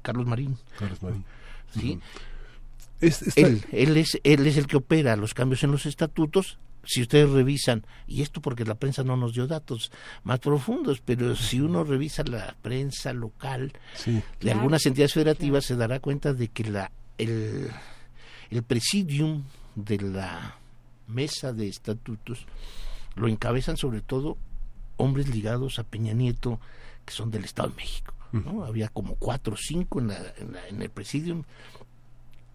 Carlos 0.04 0.26
Marín. 0.26 0.56
Carlos 0.78 1.02
Marín. 1.02 1.24
¿Sí? 1.72 1.98
él, 3.00 3.64
él, 3.72 3.96
es, 3.96 4.20
él 4.22 4.46
es 4.46 4.56
el 4.56 4.66
que 4.66 4.76
opera 4.76 5.16
los 5.16 5.34
cambios 5.34 5.64
en 5.64 5.72
los 5.72 5.86
estatutos. 5.86 6.58
Si 6.84 7.00
ustedes 7.00 7.30
revisan, 7.30 7.86
y 8.06 8.20
esto 8.20 8.42
porque 8.42 8.66
la 8.66 8.74
prensa 8.74 9.02
no 9.02 9.16
nos 9.16 9.32
dio 9.32 9.46
datos 9.46 9.90
más 10.22 10.38
profundos, 10.38 11.00
pero 11.02 11.34
si 11.34 11.58
uno 11.60 11.82
revisa 11.82 12.22
la 12.24 12.54
prensa 12.60 13.14
local 13.14 13.72
de 14.40 14.52
algunas 14.52 14.84
entidades 14.84 15.14
federativas, 15.14 15.64
se 15.64 15.76
dará 15.76 15.98
cuenta 16.00 16.34
de 16.34 16.48
que 16.48 16.64
la, 16.64 16.92
el, 17.16 17.70
el 18.50 18.62
presidium 18.64 19.44
de 19.74 19.98
la 19.98 20.58
mesa 21.08 21.54
de 21.54 21.68
estatutos 21.68 22.46
lo 23.14 23.28
encabezan 23.28 23.78
sobre 23.78 24.02
todo 24.02 24.36
hombres 24.98 25.28
ligados 25.28 25.78
a 25.78 25.84
Peña 25.84 26.12
Nieto, 26.12 26.60
que 27.06 27.14
son 27.14 27.30
del 27.30 27.44
Estado 27.44 27.70
de 27.70 27.76
México. 27.76 28.14
Había 28.66 28.88
como 28.88 29.14
cuatro 29.16 29.54
o 29.54 29.56
cinco 29.56 30.00
en, 30.00 30.10
en, 30.10 30.82
el 30.82 30.90
presidium 30.90 31.44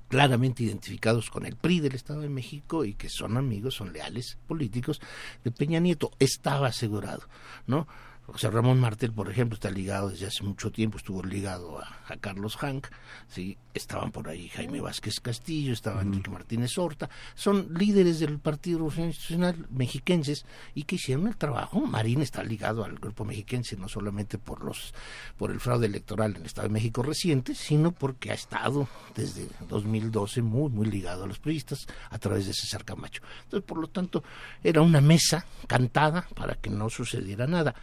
claramente 0.10 0.64
identificados 0.64 1.30
con 1.30 1.46
el 1.46 1.56
PRI 1.56 1.80
del 1.80 1.96
Estado 1.96 2.22
de 2.22 2.30
México 2.30 2.84
y 2.84 2.96
que 2.96 3.10
son 3.10 3.38
amigos, 3.38 3.76
son 3.76 3.94
leales 3.94 4.38
políticos 4.48 5.00
de 5.44 5.52
Peña 5.52 5.80
Nieto. 5.80 6.12
Estaba 6.20 6.68
asegurado, 6.68 7.22
¿no? 7.68 7.88
José 8.32 8.50
Ramón 8.50 8.80
Martel, 8.80 9.12
por 9.12 9.30
ejemplo, 9.30 9.56
está 9.56 9.70
ligado 9.70 10.10
desde 10.10 10.28
hace 10.28 10.44
mucho 10.44 10.72
tiempo, 10.72 10.98
estuvo 10.98 11.24
ligado 11.24 11.80
a, 11.80 12.18
Carlos 12.22 12.58
Hank, 12.58 12.88
¿sí? 13.28 13.58
estaban 13.74 14.12
por 14.12 14.30
ahí 14.30 14.50
Jaime 14.50 14.82
Vázquez 14.82 15.20
Castillo, 15.20 15.74
estaba 15.74 16.02
Enrique 16.02 16.32
Martínez 16.32 16.78
Horta, 16.78 17.10
son 17.36 17.74
líderes 17.76 18.20
del 18.20 18.40
Partido 18.40 18.86
Institucional 18.86 19.68
mexiquenses 19.70 20.46
y 20.74 20.84
que 20.84 20.96
hicieron 20.96 21.28
el 21.28 21.38
trabajo. 21.38 21.80
Marín 21.82 22.22
está 22.22 22.44
ligado 22.44 22.84
al 22.84 22.98
grupo 22.98 23.26
mexiquense, 23.26 23.78
no 23.78 23.88
solamente 23.88 24.38
por 24.38 24.64
los 24.64 24.94
por 25.38 25.52
el 25.52 25.60
fraude 25.60 25.86
electoral 25.86 26.32
en 26.32 26.42
el 26.42 26.46
Estado 26.48 26.68
de 26.68 26.74
México 26.74 27.04
reciente, 27.04 27.54
sino 27.56 27.92
porque 27.92 28.32
ha 28.32 28.34
estado 28.34 28.88
desde 29.16 29.48
2012 29.70 30.42
muy, 30.42 30.70
muy 30.70 30.88
ligado 30.88 31.24
a 31.24 31.28
los 31.28 31.40
periodistas 31.40 31.86
a 32.10 32.18
través 32.18 32.48
de 32.48 32.54
César 32.54 32.84
Camacho. 32.84 33.22
Entonces, 33.44 33.68
por 33.68 33.78
lo 33.78 33.88
tanto, 33.88 34.24
era 34.64 34.82
una 34.82 35.02
mesa 35.02 35.46
cantada 35.68 36.28
para 36.36 36.56
que 36.56 36.70
no 36.70 36.90
sucediera 36.90 37.48
nada. 37.48 37.76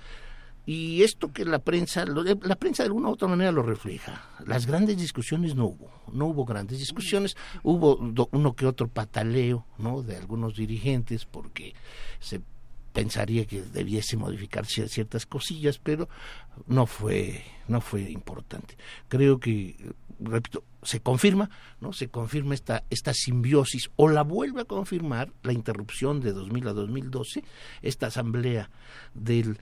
Y 0.67 1.05
esto 1.05 1.33
que 1.33 1.45
la 1.45 1.61
prensa, 1.61 2.05
la 2.05 2.57
prensa 2.57 2.83
de 2.83 2.89
alguna 2.89 3.09
u 3.09 3.13
otra 3.13 3.29
manera 3.29 3.53
lo 3.53 3.63
refleja. 3.63 4.29
Las 4.45 4.67
grandes 4.67 4.99
discusiones 4.99 5.55
no 5.55 5.67
hubo, 5.67 5.91
no 6.13 6.27
hubo 6.27 6.45
grandes 6.45 6.81
discusiones, 6.81 7.37
hubo 7.63 7.97
uno 8.33 8.55
que 8.55 8.67
otro 8.67 8.89
pataleo, 8.89 9.65
¿no? 9.79 10.03
De 10.03 10.17
algunos 10.17 10.57
dirigentes 10.57 11.25
porque 11.25 11.75
se 12.19 12.41
pensaría 12.97 13.45
que 13.45 13.61
debiese 13.61 14.17
modificarse 14.17 14.89
ciertas 14.89 15.27
cosillas, 15.27 15.79
pero 15.79 16.09
no 16.67 16.87
fue, 16.87 17.45
no 17.69 17.83
fue 17.83 18.11
importante. 18.11 18.75
Creo 19.09 19.39
que, 19.39 19.77
repito, 20.19 20.65
se 20.83 21.01
confirma, 21.01 21.51
¿no? 21.81 21.93
Se 21.93 22.09
confirma 22.09 22.55
esta, 22.55 22.85
esta 22.89 23.13
simbiosis, 23.13 23.91
o 23.97 24.09
la 24.09 24.23
vuelve 24.23 24.63
a 24.63 24.65
confirmar 24.65 25.31
la 25.43 25.53
interrupción 25.53 26.21
de 26.21 26.33
2000 26.33 26.69
a 26.69 26.73
2012, 26.73 27.45
esta 27.83 28.07
asamblea 28.07 28.71
del 29.13 29.59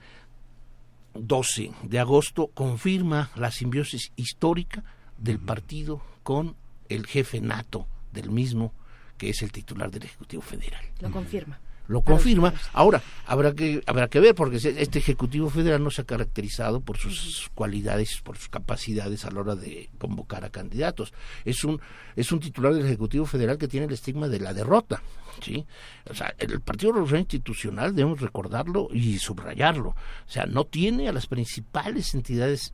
12 1.15 1.71
de 1.83 1.99
agosto 1.99 2.47
confirma 2.47 3.31
la 3.35 3.51
simbiosis 3.51 4.11
histórica 4.15 4.83
del 5.17 5.39
partido 5.39 6.01
con 6.23 6.55
el 6.89 7.07
jefe 7.07 7.41
nato 7.41 7.87
del 8.11 8.29
mismo, 8.29 8.73
que 9.17 9.29
es 9.29 9.41
el 9.41 9.51
titular 9.51 9.91
del 9.91 10.03
Ejecutivo 10.03 10.41
Federal. 10.41 10.83
Lo 10.99 11.11
confirma. 11.11 11.59
Lo 11.87 12.01
confirma. 12.01 12.53
Ahora, 12.73 13.01
habrá 13.25 13.53
que, 13.53 13.81
habrá 13.85 14.07
que 14.07 14.19
ver, 14.19 14.35
porque 14.35 14.57
este 14.57 14.99
Ejecutivo 14.99 15.49
Federal 15.49 15.83
no 15.83 15.91
se 15.91 16.01
ha 16.01 16.05
caracterizado 16.05 16.81
por 16.81 16.97
sus 16.97 17.49
cualidades, 17.53 18.21
por 18.21 18.37
sus 18.37 18.49
capacidades 18.49 19.25
a 19.25 19.31
la 19.31 19.41
hora 19.41 19.55
de 19.55 19.89
convocar 19.97 20.45
a 20.45 20.49
candidatos. 20.49 21.13
Es 21.43 21.63
un, 21.63 21.79
es 22.15 22.31
un 22.31 22.39
titular 22.39 22.73
del 22.73 22.85
Ejecutivo 22.85 23.25
Federal 23.25 23.57
que 23.57 23.67
tiene 23.67 23.85
el 23.85 23.93
estigma 23.93 24.27
de 24.27 24.39
la 24.39 24.53
derrota. 24.53 25.01
¿sí? 25.41 25.65
O 26.09 26.13
sea, 26.13 26.33
el 26.37 26.61
Partido 26.61 26.93
Revolucionario 26.93 27.23
Institucional 27.23 27.95
debemos 27.95 28.21
recordarlo 28.21 28.87
y 28.91 29.17
subrayarlo. 29.19 29.89
O 29.89 30.31
sea, 30.31 30.45
no 30.45 30.65
tiene 30.65 31.07
a 31.07 31.13
las 31.13 31.27
principales 31.27 32.13
entidades 32.13 32.73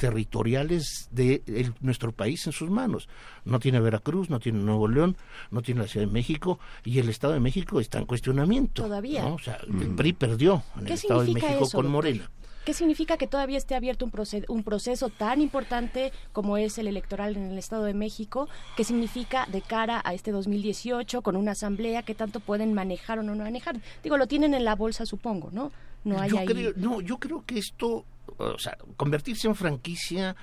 territoriales 0.00 1.08
de 1.10 1.42
nuestro 1.80 2.10
país 2.10 2.46
en 2.46 2.54
sus 2.54 2.70
manos. 2.70 3.06
No 3.44 3.60
tiene 3.60 3.80
Veracruz, 3.80 4.30
no 4.30 4.40
tiene 4.40 4.58
Nuevo 4.60 4.88
León, 4.88 5.14
no 5.50 5.60
tiene 5.60 5.82
la 5.82 5.88
Ciudad 5.88 6.06
de 6.06 6.12
México 6.12 6.58
y 6.84 7.00
el 7.00 7.10
Estado 7.10 7.34
de 7.34 7.40
México 7.40 7.80
está 7.80 7.98
en 7.98 8.06
cuestionamiento. 8.06 8.82
Todavía. 8.82 9.26
O 9.26 9.38
sea, 9.38 9.58
el 9.62 9.94
PRI 9.94 10.14
perdió 10.14 10.62
en 10.78 10.86
el 10.86 10.92
Estado 10.94 11.22
de 11.22 11.34
México 11.34 11.68
con 11.70 11.90
Morena. 11.90 12.30
¿Qué 12.64 12.72
significa 12.72 13.18
que 13.18 13.26
todavía 13.26 13.58
esté 13.58 13.74
abierto 13.74 14.06
un, 14.06 14.10
proceso, 14.10 14.46
un 14.48 14.62
proceso 14.64 15.10
tan 15.10 15.42
importante 15.42 16.12
como 16.32 16.56
es 16.56 16.78
el 16.78 16.88
electoral 16.88 17.36
en 17.36 17.50
el 17.50 17.58
Estado 17.58 17.84
de 17.84 17.94
México? 17.94 18.48
¿Qué 18.76 18.84
significa 18.84 19.46
de 19.52 19.60
cara 19.60 20.00
a 20.02 20.14
este 20.14 20.30
2018 20.30 21.20
con 21.20 21.36
una 21.36 21.52
asamblea 21.52 22.02
que 22.02 22.14
tanto 22.14 22.40
pueden 22.40 22.72
manejar 22.72 23.18
o 23.18 23.22
no 23.22 23.34
manejar? 23.34 23.76
Digo, 24.02 24.16
lo 24.16 24.26
tienen 24.26 24.54
en 24.54 24.64
la 24.64 24.76
bolsa, 24.76 25.04
supongo, 25.04 25.50
¿no? 25.52 25.72
No 26.04 26.18
hay 26.18 26.30
yo 26.30 26.44
Creo, 26.44 26.72
no, 26.76 27.00
yo 27.00 27.18
creo 27.18 27.44
que 27.44 27.58
esto, 27.58 28.04
o 28.38 28.58
sea, 28.58 28.76
convertirse 28.96 29.48
en 29.48 29.54
franquicia 29.54 30.36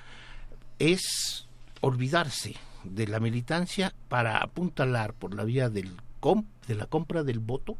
es 0.78 1.48
olvidarse 1.80 2.54
de 2.84 3.06
la 3.06 3.20
militancia 3.20 3.94
para 4.08 4.38
apuntalar 4.38 5.14
por 5.14 5.34
la 5.34 5.44
vía 5.44 5.68
del 5.68 5.90
de 6.66 6.74
la 6.74 6.86
compra 6.86 7.22
del 7.22 7.38
voto, 7.38 7.76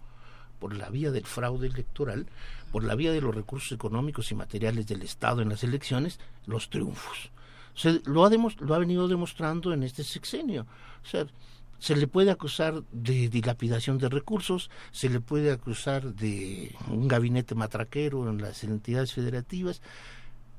por 0.61 0.77
la 0.77 0.89
vía 0.91 1.11
del 1.11 1.27
fraude 1.27 1.67
electoral, 1.67 2.27
por 2.71 2.85
la 2.85 2.95
vía 2.95 3.13
de 3.13 3.21
los 3.21 3.35
recursos 3.35 3.73
económicos 3.73 4.31
y 4.31 4.35
materiales 4.35 4.87
del 4.87 5.03
Estado 5.03 5.43
en 5.43 5.49
las 5.49 5.65
elecciones, 5.65 6.21
los 6.47 6.71
triunfos. 6.71 7.31
Lo, 8.07 8.25
ha 8.25 8.31
lo 8.31 8.75
ha 8.75 8.79
venido 8.79 9.09
demostrando 9.09 9.73
en 9.73 9.83
este 9.83 10.05
sexenio. 10.05 10.67
O 11.03 11.07
sea, 11.07 11.27
se 11.79 11.97
le 11.97 12.07
puede 12.07 12.31
acusar 12.31 12.83
de 12.93 13.29
dilapidación 13.29 13.99
de 13.99 14.09
recursos, 14.09 14.71
se 14.91 15.09
le 15.09 15.21
puede 15.21 15.53
acusar 15.53 16.15
de 16.15 16.75
un 16.89 17.09
gabinete 17.09 17.55
matraquero 17.55 18.29
en 18.29 18.41
las 18.41 18.65
entidades 18.65 19.13
federativas 19.13 19.81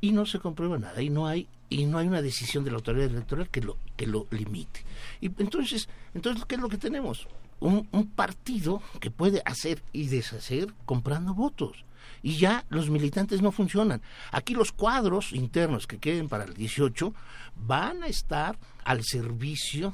y 0.02 0.12
no 0.12 0.26
se 0.26 0.40
comprueba 0.40 0.78
nada 0.78 1.02
y 1.02 1.10
no 1.10 1.28
hay 1.28 1.48
y 1.72 1.86
no 1.86 2.00
hay 2.00 2.08
una 2.08 2.22
decisión 2.22 2.64
de 2.64 2.72
la 2.72 2.78
autoridad 2.78 3.12
electoral 3.12 3.50
que 3.50 3.62
lo 3.62 3.78
que 3.96 4.08
lo 4.08 4.26
limite. 4.32 4.84
Y 5.22 5.28
entonces, 5.42 5.88
entonces 6.14 6.46
¿qué 6.46 6.56
es 6.56 6.62
lo 6.62 6.70
que 6.70 6.78
tenemos? 6.78 7.28
Un, 7.60 7.88
un 7.92 8.08
partido 8.08 8.82
que 9.00 9.12
puede 9.12 9.42
hacer 9.46 9.84
y 9.92 10.08
deshacer 10.08 10.74
comprando 10.86 11.34
votos 11.34 11.84
y 12.24 12.38
ya 12.38 12.66
los 12.70 12.90
militantes 12.90 13.42
no 13.42 13.52
funcionan. 13.52 14.02
Aquí 14.32 14.54
los 14.54 14.72
cuadros 14.72 15.34
internos 15.34 15.86
que 15.86 16.00
queden 16.00 16.30
para 16.30 16.46
el 16.46 16.54
18 16.54 17.14
van 17.56 18.04
a 18.04 18.08
estar 18.08 18.58
al 18.84 19.04
servicio 19.04 19.94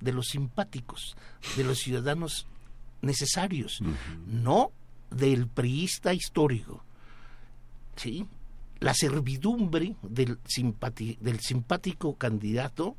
de 0.00 0.12
los 0.12 0.26
simpáticos, 0.26 1.16
de 1.56 1.64
los 1.64 1.78
ciudadanos 1.78 2.46
necesarios, 3.02 3.80
no 4.26 4.72
del 5.10 5.46
priista 5.46 6.12
histórico. 6.12 6.84
¿Sí? 7.96 8.26
La 8.78 8.92
servidumbre 8.92 9.96
del, 10.02 10.38
del 11.20 11.40
simpático 11.40 12.16
candidato 12.16 12.94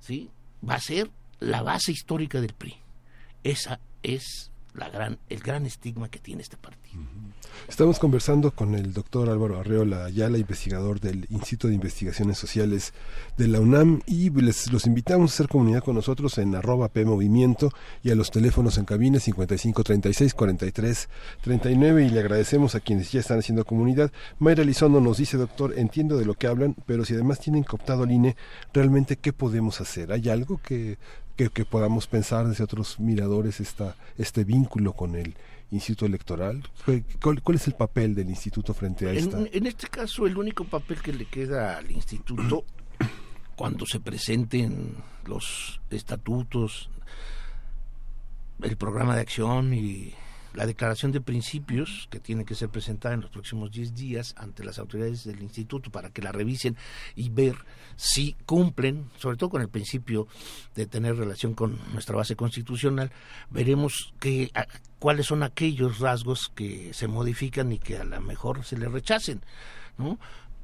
¿sí? 0.00 0.30
va 0.68 0.74
a 0.74 0.80
ser 0.80 1.10
la 1.38 1.62
base 1.62 1.92
histórica 1.92 2.40
del 2.40 2.54
PRI. 2.54 2.76
Esa 3.44 3.78
es 4.02 4.50
la 4.76 4.88
gran, 4.90 5.18
el 5.28 5.40
gran 5.40 5.66
estigma 5.66 6.08
que 6.08 6.18
tiene 6.18 6.42
este 6.42 6.56
partido. 6.56 7.02
Estamos 7.68 7.98
conversando 7.98 8.52
con 8.52 8.74
el 8.74 8.92
doctor 8.92 9.28
Álvaro 9.28 9.58
Arreola 9.58 10.04
Ayala, 10.04 10.38
investigador 10.38 11.00
del 11.00 11.26
Instituto 11.30 11.68
de 11.68 11.74
Investigaciones 11.74 12.38
Sociales 12.38 12.92
de 13.36 13.48
la 13.48 13.60
UNAM, 13.60 14.02
y 14.06 14.30
les 14.30 14.70
los 14.70 14.86
invitamos 14.86 15.32
a 15.32 15.34
hacer 15.34 15.48
comunidad 15.48 15.82
con 15.82 15.96
nosotros 15.96 16.38
en 16.38 16.54
arroba 16.54 16.88
P 16.88 17.04
Movimiento 17.04 17.70
y 18.02 18.10
a 18.10 18.14
los 18.14 18.30
teléfonos 18.30 18.78
en 18.78 18.84
cabina 18.84 19.18
55 19.18 19.82
36 19.82 20.34
43 20.34 21.08
39 21.42 22.04
y 22.04 22.10
le 22.10 22.20
agradecemos 22.20 22.74
a 22.74 22.80
quienes 22.80 23.10
ya 23.10 23.20
están 23.20 23.40
haciendo 23.40 23.64
comunidad. 23.64 24.12
Mayra 24.38 24.62
Lizondo 24.62 25.00
nos 25.00 25.18
dice, 25.18 25.36
doctor, 25.36 25.74
entiendo 25.76 26.18
de 26.18 26.24
lo 26.24 26.34
que 26.34 26.46
hablan, 26.46 26.76
pero 26.86 27.04
si 27.04 27.14
además 27.14 27.40
tienen 27.40 27.64
cooptado 27.64 28.04
el 28.04 28.12
INE, 28.12 28.36
realmente 28.72 29.16
¿qué 29.16 29.32
podemos 29.32 29.80
hacer? 29.80 30.12
¿Hay 30.12 30.28
algo 30.28 30.58
que 30.58 30.98
que, 31.36 31.64
podamos 31.64 32.06
pensar 32.06 32.48
desde 32.48 32.64
otros 32.64 32.98
miradores 32.98 33.60
esta, 33.60 33.94
este 34.16 34.44
vínculo 34.44 34.94
con 34.94 35.14
el 35.14 35.34
Instituto 35.70 36.06
Electoral? 36.06 36.62
¿Cuál, 37.20 37.56
es 37.56 37.66
el 37.66 37.74
papel 37.74 38.14
del 38.14 38.28
Instituto 38.30 38.72
frente 38.72 39.08
a 39.08 39.12
esta? 39.12 39.38
En, 39.52 39.66
este 39.66 39.88
caso, 39.88 40.26
el 40.26 40.36
único 40.36 40.64
papel 40.64 41.02
que 41.02 41.12
le 41.12 41.26
queda 41.26 41.76
al 41.78 41.90
Instituto 41.90 42.64
cuando 43.56 43.84
se 43.86 44.00
presenten 44.00 44.96
los 45.26 45.80
estatutos, 45.90 46.88
el 48.62 48.76
programa 48.76 49.14
de 49.14 49.20
acción 49.20 49.74
y 49.74 50.14
la 50.56 50.66
declaración 50.66 51.12
de 51.12 51.20
principios 51.20 52.08
que 52.10 52.18
tiene 52.18 52.46
que 52.46 52.54
ser 52.54 52.70
presentada 52.70 53.14
en 53.14 53.20
los 53.20 53.30
próximos 53.30 53.70
10 53.70 53.94
días 53.94 54.34
ante 54.38 54.64
las 54.64 54.78
autoridades 54.78 55.24
del 55.24 55.42
instituto 55.42 55.90
para 55.90 56.10
que 56.10 56.22
la 56.22 56.32
revisen 56.32 56.76
y 57.14 57.28
ver 57.28 57.56
si 57.96 58.34
cumplen, 58.46 59.10
sobre 59.18 59.36
todo 59.36 59.50
con 59.50 59.60
el 59.60 59.68
principio 59.68 60.26
de 60.74 60.86
tener 60.86 61.16
relación 61.16 61.54
con 61.54 61.78
nuestra 61.92 62.16
base 62.16 62.36
constitucional, 62.36 63.12
veremos 63.50 64.14
que, 64.18 64.50
cuáles 64.98 65.26
son 65.26 65.42
aquellos 65.42 65.98
rasgos 65.98 66.50
que 66.54 66.94
se 66.94 67.06
modifican 67.06 67.70
y 67.72 67.78
que 67.78 67.98
a 67.98 68.04
lo 68.04 68.20
mejor 68.22 68.64
se 68.64 68.78
le 68.78 68.88
rechacen. 68.88 69.42
¿no? 69.98 70.18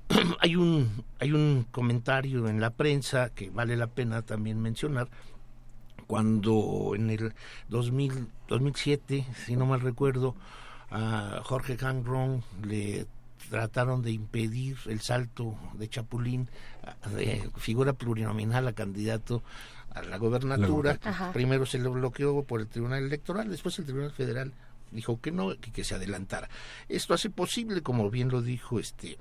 hay 0.41 0.57
un 0.57 1.05
hay 1.19 1.33
un 1.33 1.67
comentario 1.71 2.49
en 2.49 2.61
la 2.61 2.71
prensa 2.71 3.31
que 3.31 3.51
vale 3.51 3.77
la 3.77 3.89
pena 3.89 4.23
también 4.23 4.61
mencionar 4.61 5.09
cuando 6.13 6.93
en 6.95 7.09
el 7.09 7.33
2000, 7.71 8.29
2007, 8.47 9.27
si 9.47 9.57
no 9.57 9.65
mal 9.65 9.81
recuerdo, 9.81 10.37
a 10.91 11.41
Jorge 11.43 11.77
Gangron 11.77 12.45
le 12.63 13.07
trataron 13.49 14.03
de 14.03 14.11
impedir 14.11 14.77
el 14.89 15.01
salto 15.01 15.57
de 15.73 15.89
Chapulín 15.89 16.51
de 17.17 17.49
figura 17.57 17.95
plurinominal 17.95 18.69
a 18.69 18.75
candidato 18.75 19.43
a 19.95 20.03
la 20.03 20.19
gobernatura. 20.19 21.01
Primero 21.33 21.65
se 21.65 21.79
lo 21.79 21.93
bloqueó 21.93 22.43
por 22.43 22.61
el 22.61 22.69
Tribunal 22.69 23.05
Electoral, 23.05 23.49
después 23.49 23.79
el 23.79 23.87
Tribunal 23.87 24.13
Federal 24.13 24.53
dijo 24.91 25.19
que 25.19 25.33
no, 25.33 25.57
que, 25.59 25.73
que 25.73 25.83
se 25.83 25.95
adelantara. 25.95 26.51
Esto 26.91 27.15
hace 27.15 27.31
posible, 27.31 27.81
como 27.81 28.11
bien 28.11 28.29
lo 28.29 28.43
dijo 28.43 28.79
este 28.79 29.17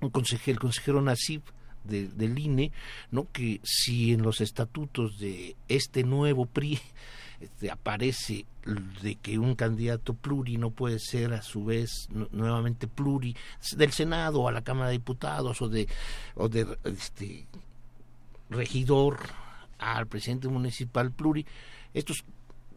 un 0.00 0.10
consejero, 0.10 0.54
el 0.54 0.60
consejero 0.60 1.00
Nasib, 1.00 1.42
del 1.86 2.38
INE, 2.38 2.72
¿no? 3.10 3.26
que 3.32 3.60
si 3.62 4.12
en 4.12 4.22
los 4.22 4.40
estatutos 4.40 5.18
de 5.18 5.56
este 5.68 6.04
nuevo 6.04 6.46
PRI 6.46 6.78
este, 7.40 7.70
aparece 7.70 8.46
de 9.02 9.14
que 9.16 9.38
un 9.38 9.54
candidato 9.54 10.14
pluri 10.14 10.56
no 10.56 10.70
puede 10.70 10.98
ser 10.98 11.32
a 11.32 11.42
su 11.42 11.64
vez 11.64 12.08
nuevamente 12.32 12.88
pluri 12.88 13.36
del 13.76 13.92
Senado 13.92 14.40
o 14.40 14.48
a 14.48 14.52
la 14.52 14.62
Cámara 14.62 14.88
de 14.88 14.94
Diputados 14.94 15.62
o 15.62 15.68
de, 15.68 15.86
o 16.34 16.48
de 16.48 16.66
este, 16.84 17.46
regidor 18.50 19.18
al 19.78 20.06
presidente 20.06 20.48
municipal 20.48 21.12
pluri, 21.12 21.46
estos 21.94 22.24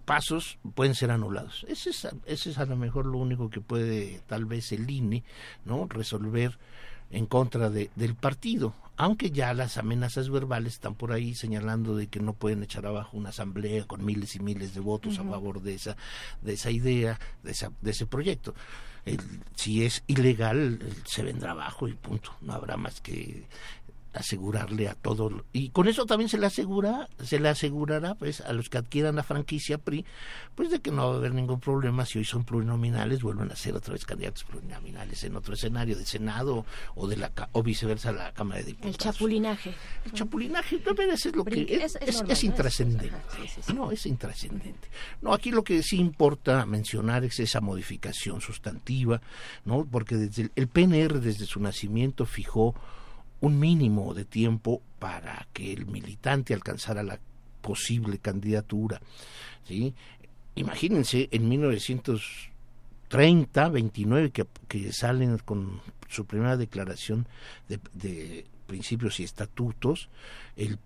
pasos 0.05 0.57
pueden 0.73 0.95
ser 0.95 1.11
anulados. 1.11 1.65
Ese 1.67 1.91
es, 1.91 2.07
ese 2.25 2.49
es 2.49 2.57
a 2.57 2.65
lo 2.65 2.75
mejor 2.75 3.05
lo 3.05 3.19
único 3.19 3.49
que 3.49 3.61
puede 3.61 4.21
tal 4.27 4.45
vez 4.45 4.71
el 4.71 4.89
INE 4.89 5.23
no 5.65 5.87
resolver 5.87 6.57
en 7.11 7.25
contra 7.25 7.69
de, 7.69 7.89
del 7.95 8.15
partido, 8.15 8.73
aunque 8.99 9.31
ya 9.31 9.53
las 9.53 9.77
amenazas 9.77 10.29
verbales 10.29 10.73
están 10.73 10.93
por 10.93 11.13
ahí 11.13 11.33
señalando 11.33 11.95
de 11.95 12.07
que 12.07 12.19
no 12.19 12.33
pueden 12.33 12.63
echar 12.63 12.85
abajo 12.85 13.15
una 13.15 13.29
asamblea 13.29 13.85
con 13.87 14.03
miles 14.03 14.35
y 14.35 14.41
miles 14.41 14.73
de 14.73 14.81
votos 14.81 15.19
a 15.19 15.23
favor 15.23 15.61
de 15.61 15.75
esa, 15.75 15.95
de 16.41 16.51
esa 16.51 16.69
idea, 16.69 17.17
de, 17.41 17.51
esa, 17.51 17.71
de 17.79 17.91
ese 17.91 18.05
proyecto. 18.05 18.53
si 19.55 19.85
es 19.85 20.03
ilegal, 20.07 20.79
se 21.05 21.23
vendrá 21.23 21.51
abajo 21.51 21.87
y 21.87 21.93
punto. 21.93 22.35
No 22.41 22.51
habrá 22.51 22.75
más 22.75 22.99
que 22.99 23.45
asegurarle 24.19 24.87
a 24.89 24.95
todo 24.95 25.29
y 25.53 25.69
con 25.69 25.87
eso 25.87 26.05
también 26.05 26.29
se 26.29 26.37
le 26.37 26.45
asegura 26.45 27.07
se 27.23 27.39
le 27.39 27.49
asegurará 27.49 28.15
pues 28.15 28.41
a 28.41 28.53
los 28.53 28.69
que 28.69 28.77
adquieran 28.77 29.15
la 29.15 29.23
franquicia 29.23 29.77
PRI 29.77 30.05
pues 30.55 30.69
de 30.69 30.79
que 30.79 30.91
no 30.91 31.07
va 31.07 31.13
a 31.13 31.17
haber 31.17 31.33
ningún 31.33 31.59
problema 31.59 32.05
si 32.05 32.19
hoy 32.19 32.25
son 32.25 32.43
plurinominales 32.43 33.21
vuelven 33.21 33.51
a 33.51 33.55
ser 33.55 33.75
otra 33.75 33.93
vez 33.93 34.05
candidatos 34.05 34.43
plurinominales 34.43 35.23
en 35.23 35.35
otro 35.35 35.53
escenario 35.53 35.95
de 35.97 36.05
senado 36.05 36.65
o 36.95 37.07
de 37.07 37.17
la 37.17 37.31
o 37.53 37.63
viceversa 37.63 38.11
la 38.11 38.33
cámara 38.33 38.59
de 38.59 38.67
diputados. 38.67 38.95
el 38.95 39.01
chapulinaje 39.01 39.73
el 40.05 40.11
chapulinaje 40.11 40.77
también 40.79 41.11
es 41.11 41.25
lo 41.33 41.45
que 41.45 41.79
es, 41.83 41.95
es, 41.95 42.43
intrascendente. 42.43 43.11
no 43.73 43.91
es 43.91 44.05
intrascendente. 44.05 44.89
No 45.21 45.33
aquí 45.33 45.51
lo 45.51 45.63
que 45.63 45.81
sí 45.83 45.97
importa 45.97 46.65
mencionar 46.65 47.23
es 47.23 47.39
esa 47.39 47.61
modificación 47.61 48.41
sustantiva 48.41 49.21
no 49.65 49.85
porque 49.89 50.15
desde 50.15 50.51
el 50.55 50.67
PNR 50.67 51.19
desde 51.19 51.45
su 51.45 51.59
nacimiento 51.59 52.25
fijó 52.25 52.75
un 53.41 53.59
mínimo 53.59 54.13
de 54.13 54.23
tiempo 54.25 54.81
para 54.99 55.47
que 55.53 55.73
el 55.73 55.85
militante 55.85 56.53
alcanzara 56.53 57.03
la 57.03 57.19
posible 57.61 58.17
candidatura. 58.19 59.01
¿sí? 59.65 59.93
Imagínense 60.55 61.29
en 61.31 61.47
1930, 61.47 63.69
29, 63.69 64.31
que, 64.31 64.45
que 64.67 64.91
salen 64.91 65.37
con 65.39 65.79
su 66.09 66.25
primera 66.25 66.57
declaración 66.57 67.27
de, 67.67 68.45
principios 68.67 69.19
y 69.19 69.23
estatutos, 69.23 70.09
el, 70.55 70.77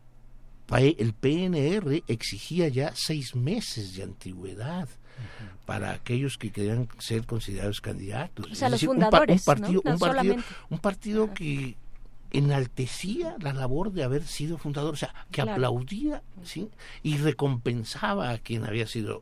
el 0.72 1.14
PNR 1.14 2.04
exigía 2.08 2.70
ya 2.70 2.94
seis 2.96 3.36
meses 3.36 3.96
de 3.96 4.04
antigüedad 4.04 4.88
para 5.66 5.92
aquellos 5.92 6.38
que 6.38 6.52
querían 6.52 6.88
ser 7.00 7.26
considerados 7.26 7.82
candidatos. 7.82 8.52
O 8.52 8.56
sea, 8.56 8.70
los 8.70 8.84
fundadores, 8.84 9.42
un, 9.42 9.46
partido, 9.46 9.82
un, 9.84 10.00
partido, 10.00 10.36
un 10.70 10.80
partido 10.80 11.34
que 11.34 11.76
enaltecía 12.34 13.38
la 13.40 13.54
labor 13.54 13.92
de 13.92 14.04
haber 14.04 14.24
sido 14.24 14.58
fundador, 14.58 14.96
o 14.96 14.98
sea, 14.98 15.14
que 15.32 15.42
aplaudía 15.42 16.24
¿sí? 16.44 16.70
y 17.04 17.18
recompensaba 17.18 18.32
a 18.32 18.40
quien 18.40 18.66
había 18.66 18.88
sido, 18.88 19.22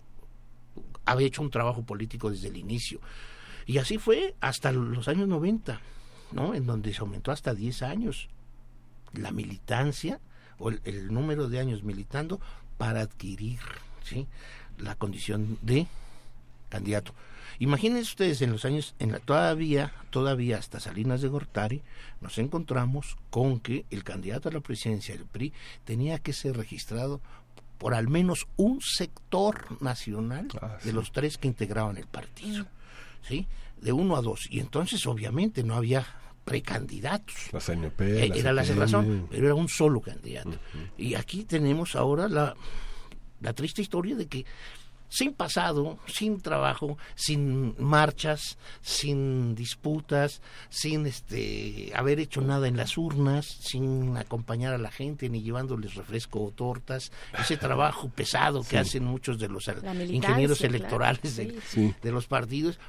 había 1.05 1.27
hecho 1.27 1.41
un 1.41 1.51
trabajo 1.51 1.83
político 1.83 2.31
desde 2.31 2.47
el 2.47 2.57
inicio. 2.57 3.01
Y 3.65 3.77
así 3.77 3.97
fue 3.97 4.33
hasta 4.39 4.71
los 4.71 5.07
años 5.07 5.27
90, 5.27 5.79
¿no? 6.31 6.55
En 6.55 6.65
donde 6.65 6.93
se 6.93 7.01
aumentó 7.01 7.31
hasta 7.31 7.53
10 7.53 7.83
años 7.83 8.29
la 9.13 9.31
militancia 9.31 10.19
o 10.57 10.69
el, 10.69 11.13
número 11.13 11.49
de 11.49 11.59
años 11.59 11.83
militando 11.83 12.39
para 12.77 13.01
adquirir 13.01 13.59
¿sí? 14.03 14.27
la 14.77 14.95
condición 14.95 15.57
de 15.61 15.87
candidato. 16.69 17.13
Imagínense 17.61 18.09
ustedes 18.09 18.41
en 18.41 18.51
los 18.51 18.65
años, 18.65 18.95
en 18.97 19.11
la, 19.11 19.19
todavía, 19.19 19.93
todavía 20.09 20.57
hasta 20.57 20.79
Salinas 20.79 21.21
de 21.21 21.27
Gortari, 21.27 21.83
nos 22.19 22.39
encontramos 22.39 23.17
con 23.29 23.59
que 23.59 23.85
el 23.91 24.03
candidato 24.03 24.49
a 24.49 24.51
la 24.51 24.61
presidencia 24.61 25.15
del 25.15 25.27
PRI 25.27 25.53
tenía 25.85 26.17
que 26.17 26.33
ser 26.33 26.57
registrado 26.57 27.21
por 27.77 27.93
al 27.93 28.07
menos 28.07 28.47
un 28.57 28.81
sector 28.81 29.79
nacional 29.79 30.47
ah, 30.59 30.79
de 30.83 30.91
los 30.91 31.11
tres 31.11 31.37
que 31.37 31.47
integraban 31.47 31.97
el 31.97 32.07
partido, 32.07 32.65
¿sí? 33.21 33.45
De 33.79 33.91
uno 33.91 34.15
a 34.15 34.23
dos. 34.23 34.47
Y 34.49 34.59
entonces, 34.59 35.05
obviamente, 35.05 35.61
no 35.61 35.75
había 35.75 36.03
precandidatos. 36.43 37.35
Eh, 37.99 38.31
era 38.39 38.53
la 38.53 38.63
razón, 38.63 39.27
pero 39.29 39.45
era 39.45 39.53
un 39.53 39.69
solo 39.69 40.01
candidato. 40.01 40.57
Y 40.97 41.13
aquí 41.13 41.43
tenemos 41.43 41.95
ahora 41.95 42.27
la, 42.27 42.55
la 43.39 43.53
triste 43.53 43.83
historia 43.83 44.15
de 44.15 44.25
que 44.25 44.45
sin 45.11 45.33
pasado, 45.33 45.99
sin 46.07 46.39
trabajo, 46.39 46.97
sin 47.15 47.75
marchas, 47.77 48.57
sin 48.81 49.55
disputas, 49.55 50.41
sin 50.69 51.05
este 51.05 51.91
haber 51.93 52.21
hecho 52.21 52.39
nada 52.39 52.69
en 52.69 52.77
las 52.77 52.97
urnas, 52.97 53.45
sin 53.45 54.15
acompañar 54.15 54.73
a 54.73 54.77
la 54.77 54.89
gente 54.89 55.27
ni 55.27 55.43
llevándoles 55.43 55.95
refresco 55.95 56.41
o 56.45 56.51
tortas, 56.51 57.11
ese 57.37 57.57
trabajo 57.57 58.07
pesado 58.07 58.63
que 58.63 58.77
hacen 58.77 59.03
muchos 59.03 59.37
de 59.37 59.49
los 59.49 59.69
ingenieros 60.07 60.61
electorales 60.61 61.35
de, 61.35 62.11
los 62.11 62.27
partidos. 62.27 62.79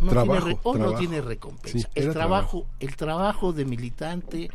no, 0.00 0.24
tiene, 0.24 0.58
no 0.64 0.94
tiene 0.96 1.20
recompensa. 1.20 1.88
el 1.94 2.12
trabajo, 2.12 2.66
el 2.80 2.96
trabajo 2.96 3.52
de 3.52 3.64
militante, 3.64 4.50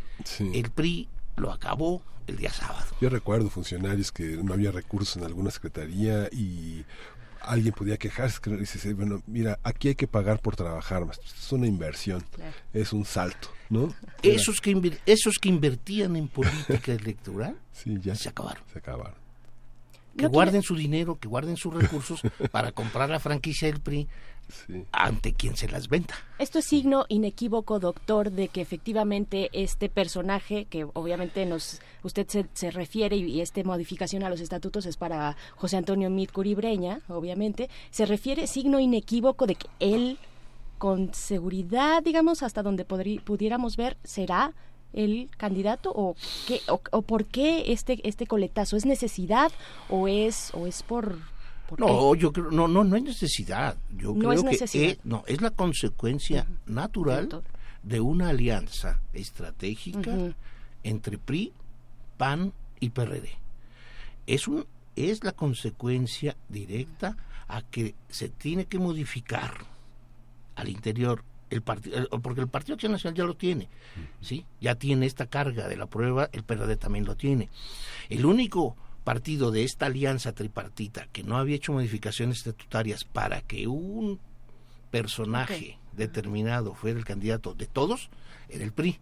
el 0.54 0.70
PRI 0.70 1.08
lo 1.38 1.54
acabó 1.54 2.02
el 2.30 2.38
día 2.38 2.52
sábado. 2.52 2.86
Yo 3.02 3.10
recuerdo 3.10 3.50
funcionarios 3.50 4.12
que 4.12 4.38
no 4.38 4.54
había 4.54 4.72
recursos 4.72 5.18
en 5.18 5.24
alguna 5.24 5.52
secretaría 5.52 6.30
y 6.32 6.86
alguien 7.42 7.74
podía 7.74 7.98
quejarse 7.98 8.40
que 8.42 8.52
dice 8.52 8.94
bueno 8.94 9.22
mira 9.28 9.60
aquí 9.64 9.90
hay 9.90 9.96
que 9.96 10.08
pagar 10.08 10.40
por 10.40 10.56
trabajar 10.56 11.06
más 11.06 11.20
es 11.20 11.52
una 11.52 11.68
inversión 11.68 12.24
es 12.74 12.94
un 12.94 13.06
salto 13.06 13.50
no 13.70 13.94
esos 14.24 14.60
que 14.60 15.00
esos 15.06 15.40
que 15.40 15.50
invertían 15.50 16.16
en 16.16 16.28
política 16.28 16.92
electoral 16.92 17.56
sí, 17.72 17.98
ya. 18.02 18.16
se 18.16 18.30
acabaron. 18.30 18.64
Se 18.72 18.80
acabaron. 18.80 19.16
Que 20.18 20.28
guarden 20.28 20.64
su 20.64 20.76
dinero 20.76 21.18
que 21.18 21.28
guarden 21.28 21.56
sus 21.56 21.74
recursos 21.74 22.22
para 22.52 22.72
comprar 22.72 23.10
la 23.10 23.20
franquicia 23.20 23.68
del 23.70 23.80
PRI 23.80 24.08
ante 24.92 25.34
quien 25.34 25.56
se 25.56 25.68
las 25.68 25.90
venda. 25.90 26.16
Esto 26.38 26.60
es 26.60 26.66
signo 26.66 27.06
inequívoco, 27.10 27.80
doctor, 27.80 28.32
de 28.32 28.48
que 28.48 28.62
efectivamente 28.62 29.50
este 29.54 29.90
personaje, 29.90 30.66
que 30.66 30.86
obviamente 30.94 31.46
nos 31.46 31.82
usted 32.04 32.28
se, 32.54 32.72
refiere 32.72 33.16
y, 33.18 33.42
esta 33.42 33.64
modificación 33.64 34.24
a 34.24 34.30
los 34.30 34.42
estatutos 34.42 34.86
es 34.86 34.98
para 34.98 35.36
José 35.56 35.78
Antonio 35.78 36.10
Mit 36.10 36.32
Curibreña, 36.32 37.02
obviamente, 37.08 37.70
se 37.92 38.06
refiere 38.06 38.48
signo 38.48 38.80
inequívoco 38.80 39.46
de 39.48 39.56
que 39.56 39.68
él, 39.80 40.18
con 40.78 41.14
seguridad, 41.14 42.04
digamos, 42.04 42.44
hasta 42.44 42.64
donde 42.64 42.86
pudiéramos 42.86 43.76
ver, 43.76 43.98
será 44.04 44.54
el 44.94 45.30
candidato 45.38 45.92
o 45.94 46.16
qué 46.48 46.62
o, 46.68 46.82
o, 46.92 47.02
por 47.04 47.26
qué 47.26 47.72
este 47.72 48.00
este 48.08 48.26
coletazo 48.26 48.76
es 48.76 48.88
necesidad 48.88 49.52
o 49.88 50.08
es 50.08 50.52
o 50.56 50.66
es 50.66 50.82
por 50.82 51.20
no, 51.78 52.16
yo 52.16 52.32
creo, 52.32 52.52
no, 52.52 52.68
no, 52.68 52.84
no 52.84 52.96
hay 52.96 53.02
necesidad. 53.02 53.78
Yo 53.98 54.16
creo 54.16 54.44
que 54.44 54.56
es, 54.92 55.00
no, 55.04 55.24
es 55.28 55.42
la 55.42 55.52
consecuencia 55.52 56.48
natural 56.66 57.44
de 57.84 58.00
una 58.02 58.30
alianza 58.30 59.02
estratégica 59.14 60.16
entre 60.84 61.18
PRI, 61.18 61.54
PAN 62.18 62.54
y 62.80 62.90
PRD. 62.90 63.30
Es 64.28 64.48
un, 64.48 64.66
es 64.96 65.24
la 65.24 65.32
consecuencia 65.32 66.36
directa 66.50 67.18
a 67.48 67.62
que 67.62 67.96
se 68.10 68.30
tiene 68.30 68.66
que 68.66 68.80
modificar 68.80 69.54
al 70.56 70.70
interior 70.70 71.24
el 71.50 71.62
partido, 71.62 72.08
porque 72.22 72.42
el 72.42 72.48
Partido 72.48 72.76
Acción 72.76 72.92
Nacional 72.92 73.16
ya 73.16 73.24
lo 73.24 73.36
tiene, 73.36 73.68
¿sí? 74.22 74.46
Ya 74.62 74.76
tiene 74.76 75.08
esta 75.08 75.26
carga 75.26 75.68
de 75.68 75.78
la 75.78 75.88
prueba, 75.88 76.30
el 76.32 76.44
PRD 76.44 76.78
también 76.78 77.06
lo 77.06 77.16
tiene. 77.16 77.50
El 78.10 78.26
único 78.26 78.76
partido 79.10 79.50
de 79.50 79.64
esta 79.64 79.88
alianza 79.88 80.34
tripartita 80.34 81.08
que 81.12 81.24
no 81.24 81.38
había 81.38 81.56
hecho 81.56 81.74
modificaciones 81.74 82.38
estatutarias 82.38 83.06
para 83.06 83.42
que 83.42 83.66
un 83.66 84.20
personaje 84.92 85.80
determinado 85.94 86.76
fuera 86.76 87.00
el 87.00 87.06
candidato 87.06 87.56
de 87.56 87.66
todos, 87.66 88.12
era 88.50 88.64
el 88.64 88.72
PRI. 88.72 89.00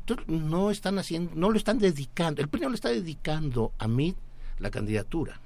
Entonces 0.00 0.28
no 0.28 0.70
están 0.70 0.98
haciendo, 0.98 1.34
no 1.34 1.48
lo 1.48 1.56
están 1.56 1.78
dedicando, 1.78 2.42
el 2.42 2.48
PRI 2.48 2.60
no 2.60 2.68
le 2.68 2.74
está 2.74 2.90
dedicando 2.90 3.72
a 3.78 3.88
mí 3.88 4.14
la 4.58 4.70
candidatura. 4.70 5.40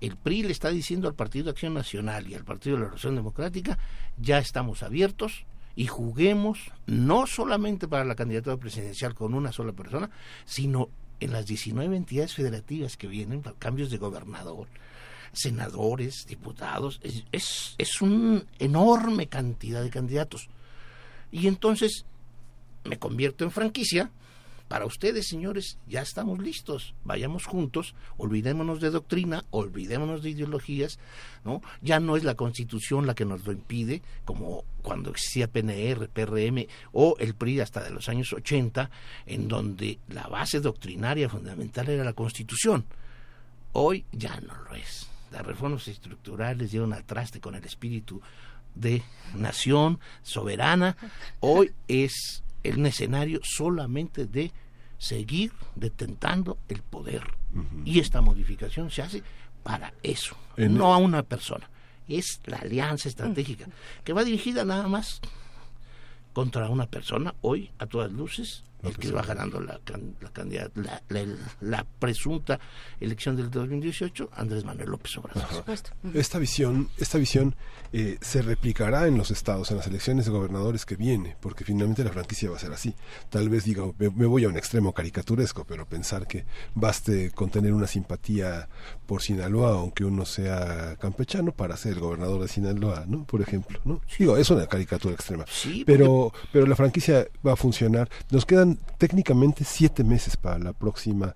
El 0.00 0.16
PRI 0.16 0.44
le 0.44 0.52
está 0.52 0.70
diciendo 0.70 1.06
al 1.06 1.14
Partido 1.14 1.44
de 1.44 1.50
Acción 1.50 1.74
Nacional 1.74 2.26
y 2.28 2.34
al 2.34 2.44
Partido 2.46 2.76
de 2.76 2.80
la 2.80 2.84
Revolución 2.86 3.16
Democrática, 3.16 3.78
ya 4.16 4.38
estamos 4.38 4.82
abiertos 4.82 5.44
y 5.74 5.88
juguemos 5.88 6.72
no 6.86 7.26
solamente 7.26 7.86
para 7.86 8.06
la 8.06 8.14
candidatura 8.14 8.56
presidencial 8.56 9.14
con 9.14 9.34
una 9.34 9.52
sola 9.52 9.74
persona, 9.74 10.08
sino 10.46 10.88
en 11.20 11.32
las 11.32 11.46
19 11.46 11.96
entidades 11.96 12.34
federativas 12.34 12.96
que 12.96 13.06
vienen 13.06 13.42
cambios 13.58 13.90
de 13.90 13.98
gobernador, 13.98 14.68
senadores, 15.32 16.26
diputados, 16.26 17.00
es, 17.02 17.74
es, 17.78 18.02
una 18.02 18.42
enorme 18.58 19.26
cantidad 19.26 19.82
de 19.82 19.90
candidatos. 19.90 20.48
Y 21.30 21.46
entonces 21.46 22.04
me 22.84 22.98
convierto 22.98 23.44
en 23.44 23.50
franquicia 23.50 24.10
para 24.68 24.84
ustedes, 24.84 25.28
señores, 25.28 25.78
ya 25.86 26.02
estamos 26.02 26.40
listos. 26.40 26.94
Vayamos 27.04 27.46
juntos, 27.46 27.94
olvidémonos 28.16 28.80
de 28.80 28.90
doctrina, 28.90 29.44
olvidémonos 29.50 30.22
de 30.22 30.30
ideologías, 30.30 30.98
¿no? 31.44 31.62
Ya 31.82 32.00
no 32.00 32.16
es 32.16 32.24
la 32.24 32.34
Constitución 32.34 33.06
la 33.06 33.14
que 33.14 33.24
nos 33.24 33.46
lo 33.46 33.52
impide, 33.52 34.02
como 34.24 34.64
cuando 34.82 35.10
existía 35.10 35.46
PNR, 35.46 36.08
PRM 36.08 36.66
o 36.92 37.16
el 37.18 37.34
PRI 37.34 37.60
hasta 37.60 37.82
de 37.82 37.90
los 37.90 38.08
años 38.08 38.32
80, 38.32 38.90
en 39.26 39.46
donde 39.46 40.00
la 40.08 40.26
base 40.26 40.60
doctrinaria 40.60 41.28
fundamental 41.28 41.88
era 41.88 42.02
la 42.02 42.12
Constitución. 42.12 42.84
Hoy 43.72 44.04
ya 44.10 44.40
no 44.40 44.54
lo 44.64 44.74
es. 44.74 45.08
Las 45.30 45.46
reformas 45.46 45.86
estructurales 45.86 46.72
llevan 46.72 46.92
al 46.92 47.04
traste 47.04 47.40
con 47.40 47.54
el 47.54 47.64
espíritu 47.64 48.20
de 48.74 49.02
nación 49.34 50.00
soberana. 50.22 50.96
Hoy 51.40 51.72
es 51.88 52.42
un 52.64 52.86
escenario 52.86 53.40
solamente 53.42 54.26
de 54.26 54.52
seguir 54.98 55.52
detentando 55.74 56.58
el 56.68 56.82
poder. 56.82 57.22
Y 57.84 58.00
esta 58.00 58.20
modificación 58.20 58.90
se 58.90 59.02
hace 59.02 59.22
para 59.62 59.94
eso, 60.02 60.36
no 60.56 60.92
a 60.92 60.98
una 60.98 61.22
persona. 61.22 61.68
Es 62.08 62.40
la 62.44 62.58
alianza 62.58 63.08
estratégica, 63.08 63.66
que 64.04 64.12
va 64.12 64.24
dirigida 64.24 64.64
nada 64.64 64.88
más 64.88 65.20
contra 66.32 66.68
una 66.68 66.86
persona, 66.86 67.34
hoy 67.40 67.70
a 67.78 67.86
todas 67.86 68.12
luces, 68.12 68.62
el 68.82 68.96
que 68.96 69.10
va 69.10 69.22
ganando 69.22 69.60
la, 69.60 69.80
la, 71.08 71.26
la, 71.60 71.86
presunta 71.98 72.58
elección 73.00 73.36
del 73.36 73.50
2018, 73.50 74.30
Andrés 74.34 74.64
Manuel 74.64 74.90
López 74.90 75.16
Obrador. 75.18 75.64
Esta 76.14 76.38
visión, 76.38 76.88
esta 76.98 77.18
visión 77.18 77.54
eh, 77.92 78.18
se 78.20 78.42
replicará 78.42 79.06
en 79.06 79.16
los 79.16 79.30
estados, 79.30 79.70
en 79.70 79.78
las 79.78 79.86
elecciones 79.86 80.26
de 80.26 80.30
gobernadores 80.30 80.84
que 80.84 80.96
viene, 80.96 81.36
porque 81.40 81.64
finalmente 81.64 82.04
la 82.04 82.12
franquicia 82.12 82.50
va 82.50 82.56
a 82.56 82.60
ser 82.60 82.72
así. 82.72 82.94
Tal 83.30 83.48
vez 83.48 83.64
diga, 83.64 83.84
me, 83.98 84.26
voy 84.26 84.44
a 84.44 84.48
un 84.48 84.56
extremo 84.56 84.92
caricaturesco, 84.92 85.64
pero 85.64 85.86
pensar 85.86 86.26
que 86.26 86.44
baste 86.74 87.30
con 87.30 87.50
tener 87.50 87.72
una 87.72 87.86
simpatía 87.86 88.68
por 89.06 89.22
Sinaloa, 89.22 89.70
aunque 89.70 90.04
uno 90.04 90.24
sea 90.24 90.96
campechano, 91.00 91.52
para 91.52 91.76
ser 91.76 91.94
el 91.94 92.00
gobernador 92.00 92.42
de 92.42 92.48
Sinaloa, 92.48 93.04
¿no? 93.06 93.24
Por 93.24 93.40
ejemplo, 93.40 93.80
¿no? 93.84 94.00
Digo, 94.18 94.36
es 94.36 94.50
una 94.50 94.66
caricatura 94.66 95.14
extrema. 95.14 95.44
pero, 95.86 96.32
pero 96.52 96.66
la 96.66 96.76
franquicia 96.76 97.26
va 97.46 97.52
a 97.52 97.56
funcionar. 97.56 98.08
Nos 98.30 98.44
quedan 98.44 98.65
técnicamente 98.98 99.64
siete 99.64 100.04
meses 100.04 100.36
para 100.36 100.58
la 100.58 100.72
próxima 100.72 101.34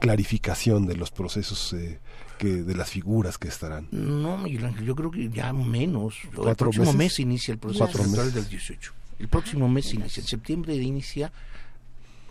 clarificación 0.00 0.86
de 0.86 0.96
los 0.96 1.10
procesos 1.10 1.72
eh, 1.74 2.00
que 2.38 2.48
de 2.48 2.74
las 2.74 2.90
figuras 2.90 3.38
que 3.38 3.48
estarán. 3.48 3.86
No, 3.90 4.38
Miguel 4.38 4.64
Ángel, 4.64 4.86
yo 4.86 4.96
creo 4.96 5.10
que 5.10 5.28
ya 5.28 5.52
menos. 5.52 6.16
el 6.24 6.56
próximo 6.56 6.92
mes 6.92 7.20
inicia 7.20 7.52
el 7.52 7.58
proceso 7.58 7.84
electoral 7.86 8.32
del 8.32 8.48
18. 8.48 8.92
El 9.18 9.28
próximo 9.28 9.68
mes 9.68 9.92
inicia, 9.92 10.22
en 10.22 10.26
septiembre 10.26 10.74
inicia 10.74 11.30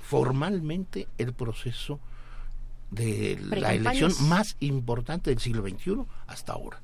formalmente 0.02 1.08
el 1.20 1.34
proceso 1.34 2.00
de 2.90 3.40
la 3.52 3.74
elección 3.76 4.12
más 4.28 4.56
importante 4.60 5.30
del 5.30 5.40
siglo 5.40 5.62
XXI 5.62 6.04
hasta 6.26 6.54
ahora. 6.54 6.82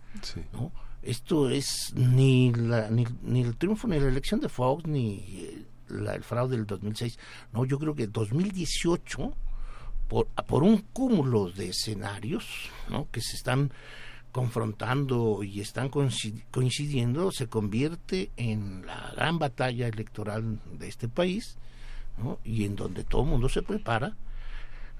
Esto 1.02 1.50
es 1.50 1.94
ni, 1.96 2.52
la, 2.54 2.90
ni, 2.90 3.06
ni, 3.24 3.42
el 3.42 3.56
triunfo 3.58 3.88
ni 3.88 4.00
la 4.00 4.08
elección 4.08 4.40
de 4.40 4.50
Fox 4.50 4.86
ni 4.88 5.66
el 5.90 6.24
fraude 6.24 6.58
del 6.58 6.66
2006. 6.66 7.18
No, 7.54 7.66
yo 7.66 7.80
creo 7.80 7.96
que 7.96 8.08
2018, 8.08 9.34
por, 10.08 10.28
por 10.28 10.64
un 10.64 10.78
cúmulo 10.78 11.50
de 11.50 11.70
escenarios 11.70 12.70
¿no? 12.90 13.08
que 13.12 13.22
se 13.22 13.36
están 13.36 13.72
confrontando 14.32 15.44
y 15.44 15.62
están 15.62 15.90
coincidiendo, 15.90 17.32
se 17.32 17.48
convierte 17.48 18.32
en 18.36 18.86
la 18.86 19.14
gran 19.16 19.40
batalla 19.40 19.88
electoral 19.88 20.60
de 20.78 20.90
este 20.90 21.08
país, 21.08 21.58
¿no? 22.18 22.40
y 22.44 22.66
en 22.66 22.76
donde 22.76 23.04
todo 23.04 23.24
el 23.24 23.30
mundo 23.30 23.48
se 23.48 23.62
prepara 23.62 24.16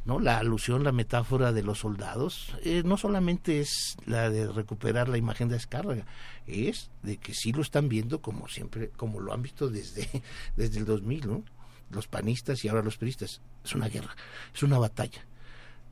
¿no? 0.06 0.20
La 0.20 0.38
alusión, 0.38 0.84
la 0.84 0.92
metáfora 0.92 1.52
de 1.52 1.64
los 1.64 1.80
soldados, 1.80 2.56
eh, 2.64 2.84
no 2.86 2.96
solamente 2.96 3.60
es 3.60 3.98
la 4.06 4.30
de 4.30 4.48
recuperar 4.48 5.10
la 5.10 5.18
imagen 5.18 5.50
de 5.50 5.56
descarga, 5.56 6.06
es 6.46 6.92
de 7.02 7.18
que 7.18 7.34
sí 7.34 7.52
lo 7.52 7.62
están 7.62 7.90
viendo 7.90 8.22
como 8.22 8.48
siempre, 8.48 8.90
como 8.90 9.20
lo 9.20 9.34
han 9.34 9.42
visto 9.42 9.68
desde, 9.68 10.08
desde 10.56 10.80
el 10.80 10.86
2000, 10.86 11.28
¿no? 11.28 11.44
Los 11.90 12.08
panistas 12.08 12.64
y 12.64 12.68
ahora 12.68 12.84
los 12.84 12.98
peristas. 12.98 13.42
Es 13.64 13.76
una 13.76 13.90
guerra, 13.90 14.16
es 14.54 14.64
una 14.64 14.78
batalla. 14.78 15.26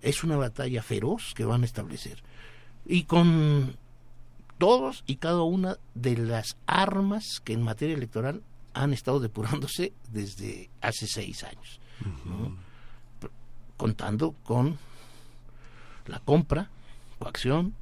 Es 0.01 0.23
una 0.23 0.37
batalla 0.37 0.83
feroz 0.83 1.33
que 1.33 1.45
van 1.45 1.63
a 1.63 1.65
establecer. 1.65 2.21
Y 2.85 3.03
con 3.03 3.77
todos 4.57 5.03
y 5.07 5.15
cada 5.15 5.43
una 5.43 5.77
de 5.95 6.17
las 6.17 6.57
armas 6.67 7.41
que 7.43 7.53
en 7.53 7.61
materia 7.61 7.95
electoral 7.95 8.43
han 8.73 8.93
estado 8.93 9.19
depurándose 9.19 9.93
desde 10.11 10.69
hace 10.81 11.07
seis 11.07 11.43
años 11.43 11.79
contando 13.83 14.33
con 14.45 14.77
la 16.07 16.19
compra, 16.19 16.69
coacción, 17.19 17.73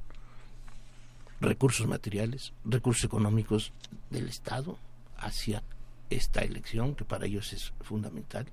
recursos 1.40 1.86
materiales, 1.86 2.52
recursos 2.64 3.04
económicos 3.04 3.70
del 4.10 4.28
Estado 4.28 4.78
hacia 5.16 5.62
esta 6.10 6.40
elección, 6.40 6.96
que 6.96 7.04
para 7.04 7.26
ellos 7.26 7.52
es 7.52 7.72
fundamental, 7.82 8.46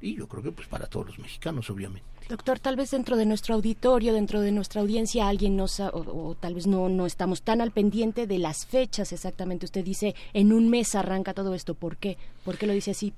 y 0.00 0.14
yo 0.16 0.28
creo 0.28 0.42
que 0.42 0.52
pues 0.52 0.68
para 0.68 0.86
todos 0.86 1.06
los 1.06 1.18
mexicanos, 1.18 1.68
obviamente. 1.70 2.06
Doctor, 2.28 2.58
tal 2.58 2.76
vez 2.76 2.90
dentro 2.90 3.16
de 3.16 3.24
nuestro 3.24 3.54
auditorio, 3.54 4.12
dentro 4.12 4.42
de 4.42 4.52
nuestra 4.52 4.82
audiencia, 4.82 5.28
alguien 5.28 5.56
no 5.56 5.64
o, 5.64 6.28
o, 6.28 6.34
tal 6.34 6.54
vez 6.54 6.66
no, 6.66 6.90
no 6.90 7.06
estamos 7.06 7.40
tan 7.40 7.62
al 7.62 7.70
pendiente 7.70 8.26
de 8.26 8.38
las 8.38 8.66
fechas 8.66 9.12
exactamente. 9.12 9.64
Usted 9.64 9.82
dice, 9.82 10.14
en 10.34 10.52
un 10.52 10.68
mes 10.68 10.94
arranca 10.94 11.32
todo 11.32 11.54
esto. 11.54 11.74
¿Por 11.74 11.96
qué? 11.96 12.18
¿Por 12.44 12.58
qué 12.58 12.66
lo 12.66 12.74
dice 12.74 12.90
así? 12.90 13.14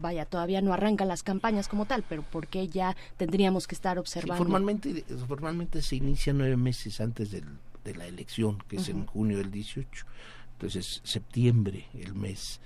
Vaya, 0.00 0.24
todavía 0.24 0.62
no 0.62 0.72
arrancan 0.72 1.08
las 1.08 1.24
campañas 1.24 1.66
como 1.66 1.84
tal, 1.84 2.04
pero 2.08 2.22
¿por 2.22 2.46
qué 2.46 2.68
ya 2.68 2.96
tendríamos 3.16 3.66
que 3.66 3.74
estar 3.74 3.98
observando? 3.98 4.36
formalmente, 4.42 5.04
formalmente 5.26 5.82
se 5.82 5.96
inicia 5.96 6.32
nueve 6.32 6.56
meses 6.56 7.00
antes 7.00 7.32
del, 7.32 7.44
de 7.84 7.94
la 7.96 8.06
elección, 8.06 8.58
que 8.68 8.76
es 8.76 8.88
en 8.88 9.04
junio 9.04 9.38
del 9.38 9.50
18. 9.50 10.06
Entonces, 10.52 11.00
septiembre, 11.02 11.86
el 11.94 12.14
mes 12.14 12.60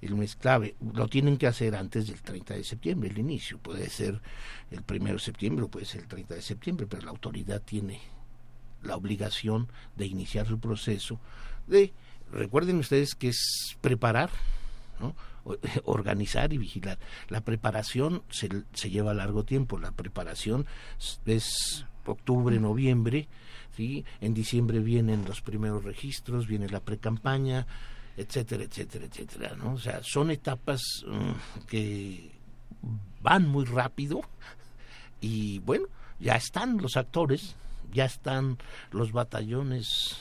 el 0.00 0.14
mes 0.14 0.36
clave. 0.36 0.74
Lo 0.92 1.08
tienen 1.08 1.36
que 1.36 1.46
hacer 1.46 1.74
antes 1.74 2.06
del 2.06 2.22
30 2.22 2.54
de 2.54 2.64
septiembre, 2.64 3.10
el 3.10 3.18
inicio. 3.18 3.58
Puede 3.58 3.88
ser 3.88 4.20
el 4.70 4.82
1 4.88 5.12
de 5.12 5.18
septiembre 5.18 5.64
o 5.64 5.68
puede 5.68 5.86
ser 5.86 6.02
el 6.02 6.08
30 6.08 6.34
de 6.34 6.42
septiembre, 6.42 6.86
pero 6.86 7.02
la 7.02 7.10
autoridad 7.10 7.62
tiene 7.62 8.00
la 8.82 8.96
obligación 8.96 9.68
de 9.96 10.06
iniciar 10.06 10.46
su 10.46 10.58
proceso 10.58 11.18
de, 11.66 11.92
recuerden 12.32 12.78
ustedes 12.78 13.14
que 13.14 13.28
es 13.28 13.76
preparar, 13.80 14.30
¿no? 15.00 15.14
organizar 15.84 16.52
y 16.52 16.58
vigilar. 16.58 16.98
La 17.28 17.42
preparación 17.42 18.22
se, 18.30 18.48
se 18.72 18.90
lleva 18.90 19.14
largo 19.14 19.44
tiempo, 19.44 19.78
la 19.78 19.92
preparación 19.92 20.66
es 21.26 21.86
octubre, 22.06 22.58
noviembre, 22.58 23.28
¿sí? 23.76 24.04
en 24.20 24.34
diciembre 24.34 24.80
vienen 24.80 25.24
los 25.26 25.40
primeros 25.40 25.84
registros, 25.84 26.46
viene 26.46 26.68
la 26.68 26.80
precampaña, 26.80 27.66
etcétera, 28.16 28.64
etcétera, 28.64 29.06
etcétera, 29.06 29.56
¿no? 29.56 29.74
O 29.74 29.78
sea, 29.78 30.00
son 30.02 30.30
etapas 30.30 30.80
mm, 31.06 31.66
que 31.66 32.30
van 33.20 33.48
muy 33.48 33.64
rápido 33.64 34.22
y 35.20 35.58
bueno, 35.60 35.86
ya 36.20 36.36
están 36.36 36.78
los 36.78 36.96
actores, 36.96 37.56
ya 37.92 38.04
están 38.04 38.58
los 38.90 39.12
batallones 39.12 40.16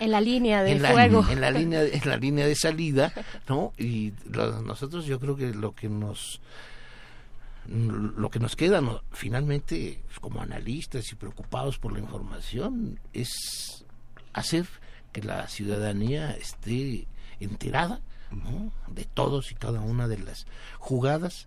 en 0.00 0.10
la 0.10 0.20
línea 0.20 0.62
de 0.62 0.78
fuego, 0.78 1.26
en 1.28 1.40
la 1.40 1.50
línea, 1.50 1.82
en 1.82 2.08
la 2.08 2.16
línea 2.16 2.46
de 2.46 2.54
salida, 2.54 3.12
¿no? 3.48 3.72
Y 3.78 4.12
nosotros 4.64 5.06
yo 5.06 5.18
creo 5.18 5.36
que 5.36 5.52
lo 5.52 5.74
que 5.74 5.88
nos 5.88 6.40
lo 7.66 8.30
que 8.30 8.38
nos 8.38 8.56
queda 8.56 8.80
finalmente 9.12 10.02
como 10.22 10.40
analistas 10.40 11.12
y 11.12 11.16
preocupados 11.16 11.78
por 11.78 11.92
la 11.92 11.98
información 11.98 12.98
es 13.12 13.84
hacer 14.32 14.66
que 15.12 15.22
la 15.22 15.48
ciudadanía 15.48 16.32
esté 16.32 17.06
enterada 17.40 18.00
de 18.88 19.04
todos 19.04 19.52
y 19.52 19.54
cada 19.54 19.80
una 19.80 20.06
de 20.08 20.18
las 20.18 20.46
jugadas 20.78 21.46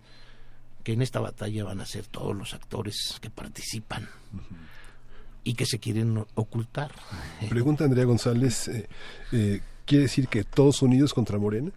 que 0.83 0.93
en 0.93 1.01
esta 1.01 1.19
batalla 1.19 1.63
van 1.63 1.81
a 1.81 1.85
ser 1.85 2.07
todos 2.07 2.35
los 2.35 2.53
actores 2.53 3.19
que 3.21 3.29
participan 3.29 4.09
y 5.43 5.53
que 5.53 5.65
se 5.65 5.79
quieren 5.79 6.25
ocultar. 6.35 6.91
Pregunta 7.49 7.83
Andrea 7.83 8.05
González, 8.05 8.67
eh, 8.67 8.87
eh, 9.31 9.61
¿quiere 9.85 10.03
decir 10.03 10.27
que 10.27 10.43
todos 10.43 10.81
unidos 10.81 11.13
contra 11.13 11.37
Morena? 11.37 11.71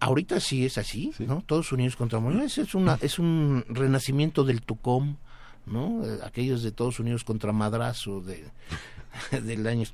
Ahorita 0.00 0.40
sí 0.40 0.64
es 0.66 0.78
así, 0.78 1.12
¿no? 1.20 1.42
Todos 1.46 1.70
unidos 1.72 1.96
contra 1.96 2.18
Morena. 2.18 2.44
Es, 2.44 2.74
una, 2.74 2.98
es 3.00 3.18
un 3.18 3.64
renacimiento 3.68 4.42
del 4.42 4.62
Tucom, 4.62 5.16
¿no? 5.66 6.04
Eh, 6.04 6.18
aquellos 6.24 6.62
de 6.62 6.72
Todos 6.72 6.98
Unidos 6.98 7.22
contra 7.22 7.52
Madrazo 7.52 8.20
de, 8.20 8.44
del 9.42 9.66
año 9.66 9.86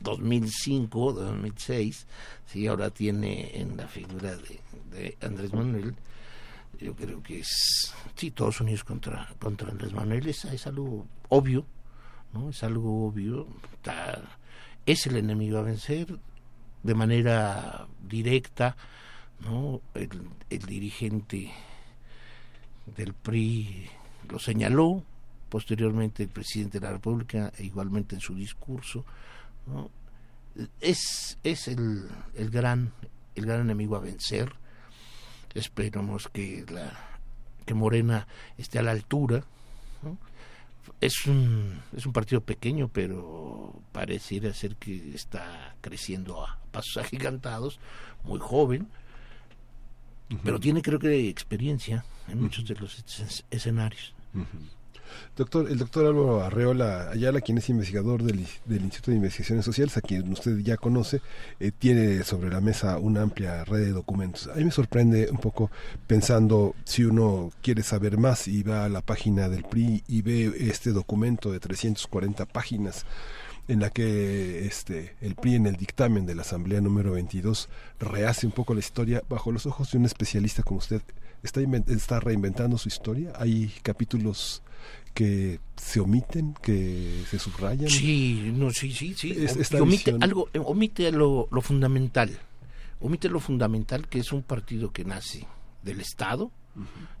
2005, 0.00 1.12
2006, 1.12 2.06
sí, 2.46 2.66
ahora 2.66 2.90
tiene 2.90 3.58
en 3.60 3.76
la 3.76 3.86
figura 3.86 4.36
de, 4.90 5.16
Andrés 5.20 5.52
Manuel, 5.52 5.94
yo 6.80 6.94
creo 6.94 7.22
que 7.22 7.40
es, 7.40 7.94
sí, 8.14 8.30
todos 8.30 8.60
unidos 8.60 8.84
contra, 8.84 9.28
contra 9.38 9.70
Andrés 9.70 9.92
Manuel, 9.92 10.26
es, 10.28 10.66
algo 10.66 11.06
obvio, 11.28 11.64
¿no? 12.32 12.50
Es 12.50 12.62
algo 12.62 13.06
obvio, 13.06 13.46
es 14.86 15.06
el 15.06 15.16
enemigo 15.16 15.58
a 15.58 15.62
vencer 15.62 16.18
de 16.82 16.94
manera 16.94 17.86
directa, 18.02 18.76
¿no? 19.40 19.80
El, 19.94 20.08
el 20.48 20.60
dirigente 20.60 21.50
del 22.96 23.12
PRI 23.12 23.86
lo 24.30 24.38
señaló, 24.38 25.02
posteriormente 25.48 26.22
el 26.22 26.28
presidente 26.30 26.78
de 26.78 26.86
la 26.86 26.92
República, 26.92 27.52
igualmente 27.58 28.14
en 28.14 28.20
su 28.20 28.34
discurso, 28.34 29.04
es, 30.80 31.38
es 31.42 31.68
el, 31.68 32.08
el, 32.34 32.50
gran, 32.50 32.92
el 33.34 33.46
gran 33.46 33.60
enemigo 33.60 33.96
a 33.96 34.00
vencer. 34.00 34.52
Esperamos 35.54 36.28
que, 36.28 36.64
la, 36.70 36.92
que 37.66 37.74
Morena 37.74 38.26
esté 38.58 38.78
a 38.78 38.82
la 38.82 38.92
altura. 38.92 39.44
Es, 41.00 41.26
un, 41.26 41.80
es 41.96 42.06
un 42.06 42.12
partido 42.12 42.40
pequeño, 42.40 42.88
pero 42.88 43.74
pareciera 43.92 44.52
ser 44.52 44.76
que 44.76 45.14
está 45.14 45.74
creciendo 45.80 46.44
a 46.44 46.58
pasos 46.70 46.96
agigantados, 47.04 47.80
muy 48.24 48.38
joven, 48.38 48.88
pero 50.44 50.60
tiene 50.60 50.80
creo 50.80 50.98
que 50.98 51.28
experiencia 51.28 52.04
en 52.28 52.40
muchos 52.40 52.64
de 52.64 52.76
los 52.76 53.04
escenarios. 53.50 54.14
Doctor, 55.36 55.70
el 55.70 55.78
doctor 55.78 56.06
Álvaro 56.06 56.42
Arreola 56.42 57.10
Ayala, 57.10 57.40
quien 57.40 57.58
es 57.58 57.68
investigador 57.68 58.22
del, 58.22 58.40
Instituto 58.40 59.10
de 59.10 59.16
Investigaciones 59.16 59.64
Sociales, 59.64 59.96
a 59.96 60.00
quien 60.00 60.32
usted 60.32 60.58
ya 60.58 60.76
conoce, 60.76 61.20
eh, 61.58 61.72
tiene 61.76 62.22
sobre 62.24 62.50
la 62.50 62.60
mesa 62.60 62.98
una 62.98 63.22
amplia 63.22 63.64
red 63.64 63.80
de 63.80 63.92
documentos. 63.92 64.48
A 64.48 64.54
mí 64.54 64.64
me 64.64 64.70
sorprende 64.70 65.28
un 65.30 65.38
poco 65.38 65.70
pensando 66.06 66.74
si 66.84 67.04
uno 67.04 67.50
quiere 67.62 67.82
saber 67.82 68.18
más 68.18 68.48
y 68.48 68.62
va 68.62 68.84
a 68.84 68.88
la 68.88 69.00
página 69.00 69.48
del 69.48 69.64
PRI 69.64 70.02
y 70.08 70.22
ve 70.22 70.52
este 70.58 70.92
documento 70.92 71.52
de 71.52 71.60
340 71.60 72.46
páginas 72.46 73.04
en 73.68 73.80
la 73.80 73.90
que 73.90 74.66
este 74.66 75.14
el 75.20 75.36
PRI 75.36 75.54
en 75.54 75.66
el 75.66 75.76
dictamen 75.76 76.26
de 76.26 76.34
la 76.34 76.42
Asamblea 76.42 76.80
número 76.80 77.12
22 77.12 77.68
rehace 78.00 78.46
un 78.46 78.52
poco 78.52 78.74
la 78.74 78.80
historia 78.80 79.22
bajo 79.28 79.52
los 79.52 79.64
ojos 79.66 79.92
de 79.92 79.98
un 79.98 80.06
especialista 80.06 80.62
como 80.62 80.78
usted. 80.78 81.02
Está, 81.42 81.60
está 81.86 82.20
reinventando 82.20 82.76
su 82.78 82.88
historia. 82.88 83.32
Hay 83.36 83.72
capítulos 83.82 84.62
que 85.14 85.60
se 85.76 86.00
omiten, 86.00 86.54
que 86.62 87.24
se 87.28 87.38
subrayan. 87.38 87.88
Sí, 87.88 88.52
no, 88.54 88.70
sí, 88.70 88.92
sí, 88.92 89.14
sí. 89.14 89.34
omite 89.80 90.16
algo, 90.20 90.48
eh, 90.52 90.58
omite 90.58 91.10
lo, 91.12 91.48
lo, 91.50 91.60
fundamental, 91.60 92.38
omite 93.00 93.28
lo 93.28 93.40
fundamental 93.40 94.08
que 94.08 94.20
es 94.20 94.32
un 94.32 94.42
partido 94.42 94.92
que 94.92 95.04
nace 95.04 95.46
del 95.82 96.00
Estado, 96.00 96.50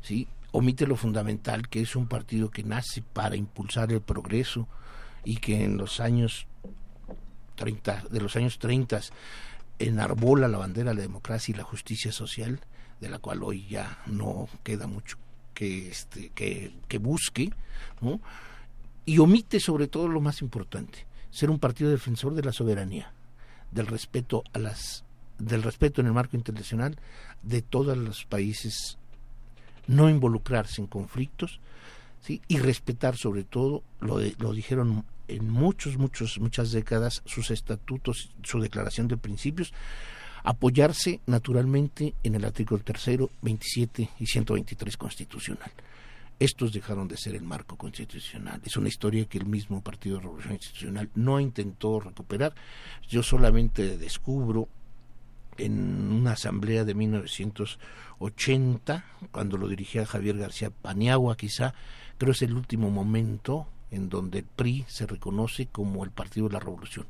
sí, 0.02 0.28
omite 0.52 0.86
lo 0.86 0.96
fundamental 0.96 1.68
que 1.68 1.80
es 1.80 1.96
un 1.96 2.06
partido 2.06 2.50
que 2.50 2.62
nace 2.62 3.02
para 3.02 3.36
impulsar 3.36 3.92
el 3.92 4.00
progreso 4.00 4.68
y 5.24 5.36
que 5.36 5.64
en 5.64 5.76
los 5.76 6.00
años 6.00 6.46
30, 7.56 8.04
de 8.10 8.20
los 8.20 8.36
años 8.36 8.58
30 8.58 9.00
enarbola 9.78 10.48
la 10.48 10.58
bandera 10.58 10.90
de 10.90 10.96
la 10.96 11.02
democracia 11.02 11.52
y 11.52 11.56
la 11.56 11.64
justicia 11.64 12.12
social, 12.12 12.60
de 13.00 13.08
la 13.08 13.18
cual 13.18 13.42
hoy 13.42 13.66
ya 13.66 14.02
no 14.06 14.48
queda 14.62 14.86
mucho 14.86 15.16
que, 15.60 15.88
este, 15.88 16.30
que, 16.30 16.72
que 16.88 16.96
busque, 16.96 17.50
y 19.04 19.18
omite 19.18 19.60
sobre 19.60 19.88
todo 19.88 20.08
lo 20.08 20.22
más 20.22 20.40
importante, 20.40 21.04
ser 21.30 21.50
un 21.50 21.58
partido 21.58 21.90
defensor 21.90 22.34
de 22.34 22.42
la 22.42 22.50
soberanía, 22.50 23.12
del 23.70 23.86
respeto 23.86 24.42
a 24.54 24.58
las 24.58 25.04
del 25.38 25.62
respeto 25.62 26.00
en 26.00 26.06
el 26.06 26.14
marco 26.14 26.38
internacional 26.38 26.96
de 27.42 27.60
todos 27.60 27.94
los 27.98 28.24
países, 28.24 28.96
no 29.86 30.08
involucrarse 30.08 30.80
en 30.80 30.86
conflictos, 30.86 31.60
y 32.26 32.58
respetar 32.58 33.18
sobre 33.18 33.44
todo, 33.44 33.82
lo, 34.00 34.16
de, 34.16 34.34
lo 34.38 34.54
dijeron 34.54 35.04
en 35.28 35.50
muchos, 35.50 35.98
muchos, 35.98 36.38
muchas 36.38 36.72
décadas, 36.72 37.22
sus 37.26 37.50
estatutos, 37.50 38.30
su 38.42 38.60
declaración 38.60 39.08
de 39.08 39.18
principios, 39.18 39.74
apoyarse 40.42 41.20
naturalmente 41.26 42.14
en 42.22 42.34
el 42.34 42.44
artículo 42.44 42.82
tercero, 42.82 43.30
27 43.42 44.08
y 44.18 44.26
123 44.26 44.96
constitucional. 44.96 45.70
Estos 46.38 46.72
dejaron 46.72 47.06
de 47.06 47.18
ser 47.18 47.34
el 47.34 47.42
marco 47.42 47.76
constitucional. 47.76 48.62
Es 48.64 48.74
una 48.76 48.88
historia 48.88 49.26
que 49.26 49.36
el 49.36 49.44
mismo 49.44 49.82
Partido 49.82 50.16
de 50.16 50.22
Revolución 50.22 50.54
Institucional 50.54 51.10
no 51.14 51.38
intentó 51.38 52.00
recuperar. 52.00 52.54
Yo 53.06 53.22
solamente 53.22 53.98
descubro 53.98 54.66
en 55.58 56.10
una 56.10 56.32
asamblea 56.32 56.86
de 56.86 56.94
1980, 56.94 59.04
cuando 59.30 59.58
lo 59.58 59.68
dirigía 59.68 60.06
Javier 60.06 60.38
García 60.38 60.70
Paniagua, 60.70 61.36
quizá, 61.36 61.74
creo 62.16 62.32
es 62.32 62.40
el 62.40 62.54
último 62.54 62.90
momento 62.90 63.66
en 63.90 64.08
donde 64.08 64.38
el 64.38 64.46
PRI 64.46 64.86
se 64.88 65.06
reconoce 65.06 65.66
como 65.66 66.04
el 66.04 66.10
Partido 66.10 66.48
de 66.48 66.54
la 66.54 66.60
Revolución 66.60 67.06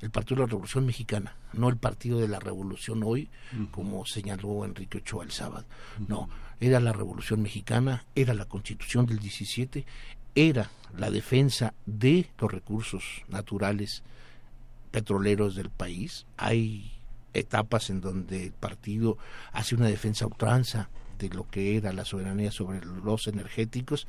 el 0.00 0.10
Partido 0.10 0.36
de 0.36 0.46
la 0.46 0.50
Revolución 0.50 0.86
Mexicana, 0.86 1.36
no 1.52 1.68
el 1.68 1.76
Partido 1.76 2.18
de 2.20 2.28
la 2.28 2.38
Revolución 2.38 3.02
hoy, 3.04 3.28
como 3.70 4.06
señaló 4.06 4.64
Enrique 4.64 4.98
Ochoa 4.98 5.24
el 5.24 5.30
sábado. 5.30 5.64
No, 6.08 6.28
era 6.60 6.80
la 6.80 6.92
Revolución 6.92 7.42
Mexicana, 7.42 8.04
era 8.14 8.34
la 8.34 8.46
Constitución 8.46 9.06
del 9.06 9.18
17 9.18 9.84
era 10.36 10.70
la 10.96 11.10
defensa 11.10 11.74
de 11.86 12.28
los 12.38 12.52
recursos 12.52 13.24
naturales 13.28 14.04
petroleros 14.92 15.56
del 15.56 15.70
país. 15.70 16.26
Hay 16.36 16.92
etapas 17.32 17.90
en 17.90 18.00
donde 18.00 18.44
el 18.44 18.52
partido 18.52 19.18
hace 19.52 19.74
una 19.74 19.86
defensa 19.86 20.26
ultranza 20.26 20.90
de 21.18 21.28
lo 21.30 21.48
que 21.48 21.76
era 21.76 21.92
la 21.92 22.04
soberanía 22.04 22.50
sobre 22.50 22.84
los 22.84 23.26
energéticos, 23.26 24.06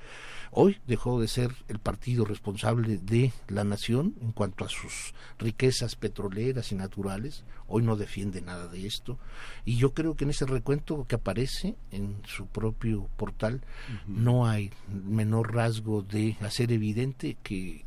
hoy 0.51 0.77
dejó 0.87 1.19
de 1.19 1.27
ser 1.27 1.51
el 1.67 1.79
partido 1.79 2.25
responsable 2.25 2.97
de 2.97 3.31
la 3.47 3.63
nación 3.63 4.15
en 4.21 4.31
cuanto 4.31 4.65
a 4.65 4.69
sus 4.69 5.13
riquezas 5.39 5.95
petroleras 5.95 6.71
y 6.71 6.75
naturales, 6.75 7.43
hoy 7.67 7.83
no 7.83 7.95
defiende 7.95 8.41
nada 8.41 8.67
de 8.67 8.85
esto, 8.85 9.17
y 9.65 9.77
yo 9.77 9.93
creo 9.93 10.15
que 10.15 10.23
en 10.23 10.31
ese 10.31 10.45
recuento 10.45 11.05
que 11.07 11.15
aparece 11.15 11.75
en 11.91 12.21
su 12.25 12.47
propio 12.47 13.09
portal 13.17 13.61
no 14.07 14.47
hay 14.47 14.71
menor 14.87 15.53
rasgo 15.53 16.01
de 16.01 16.37
hacer 16.41 16.71
evidente 16.71 17.37
que, 17.43 17.85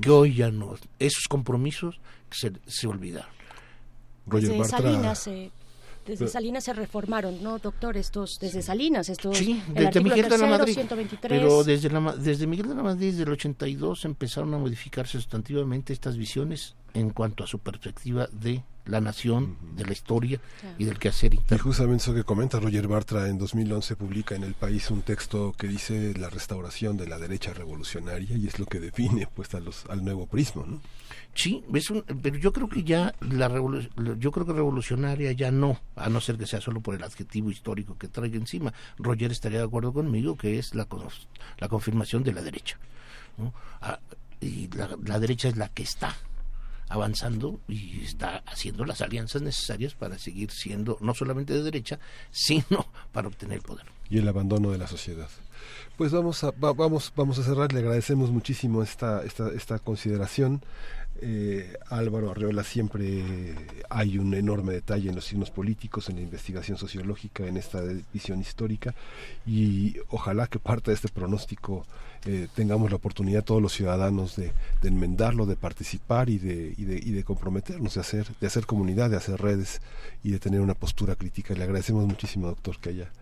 que 0.00 0.10
hoy 0.10 0.34
ya 0.34 0.50
no, 0.50 0.74
esos 0.98 1.24
compromisos 1.28 2.00
se, 2.30 2.52
se 2.66 2.86
olvidaron. 2.86 3.30
Roger 4.26 4.64
Salinas 4.64 5.28
desde 6.06 6.28
Salinas 6.28 6.64
se 6.64 6.72
reformaron, 6.72 7.42
¿no, 7.42 7.58
doctor? 7.58 7.96
Estos, 7.96 8.38
desde 8.40 8.62
Salinas, 8.62 9.08
estos. 9.08 9.38
Sí, 9.38 9.62
desde 9.74 10.00
Miguel 10.00 10.28
de 10.28 10.38
la 10.38 10.46
Madrid. 10.46 10.78
Pero 11.20 11.64
desde, 11.64 11.90
la, 11.90 12.12
desde 12.16 12.46
Miguel 12.46 12.68
de 12.68 12.74
la 12.74 12.82
Madrid, 12.82 13.10
desde 13.10 13.22
el 13.22 13.30
82, 13.30 14.04
empezaron 14.04 14.52
a 14.54 14.58
modificarse 14.58 15.12
sustantivamente 15.12 15.92
estas 15.92 16.16
visiones 16.16 16.74
en 16.94 17.10
cuanto 17.10 17.44
a 17.44 17.46
su 17.46 17.58
perspectiva 17.58 18.28
de 18.32 18.62
la 18.84 19.00
nación, 19.00 19.56
de 19.76 19.84
la 19.84 19.92
historia 19.92 20.40
y 20.76 20.84
del 20.84 20.98
quehacer 20.98 21.34
interno. 21.34 21.56
Y 21.56 21.60
justamente 21.60 22.02
eso 22.02 22.14
que 22.14 22.24
comenta 22.24 22.58
Roger 22.58 22.88
Bartra, 22.88 23.28
en 23.28 23.38
2011 23.38 23.94
publica 23.96 24.34
en 24.34 24.42
El 24.42 24.54
País 24.54 24.90
un 24.90 25.02
texto 25.02 25.52
que 25.56 25.68
dice 25.68 26.14
la 26.18 26.30
restauración 26.30 26.96
de 26.96 27.06
la 27.06 27.18
derecha 27.18 27.52
revolucionaria 27.52 28.36
y 28.36 28.46
es 28.46 28.58
lo 28.58 28.66
que 28.66 28.80
define 28.80 29.28
pues 29.34 29.54
a 29.54 29.60
los, 29.60 29.86
al 29.86 30.04
nuevo 30.04 30.26
prismo, 30.26 30.64
¿no? 30.66 30.80
Sí, 31.34 31.64
pero 32.22 32.36
yo 32.36 32.52
creo 32.52 32.68
que 32.68 32.84
ya 32.84 33.14
la 33.20 33.48
yo 34.18 34.32
creo 34.32 34.44
que 34.44 34.52
revolucionaria 34.52 35.32
ya 35.32 35.50
no, 35.50 35.80
a 35.96 36.10
no 36.10 36.20
ser 36.20 36.36
que 36.36 36.46
sea 36.46 36.60
solo 36.60 36.80
por 36.80 36.94
el 36.94 37.02
adjetivo 37.02 37.50
histórico 37.50 37.96
que 37.96 38.08
traiga 38.08 38.36
encima. 38.36 38.74
Roger 38.98 39.32
estaría 39.32 39.58
de 39.58 39.64
acuerdo 39.64 39.94
conmigo 39.94 40.36
que 40.36 40.58
es 40.58 40.74
la, 40.74 40.86
la 41.58 41.68
confirmación 41.68 42.22
de 42.22 42.32
la 42.32 42.42
derecha. 42.42 42.78
Ah, 43.80 43.98
y 44.40 44.68
la, 44.68 45.18
derecha 45.18 45.48
es 45.48 45.56
la 45.56 45.68
que 45.68 45.84
está 45.84 46.14
avanzando 46.88 47.60
y 47.68 48.02
está 48.02 48.42
haciendo 48.46 48.84
las 48.84 49.00
alianzas 49.00 49.42
necesarias 49.42 49.94
para 49.94 50.18
seguir 50.18 50.50
siendo 50.50 50.98
no 51.00 51.14
solamente 51.14 51.52
de 51.54 51.62
derecha, 51.62 51.98
sino 52.30 52.86
para 53.12 53.28
obtener 53.28 53.60
poder. 53.62 53.86
Y 54.10 54.18
el 54.18 54.28
abandono 54.28 54.70
de 54.70 54.78
la 54.78 54.86
sociedad. 54.86 55.28
Pues 55.96 56.12
vamos 56.12 56.42
a, 56.44 56.52
vamos, 56.52 57.12
vamos 57.14 57.38
a 57.38 57.42
cerrar, 57.42 57.72
le 57.72 57.80
agradecemos 57.80 58.30
muchísimo 58.30 58.82
esta, 58.82 59.22
esta, 59.24 59.48
esta 59.50 59.78
consideración. 59.78 60.62
Eh, 61.24 61.76
Álvaro 61.88 62.32
Arreola 62.32 62.64
siempre 62.64 63.54
hay 63.88 64.18
un 64.18 64.34
enorme 64.34 64.72
detalle 64.72 65.08
en 65.08 65.14
los 65.14 65.26
signos 65.26 65.52
políticos, 65.52 66.08
en 66.08 66.16
la 66.16 66.22
investigación 66.22 66.76
sociológica, 66.76 67.46
en 67.46 67.56
esta 67.56 67.80
visión 68.12 68.40
histórica 68.40 68.92
y 69.46 69.98
ojalá 70.08 70.48
que 70.48 70.58
parte 70.58 70.90
de 70.90 70.96
este 70.96 71.08
pronóstico 71.08 71.86
eh, 72.24 72.48
tengamos 72.56 72.90
la 72.90 72.96
oportunidad 72.96 73.44
todos 73.44 73.62
los 73.62 73.72
ciudadanos 73.72 74.34
de, 74.34 74.52
enmendarlo, 74.82 75.46
de 75.46 75.54
participar 75.54 76.28
y 76.28 76.38
de, 76.38 76.74
y 76.76 76.84
de, 76.86 76.96
y 76.96 77.12
de 77.12 77.22
comprometernos, 77.22 77.94
de 77.94 78.00
hacer, 78.00 78.26
de 78.40 78.46
hacer 78.48 78.66
comunidad, 78.66 79.08
de 79.08 79.16
hacer 79.16 79.40
redes 79.40 79.80
y 80.24 80.32
de 80.32 80.40
tener 80.40 80.60
una 80.60 80.74
postura 80.74 81.14
crítica. 81.14 81.54
Le 81.54 81.62
agradecemos 81.62 82.04
muchísimo, 82.04 82.48
doctor, 82.48 82.78
que 82.80 82.88
haya 82.88 83.12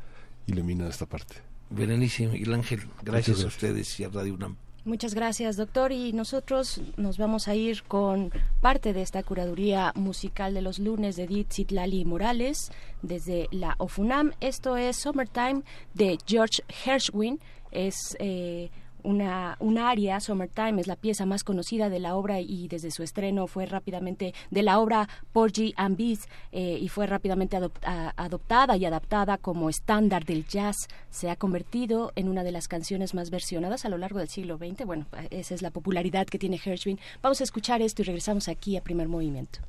iluminado 0.46 0.88
esta 0.88 1.04
parte. 1.04 1.34
Berenice 1.68 2.28
Miguel 2.28 2.54
Ángel, 2.54 2.80
gracias, 3.02 3.44
a 3.44 3.48
ustedes 3.48 4.00
y 4.00 4.04
a 4.04 4.08
Radio 4.08 4.34
UNAM. 4.34 4.56
Muchas 4.84 5.14
gracias, 5.14 5.56
doctor. 5.56 5.92
Y 5.92 6.14
nosotros 6.14 6.80
nos 6.96 7.18
vamos 7.18 7.48
a 7.48 7.54
ir 7.54 7.82
con 7.82 8.32
parte 8.62 8.94
de 8.94 9.02
esta 9.02 9.22
curaduría 9.22 9.92
musical 9.94 10.54
de 10.54 10.62
los 10.62 10.78
lunes 10.78 11.16
de 11.16 11.24
Edith 11.24 11.52
Zitlali 11.52 12.06
Morales 12.06 12.72
desde 13.02 13.48
la 13.50 13.74
OFUNAM. 13.76 14.32
Esto 14.40 14.78
es 14.78 14.96
Summertime 14.96 15.62
de 15.92 16.18
George 16.26 16.62
Hershwin. 16.84 17.40
Es 17.70 18.16
eh, 18.20 18.70
una, 19.04 19.56
un 19.60 19.78
área, 19.78 20.20
Summertime, 20.20 20.80
es 20.80 20.86
la 20.86 20.96
pieza 20.96 21.26
más 21.26 21.44
conocida 21.44 21.88
de 21.88 21.98
la 21.98 22.14
obra 22.14 22.40
y 22.40 22.68
desde 22.68 22.90
su 22.90 23.02
estreno 23.02 23.46
fue 23.46 23.66
rápidamente 23.66 24.34
de 24.50 24.62
la 24.62 24.78
obra 24.78 25.08
Porgy 25.32 25.74
and 25.76 25.96
Bees 25.96 26.28
eh, 26.52 26.78
y 26.80 26.88
fue 26.88 27.06
rápidamente 27.06 27.56
adoptada 27.56 28.76
y 28.76 28.84
adaptada 28.84 29.38
como 29.38 29.68
estándar 29.68 30.24
del 30.24 30.46
jazz. 30.46 30.76
Se 31.10 31.30
ha 31.30 31.36
convertido 31.36 32.12
en 32.16 32.28
una 32.28 32.42
de 32.42 32.52
las 32.52 32.68
canciones 32.68 33.14
más 33.14 33.30
versionadas 33.30 33.84
a 33.84 33.88
lo 33.88 33.98
largo 33.98 34.18
del 34.18 34.28
siglo 34.28 34.58
XX. 34.58 34.84
Bueno, 34.84 35.06
esa 35.30 35.54
es 35.54 35.62
la 35.62 35.70
popularidad 35.70 36.26
que 36.26 36.38
tiene 36.38 36.60
Hershwin. 36.62 36.98
Vamos 37.22 37.40
a 37.40 37.44
escuchar 37.44 37.82
esto 37.82 38.02
y 38.02 38.04
regresamos 38.04 38.48
aquí 38.48 38.76
a 38.76 38.82
primer 38.82 39.08
movimiento. 39.08 39.60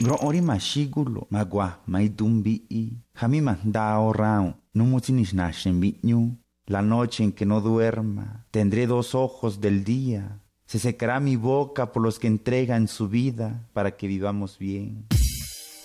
Gro 0.00 0.16
ori 0.20 0.42
mashigulo 0.42 1.28
magua 1.30 1.80
maidumbi 1.86 2.66
Jami 3.16 3.40
mandao 3.40 4.12
rao, 4.12 4.60
no 4.74 4.84
nashen 5.32 5.80
La 6.66 6.82
noche 6.82 7.24
en 7.24 7.32
que 7.32 7.46
no 7.46 7.62
duerma, 7.62 8.44
tendré 8.50 8.86
dos 8.86 9.14
ojos 9.14 9.62
del 9.62 9.84
día. 9.84 10.42
Se 10.66 10.78
secará 10.78 11.18
mi 11.18 11.36
boca 11.36 11.92
por 11.92 12.02
los 12.02 12.18
que 12.18 12.26
entregan 12.26 12.88
su 12.88 13.08
vida 13.08 13.66
para 13.72 13.96
que 13.96 14.06
vivamos 14.06 14.58
bien. 14.58 15.06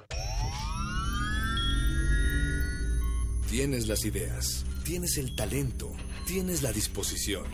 Tienes 3.51 3.86
las 3.86 4.05
ideas, 4.05 4.64
tienes 4.85 5.18
el 5.18 5.35
talento, 5.36 5.93
tienes 6.27 6.62
la 6.62 6.73
disposición, 6.73 7.44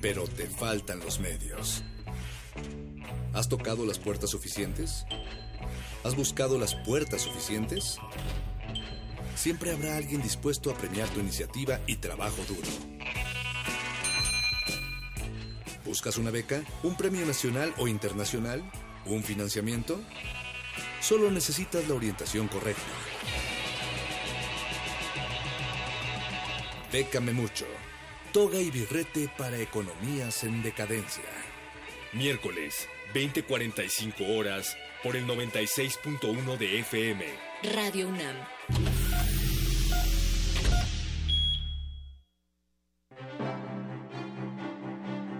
pero 0.00 0.26
te 0.26 0.46
faltan 0.46 1.00
los 1.00 1.20
medios. 1.20 1.82
¿Has 3.32 3.48
tocado 3.48 3.84
las 3.84 3.98
puertas 3.98 4.30
suficientes? 4.30 5.04
¿Has 6.04 6.16
buscado 6.16 6.58
las 6.58 6.74
puertas 6.74 7.22
suficientes? 7.22 7.98
Siempre 9.36 9.70
habrá 9.70 9.96
alguien 9.96 10.22
dispuesto 10.22 10.70
a 10.70 10.74
premiar 10.74 11.08
tu 11.08 11.20
iniciativa 11.20 11.80
y 11.86 11.96
trabajo 11.96 12.42
duro. 12.48 12.68
¿Buscas 15.84 16.18
una 16.18 16.30
beca? 16.30 16.62
¿Un 16.82 16.96
premio 16.96 17.24
nacional 17.26 17.74
o 17.78 17.88
internacional? 17.88 18.62
¿Un 19.06 19.22
financiamiento? 19.22 20.00
Solo 21.00 21.30
necesitas 21.30 21.88
la 21.88 21.94
orientación 21.94 22.48
correcta. 22.48 22.82
Bécame 26.92 27.32
mucho. 27.32 27.66
Toga 28.32 28.60
y 28.60 28.70
birrete 28.70 29.28
para 29.36 29.58
economías 29.58 30.44
en 30.44 30.62
decadencia. 30.62 31.24
Miércoles, 32.12 32.88
20:45 33.14 34.36
horas, 34.36 34.76
por 35.02 35.16
el 35.16 35.26
96.1 35.26 36.56
de 36.58 36.80
FM. 36.80 37.24
Radio 37.74 38.08
UNAM. 38.08 38.36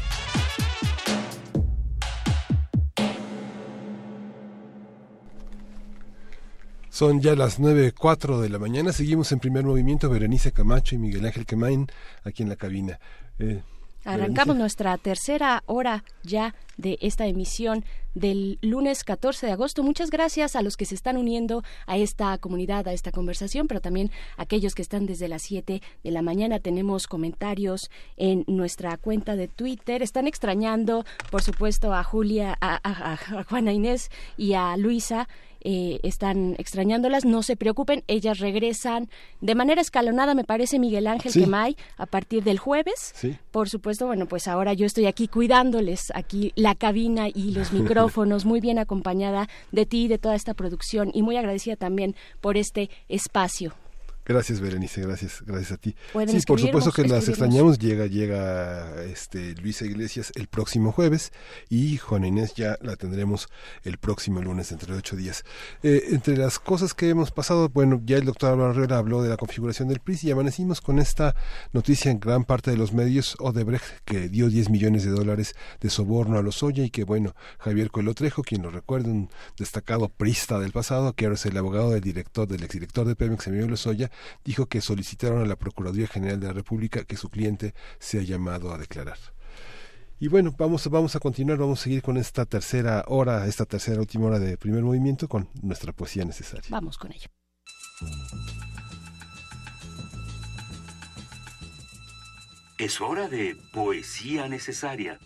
Son 7.01 7.23
ya 7.23 7.35
las 7.35 7.59
9.04 7.59 8.41
de 8.41 8.51
la 8.51 8.59
mañana. 8.59 8.93
Seguimos 8.93 9.33
en 9.33 9.41
primer 9.41 9.65
movimiento. 9.65 10.11
Berenice 10.11 10.53
Camacho 10.53 10.95
y 10.95 10.99
Miguel 10.99 11.25
Ángel 11.25 11.47
Quemain 11.47 11.87
aquí 12.25 12.43
en 12.43 12.51
la 12.51 12.57
cabina. 12.57 13.01
Eh, 13.39 13.63
Arrancamos 14.05 14.55
nuestra 14.55 14.99
tercera 14.99 15.63
hora 15.65 16.05
ya 16.25 16.55
de 16.77 16.99
esta 17.01 17.27
emisión 17.27 17.87
del 18.15 18.59
lunes 18.61 19.03
14 19.03 19.47
de 19.47 19.53
agosto. 19.53 19.83
Muchas 19.83 20.11
gracias 20.11 20.57
a 20.57 20.61
los 20.61 20.77
que 20.77 20.85
se 20.85 20.95
están 20.95 21.17
uniendo 21.17 21.63
a 21.87 21.97
esta 21.97 22.37
comunidad, 22.37 22.87
a 22.87 22.93
esta 22.93 23.13
conversación, 23.13 23.67
pero 23.67 23.81
también 23.81 24.11
a 24.37 24.43
aquellos 24.43 24.75
que 24.75 24.83
están 24.83 25.07
desde 25.07 25.29
las 25.29 25.41
7 25.41 25.81
de 26.05 26.11
la 26.11 26.21
mañana. 26.21 26.61
Tenemos 26.61 27.07
comentarios 27.07 27.91
en 28.19 28.45
nuestra 28.47 28.99
cuenta 28.99 29.37
de 29.37 29.49
Twitter. 29.49 30.03
Están 30.03 30.27
extrañando, 30.27 31.07
por 31.31 31.41
supuesto, 31.41 31.95
a 31.95 32.05
Julia, 32.05 32.59
a, 32.61 32.79
a 32.85 33.45
Juana 33.45 33.73
Inés 33.73 34.11
y 34.37 34.53
a 34.53 34.77
Luisa. 34.77 35.29
Eh, 35.63 36.01
están 36.03 36.55
extrañándolas, 36.59 37.25
no 37.25 37.43
se 37.43 37.57
preocupen, 37.57 38.03
ellas 38.07 38.39
regresan 38.39 39.09
de 39.41 39.55
manera 39.55 39.81
escalonada, 39.81 40.35
me 40.35 40.45
parece, 40.45 40.79
Miguel 40.79 41.07
Ángel 41.07 41.33
Sí. 41.33 41.41
Quemay, 41.41 41.77
a 41.97 42.07
partir 42.07 42.43
del 42.45 42.59
jueves. 42.59 43.13
Sí. 43.15 43.37
Por 43.51 43.69
supuesto, 43.69 44.07
bueno, 44.07 44.27
pues 44.27 44.49
ahora 44.49 44.73
yo 44.73 44.87
estoy 44.87 45.07
aquí 45.07 45.29
cuidándoles, 45.29 46.13
aquí 46.15 46.53
la 46.57 46.75
cabina 46.75 47.29
y 47.29 47.53
los 47.53 47.73
micrófonos, 47.73 48.45
muy 48.45 48.61
bien 48.61 48.79
acompañada 48.79 49.49
de 49.73 49.87
ti 49.87 50.05
y 50.05 50.09
de 50.09 50.19
toda 50.19 50.35
esta 50.35 50.55
producción 50.55 51.11
y 51.13 51.23
muy 51.23 51.37
agradecida 51.37 51.77
también 51.77 52.15
por 52.41 52.57
este 52.57 52.89
espacio. 53.09 53.75
Gracias, 54.25 54.61
Berenice, 54.61 55.01
gracias, 55.03 55.43
gracias 55.45 55.73
a 55.73 55.77
ti. 55.77 55.95
Sí, 56.29 56.41
por 56.47 56.61
supuesto 56.61 56.93
que 56.93 57.07
las 57.07 57.29
extrañamos. 57.29 57.79
Llega, 57.79 58.07
llega 58.07 59.03
este 59.05 59.55
Luisa 59.57 59.85
Iglesias 59.85 60.33
el 60.37 60.47
próximo 60.47 60.93
jueves 60.93 61.33
y 61.69 61.97
Juana 61.97 62.29
Inés 62.29 62.55
ya 62.55 62.79
la 62.83 62.97
tendremos 62.97 63.49
el 63.83 63.99
próximo 63.99 64.41
lunes, 64.41 64.69
dentro 64.69 64.93
de 64.93 64.99
ocho 64.99 65.17
días. 65.17 65.45
Eh, 65.83 66.09
entre 66.11 66.37
las 66.37 66.59
cosas 66.59 66.95
que 66.95 67.09
hemos 67.09 67.31
pasado, 67.31 67.69
bueno, 67.69 68.01
ya 68.05 68.19
el 68.19 68.25
doctor 68.25 68.53
Álvaro 68.53 68.73
Herrera 68.73 68.99
habló 68.99 69.23
de 69.23 69.29
la 69.29 69.37
configuración 69.37 69.89
del 69.89 70.01
PRI 70.01 70.19
y 70.23 70.31
amanecimos 70.31 70.81
con 70.81 70.99
esta 70.99 71.35
noticia 71.73 72.11
en 72.11 72.21
gran 72.21 72.45
parte 72.45 72.71
de 72.71 72.77
los 72.77 72.93
medios, 72.93 73.37
Odebrecht, 73.39 74.05
que 74.05 74.29
dio 74.29 74.49
10 74.49 74.71
millones 74.71 75.05
de 75.05 75.11
dólares 75.11 75.55
de 75.81 75.91
soborno 75.91 76.39
a 76.39 76.43
Lozoya 76.43 76.85
y 76.85 76.91
que, 76.91 77.05
bueno, 77.05 77.35
Javier 77.59 77.91
Coelho 77.91 78.15
Trejo, 78.15 78.43
quien 78.43 78.63
lo 78.63 78.71
recuerda, 78.71 79.09
un 79.09 79.31
destacado 79.57 80.09
prista 80.09 80.59
del 80.59 80.73
pasado, 80.73 81.13
que 81.15 81.25
ahora 81.25 81.35
es 81.35 81.47
el 81.47 81.57
abogado 81.57 81.91
del 81.91 82.01
director, 82.01 82.47
del 82.47 82.63
exdirector 82.63 83.07
de 83.07 83.17
Pemex, 83.17 83.47
Emilio 83.47 83.69
Lozoya, 83.69 84.10
dijo 84.45 84.67
que 84.67 84.81
solicitaron 84.81 85.43
a 85.43 85.47
la 85.47 85.57
Procuraduría 85.57 86.07
General 86.07 86.41
de 86.41 86.47
la 86.47 86.53
República 86.53 87.05
que 87.05 87.17
su 87.17 87.29
cliente 87.29 87.75
sea 87.99 88.23
llamado 88.23 88.73
a 88.73 88.79
declarar. 88.79 89.19
Y 90.19 90.29
bueno, 90.29 90.55
vamos, 90.59 90.87
vamos 90.89 91.17
a 91.17 91.19
continuar, 91.19 91.57
vamos 91.57 91.81
a 91.81 91.85
seguir 91.85 92.03
con 92.03 92.19
esta 92.19 92.45
tercera 92.45 93.05
hora, 93.09 93.47
esta 93.47 93.65
tercera 93.65 94.01
última 94.01 94.27
hora 94.27 94.39
de 94.39 94.59
primer 94.59 94.83
movimiento 94.83 95.29
con 95.29 95.49
nuestra 95.63 95.95
poesía 95.95 96.27
necesaria. 96.27 96.69
Vamos 96.71 96.99
con 96.99 97.11
ello. 97.11 97.29
Es 102.77 103.01
hora 103.01 103.29
de 103.29 103.57
poesía 103.73 104.49
necesaria. 104.49 105.19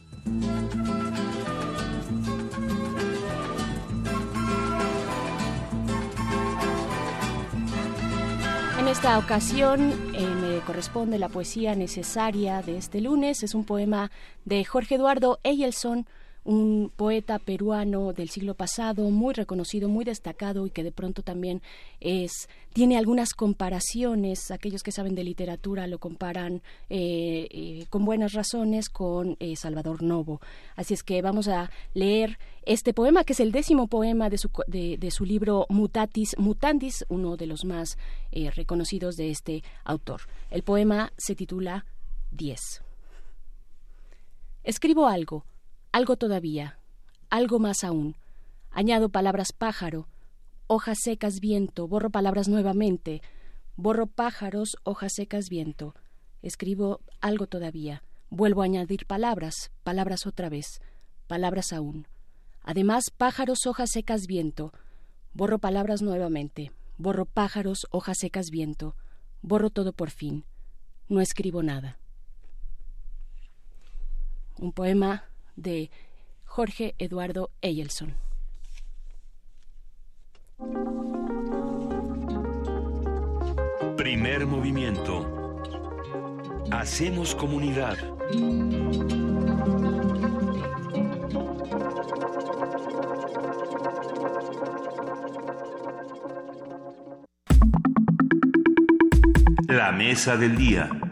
En 8.85 8.90
esta 8.90 9.16
ocasión 9.16 9.93
eh, 10.12 10.27
me 10.27 10.61
corresponde 10.61 11.19
la 11.19 11.31
poesía 11.31 11.74
necesaria 11.74 12.61
de 12.61 12.77
este 12.77 13.01
lunes. 13.01 13.43
Es 13.43 13.55
un 13.55 13.65
poema 13.65 14.11
de 14.44 14.62
Jorge 14.62 14.97
Eduardo 14.97 15.40
Eyelson, 15.43 16.06
un 16.45 16.93
poeta 16.95 17.39
peruano 17.39 18.12
del 18.12 18.29
siglo 18.29 18.55
pasado, 18.55 19.11
muy 19.11 19.33
reconocido, 19.33 19.89
muy 19.89 20.05
destacado 20.05 20.66
y 20.66 20.71
que 20.71 20.83
de 20.85 20.93
pronto 20.93 21.23
también 21.23 21.62
es 22.01 22.49
tiene 22.75 22.99
algunas 22.99 23.35
comparaciones. 23.35 24.51
Aquellos 24.51 24.83
que 24.83 24.93
saben 24.93 25.15
de 25.15 25.25
literatura 25.25 25.87
lo 25.87 25.99
comparan 25.99 26.61
eh, 26.91 27.49
eh, 27.51 27.87
con 27.89 28.05
buenas 28.05 28.33
razones 28.33 28.91
con 28.91 29.37
eh, 29.41 29.57
Salvador 29.57 30.03
Novo. 30.03 30.41
Así 30.77 30.93
es 30.93 31.03
que 31.03 31.23
vamos 31.23 31.49
a 31.49 31.71
leer 31.95 32.39
este 32.66 32.93
poema, 32.93 33.25
que 33.25 33.33
es 33.33 33.41
el 33.41 33.53
décimo 33.53 33.87
poema 33.87 34.29
de 34.29 34.39
su, 34.39 34.51
de, 34.66 34.99
de 34.99 35.11
su 35.11 35.25
libro 35.25 35.66
Mutatis 35.71 36.37
Mutandis, 36.39 37.07
uno 37.09 37.37
de 37.37 37.47
los 37.47 37.65
más 37.65 37.97
reconocidos 38.57 39.16
de 39.16 39.31
este 39.31 39.62
autor. 39.85 40.23
El 40.51 40.65
poema 40.65 41.12
se 41.16 41.37
titula 41.37 41.87
Diez. 42.33 42.83
Escribo 44.65 45.07
algo 45.07 45.45
algo 45.95 46.16
todavía, 46.16 46.81
algo 47.31 47.61
más 47.61 47.85
aún. 47.85 48.16
Añado 48.73 49.11
palabras 49.11 49.53
pájaro, 49.53 50.09
hojas 50.66 50.99
secas 51.01 51.39
viento, 51.39 51.87
borro 51.87 52.11
palabras 52.11 52.49
nuevamente, 52.49 53.23
borro 53.77 54.09
pájaros, 54.09 54.77
hojas 54.83 55.12
secas 55.15 55.49
viento. 55.49 55.95
Escribo 56.43 56.99
algo 57.21 57.47
todavía, 57.47 58.03
vuelvo 58.29 58.62
a 58.62 58.65
añadir 58.65 59.07
palabras, 59.07 59.71
palabras 59.85 60.27
otra 60.27 60.49
vez, 60.49 60.81
palabras 61.29 61.73
aún. 61.73 62.09
Además, 62.65 63.05
pájaros, 63.16 63.65
hojas 63.65 63.91
secas 63.93 64.27
viento. 64.27 64.73
Borro 65.33 65.61
palabras 65.61 66.03
nuevamente, 66.03 66.73
borro 66.99 67.25
pájaros, 67.25 67.87
hojas 67.93 68.16
secas 68.19 68.51
viento, 68.51 68.97
borro 69.43 69.71
todo 69.71 69.93
por 69.93 70.11
fin. 70.11 70.45
No 71.09 71.21
escribo 71.21 71.62
nada. 71.62 71.99
Un 74.59 74.73
poema 74.73 75.29
de 75.56 75.90
Jorge 76.44 76.94
Eduardo 76.98 77.51
Eyelson. 77.62 78.14
Primer 83.97 84.47
movimiento. 84.47 85.60
Hacemos 86.70 87.35
comunidad. 87.35 87.97
La 99.68 99.93
mesa 99.93 100.36
del 100.36 100.56
día. 100.56 101.03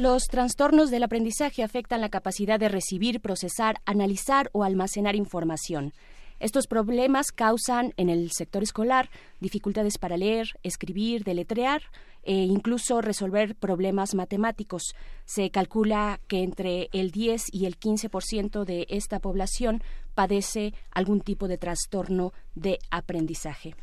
Los 0.00 0.28
trastornos 0.28 0.90
del 0.90 1.02
aprendizaje 1.02 1.62
afectan 1.62 2.00
la 2.00 2.08
capacidad 2.08 2.58
de 2.58 2.70
recibir, 2.70 3.20
procesar, 3.20 3.82
analizar 3.84 4.48
o 4.54 4.64
almacenar 4.64 5.14
información. 5.14 5.92
Estos 6.38 6.66
problemas 6.66 7.32
causan 7.32 7.92
en 7.98 8.08
el 8.08 8.30
sector 8.30 8.62
escolar 8.62 9.10
dificultades 9.40 9.98
para 9.98 10.16
leer, 10.16 10.58
escribir, 10.62 11.22
deletrear 11.22 11.82
e 12.22 12.32
incluso 12.32 13.02
resolver 13.02 13.54
problemas 13.56 14.14
matemáticos. 14.14 14.94
Se 15.26 15.50
calcula 15.50 16.18
que 16.28 16.44
entre 16.44 16.88
el 16.94 17.10
10 17.10 17.52
y 17.52 17.66
el 17.66 17.78
15% 17.78 18.64
de 18.64 18.86
esta 18.88 19.18
población 19.18 19.82
padece 20.14 20.72
algún 20.92 21.20
tipo 21.20 21.46
de 21.46 21.58
trastorno 21.58 22.32
de 22.54 22.78
aprendizaje. 22.90 23.74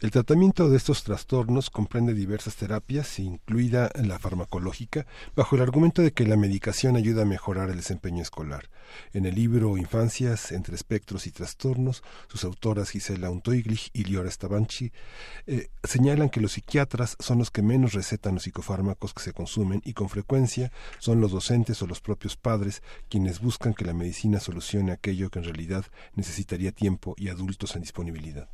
El 0.00 0.12
tratamiento 0.12 0.68
de 0.68 0.76
estos 0.76 1.02
trastornos 1.02 1.70
comprende 1.70 2.14
diversas 2.14 2.54
terapias, 2.54 3.18
incluida 3.18 3.90
la 3.96 4.20
farmacológica, 4.20 5.06
bajo 5.34 5.56
el 5.56 5.62
argumento 5.62 6.02
de 6.02 6.12
que 6.12 6.24
la 6.24 6.36
medicación 6.36 6.94
ayuda 6.94 7.22
a 7.22 7.26
mejorar 7.26 7.68
el 7.70 7.78
desempeño 7.78 8.22
escolar. 8.22 8.70
En 9.12 9.26
el 9.26 9.34
libro 9.34 9.76
Infancias 9.76 10.52
entre 10.52 10.76
espectros 10.76 11.26
y 11.26 11.32
trastornos, 11.32 12.04
sus 12.28 12.44
autoras 12.44 12.90
Gisela 12.90 13.30
Untoiglich 13.30 13.90
y 13.92 14.04
Liora 14.04 14.30
Stavanchi 14.30 14.92
eh, 15.48 15.68
señalan 15.82 16.30
que 16.30 16.40
los 16.40 16.52
psiquiatras 16.52 17.16
son 17.18 17.38
los 17.38 17.50
que 17.50 17.62
menos 17.62 17.92
recetan 17.92 18.34
los 18.34 18.44
psicofármacos 18.44 19.14
que 19.14 19.22
se 19.22 19.32
consumen 19.32 19.82
y 19.84 19.94
con 19.94 20.08
frecuencia 20.08 20.70
son 21.00 21.20
los 21.20 21.32
docentes 21.32 21.82
o 21.82 21.88
los 21.88 22.00
propios 22.00 22.36
padres 22.36 22.82
quienes 23.08 23.40
buscan 23.40 23.74
que 23.74 23.84
la 23.84 23.94
medicina 23.94 24.38
solucione 24.38 24.92
aquello 24.92 25.30
que 25.30 25.40
en 25.40 25.46
realidad 25.46 25.84
necesitaría 26.14 26.70
tiempo 26.70 27.14
y 27.18 27.30
adultos 27.30 27.74
en 27.74 27.82
disponibilidad. 27.82 28.48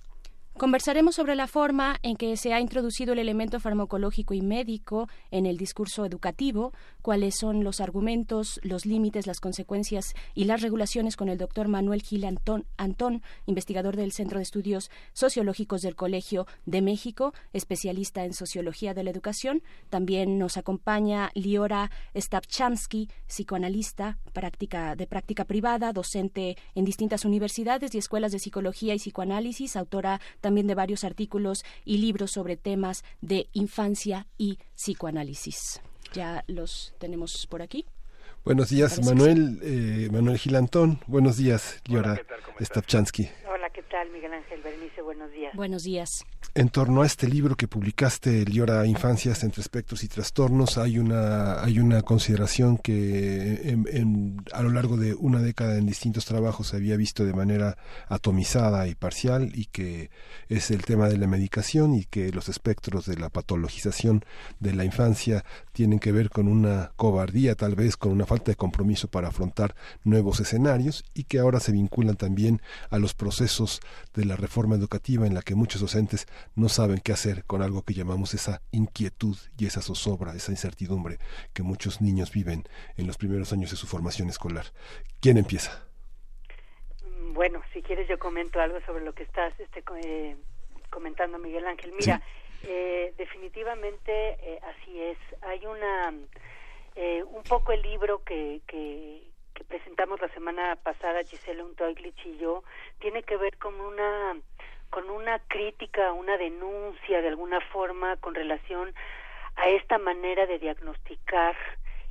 Conversaremos 0.56 1.16
sobre 1.16 1.34
la 1.34 1.48
forma 1.48 1.96
en 2.04 2.14
que 2.14 2.36
se 2.36 2.52
ha 2.52 2.60
introducido 2.60 3.12
el 3.12 3.18
elemento 3.18 3.58
farmacológico 3.58 4.34
y 4.34 4.40
médico 4.40 5.08
en 5.32 5.46
el 5.46 5.56
discurso 5.56 6.06
educativo, 6.06 6.72
cuáles 7.02 7.34
son 7.40 7.64
los 7.64 7.80
argumentos, 7.80 8.60
los 8.62 8.86
límites, 8.86 9.26
las 9.26 9.40
consecuencias 9.40 10.14
y 10.32 10.44
las 10.44 10.62
regulaciones 10.62 11.16
con 11.16 11.28
el 11.28 11.38
doctor 11.38 11.66
Manuel 11.66 12.02
Gil 12.02 12.24
Antón, 12.24 13.22
investigador 13.46 13.96
del 13.96 14.12
Centro 14.12 14.38
de 14.38 14.44
Estudios 14.44 14.92
Sociológicos 15.12 15.80
del 15.80 15.96
Colegio 15.96 16.46
de 16.66 16.82
México, 16.82 17.34
especialista 17.52 18.24
en 18.24 18.32
sociología 18.32 18.94
de 18.94 19.02
la 19.02 19.10
educación. 19.10 19.60
También 19.90 20.38
nos 20.38 20.56
acompaña 20.56 21.32
Liora 21.34 21.90
Stavchansky, 22.14 23.08
psicoanalista 23.26 24.18
de 24.96 25.06
práctica 25.08 25.44
privada, 25.46 25.92
docente 25.92 26.56
en 26.76 26.84
distintas 26.84 27.24
universidades 27.24 27.92
y 27.92 27.98
escuelas 27.98 28.30
de 28.30 28.38
psicología 28.38 28.94
y 28.94 28.98
psicoanálisis, 28.98 29.74
autora 29.74 30.20
también 30.44 30.66
de 30.66 30.74
varios 30.74 31.04
artículos 31.04 31.64
y 31.86 31.96
libros 31.96 32.32
sobre 32.32 32.58
temas 32.58 33.02
de 33.22 33.48
infancia 33.54 34.26
y 34.36 34.58
psicoanálisis. 34.76 35.80
Ya 36.12 36.44
los 36.48 36.92
tenemos 36.98 37.46
por 37.46 37.62
aquí. 37.62 37.86
Buenos 38.44 38.68
días, 38.68 39.02
Manuel, 39.02 39.58
eh, 39.62 40.10
Manuel 40.12 40.36
Gilantón. 40.36 41.00
Buenos 41.06 41.38
días, 41.38 41.80
Liora 41.86 42.20
Stavchansky. 42.60 43.30
Hola, 43.50 43.63
¿qué 43.74 43.82
tal, 43.82 44.08
Miguel 44.10 44.32
Ángel 44.32 44.62
Bernice? 44.62 45.02
Buenos 45.02 45.32
días. 45.32 45.52
Buenos 45.54 45.82
días. 45.82 46.24
En 46.54 46.68
torno 46.68 47.02
a 47.02 47.06
este 47.06 47.26
libro 47.26 47.56
que 47.56 47.66
publicaste, 47.66 48.44
Liora 48.44 48.86
Infancias 48.86 49.42
entre 49.42 49.60
espectros 49.60 50.04
y 50.04 50.08
trastornos, 50.08 50.78
hay 50.78 50.98
una 50.98 51.60
hay 51.64 51.80
una 51.80 52.02
consideración 52.02 52.78
que 52.78 53.68
en, 53.68 54.36
a 54.52 54.62
lo 54.62 54.70
largo 54.70 54.96
de 54.96 55.14
una 55.14 55.40
década 55.40 55.76
en 55.76 55.86
distintos 55.86 56.24
trabajos 56.24 56.68
se 56.68 56.76
había 56.76 56.96
visto 56.96 57.24
de 57.24 57.32
manera 57.32 57.76
atomizada 58.08 58.86
y 58.86 58.94
parcial 58.94 59.50
y 59.54 59.64
que 59.66 60.10
es 60.48 60.70
el 60.70 60.84
tema 60.84 61.08
de 61.08 61.18
la 61.18 61.26
medicación 61.26 61.94
y 61.94 62.04
que 62.04 62.30
los 62.30 62.48
espectros 62.48 63.06
de 63.06 63.16
la 63.16 63.30
patologización 63.30 64.24
de 64.60 64.74
la 64.74 64.84
infancia 64.84 65.44
tienen 65.72 65.98
que 65.98 66.12
ver 66.12 66.30
con 66.30 66.46
una 66.46 66.92
cobardía, 66.94 67.56
tal 67.56 67.74
vez 67.74 67.96
con 67.96 68.12
una 68.12 68.26
falta 68.26 68.52
de 68.52 68.56
compromiso 68.56 69.08
para 69.08 69.28
afrontar 69.28 69.74
nuevos 70.04 70.38
escenarios 70.38 71.04
y 71.14 71.24
que 71.24 71.40
ahora 71.40 71.58
se 71.58 71.72
vinculan 71.72 72.14
también 72.14 72.62
a 72.90 72.98
los 72.98 73.14
procesos 73.14 73.63
de 74.14 74.24
la 74.24 74.36
reforma 74.36 74.76
educativa 74.76 75.26
en 75.26 75.34
la 75.34 75.42
que 75.42 75.54
muchos 75.54 75.80
docentes 75.80 76.26
no 76.54 76.68
saben 76.68 77.00
qué 77.00 77.12
hacer 77.12 77.44
con 77.44 77.62
algo 77.62 77.82
que 77.82 77.94
llamamos 77.94 78.34
esa 78.34 78.62
inquietud 78.70 79.36
y 79.58 79.66
esa 79.66 79.82
zozobra, 79.82 80.34
esa 80.34 80.52
incertidumbre 80.52 81.18
que 81.52 81.62
muchos 81.62 82.00
niños 82.00 82.32
viven 82.32 82.64
en 82.96 83.06
los 83.06 83.16
primeros 83.16 83.52
años 83.52 83.70
de 83.70 83.76
su 83.76 83.86
formación 83.86 84.28
escolar. 84.28 84.66
¿Quién 85.20 85.38
empieza? 85.38 85.86
Mm, 87.04 87.34
bueno, 87.34 87.62
si 87.72 87.82
quieres 87.82 88.08
yo 88.08 88.18
comento 88.18 88.60
algo 88.60 88.78
sobre 88.86 89.04
lo 89.04 89.12
que 89.12 89.24
estás 89.24 89.58
este, 89.58 89.82
eh, 90.04 90.36
comentando, 90.90 91.38
Miguel 91.38 91.66
Ángel. 91.66 91.92
Mira, 91.98 92.22
eh, 92.62 93.14
definitivamente 93.16 94.12
eh, 94.40 94.60
así 94.62 95.00
es. 95.00 95.18
Hay 95.42 95.64
una 95.66 96.14
un 97.26 97.42
poco 97.42 97.72
el 97.72 97.82
libro 97.82 98.22
que, 98.22 98.62
que, 98.68 99.33
que 99.54 99.64
presentamos 99.64 100.20
la 100.20 100.28
semana 100.28 100.76
pasada, 100.76 101.22
Gisela 101.24 101.64
Untoiglich 101.64 102.26
y 102.26 102.36
yo, 102.38 102.64
tiene 102.98 103.22
que 103.22 103.36
ver 103.36 103.56
con 103.58 103.80
una 103.80 104.36
con 104.90 105.10
una 105.10 105.40
crítica, 105.48 106.12
una 106.12 106.36
denuncia 106.36 107.20
de 107.20 107.26
alguna 107.26 107.60
forma 107.72 108.16
con 108.18 108.32
relación 108.32 108.94
a 109.56 109.68
esta 109.68 109.98
manera 109.98 110.46
de 110.46 110.60
diagnosticar 110.60 111.56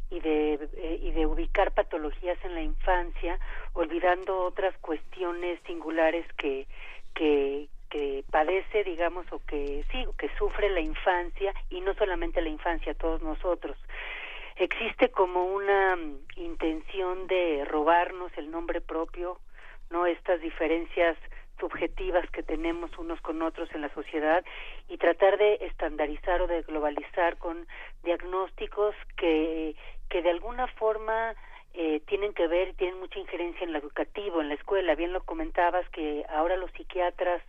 y 0.09 0.19
de, 0.19 0.55
eh, 0.75 0.99
y 1.01 1.11
de 1.11 1.25
ubicar 1.25 1.71
patologías 1.71 2.37
en 2.43 2.55
la 2.55 2.61
infancia, 2.61 3.39
olvidando 3.73 4.37
otras 4.41 4.77
cuestiones 4.79 5.59
singulares 5.65 6.25
que, 6.33 6.67
que, 7.15 7.69
que 7.89 8.23
padece, 8.29 8.83
digamos, 8.83 9.25
o 9.31 9.39
que 9.45 9.85
sí, 9.91 10.05
que 10.17 10.29
sufre 10.37 10.69
la 10.69 10.81
infancia 10.81 11.53
y 11.69 11.79
no 11.81 11.93
solamente 11.93 12.41
la 12.41 12.49
infancia, 12.49 12.93
todos 12.95 13.21
nosotros. 13.21 13.77
Existe 14.55 15.09
como 15.09 15.45
una 15.45 15.97
intención 16.35 17.27
de 17.27 17.65
robarnos 17.65 18.31
el 18.37 18.51
nombre 18.51 18.81
propio, 18.81 19.39
no 19.89 20.05
estas 20.05 20.41
diferencias 20.41 21.17
subjetivas 21.59 22.29
que 22.31 22.43
tenemos 22.43 22.97
unos 22.97 23.21
con 23.21 23.41
otros 23.41 23.69
en 23.73 23.81
la 23.81 23.93
sociedad 23.93 24.43
y 24.89 24.97
tratar 24.97 25.37
de 25.37 25.55
estandarizar 25.61 26.41
o 26.41 26.47
de 26.47 26.61
globalizar 26.63 27.37
con 27.37 27.67
diagnósticos 28.03 28.95
que, 29.17 29.75
que 30.09 30.21
de 30.21 30.29
alguna 30.29 30.67
forma 30.67 31.35
eh, 31.73 32.01
tienen 32.05 32.33
que 32.33 32.47
ver, 32.47 32.73
tienen 32.75 32.99
mucha 32.99 33.19
injerencia 33.19 33.63
en 33.63 33.73
lo 33.73 33.79
educativo, 33.79 34.41
en 34.41 34.49
la 34.49 34.55
escuela. 34.55 34.93
Bien 34.95 35.13
lo 35.13 35.23
comentabas 35.23 35.87
que 35.89 36.25
ahora 36.29 36.57
los 36.57 36.71
psiquiatras 36.71 37.41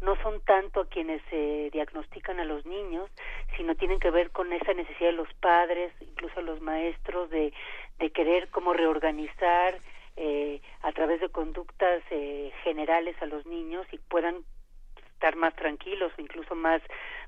no 0.00 0.16
son 0.22 0.40
tanto 0.42 0.80
a 0.80 0.88
quienes 0.88 1.22
se 1.30 1.70
diagnostican 1.72 2.38
a 2.40 2.44
los 2.44 2.66
niños, 2.66 3.10
sino 3.56 3.74
tienen 3.74 3.98
que 3.98 4.10
ver 4.10 4.30
con 4.30 4.52
esa 4.52 4.74
necesidad 4.74 5.10
de 5.10 5.16
los 5.16 5.32
padres, 5.34 5.92
incluso 6.00 6.42
los 6.42 6.60
maestros, 6.60 7.30
de, 7.30 7.52
de 7.98 8.10
querer 8.10 8.48
como 8.50 8.72
reorganizar 8.72 9.78
eh, 10.16 10.60
a 10.82 10.92
través 10.92 11.20
de 11.20 11.28
conductas 11.28 12.02
eh, 12.10 12.52
generales 12.64 13.16
a 13.20 13.26
los 13.26 13.44
niños 13.46 13.86
y 13.92 13.98
puedan 13.98 14.44
estar 15.12 15.36
más 15.36 15.54
tranquilos 15.56 16.12
incluso 16.16 16.54
más 16.54 16.80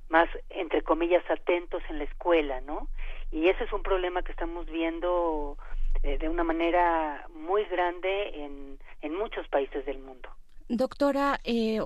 más 0.08 0.28
entre 0.48 0.82
comillas 0.82 1.22
atentos 1.30 1.82
en 1.90 1.98
la 1.98 2.04
escuela, 2.04 2.62
¿no? 2.62 2.88
Y 3.30 3.48
ese 3.48 3.64
es 3.64 3.72
un 3.74 3.82
problema 3.82 4.22
que 4.22 4.32
estamos 4.32 4.64
viendo 4.66 5.58
eh, 6.02 6.16
de 6.16 6.30
una 6.30 6.44
manera 6.44 7.26
muy 7.34 7.64
grande 7.64 8.78
en 9.02 9.14
muchos 9.14 9.46
países 9.48 9.84
del 9.84 9.98
mundo. 9.98 10.30
Doctora, 10.70 11.40
eh, 11.44 11.80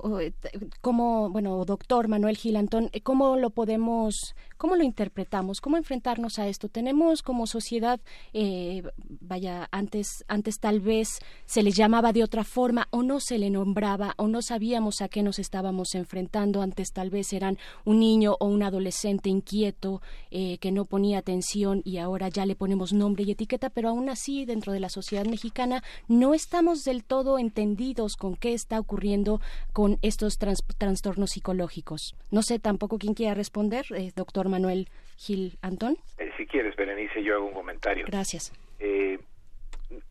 como, 0.81 1.29
bueno, 1.29 1.63
doctor 1.63 2.09
Manuel 2.09 2.35
Gilantón, 2.35 2.89
eh, 2.91 2.99
¿cómo 2.99 3.37
lo 3.37 3.49
podemos, 3.49 4.35
cómo 4.57 4.75
lo 4.75 4.83
interpretamos? 4.83 5.61
¿Cómo 5.61 5.77
enfrentarnos 5.77 6.37
a 6.37 6.49
esto? 6.49 6.67
Tenemos 6.67 7.21
como 7.21 7.47
sociedad, 7.47 8.01
eh, 8.33 8.83
vaya, 9.21 9.69
antes, 9.71 10.25
antes 10.27 10.59
tal 10.59 10.81
vez 10.81 11.19
se 11.45 11.63
le 11.63 11.71
llamaba 11.71 12.11
de 12.11 12.23
otra 12.25 12.43
forma 12.43 12.89
o 12.89 13.03
no 13.03 13.21
se 13.21 13.37
le 13.37 13.49
nombraba 13.49 14.15
o 14.17 14.27
no 14.27 14.41
sabíamos 14.41 15.01
a 15.01 15.07
qué 15.07 15.23
nos 15.23 15.39
estábamos 15.39 15.95
enfrentando. 15.95 16.61
Antes 16.61 16.91
tal 16.91 17.09
vez 17.09 17.31
eran 17.31 17.57
un 17.85 18.01
niño 18.01 18.35
o 18.41 18.47
un 18.47 18.63
adolescente 18.63 19.29
inquieto 19.29 20.01
eh, 20.29 20.57
que 20.57 20.73
no 20.73 20.83
ponía 20.83 21.19
atención 21.19 21.81
y 21.85 21.99
ahora 21.99 22.27
ya 22.27 22.45
le 22.45 22.57
ponemos 22.57 22.91
nombre 22.91 23.23
y 23.23 23.31
etiqueta, 23.31 23.69
pero 23.69 23.87
aún 23.87 24.09
así 24.09 24.43
dentro 24.43 24.73
de 24.73 24.81
la 24.81 24.89
sociedad 24.89 25.25
mexicana 25.25 25.83
no 26.09 26.33
estamos 26.33 26.83
del 26.83 27.05
todo 27.05 27.39
entendidos 27.39 28.17
con 28.17 28.35
qué 28.35 28.53
está 28.53 28.72
ocurriendo 28.79 29.39
con 29.71 29.97
estos 30.01 30.37
trastornos 30.37 31.31
psicológicos. 31.31 32.15
No 32.31 32.41
sé 32.41 32.59
tampoco 32.59 32.97
quién 32.97 33.13
quiera 33.13 33.33
responder, 33.33 33.85
eh, 33.95 34.11
doctor 34.15 34.49
Manuel 34.49 34.89
Gil 35.17 35.57
Antón. 35.61 35.97
Eh, 36.17 36.31
si 36.37 36.45
quieres, 36.45 36.75
Berenice, 36.75 37.23
yo 37.23 37.35
hago 37.35 37.45
un 37.45 37.53
comentario. 37.53 38.05
Gracias. 38.07 38.51
Eh, 38.79 39.19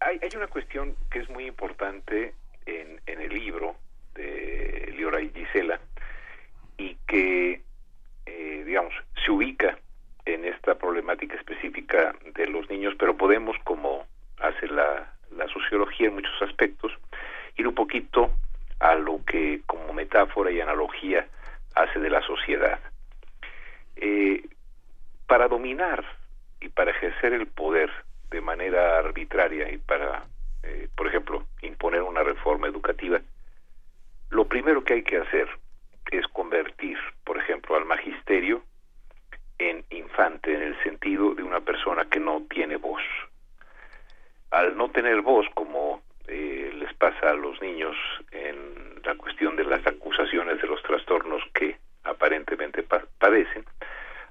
hay, 0.00 0.18
hay, 0.22 0.30
una 0.36 0.46
cuestión 0.46 0.94
que 1.10 1.20
es 1.20 1.28
muy 1.30 1.46
importante 1.46 2.34
en, 2.66 3.00
en 3.06 3.20
el 3.20 3.32
libro 3.32 3.76
de 4.14 4.92
Liora 4.96 5.20
y 5.20 5.30
Gisela 5.30 5.80
y 6.78 6.96
que, 7.06 7.62
digamos, 8.64 8.94
se 9.24 9.30
ubica 9.30 9.78
en 10.24 10.44
esta 10.44 10.76
problemática 10.76 11.36
específica 11.36 12.14
de 12.34 12.46
los 12.46 12.68
niños, 12.70 12.94
pero 12.98 13.16
podemos, 13.16 13.56
como 13.64 14.06
hace 14.38 14.66
la, 14.68 15.12
la 15.36 15.48
sociología 15.48 16.08
en 16.08 16.14
muchos 16.14 16.42
aspectos, 16.42 16.92
ir 17.56 17.66
un 17.66 17.74
poquito 17.74 18.30
a 18.82 18.96
lo 18.96 19.24
que 19.24 19.62
como 19.66 19.92
metáfora 19.92 20.50
y 20.50 20.60
analogía 20.60 21.26
hace 21.74 22.00
de 22.00 22.10
la 22.10 22.20
sociedad. 22.22 22.80
Eh, 23.96 24.44
para 25.26 25.46
dominar 25.46 26.04
y 26.60 26.68
para 26.68 26.90
ejercer 26.90 27.32
el 27.32 27.46
poder 27.46 27.90
de 28.30 28.40
manera 28.40 28.98
arbitraria 28.98 29.70
y 29.70 29.78
para, 29.78 30.24
eh, 30.64 30.88
por 30.96 31.06
ejemplo, 31.06 31.46
imponer 31.62 32.02
una 32.02 32.24
reforma 32.24 32.66
educativa, 32.66 33.20
lo 34.30 34.46
primero 34.46 34.82
que 34.82 34.94
hay 34.94 35.02
que 35.04 35.18
hacer 35.18 35.48
es 36.10 36.26
convertir, 36.28 36.98
por 37.24 37.38
ejemplo, 37.38 37.76
al 37.76 37.84
magisterio 37.84 38.64
en 39.58 39.84
infante 39.90 40.52
en 40.54 40.62
el 40.62 40.82
sentido 40.82 41.34
de 41.34 41.44
una 41.44 41.60
persona 41.60 42.06
que 42.06 42.18
no 42.18 42.42
tiene 42.50 42.76
voz. 42.76 43.02
Al 44.50 44.76
no 44.76 44.90
tener 44.90 45.20
voz, 45.20 45.46
como 45.54 46.02
eh, 46.28 46.72
les 46.74 46.92
pasa 46.94 47.30
a 47.30 47.34
los 47.34 47.60
niños 47.60 47.96
en 48.30 49.00
la 49.04 49.14
cuestión 49.16 49.56
de 49.56 49.64
las 49.64 49.86
acusaciones 49.86 50.60
de 50.60 50.68
los 50.68 50.82
trastornos 50.82 51.42
que 51.54 51.76
aparentemente 52.04 52.82
padecen, 52.82 53.64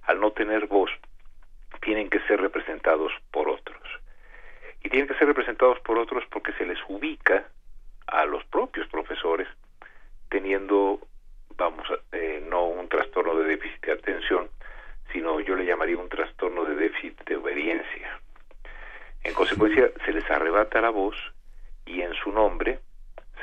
al 0.04 0.20
no 0.20 0.32
tener 0.32 0.68
voz, 0.68 0.92
tienen 1.82 2.10
que 2.10 2.20
ser 2.22 2.42
representados 2.42 3.12
por 3.32 3.50
otros. 3.50 3.82
Y 4.84 4.90
tienen 4.90 5.08
que 5.08 5.16
ser 5.16 5.28
representados 5.28 5.80
por 5.82 5.98
otros 5.98 6.24
porque 6.32 6.54
se 6.54 6.66
les 6.66 6.80
ubica 6.88 7.48
a 8.08 8.26
los 8.26 8.44
propios 8.46 8.88
profesores 8.88 9.48
teniendo, 10.30 11.00
vamos, 11.58 11.88
eh, 12.12 12.44
no 12.48 12.66
un 12.66 12.88
trastorno 12.90 13.36
de 13.36 13.46
déficit 13.46 13.86
de 13.86 13.92
atención, 13.94 14.50
sino 15.12 15.40
yo 15.40 15.56
le 15.56 15.66
llamaría 15.66 15.98
un 15.98 16.10
trastorno 16.10 16.64
de 16.66 16.76
déficit 16.76 17.22
de 17.26 17.36
obediencia. 17.36 18.20
En 19.24 19.34
consecuencia, 19.34 19.92
se 20.06 20.14
les 20.14 20.30
arrebata 20.32 20.82
la 20.82 20.90
voz 20.90 21.16
y 21.92 22.02
en 22.02 22.14
su 22.14 22.32
nombre 22.32 22.80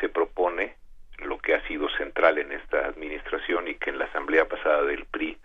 se 0.00 0.08
propone 0.08 0.74
lo 1.18 1.38
que 1.38 1.54
ha 1.54 1.66
sido 1.66 1.88
central 1.90 2.38
en 2.38 2.52
esta 2.52 2.86
administración 2.86 3.68
y 3.68 3.74
que 3.74 3.90
en 3.90 3.98
la 3.98 4.06
asamblea 4.06 4.46
pasada 4.46 4.82
del 4.84 5.04
PRI 5.04 5.36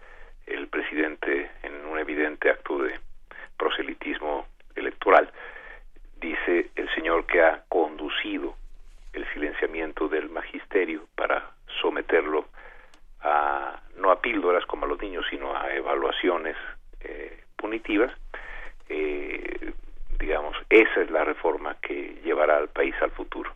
el 0.45 0.67
presidente 0.67 1.51
en 1.63 1.85
un 1.85 1.99
evidente 1.99 2.49
acto 2.49 2.77
de 2.77 2.99
proselitismo 3.57 4.47
electoral 4.75 5.31
dice 6.17 6.69
el 6.75 6.93
señor 6.95 7.25
que 7.25 7.41
ha 7.41 7.63
conducido 7.67 8.55
el 9.11 9.25
silenciamiento 9.33 10.07
del 10.07 10.29
magisterio 10.29 11.07
para 11.15 11.51
someterlo 11.81 12.45
a 13.21 13.81
no 13.97 14.11
a 14.11 14.21
píldoras 14.21 14.65
como 14.65 14.85
a 14.85 14.89
los 14.89 15.01
niños 15.01 15.25
sino 15.29 15.55
a 15.55 15.73
evaluaciones 15.73 16.55
eh, 17.01 17.43
punitivas 17.57 18.13
eh, 18.87 19.73
digamos, 20.23 20.55
esa 20.69 21.01
es 21.01 21.11
la 21.11 21.25
reforma 21.25 21.75
que 21.81 22.15
llevará 22.23 22.57
al 22.57 22.69
país 22.69 22.95
al 23.01 23.11
futuro. 23.11 23.51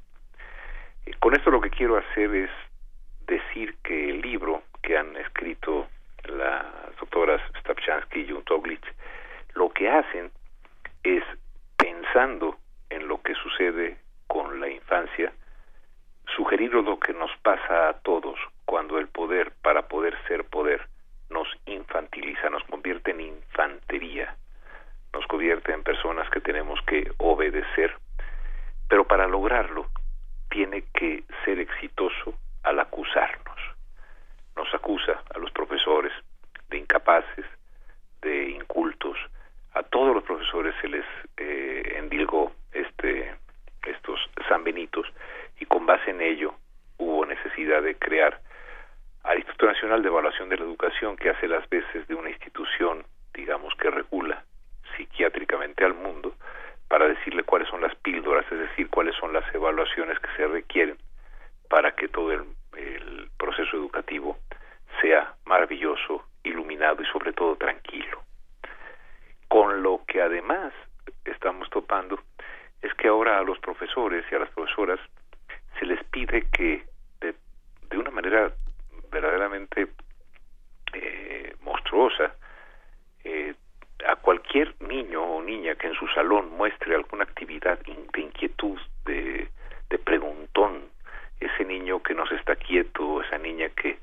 Eh, 1.06 1.14
con 1.20 1.34
esto 1.34 1.50
lo 1.50 1.62
que 1.62 1.70
quiero 1.70 1.96
hacer 1.96 2.36
es 2.36 2.50
decir 3.26 3.76
que 3.84 4.10
el 4.10 4.22
libro 4.22 4.64
que 4.84 4.98
han 4.98 5.16
escrito 5.16 5.88
las 6.26 6.66
doctoras 7.00 7.42
Stapchansky 7.62 8.20
y 8.20 8.32
Juntoglich, 8.32 8.84
lo 9.54 9.70
que 9.70 9.90
hacen 9.90 10.30
es 11.04 11.24
pensando 11.78 12.58
en 12.90 13.08
lo 13.08 13.22
que 13.22 13.34
sucede 13.36 13.98
con 14.28 14.60
la 14.60 14.68
infancia, 14.68 15.32
sugerir 16.36 16.74
lo 16.74 17.00
que 17.00 17.14
nos 17.14 17.32
pasa 17.44 17.88
a 17.88 17.94
todos 18.02 18.38
cuando 18.66 19.00
el 19.00 19.08
poder, 19.08 19.54
para 19.62 19.88
poder 19.88 20.18
ser 20.28 20.44
poder, 20.44 20.86
nos 21.30 21.48
infantiliza, 21.66 22.50
nos 22.50 22.64
convierte 22.66 23.12
en 23.12 23.22
infantería 23.22 24.36
nos 25.18 25.26
convierte 25.26 25.74
en 25.74 25.82
personas 25.82 26.30
que 26.30 26.42
tenemos 26.42 26.80
que 26.86 27.12
obedecer, 27.18 27.92
pero 28.88 29.04
para 29.08 29.28
lograrlo 29.28 29.88
tiene 30.48 30.84
que 30.94 31.24
ser 31.44 31.58
exitoso 31.58 32.36
al 32.62 32.80
acusarnos. 32.80 33.58
Nos 34.56 34.72
acusa 34.76 35.24
a 35.34 35.40
los 35.40 35.50
profesores 35.50 36.14
de 36.70 36.78
incapaces, 36.78 37.46
de 38.22 38.50
incultos, 38.52 39.18
a 39.74 39.82
todos 39.82 40.14
los 40.14 40.24
profesores 40.24 40.76
se 40.82 40.88
les 40.88 41.06
eh, 41.38 41.96
endilgó 41.98 42.52
este, 42.72 43.34
estos 43.88 44.20
sanbenitos 44.48 45.08
y 45.60 45.66
con 45.66 45.88
base 45.88 46.12
en 46.12 46.22
ello 46.22 46.54
hubo 47.00 47.26
necesidad 47.26 47.82
de 47.82 47.96
crear 47.96 48.40
al 49.24 49.38
Instituto 49.40 49.66
Nacional 49.66 50.04
de 50.04 50.10
Evaluación 50.10 50.50
de 50.50 50.58
la 50.58 50.64
Educación 50.66 51.18
que 51.18 51.32
hace 51.32 51.48
las 51.48 51.68
veces 51.70 52.08
de 52.08 52.14
una 52.14 52.30
institución, 52.30 53.04
digamos, 53.34 53.74
que 53.76 53.90
regula 53.90 54.44
psiquiátricamente 54.98 55.86
al 55.86 55.94
mundo 55.94 56.34
para 56.88 57.08
decirle 57.08 57.44
cuáles 57.44 57.70
son 57.70 57.82
las 57.82 57.96
píldoras, 57.96 58.46
es 58.52 58.60
decir, 58.60 58.90
cuáles 58.90 59.16
son 59.16 59.34
las 59.34 59.44
evaluaciones 59.54 60.20
que 60.20 60.30
se 60.36 60.48
requieren 60.48 60.98
para 61.70 61.94
que 61.96 62.08
todo 62.08 62.32
el, 62.32 62.46
proceso 63.38 63.78
educativo 63.78 64.38
sea 65.00 65.36
maravilloso, 65.46 66.26
iluminado 66.44 67.02
y 67.02 67.06
sobre 67.06 67.32
todo 67.34 67.56
tranquilo. 67.56 68.22
Con 69.48 69.82
lo 69.84 70.02
que 70.08 70.22
además 70.22 70.74
estamos 71.24 71.70
topando 71.70 72.20
es 72.82 72.94
que 72.96 73.08
ahora 73.08 73.40
a 73.40 73.44
los 73.44 73.58
profesores 73.60 74.26
y 74.32 74.36
a 74.36 74.40
las 74.40 74.50
profesoras 74.50 75.00
se 75.80 75.86
les 75.86 76.04
pide 76.06 76.48
que 76.52 76.84
de, 77.22 77.36
de 77.90 77.98
una 77.98 78.12
manera 78.12 78.52
verdaderamente 79.12 79.88
eh, 80.94 81.56
monstruosa 81.62 82.36
eh, 83.24 83.56
a 84.06 84.16
cualquier 84.16 84.76
niño 84.82 85.24
o 85.24 85.42
niña 85.42 85.76
que 85.76 85.88
en 85.88 85.96
su 85.96 86.08
salón 86.10 86.52
muestre 86.52 86.96
alguna 86.96 87.24
actividad 87.24 87.80
de 87.80 88.22
inquietud, 88.22 88.80
de, 89.06 89.48
de 89.90 89.98
preguntón, 89.98 90.90
ese 91.40 91.66
niño 91.66 92.02
que 92.02 92.14
no 92.14 92.26
se 92.28 92.36
está 92.36 92.56
quieto, 92.56 93.22
esa 93.22 93.38
niña 93.38 93.70
que, 93.70 93.98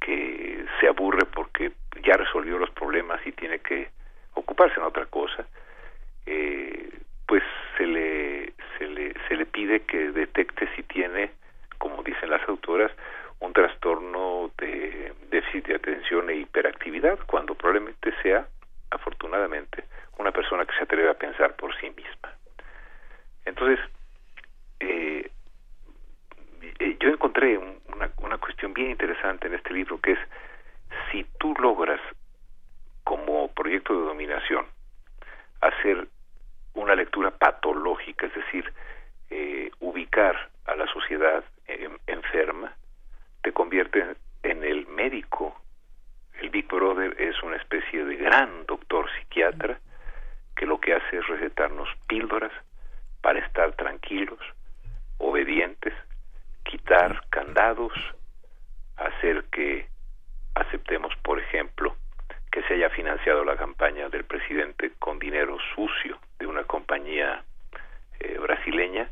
que 0.00 0.64
se 0.80 0.88
aburre 0.88 1.26
porque 1.26 1.72
ya 2.02 2.14
resolvió 2.14 2.58
los 2.58 2.70
problemas 2.70 3.20
y 3.26 3.32
tiene 3.32 3.60
que 3.60 3.88
ocuparse 4.34 4.78
en 4.78 4.86
otra 4.86 5.06
cosa, 5.06 5.46
eh, 6.26 6.90
pues 7.26 7.42
se 7.76 7.86
le, 7.86 8.52
se, 8.78 8.86
le, 8.86 9.14
se 9.28 9.36
le 9.36 9.46
pide 9.46 9.80
que 9.80 10.10
detecte 10.10 10.68
si 10.76 10.82
tiene, 10.82 11.30
como 11.78 12.02
dicen 12.02 12.30
las 12.30 12.46
autoras, 12.48 12.90
un 13.40 13.52
trastorno 13.52 14.50
de 14.58 15.12
déficit 15.30 15.66
de 15.66 15.74
atención 15.76 16.30
e 16.30 16.36
hiperactividad, 16.36 17.18
cuando 17.26 17.54
probablemente 17.54 18.12
sea 18.22 18.46
afortunadamente, 18.92 19.84
una 20.18 20.32
persona 20.32 20.64
que 20.64 20.74
se 20.74 20.84
atreve 20.84 21.10
a 21.10 21.14
pensar 21.14 21.56
por 21.56 21.74
sí 21.80 21.90
misma. 21.90 22.34
Entonces, 23.44 23.80
eh, 24.80 25.30
eh, 26.78 26.96
yo 27.00 27.08
encontré 27.08 27.58
una, 27.58 28.10
una, 28.18 28.38
cuestión 28.38 28.72
bien 28.72 28.90
interesante 28.90 29.46
en 29.46 29.54
este 29.54 29.72
libro 29.72 30.00
que 30.00 30.12
es 30.12 30.18
si 31.10 31.24
tú 31.38 31.54
logras 31.58 32.00
como 33.04 33.48
proyecto 33.48 33.94
de 33.94 34.06
dominación 34.06 34.66
hacer 35.60 36.08
una 36.74 36.94
lectura 36.94 37.30
patológica, 37.30 38.26
es 38.26 38.34
decir, 38.34 38.72
eh, 39.30 39.70
ubicar 39.80 40.50
a 40.66 40.76
la 40.76 40.86
sociedad 40.86 41.44
enferma, 42.06 42.74
te 43.42 43.52
convierte 43.52 44.16
en 44.42 44.64
el 44.64 44.86
médico. 44.88 45.61
El 46.40 46.50
Big 46.50 46.66
Brother 46.66 47.14
es 47.20 47.40
una 47.42 47.56
especie 47.56 48.04
de 48.04 48.16
gran 48.16 48.66
doctor 48.66 49.08
psiquiatra 49.18 49.78
que 50.56 50.66
lo 50.66 50.80
que 50.80 50.94
hace 50.94 51.18
es 51.18 51.26
recetarnos 51.26 51.88
píldoras 52.06 52.52
para 53.20 53.38
estar 53.38 53.72
tranquilos, 53.72 54.40
obedientes, 55.18 55.94
quitar 56.64 57.24
candados, 57.30 57.92
hacer 58.96 59.44
que 59.44 59.86
aceptemos, 60.54 61.14
por 61.22 61.38
ejemplo, 61.38 61.96
que 62.50 62.62
se 62.64 62.74
haya 62.74 62.90
financiado 62.90 63.44
la 63.44 63.56
campaña 63.56 64.08
del 64.08 64.24
presidente 64.24 64.92
con 64.98 65.18
dinero 65.18 65.56
sucio 65.74 66.18
de 66.38 66.46
una 66.46 66.64
compañía 66.64 67.42
eh, 68.20 68.38
brasileña, 68.38 69.08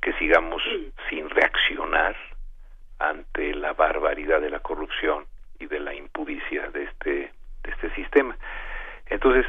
que 0.00 0.12
sigamos 0.14 0.62
sin 1.08 1.30
reaccionar 1.30 2.16
ante 2.98 3.54
la 3.54 3.72
barbaridad 3.72 4.40
de 4.40 4.50
la 4.50 4.60
corrupción 4.60 5.24
y 5.58 5.66
de 5.66 5.80
la 5.80 5.94
impudicia 5.94 6.70
de 6.70 6.84
este, 6.84 7.32
de 7.62 7.70
este 7.70 7.94
sistema. 7.94 8.36
Entonces, 9.06 9.46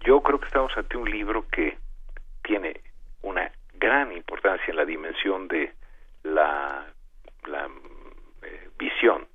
yo 0.00 0.20
creo 0.20 0.38
que 0.40 0.46
estamos 0.46 0.76
ante 0.76 0.96
un 0.96 1.10
libro 1.10 1.46
que 1.48 1.78
tiene 2.42 2.80
una 3.22 3.50
gran 3.74 4.12
importancia 4.12 4.66
en 4.68 4.76
la 4.76 4.84
dimensión 4.84 5.48
de 5.48 5.72
la, 6.24 6.86
la 7.46 7.68
eh, 8.42 8.68
visión 8.78 9.26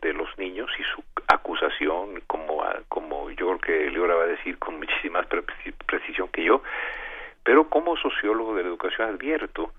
de, 0.00 0.12
los 0.12 0.28
niños 0.38 0.70
y 0.78 0.82
su 0.84 1.02
acusación, 1.26 2.22
como, 2.26 2.62
como 2.88 3.30
yo 3.30 3.46
creo 3.46 3.58
que 3.58 3.90
Leora 3.90 4.14
va 4.14 4.24
a 4.24 4.28
decir 4.28 4.58
con 4.58 4.78
muchísima 4.78 5.22
precisión 5.86 6.28
que 6.28 6.44
yo, 6.44 6.62
pero 7.42 7.68
como 7.68 7.96
sociólogo 7.96 8.54
de 8.54 8.62
la 8.62 8.68
educación 8.68 9.08
advierto 9.08 9.72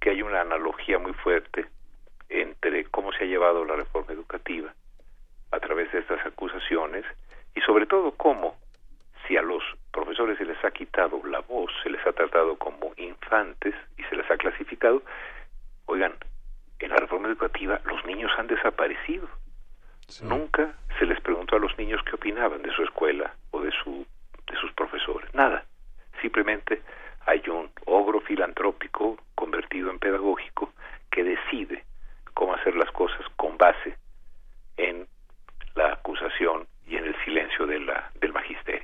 que 0.00 0.10
hay 0.10 0.22
una 0.22 0.40
analogía 0.40 0.98
muy 0.98 1.12
fuerte 1.12 1.66
entre 2.30 2.84
cómo 2.86 3.12
se 3.12 3.24
ha 3.24 3.26
llevado 3.26 3.64
la 3.64 3.76
reforma 3.76 4.12
educativa 4.12 4.72
a 5.50 5.60
través 5.60 5.90
de 5.92 5.98
estas 5.98 6.24
acusaciones 6.24 7.04
y 7.54 7.60
sobre 7.60 7.86
todo 7.86 8.12
cómo 8.12 8.56
si 9.26 9.36
a 9.36 9.42
los 9.42 9.62
profesores 9.92 10.38
se 10.38 10.44
les 10.44 10.64
ha 10.64 10.70
quitado 10.70 11.20
la 11.26 11.40
voz, 11.40 11.70
se 11.82 11.90
les 11.90 12.04
ha 12.06 12.12
tratado 12.12 12.56
como 12.56 12.92
infantes 12.96 13.74
y 13.98 14.02
se 14.04 14.16
les 14.16 14.30
ha 14.30 14.36
clasificado, 14.36 15.02
oigan, 15.86 16.14
en 16.78 16.90
la 16.90 16.96
reforma 16.96 17.28
educativa 17.28 17.80
los 17.84 18.04
niños 18.06 18.30
han 18.38 18.46
desaparecido. 18.46 19.28
Nunca 20.22 20.74
se 20.98 21.06
les 21.06 21.20
preguntó 21.20 21.56
a 21.56 21.60
los 21.60 21.76
niños 21.78 22.00
qué 22.04 22.14
opinaban 22.14 22.62
de 22.62 22.72
su 22.72 22.82
escuela 22.82 23.34
o 23.50 23.60
de 23.60 23.70
su 23.70 24.06
de 24.50 24.56
sus 24.56 24.72
profesores, 24.72 25.32
nada. 25.32 25.64
Simplemente 26.20 26.82
hay 27.26 27.42
un 27.48 27.70
ogro 27.86 28.20
filantrópico 28.20 29.16
convertido 29.36 29.90
en 29.90 29.98
pedagógico 29.98 30.72
que 31.10 31.22
decide 31.22 31.84
cómo 32.40 32.54
hacer 32.54 32.74
las 32.74 32.90
cosas 32.92 33.20
con 33.36 33.58
base 33.58 33.98
en 34.78 35.06
la 35.74 35.92
acusación 35.92 36.66
y 36.86 36.96
en 36.96 37.04
el 37.04 37.14
silencio 37.22 37.66
de 37.66 37.78
la, 37.80 38.10
del 38.14 38.32
magisterio 38.32 38.79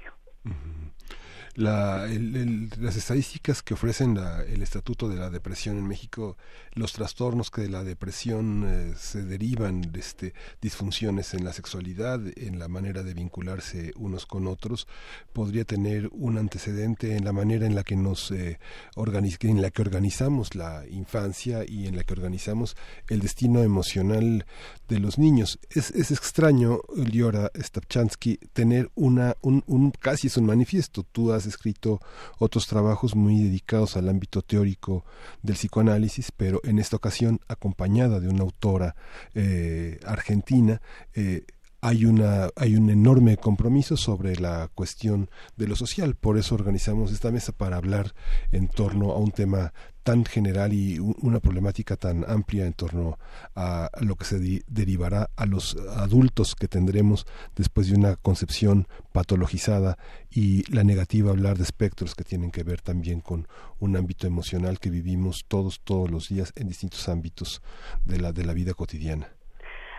las 1.57 2.97
estadísticas 2.97 3.63
que 3.63 3.75
ofrecen 3.75 4.19
el 4.49 4.63
Estatuto 4.63 5.09
de 5.09 5.17
la 5.17 5.31
Depresión 5.31 5.79
en 5.79 5.87
México, 5.87 6.37
los 6.73 6.93
trastornos 6.93 7.51
que 7.51 7.63
de 7.63 7.71
la 7.71 7.83
depresión 7.83 8.65
eh, 8.67 8.95
se 8.99 9.23
derivan, 9.23 9.81
de 9.81 10.01
este, 10.01 10.35
disfunciones 10.61 11.33
en 11.33 11.45
la 11.45 11.55
sexualidad, 11.55 12.21
en 12.37 12.59
la 12.59 12.69
manera 12.69 13.03
de 13.03 13.15
vincularse 13.15 13.93
unos 13.97 14.27
con 14.27 14.47
otros, 14.47 14.87
podría 15.33 15.65
tener 15.65 16.11
un 16.13 16.37
antecedente 16.37 17.17
en 17.17 17.25
la 17.25 17.33
manera 17.33 17.67
en 17.67 17.75
la 17.75 17.83
que 17.83 17.97
nos 17.97 18.31
eh, 18.31 18.59
en 18.97 19.63
la 19.63 19.71
que 19.71 19.83
organizamos 19.83 20.55
la 20.55 20.85
infancia 20.91 21.65
y 21.67 21.87
en 21.87 21.97
la 21.97 22.05
que 22.05 22.13
organizamos 22.13 22.77
el 23.09 23.21
destino 23.21 23.63
emocional 23.63 24.45
de 24.89 24.99
los 25.01 25.19
niños. 25.19 25.59
Es, 25.71 25.91
es 25.93 26.11
extraño, 26.11 26.81
Liora 26.95 27.51
Stapchansky, 27.55 28.39
tener 28.53 28.91
una, 28.95 29.37
un, 29.41 29.65
un, 29.67 29.91
casi 29.93 30.27
es 30.27 30.37
un 30.37 30.47
manifiesto. 30.47 31.05
Tú 31.05 31.33
has 31.33 31.46
escrito 31.47 32.01
otros 32.39 32.67
trabajos 32.67 33.15
muy 33.15 33.43
dedicados 33.43 33.97
al 33.97 34.09
ámbito 34.09 34.43
teórico 34.43 35.05
del 35.43 35.57
psicoanálisis, 35.57 36.33
pero 36.33 36.61
en 36.65 36.79
esta 36.79 36.97
ocasión 36.97 37.41
acompañada 37.49 38.21
de 38.21 38.29
una 38.29 38.43
autora 38.43 38.97
eh, 39.35 39.99
argentina, 40.05 40.81
eh, 41.15 41.45
hay 41.81 42.05
una 42.05 42.49
hay 42.57 42.75
un 42.75 42.91
enorme 42.91 43.37
compromiso 43.37 43.97
sobre 43.97 44.37
la 44.37 44.69
cuestión 44.75 45.31
de 45.57 45.69
lo 45.69 45.77
social. 45.77 46.15
Por 46.17 46.39
eso 46.39 46.55
organizamos 46.55 47.13
esta 47.13 47.31
mesa 47.31 47.53
para 47.53 47.77
hablar 47.77 48.15
en 48.51 48.69
torno 48.69 49.13
a 49.13 49.19
un 49.19 49.31
tema 49.31 49.73
tan 50.07 50.25
general 50.25 50.73
y 50.73 51.01
una 51.01 51.41
problemática 51.41 51.97
tan 51.97 52.25
amplia 52.31 52.65
en 52.65 52.75
torno 52.75 53.19
a 53.57 53.91
lo 54.01 54.15
que 54.15 54.25
se 54.25 54.39
derivará 54.69 55.31
a 55.37 55.47
los 55.47 55.77
adultos 55.99 56.55
que 56.55 56.69
tendremos 56.69 57.27
después 57.57 57.91
de 57.91 57.99
una 57.99 58.15
concepción 58.15 58.87
patologizada 59.13 59.97
y 60.31 60.63
la 60.73 60.85
negativa 60.85 61.31
a 61.31 61.33
hablar 61.33 61.57
de 61.57 61.65
espectros 61.65 62.15
que 62.15 62.23
tienen 62.23 62.53
que 62.53 62.63
ver 62.63 62.83
también 62.83 63.21
con 63.21 63.49
un 63.81 63.97
ámbito 63.97 64.29
emocional 64.29 64.79
que 64.79 64.91
vivimos 64.91 65.45
todos 65.49 65.81
todos 65.81 66.09
los 66.09 66.29
días 66.29 66.53
en 66.55 66.69
distintos 66.69 67.09
ámbitos 67.09 67.61
de 68.05 68.21
la 68.21 68.31
de 68.31 68.45
la 68.45 68.53
vida 68.53 68.75
cotidiana. 68.75 69.27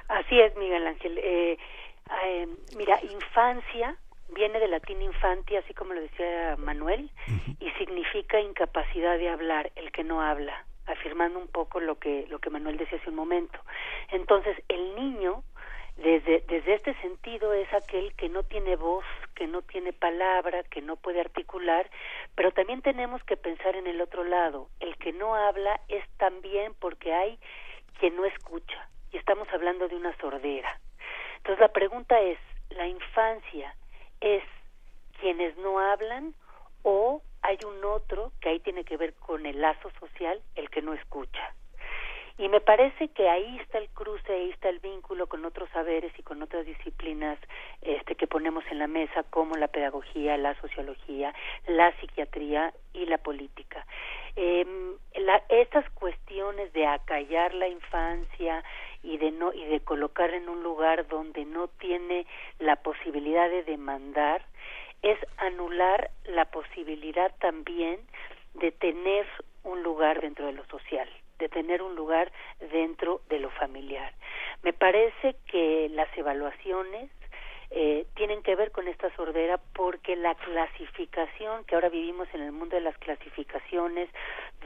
Así 0.07 0.39
es, 0.39 0.55
Miguel 0.55 0.88
Ángel. 0.88 1.17
Eh, 1.17 1.57
eh, 2.23 2.47
mira, 2.77 2.97
infancia 3.03 3.97
viene 4.29 4.59
del 4.59 4.71
latín 4.71 5.01
infanti, 5.01 5.55
así 5.55 5.73
como 5.73 5.93
lo 5.93 6.01
decía 6.01 6.55
Manuel, 6.57 7.09
y 7.59 7.69
significa 7.71 8.39
incapacidad 8.39 9.17
de 9.17 9.29
hablar, 9.29 9.71
el 9.75 9.91
que 9.91 10.03
no 10.03 10.21
habla, 10.21 10.65
afirmando 10.85 11.39
un 11.39 11.47
poco 11.47 11.79
lo 11.79 11.99
que, 11.99 12.25
lo 12.29 12.39
que 12.39 12.49
Manuel 12.49 12.77
decía 12.77 12.97
hace 12.99 13.09
un 13.09 13.15
momento. 13.15 13.59
Entonces, 14.09 14.57
el 14.67 14.95
niño, 14.95 15.43
desde, 15.97 16.43
desde 16.47 16.75
este 16.75 16.93
sentido, 17.01 17.53
es 17.53 17.71
aquel 17.73 18.13
que 18.13 18.29
no 18.29 18.43
tiene 18.43 18.75
voz, 18.75 19.05
que 19.35 19.47
no 19.47 19.61
tiene 19.61 19.93
palabra, 19.93 20.63
que 20.63 20.81
no 20.81 20.95
puede 20.95 21.21
articular, 21.21 21.89
pero 22.35 22.51
también 22.51 22.81
tenemos 22.81 23.23
que 23.23 23.37
pensar 23.37 23.75
en 23.75 23.87
el 23.87 24.01
otro 24.01 24.23
lado. 24.23 24.69
El 24.79 24.95
que 24.97 25.13
no 25.13 25.35
habla 25.35 25.79
es 25.87 26.07
también 26.17 26.73
porque 26.79 27.13
hay 27.13 27.39
quien 27.99 28.15
no 28.15 28.25
escucha, 28.25 28.87
y 29.11 29.17
estamos 29.17 29.47
hablando 29.51 29.87
de 29.87 29.95
una 29.95 30.15
sordera. 30.17 30.79
Entonces, 31.37 31.59
la 31.59 31.73
pregunta 31.73 32.19
es, 32.19 32.37
¿la 32.69 32.87
infancia 32.87 33.73
es 34.22 34.44
quienes 35.19 35.57
no 35.57 35.80
hablan 35.80 36.34
o 36.84 37.22
hay 37.41 37.57
un 37.65 37.84
otro 37.85 38.31
que 38.41 38.49
ahí 38.49 38.60
tiene 38.60 38.84
que 38.84 38.98
ver 38.98 39.14
con 39.14 39.45
el 39.45 39.61
lazo 39.61 39.89
social, 39.99 40.41
el 40.56 40.69
que 40.69 40.81
no 40.81 40.94
escucha. 40.94 41.53
Y 42.39 42.49
me 42.49 42.61
parece 42.61 43.07
que 43.09 43.27
ahí 43.27 43.57
está 43.61 43.80
el 43.80 43.90
cruce, 43.90 44.32
ahí 44.32 44.51
está 44.51 44.69
el 44.69 44.77
vínculo 44.77 45.25
con 45.25 45.43
otros 45.43 45.69
saberes 45.72 46.11
y 46.19 46.22
con 46.22 46.43
otras 46.43 46.67
disciplinas 46.67 47.40
este, 47.82 48.14
que 48.14 48.27
ponemos 48.27 48.64
en 48.69 48.77
la 48.77 48.85
mesa, 48.85 49.24
como 49.24 49.56
la 49.56 49.67
pedagogía, 49.67 50.38
la 50.38 50.53
sociología, 50.61 51.33
la 51.66 51.91
psiquiatría 51.99 52.75
y 52.93 53.07
la 53.07 53.17
política. 53.17 53.88
Eh, 54.35 54.66
la, 55.16 55.41
estas 55.49 55.90
cuestiones 55.91 56.72
de 56.74 56.85
acallar 56.85 57.56
la 57.56 57.69
infancia 57.69 58.64
y 59.01 59.17
de 59.17 59.32
no 59.32 59.51
y 59.51 59.66
de 59.66 59.80
colocar 59.80 60.32
en 60.35 60.48
un 60.48 60.61
lugar 60.61 61.07
donde 61.07 61.43
no 61.43 61.69
tiene 61.69 62.27
la 62.59 62.75
posibilidad 62.75 63.49
de 63.49 63.64
demandar 63.64 64.45
es 65.01 65.17
anular 65.38 66.11
la 66.25 66.45
posibilidad 66.45 67.33
también 67.40 67.99
de 68.53 68.72
tener 68.72 69.25
un 69.64 69.82
lugar 69.82 70.22
dentro 70.22 70.45
de 70.45 70.53
lo 70.53 70.66
social 70.66 71.09
de 71.40 71.49
tener 71.49 71.82
un 71.82 71.95
lugar 71.95 72.32
dentro 72.72 73.22
de 73.30 73.40
lo 73.40 73.49
familiar. 73.51 74.14
Me 74.64 74.74
parece 74.74 75.35
que 75.49 75.90
las 75.90 76.09
evaluaciones 76.17 77.09
eh, 77.69 78.06
tienen 78.16 78.41
que 78.43 78.56
ver 78.56 78.72
con 78.72 78.88
esta 78.88 79.14
sordera 79.16 79.59
porque 79.74 80.16
la 80.16 80.35
clasificación 80.35 81.66
que 81.66 81.75
ahora 81.75 81.90
vivimos 81.90 82.27
en 82.33 82.41
el 82.41 82.51
mundo 82.51 82.75
de 82.75 82.82
las 82.82 82.98
clasificaciones, 82.98 84.09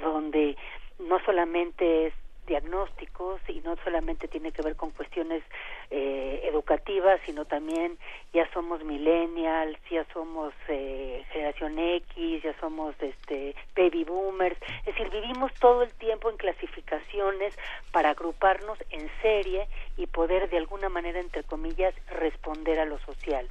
donde 0.01 0.56
no 1.00 1.19
solamente 1.25 2.08
es 2.08 2.14
diagnósticos 2.51 3.39
y 3.47 3.61
no 3.61 3.77
solamente 3.77 4.27
tiene 4.27 4.51
que 4.51 4.61
ver 4.61 4.75
con 4.75 4.91
cuestiones 4.91 5.41
eh, 5.89 6.41
educativas, 6.43 7.21
sino 7.25 7.45
también 7.45 7.97
ya 8.33 8.45
somos 8.51 8.83
millennials, 8.83 9.80
ya 9.89 10.05
somos 10.11 10.53
eh, 10.67 11.23
generación 11.31 11.80
X, 11.80 12.43
ya 12.43 12.53
somos 12.59 12.93
este 12.99 13.55
baby 13.73 14.03
boomers, 14.03 14.57
es 14.80 14.93
decir, 14.93 15.09
vivimos 15.09 15.53
todo 15.61 15.83
el 15.83 15.93
tiempo 15.93 16.30
en 16.30 16.35
clasificaciones 16.35 17.57
para 17.93 18.09
agruparnos 18.09 18.77
en 18.89 19.09
serie 19.21 19.69
y 19.95 20.07
poder 20.07 20.49
de 20.49 20.57
alguna 20.57 20.89
manera 20.89 21.21
entre 21.21 21.43
comillas 21.43 21.93
responder 22.09 22.80
a 22.80 22.85
lo 22.85 22.99
social. 22.99 23.47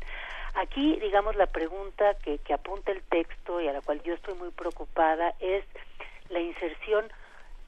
Aquí, 0.56 0.98
digamos, 1.00 1.36
la 1.36 1.46
pregunta 1.46 2.16
que, 2.22 2.36
que 2.38 2.52
apunta 2.52 2.92
el 2.92 3.00
texto 3.02 3.62
y 3.62 3.68
a 3.68 3.72
la 3.72 3.80
cual 3.80 4.02
yo 4.02 4.12
estoy 4.12 4.34
muy 4.34 4.50
preocupada 4.50 5.34
es 5.40 5.64
la 6.28 6.40
inserción 6.40 7.10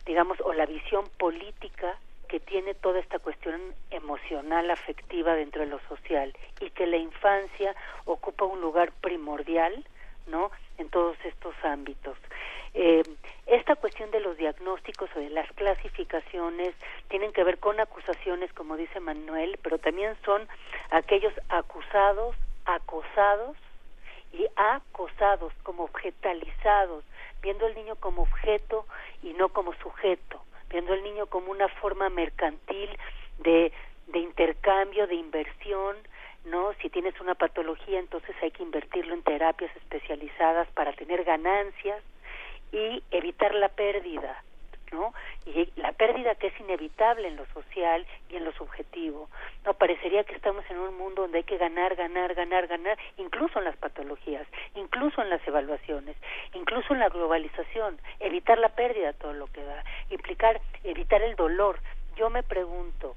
digamos, 0.06 0.40
o 0.40 0.52
la 0.52 0.66
visión 0.66 1.04
política 1.18 1.98
que 2.28 2.40
tiene 2.40 2.74
toda 2.74 2.98
esta 2.98 3.18
cuestión 3.18 3.60
emocional, 3.90 4.70
afectiva 4.70 5.34
dentro 5.34 5.60
de 5.60 5.68
lo 5.68 5.78
social 5.88 6.32
y 6.60 6.70
que 6.70 6.86
la 6.86 6.96
infancia 6.96 7.74
ocupa 8.06 8.46
un 8.46 8.60
lugar 8.60 8.90
primordial, 9.02 9.84
¿no? 10.26 10.50
En 10.78 10.88
todos 10.88 11.16
estos 11.24 11.54
ámbitos. 11.62 12.16
Eh, 12.74 13.02
esta 13.46 13.76
cuestión 13.76 14.10
de 14.12 14.20
los 14.20 14.38
diagnósticos 14.38 15.10
o 15.14 15.18
de 15.18 15.28
las 15.28 15.50
clasificaciones 15.52 16.74
tienen 17.08 17.32
que 17.32 17.44
ver 17.44 17.58
con 17.58 17.78
acusaciones, 17.78 18.50
como 18.54 18.78
dice 18.78 18.98
Manuel, 18.98 19.58
pero 19.62 19.76
también 19.76 20.16
son 20.24 20.48
aquellos 20.90 21.34
acusados, 21.50 22.34
acosados 22.64 23.58
y 24.32 24.46
acosados, 24.56 25.52
como 25.64 25.84
objetalizados, 25.84 27.04
viendo 27.42 27.66
al 27.66 27.74
niño 27.74 27.96
como 27.96 28.22
objeto 28.22 28.86
y 29.22 29.32
no 29.34 29.50
como 29.50 29.74
sujeto, 29.74 30.42
viendo 30.70 30.92
al 30.92 31.02
niño 31.02 31.26
como 31.26 31.50
una 31.50 31.68
forma 31.68 32.08
mercantil 32.08 32.90
de, 33.40 33.72
de 34.06 34.18
intercambio, 34.18 35.06
de 35.06 35.16
inversión, 35.16 35.96
¿no? 36.44 36.72
Si 36.80 36.88
tienes 36.88 37.20
una 37.20 37.34
patología, 37.34 37.98
entonces 37.98 38.34
hay 38.42 38.50
que 38.50 38.62
invertirlo 38.62 39.14
en 39.14 39.22
terapias 39.22 39.74
especializadas 39.76 40.68
para 40.68 40.92
tener 40.92 41.24
ganancias 41.24 42.02
y 42.72 43.02
evitar 43.10 43.54
la 43.54 43.68
pérdida, 43.68 44.42
¿no? 44.92 45.12
Y 45.46 45.68
la 45.76 45.92
pérdida 45.92 46.34
que 46.34 46.48
es 46.48 46.60
inevitable 46.60 47.28
en 47.28 47.36
lo 47.36 47.46
social 47.46 48.06
y 48.30 48.36
en 48.36 48.44
lo 48.44 48.52
subjetivo. 48.52 49.28
No 49.64 49.74
parecería 49.74 50.24
que 50.24 50.34
estamos 50.34 50.64
en 50.70 50.78
un 50.78 50.96
mundo 50.96 51.22
donde 51.22 51.38
hay 51.38 51.44
que 51.44 51.58
ganar, 51.58 51.96
ganar, 51.96 52.34
ganar, 52.34 52.66
ganar, 52.66 52.98
incluso 53.16 53.58
en 53.58 53.64
las 53.64 53.76
patologías, 53.76 54.46
incluso 54.74 55.22
en 55.22 55.30
las 55.30 55.46
evaluaciones, 55.46 56.16
incluso 56.54 56.94
en 56.94 57.00
la 57.00 57.08
globalización, 57.08 57.98
evitar 58.20 58.58
la 58.58 58.70
pérdida 58.70 59.12
todo 59.12 59.32
lo 59.32 59.46
que 59.46 59.62
da, 59.62 59.84
implicar 60.10 60.60
evitar 60.84 61.22
el 61.22 61.36
dolor. 61.36 61.78
Yo 62.16 62.30
me 62.30 62.42
pregunto, 62.42 63.16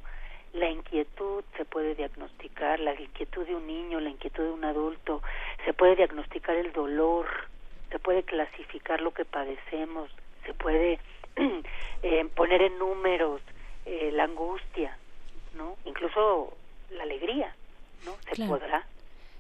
la 0.54 0.70
inquietud 0.70 1.44
se 1.58 1.66
puede 1.66 1.96
diagnosticar, 1.96 2.80
la 2.80 3.00
inquietud 3.00 3.46
de 3.46 3.56
un 3.56 3.68
niño, 3.68 4.00
la 4.00 4.10
inquietud 4.10 4.44
de 4.44 4.52
un 4.52 4.64
adulto, 4.64 5.22
se 5.66 5.74
puede 5.74 5.98
diagnosticar 5.98 6.56
el 6.56 6.72
dolor, 6.72 7.28
se 7.92 8.00
puede 8.00 8.24
clasificar 8.24 9.02
lo 9.02 9.14
que 9.14 9.26
padecemos, 9.26 10.10
se 10.46 10.54
puede 10.54 11.00
eh, 12.04 12.26
poner 12.36 12.62
en 12.62 12.78
números 12.80 13.42
eh, 13.86 14.12
la 14.14 14.24
angustia, 14.26 14.98
¿no? 15.58 15.76
Incluso 15.86 16.54
la 16.92 17.04
alegría, 17.04 17.54
¿no? 18.06 18.14
Se 18.30 18.32
Claro. 18.36 18.52
podrá. 18.58 18.86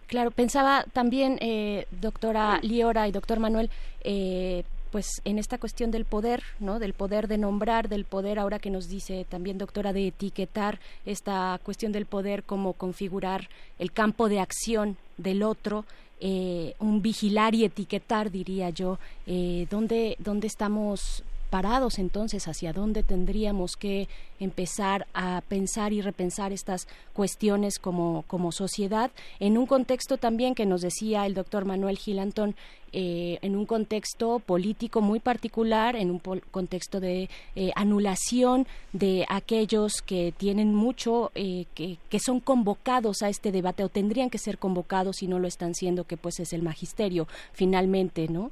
Claro, 0.08 0.32
pensaba 0.32 0.86
también, 0.94 1.38
eh, 1.42 1.88
doctora 1.92 2.60
Liora 2.62 3.08
y 3.08 3.12
doctor 3.12 3.40
Manuel, 3.40 3.72
eh, 4.04 4.64
pues 4.92 5.08
en 5.26 5.40
esta 5.40 5.58
cuestión 5.58 5.90
del 5.92 6.06
poder, 6.06 6.44
¿no? 6.60 6.78
Del 6.80 6.94
poder 6.94 7.28
de 7.28 7.38
nombrar, 7.40 7.90
del 7.90 8.06
poder, 8.06 8.38
ahora 8.40 8.60
que 8.60 8.70
nos 8.70 8.88
dice 8.88 9.26
también 9.28 9.58
doctora, 9.58 9.94
de 9.94 10.08
etiquetar 10.08 10.80
esta 11.06 11.60
cuestión 11.64 11.92
del 11.92 12.06
poder, 12.06 12.44
como 12.44 12.74
configurar 12.74 13.50
el 13.80 13.92
campo 13.92 14.30
de 14.30 14.40
acción 14.40 14.96
del 15.18 15.42
otro, 15.44 15.86
eh, 16.22 16.76
un 16.80 17.02
vigilar 17.02 17.56
y 17.56 17.66
etiquetar, 17.66 18.32
diría 18.32 18.70
yo, 18.70 19.00
eh, 19.28 19.68
¿dónde, 19.70 20.16
¿dónde 20.20 20.48
estamos 20.48 21.24
parados 21.46 22.00
entonces 22.00 22.48
hacia 22.48 22.74
dónde 22.74 23.04
tendríamos 23.04 23.76
que 23.76 24.08
empezar 24.40 25.08
a 25.14 25.42
pensar 25.48 25.94
y 25.94 26.02
repensar 26.02 26.52
estas 26.52 26.88
cuestiones 27.14 27.80
como, 27.80 28.24
como 28.28 28.52
sociedad 28.52 29.12
en 29.40 29.58
un 29.58 29.66
contexto 29.66 30.18
también 30.18 30.56
que 30.56 30.66
nos 30.66 30.82
decía 30.82 31.26
el 31.26 31.34
doctor 31.34 31.66
Manuel 31.66 31.98
Gilantón 31.98 32.56
eh, 32.98 33.40
en 33.42 33.58
un 33.58 33.66
contexto 33.66 34.40
político 34.40 35.02
muy 35.02 35.20
particular, 35.20 35.98
en 35.98 36.12
un 36.12 36.20
contexto 36.20 37.02
de 37.02 37.30
eh, 37.58 37.72
anulación 37.76 38.68
de 38.94 39.26
aquellos 39.28 40.02
que 40.02 40.34
tienen 40.38 40.74
mucho, 40.74 41.30
eh, 41.36 41.66
que, 41.76 41.98
que 42.10 42.20
son 42.20 42.40
convocados 42.40 43.22
a 43.22 43.28
este 43.28 43.52
debate 43.52 43.84
o 43.84 43.90
tendrían 43.90 44.30
que 44.30 44.38
ser 44.38 44.58
convocados 44.58 45.24
y 45.24 45.28
no 45.28 45.40
lo 45.40 45.48
están 45.50 45.76
siendo, 45.76 46.06
que 46.06 46.16
pues 46.16 46.40
es 46.40 46.54
el 46.54 46.62
magisterio 46.62 47.28
finalmente, 47.52 48.30
¿no? 48.30 48.52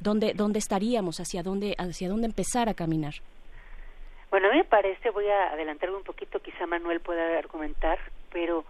¿Dónde, 0.00 0.34
dónde 0.34 0.58
estaríamos? 0.58 1.20
¿Hacia 1.20 1.42
dónde, 1.42 1.74
¿Hacia 1.78 2.08
dónde 2.08 2.26
empezar 2.26 2.68
a 2.68 2.74
caminar? 2.74 3.14
Bueno, 4.30 4.48
a 4.48 4.50
mí 4.50 4.58
me 4.58 4.64
parece, 4.64 5.10
voy 5.10 5.28
a 5.28 5.52
adelantarme 5.52 5.96
un 5.96 6.02
poquito, 6.02 6.40
quizá 6.40 6.66
Manuel 6.66 7.00
pueda 7.00 7.38
argumentar, 7.38 7.98
pero 8.32 8.64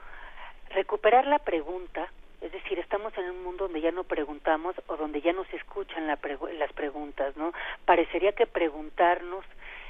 recuperar 0.71 1.27
la 1.27 1.39
pregunta, 1.39 2.09
es 2.43 2.53
decir, 2.53 2.79
estamos 2.79 3.17
en 3.17 3.31
un 3.31 3.43
mundo 3.43 3.65
donde 3.65 3.81
ya 3.81 3.91
no 3.91 4.05
preguntamos 4.05 4.75
o 4.89 4.97
donde 4.97 5.23
ya 5.23 5.33
no 5.33 5.45
se 5.47 5.57
escuchan 5.57 6.07
la 6.07 6.21
pregu- 6.21 6.53
las 6.53 6.73
preguntas, 6.75 7.35
¿no? 7.37 7.53
Parecería 7.87 8.33
que 8.33 8.47
preguntarnos 8.47 9.45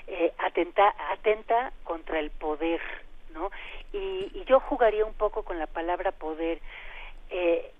eh, 0.07 0.33
atenta, 0.39 0.95
atenta 1.11 1.73
contra 1.83 2.21
el 2.21 2.31
poder, 2.31 2.81
¿no? 3.33 3.51
Y, 3.93 4.31
y 4.33 4.45
yo 4.47 4.61
jugaría 4.61 5.05
un 5.05 5.15
poco 5.15 5.43
con 5.43 5.59
la 5.59 5.67
palabra 5.67 6.13
poder. 6.13 6.61
Eh, 7.31 7.73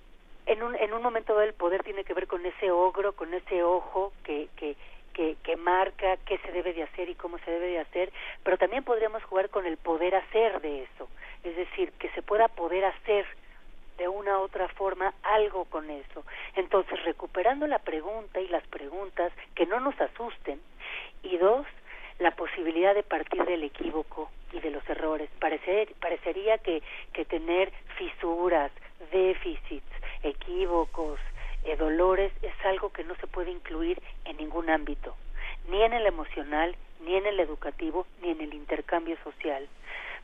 en 0.47 0.63
un, 0.63 0.75
en 0.77 0.93
un 0.93 1.03
momento 1.03 1.35
dado 1.35 1.45
el 1.45 1.55
poder 1.55 1.83
tiene 1.83 2.05
que 2.05 2.15
ver 2.15 2.27
con 2.27 2.45
ese 2.45 2.71
ogro, 2.71 3.13
con 3.13 3.33
ese 3.35 3.63
ojo 3.63 4.13
que, 4.25 4.49
que, 4.57 4.77
que, 5.13 5.37
que 5.43 5.57
marca 5.57 6.17
qué 6.27 6.39
se 6.39 6.53
debe 6.53 6.73
de 6.73 6.83
hacer 6.83 7.09
y 7.09 7.15
cómo 7.15 7.39
se 7.39 7.51
debe 7.51 7.69
de 7.69 7.79
hacer, 7.81 8.13
pero 8.43 8.59
también 8.59 8.85
podríamos 8.85 9.23
jugar 9.25 9.49
con 9.51 9.67
el 9.67 9.77
poder 9.77 10.15
hacer 10.15 10.61
de 10.61 10.83
eso, 10.83 11.09
es 11.45 11.57
decir, 11.57 11.93
que 11.93 12.11
se 12.11 12.23
pueda 12.23 12.49
poder 12.49 12.85
hacer 12.85 13.27
de 13.97 14.09
una 14.09 14.39
u 14.39 14.43
otra 14.43 14.69
forma 14.69 15.15
algo 15.23 15.67
con 15.67 15.89
eso. 15.89 16.25
Entonces, 16.57 17.03
recuperando 17.05 17.67
la 17.69 17.79
pregunta 17.79 18.41
y 18.41 18.49
las 18.49 18.67
preguntas 18.67 19.33
que 19.55 19.67
no 19.67 19.79
nos 19.79 19.99
asusten, 20.01 20.61
y 21.23 21.37
dos, 21.39 21.67
la 22.19 22.33
posibilidad 22.33 22.95
de 22.95 23.03
partir 23.03 23.45
del 23.45 23.65
equívoco 23.65 24.31
y 24.53 24.61
de 24.61 24.71
los 24.71 24.89
errores. 24.89 25.29
Parecer, 25.41 25.93
parecería 26.01 26.59
que, 26.59 26.83
que 27.13 27.25
tener 27.25 27.73
fisuras, 27.97 28.71
déficits, 29.11 29.85
equívocos, 30.25 31.21
eh, 31.65 31.77
dolores 31.77 32.33
es 32.43 32.53
algo 32.65 32.91
que 32.91 33.05
no 33.05 33.15
se 33.17 33.27
puede 33.27 33.51
incluir 33.51 34.01
en 34.25 34.37
ningún 34.37 34.71
ámbito, 34.71 35.15
ni 35.69 35.83
en 35.83 35.93
el 35.93 36.07
emocional, 36.07 36.77
ni 37.01 37.17
en 37.17 37.27
el 37.27 37.41
educativo, 37.41 38.07
ni 38.23 38.31
en 38.31 38.41
el 38.41 38.55
intercambio 38.55 39.17
social. 39.23 39.67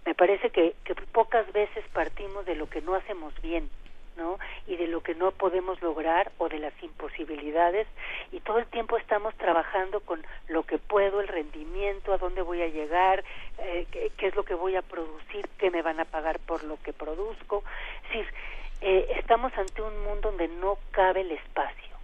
Me 0.05 0.15
parece 0.15 0.51
que, 0.51 0.75
que 0.85 0.95
pocas 0.95 1.51
veces 1.53 1.85
partimos 1.93 2.45
de 2.47 2.55
lo 2.55 2.69
que 2.69 2.81
no 2.81 2.95
hacemos 2.95 3.33
bien, 3.43 3.69
¿no? 4.17 4.39
Y 4.67 4.77
de 4.77 4.87
lo 4.87 5.03
que 5.03 5.15
no 5.15 5.31
podemos 5.31 5.81
lograr 5.83 6.31
o 6.39 6.49
de 6.49 6.59
las 6.59 6.75
imposibilidades 6.83 7.87
y 8.33 8.41
todo 8.41 8.59
el 8.59 8.67
tiempo 8.67 8.97
estamos 8.97 9.35
trabajando 9.37 10.01
con 10.01 10.23
lo 10.49 10.65
que 10.65 10.79
puedo, 10.79 11.21
el 11.21 11.29
rendimiento, 11.29 12.13
a 12.13 12.19
dónde 12.19 12.43
voy 12.43 12.63
a 12.63 12.69
llegar, 12.69 13.25
eh, 13.59 13.87
qué, 13.91 14.11
qué 14.17 14.27
es 14.27 14.37
lo 14.37 14.45
que 14.45 14.55
voy 14.55 14.77
a 14.77 14.83
producir, 14.83 15.49
qué 15.59 15.71
me 15.71 15.83
van 15.83 16.01
a 16.01 16.05
pagar 16.05 16.39
por 16.41 16.65
lo 16.65 16.77
que 16.83 16.93
produzco. 16.93 17.63
Es 18.05 18.09
decir, 18.09 18.35
eh, 18.81 19.07
estamos 19.19 19.53
ante 19.57 19.83
un 19.83 20.03
mundo 20.05 20.31
donde 20.31 20.49
no 20.49 20.79
cabe 20.91 21.21
el 21.21 21.33
espacio, 21.33 21.97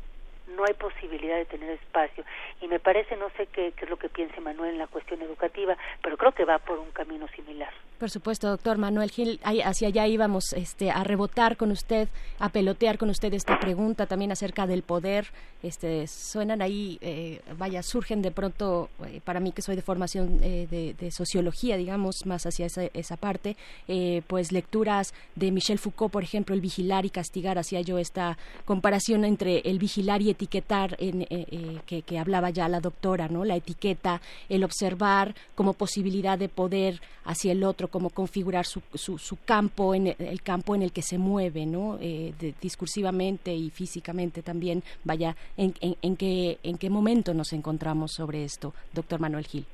no 0.49 0.65
hay 0.65 0.75
posibilidad 0.75 1.37
de 1.37 1.45
tener 1.47 1.71
espacio 1.71 2.25
y 2.61 2.69
me 2.69 2.79
parece, 2.79 3.17
no 3.17 3.31
sé 3.37 3.47
qué, 3.47 3.73
qué 3.73 3.85
es 3.85 3.91
lo 3.91 3.97
que 3.97 4.09
piense 4.09 4.41
Manuel 4.41 4.73
en 4.73 4.79
la 4.79 4.87
cuestión 4.87 5.23
educativa, 5.23 5.77
pero 6.03 6.17
creo 6.17 6.33
que 6.33 6.45
va 6.45 6.59
por 6.59 6.79
un 6.79 6.91
camino 6.91 7.27
similar. 7.29 7.73
Por 7.99 8.11
supuesto, 8.11 8.49
doctor 8.49 8.77
Manuel 8.77 9.11
Gil, 9.11 9.41
hacia 9.43 9.89
allá 9.89 10.07
íbamos 10.07 10.53
este, 10.53 10.91
a 10.91 11.03
rebotar 11.03 11.57
con 11.57 11.71
usted, 11.71 12.09
a 12.39 12.51
pelotear 12.51 12.99
con 12.99 13.09
usted 13.09 13.33
esta 13.33 13.59
pregunta 13.59 14.05
también 14.05 14.33
acerca 14.33 14.67
del 14.67 14.83
poder. 14.83 15.29
Este, 15.63 16.07
suenan 16.07 16.61
ahí, 16.61 16.99
eh, 17.01 17.41
vaya, 17.57 17.83
surgen 17.83 18.21
de 18.21 18.31
pronto, 18.31 18.91
eh, 19.07 19.23
para 19.25 19.41
mí 19.41 19.51
que 19.53 19.63
soy 19.63 19.77
de 19.77 19.83
formación 19.83 20.41
eh, 20.43 20.67
de, 20.71 21.11
sociología, 21.11 21.79
digamos, 21.79 22.27
más 22.27 22.45
hacia 22.45 22.67
esa, 22.67 22.85
esa 22.93 23.17
parte, 23.17 23.57
eh, 23.89 24.21
pues 24.27 24.53
lecturas 24.53 25.15
de 25.35 25.51
Michel 25.51 25.79
Foucault, 25.79 26.13
por 26.13 26.23
ejemplo, 26.23 26.55
el 26.55 26.61
vigilar 26.61 27.07
y 27.07 27.11
castigar, 27.11 27.59
hacía 27.59 27.81
yo 27.81 27.97
esta 27.97 28.37
comparación 28.67 29.25
entre 29.25 29.61
el 29.61 29.79
vigilar 29.79 30.21
y 30.21 30.29
etiquetar 30.31 30.97
en, 30.99 31.25
que, 31.87 32.03
que 32.03 32.19
hablaba 32.19 32.51
ya 32.51 32.69
la 32.69 32.81
doctora, 32.81 33.29
¿no? 33.29 33.45
La 33.45 33.57
etiqueta, 33.57 34.21
el 34.51 34.65
observar 34.65 35.35
como 35.55 35.73
posibilidad 35.73 36.39
de 36.39 36.51
poder 36.51 37.01
hacia 37.25 37.53
el 37.53 37.65
otro, 37.65 37.86
como 37.89 38.11
configurar 38.11 38.65
su, 38.67 38.83
su, 38.95 39.19
su 39.19 39.37
campo, 39.45 39.95
en 39.95 40.09
el, 40.09 40.17
el 40.19 40.43
campo 40.43 40.75
en 40.75 40.83
el 40.83 40.93
que 40.93 41.03
se 41.03 41.19
mueve, 41.19 41.67
¿no? 41.67 41.99
Eh, 42.01 42.33
discursivamente 42.61 43.53
y 43.53 43.71
físicamente 43.71 44.43
también. 44.43 44.83
Vaya, 45.05 45.35
en, 45.57 45.75
en, 45.81 45.97
en 46.03 46.17
qué, 46.17 46.59
¿en 46.63 46.79
qué 46.79 46.91
momento 46.91 47.35
nos 47.35 47.53
encontramos 47.53 48.13
sobre 48.13 48.45
esto, 48.45 48.75
doctor 48.93 49.21
Manuel 49.21 49.47
Gil? 49.47 49.65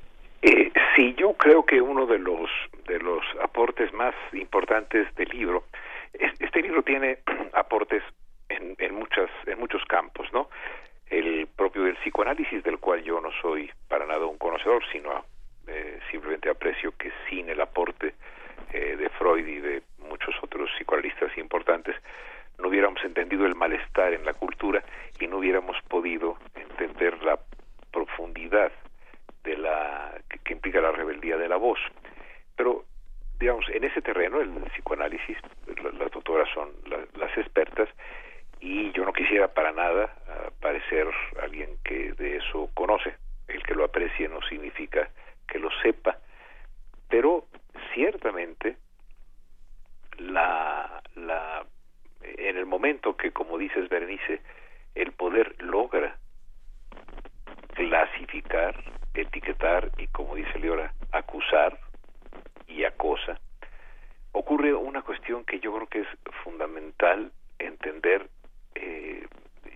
Eh, 0.41 0.71
sí, 0.95 1.15
yo 1.17 1.33
creo 1.33 1.65
que 1.65 1.81
uno 1.81 2.05
de 2.05 2.19
los 2.19 2.49
de 2.87 2.99
los 2.99 3.23
aportes 3.41 3.93
más 3.93 4.13
importantes 4.33 5.07
del 5.15 5.29
libro, 5.29 5.63
es- 6.13 6.39
este 6.41 6.61
libro 6.61 6.83
tiene 6.83 7.19
aportes 7.53 8.03
en, 8.49 8.75
en 8.77 8.95
muchas 8.95 9.29
en 9.45 9.59
muchos 9.59 9.83
campos, 9.85 10.27
¿no? 10.33 10.49
El 11.09 11.47
propio 11.47 11.83
del 11.83 11.95
psicoanálisis, 11.97 12.63
del 12.63 12.79
cual 12.79 13.03
yo 13.03 13.21
no 13.21 13.29
soy 13.41 13.69
para 13.87 14.05
nada 14.05 14.25
un 14.25 14.37
conocedor, 14.37 14.83
sino 14.91 15.11
eh, 15.67 15.99
simplemente 16.11 16.49
aprecio 16.49 16.91
que 16.97 17.11
sin 17.29 17.49
el 17.49 17.61
aporte 17.61 18.13
eh, 18.71 18.95
de 18.97 19.09
Freud 19.09 19.47
y 19.47 19.59
de 19.59 19.81
muchos 19.99 20.35
otros 20.41 20.69
psicoanalistas 20.77 21.35
importantes 21.37 21.95
no 22.59 22.67
hubiéramos 22.69 23.03
entendido 23.03 23.45
el 23.45 23.55
malestar 23.55 24.13
en 24.13 24.25
la 24.25 24.33
cultura 24.33 24.83
y 25.19 25.27
no 25.27 25.37
hubiéramos 25.37 25.75
podido 25.87 26.37
entender 26.55 27.21
la 27.23 27.39
profundidad 27.91 28.71
de 29.43 29.57
la 29.57 30.19
que, 30.43 30.53
implica 30.53 30.79
la 30.81 30.91
rebeldía 30.91 31.37
de 31.37 31.47
la 31.49 31.57
voz. 31.57 31.79
pero 32.55 32.85
digamos, 33.39 33.67
en 33.69 33.83
ese 33.83 34.01
terreno, 34.01 34.39
el 34.39 34.49
psicoanálisis, 34.71 35.37
la- 35.83 35.91
las 35.91 36.11
doctoras 36.11 36.47
son 36.53 36.69
la- 36.85 37.03
las 37.19 37.35
expertas 37.37 37.89
y 38.61 38.91
yo 38.93 39.03
no 39.03 39.11
quisiera 39.11 39.47
para 39.49 39.71
nada 39.73 40.15
ah, 40.29 40.49
parecer 40.61 41.07
alguien 41.41 41.71
que 41.83 42.13
de 42.13 42.37
eso 42.37 42.69
conoce. 42.73 43.15
El 43.49 43.61
que 43.63 43.75
lo 43.75 43.83
aprecie 43.83 44.29
no 44.29 44.39
significa 44.43 45.09
que 45.53 45.59
lo 45.59 45.69
sepa, 45.83 46.17
pero 47.07 47.45
ciertamente 47.93 48.75
la, 50.17 51.03
la, 51.15 51.63
en 52.23 52.57
el 52.57 52.65
momento 52.65 53.15
que, 53.15 53.31
como 53.31 53.59
dices, 53.59 53.87
Berenice, 53.87 54.41
el 54.95 55.11
poder 55.11 55.55
logra 55.61 56.17
clasificar, 57.75 58.75
etiquetar 59.13 59.91
y, 59.99 60.07
como 60.07 60.33
dice 60.33 60.57
Leora, 60.57 60.91
acusar 61.11 61.79
y 62.67 62.83
acosa, 62.83 63.39
ocurre 64.31 64.73
una 64.73 65.03
cuestión 65.03 65.45
que 65.45 65.59
yo 65.59 65.71
creo 65.75 65.87
que 65.87 65.99
es 65.99 66.07
fundamental 66.43 67.31
entender 67.59 68.27
eh, 68.73 69.27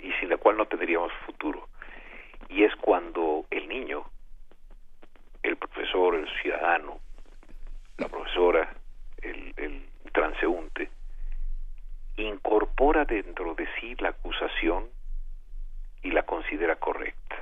y 0.02 0.12
sin 0.14 0.30
la 0.30 0.38
cual 0.38 0.58
no 0.58 0.66
tendríamos 0.66 1.12
futuro. 1.28 1.68
Y 2.50 2.64
es 2.64 2.76
cuando 2.78 3.46
el 3.52 3.68
niño, 3.68 4.06
el 5.44 5.58
profesor, 5.58 6.16
el 6.16 6.28
ciudadano, 6.42 7.00
la 7.98 8.08
profesora, 8.08 8.74
el, 9.22 9.54
el 9.58 9.84
transeúnte, 10.12 10.90
incorpora 12.18 13.06
dentro 13.06 13.54
de 13.56 13.68
sí 13.80 13.96
la 14.00 14.10
acusación 14.10 14.90
y 16.02 16.12
la 16.12 16.24
considera 16.24 16.76
correcta. 16.78 17.36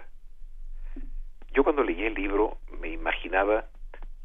Yo 1.51 1.63
cuando 1.63 1.83
leí 1.83 2.03
el 2.03 2.13
libro 2.13 2.57
me 2.81 2.89
imaginaba 2.89 3.65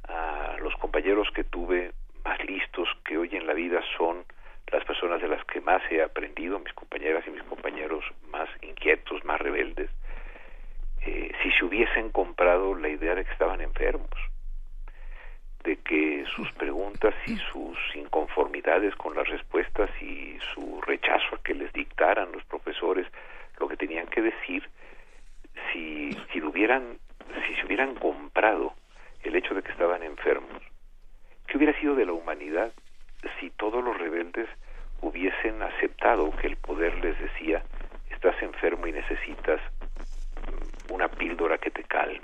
a 0.08 0.56
los 0.60 0.74
compañeros 0.76 1.28
que 1.34 1.44
tuve 1.44 1.92
más 2.24 2.42
listos 2.44 2.88
que 3.04 3.16
hoy 3.18 3.30
en 3.36 3.46
la 3.46 3.54
vida 3.54 3.80
son 3.96 4.24
las 4.72 4.84
personas 4.84 5.20
de 5.20 5.28
las 5.28 5.44
que 5.44 5.60
más 5.60 5.82
he 5.90 6.02
aprendido, 6.02 6.58
mis 6.58 6.72
compañeras 6.74 7.24
y 7.26 7.30
mis 7.30 7.42
compañeros 7.44 8.04
más 8.30 8.48
inquietos, 8.62 9.24
más 9.24 9.40
rebeldes, 9.40 9.90
eh, 11.02 11.32
si 11.42 11.50
se 11.52 11.64
hubiesen 11.64 12.10
comprado 12.10 12.74
la 12.74 12.88
idea 12.88 13.14
de 13.14 13.24
que 13.24 13.32
estaban 13.32 13.60
enfermos, 13.60 14.10
de 15.64 15.76
que 15.76 16.24
sus 16.34 16.50
preguntas 16.52 17.14
y 17.26 17.36
sus 17.52 17.78
inconformidades 17.94 18.94
con 18.96 19.14
las 19.14 19.28
respuestas 19.28 19.90
y 20.00 20.38
su 20.54 20.80
rechazo 20.82 21.36
a 21.36 21.42
que 21.42 21.54
les 21.54 21.72
dictaran 21.72 22.32
los 22.32 22.44
profesores 22.44 23.06
lo 23.58 23.68
que 23.68 23.76
tenían 23.76 24.06
que 24.06 24.22
decir, 24.22 24.68
si, 25.72 26.16
si 26.32 26.40
lo 26.40 26.48
hubieran, 26.48 26.98
si 27.46 27.54
se 27.56 27.66
hubieran 27.66 27.94
comprado 27.94 28.74
el 29.22 29.36
hecho 29.36 29.54
de 29.54 29.62
que 29.62 29.72
estaban 29.72 30.02
enfermos, 30.02 30.62
¿qué 31.46 31.58
hubiera 31.58 31.78
sido 31.78 31.94
de 31.94 32.06
la 32.06 32.12
humanidad 32.12 32.72
si 33.38 33.50
todos 33.50 33.84
los 33.84 33.96
rebeldes 33.98 34.48
hubiesen 35.02 35.62
aceptado 35.62 36.34
que 36.36 36.46
el 36.46 36.56
poder 36.56 36.94
les 37.04 37.18
decía 37.18 37.62
estás 38.10 38.40
enfermo 38.42 38.86
y 38.86 38.92
necesitas 38.92 39.60
una 40.88 41.08
píldora 41.08 41.58
que 41.58 41.70
te 41.70 41.84
calme? 41.84 42.20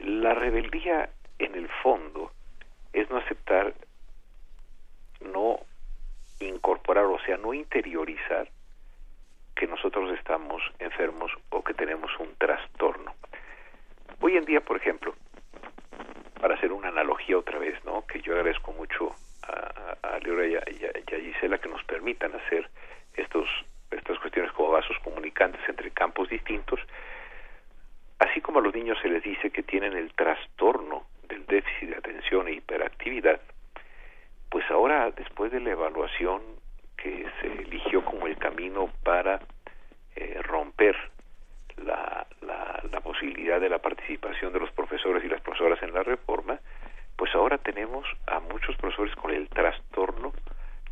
La 0.00 0.34
rebeldía 0.34 1.10
en 1.38 1.54
el 1.54 1.68
fondo 1.82 2.32
es 2.92 3.08
no 3.10 3.16
aceptar, 3.18 3.74
no 5.20 5.60
incorporar, 6.40 7.04
o 7.06 7.18
sea, 7.20 7.36
no 7.36 7.54
interiorizar 7.54 8.48
que 9.56 9.66
nosotros 9.66 10.10
estamos 10.18 10.62
enfermos 10.78 11.30
o 11.50 11.62
que 11.62 11.74
tenemos 11.74 12.10
un 12.18 12.34
trastorno. 12.36 13.14
Hoy 14.20 14.36
en 14.36 14.44
día, 14.44 14.60
por 14.60 14.76
ejemplo, 14.76 15.14
para 16.40 16.54
hacer 16.56 16.72
una 16.72 16.88
analogía 16.88 17.38
otra 17.38 17.58
vez, 17.58 17.82
¿no? 17.84 18.04
Que 18.06 18.20
yo 18.20 18.32
agradezco 18.34 18.72
mucho 18.72 19.14
a, 19.42 19.96
a, 20.02 20.18
Leora 20.18 20.46
y 20.46 20.54
a, 20.56 20.62
y 20.70 20.84
a- 20.84 20.98
y 20.98 21.14
a 21.14 21.20
Gisela 21.32 21.58
que 21.58 21.68
nos 21.68 21.82
permitan 21.84 22.34
hacer 22.34 22.68
estos 23.14 23.48
estas 23.98 24.18
cuestiones 24.18 24.52
como 24.52 24.70
vasos 24.70 24.96
comunicantes 25.02 25.60
entre 25.68 25.90
campos 25.90 26.28
distintos. 26.28 26.80
Así 28.18 28.40
como 28.40 28.58
a 28.58 28.62
los 28.62 28.74
niños 28.74 28.98
se 29.02 29.08
les 29.08 29.22
dice 29.22 29.50
que 29.50 29.62
tienen 29.62 29.96
el 29.96 30.12
trastorno 30.14 31.06
del 31.28 31.46
déficit 31.46 31.90
de 31.90 31.96
atención 31.96 32.48
e 32.48 32.52
hiperactividad, 32.52 33.40
pues 34.50 34.70
ahora 34.70 35.10
después 35.10 35.50
de 35.52 35.60
la 35.60 35.70
evaluación 35.70 36.42
que 36.96 37.26
se 37.40 37.46
eligió 37.46 38.04
como 38.04 38.26
el 38.26 38.36
camino 38.38 38.90
para 39.02 39.40
eh, 40.16 40.40
romper 40.42 40.96
la, 41.84 42.26
posibilidad 43.02 43.60
de 43.60 43.68
la 43.68 43.78
participación 43.78 44.52
de 44.52 44.60
los 44.60 44.70
profesores 44.72 45.22
y 45.22 45.28
las 45.28 45.40
profesoras 45.42 45.80
en 45.82 45.92
la 45.92 46.02
reforma, 46.02 46.58
pues 47.16 47.34
ahora 47.34 47.58
tenemos 47.58 48.06
a 48.26 48.40
muchos 48.40 48.74
profesores 48.76 49.14
con 49.16 49.30
el 49.30 49.48
trastorno 49.48 50.32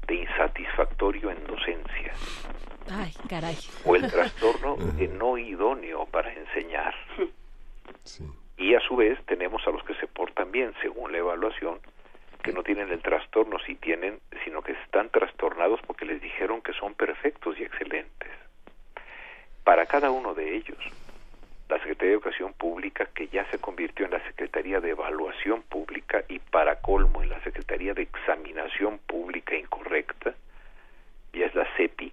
de 0.07 0.15
insatisfactorio 0.17 1.31
en 1.31 1.45
docencia 1.47 2.13
Ay, 2.91 3.13
caray. 3.29 3.57
o 3.85 3.97
el 3.97 4.11
trastorno 4.11 4.77
de 4.97 5.09
no 5.09 5.39
idóneo 5.39 6.07
para 6.07 6.33
enseñar. 6.33 6.95
Y 8.57 8.75
a 8.75 8.81
su 8.81 8.97
vez 8.97 9.19
tenemos 9.27 9.67
a 9.67 9.71
los 9.71 9.83
que 9.85 9.95
se 9.95 10.07
portan 10.07 10.51
bien 10.53 10.75
según 10.83 11.13
la 11.13 11.19
evaluación, 11.19 11.81
que 12.43 12.53
no 12.53 12.63
tienen 12.63 12.91
el 12.91 13.01
trastorno 13.01 13.59
si 13.65 13.77
tienen, 13.77 14.21
sino 14.45 14.63
que 14.63 14.73
están 14.73 15.11
trastornados 15.11 15.81
porque 15.87 16.05
les 16.05 16.21
dijeron 16.21 16.61
que 16.61 16.73
son 16.73 16.95
perfectos 16.95 17.59
y 17.59 17.63
excelentes. 17.63 18.31
Para 19.65 19.87
cada 19.87 20.11
uno 20.11 20.35
de 20.35 20.57
ellos, 20.57 20.79
la 21.73 21.79
Secretaría 21.79 22.11
de 22.11 22.15
Educación 22.15 22.53
Pública, 22.53 23.09
que 23.15 23.29
ya 23.29 23.45
se 23.51 23.59
convirtió 23.59 24.05
en 24.05 24.13
la 24.13 24.23
Secretaría 24.27 24.81
de 24.81 24.91
Evaluación 24.91 25.63
Pública 25.63 26.23
y 26.29 26.39
para 26.39 26.77
colmo 26.81 27.23
en 27.23 27.31
la 27.31 27.41
Secretaría 27.43 27.95
de 27.95 28.03
Examinación 28.03 28.99
Pública 28.99 29.55
Incorrecta, 29.57 30.35
ya 31.33 31.47
es 31.47 31.55
la 31.55 31.67
CEPI, 31.77 32.13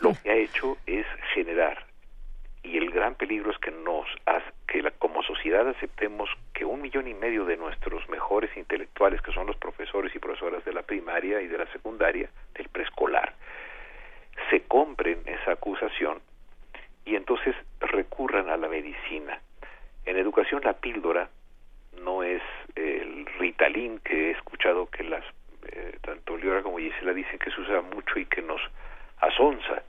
lo 0.00 0.12
que 0.22 0.30
ha 0.30 0.34
hecho 0.36 0.78
es 0.86 1.06
generar 1.34 1.84
y 2.62 2.76
el 2.78 2.90
gran 2.90 3.14
peligro 3.14 3.50
es 3.50 3.58
que 3.58 3.70
nos 3.70 4.06
que 4.66 4.82
la- 4.82 4.90
como 4.92 5.22
sociedad 5.22 5.68
aceptemos 5.68 6.30
que 6.54 6.64
un 6.64 6.80
millón 6.80 7.08
y 7.08 7.14
medio 7.14 7.44
de 7.44 7.56
nuestros 7.56 8.08
mejores 8.08 8.54
intelectuales 8.56 9.20
que 9.22 9.32
son 9.32 9.46
los 9.48 9.56
profesores 9.56 10.14
y 10.14 10.18
profesoras 10.18 10.64
de 10.64 10.72
la 10.72 10.82
primaria 10.82 11.40
y 11.42 11.48
de 11.48 11.58
la 11.58 11.66
secundaria 11.72 12.30
del 12.54 12.68
preescolar 12.68 13.34
se 14.48 14.62
compren 14.62 15.22
esa 15.26 15.52
acusación 15.52 16.20
y 17.10 17.16
entonces 17.16 17.56
recurran 17.80 18.48
a 18.48 18.56
la 18.56 18.68
medicina 18.68 19.40
en 20.06 20.16
educación 20.16 20.62
la 20.64 20.74
píldora 20.74 21.28
no 22.02 22.22
es 22.22 22.42
el 22.74 23.26
ritalin 23.38 23.98
que 24.00 24.28
he 24.28 24.30
escuchado 24.30 24.86
que 24.86 25.04
las 25.04 25.24
eh, 25.68 25.98
tanto 26.02 26.36
Liora 26.36 26.62
como 26.62 26.78
Gisela 26.78 27.12
dicen 27.12 27.38
que 27.38 27.50
se 27.50 27.60
usa 27.60 27.82
mucho 27.82 28.18
y 28.18 28.24
que 28.24 28.40
nos 28.40 28.60
asonza. 29.18 29.82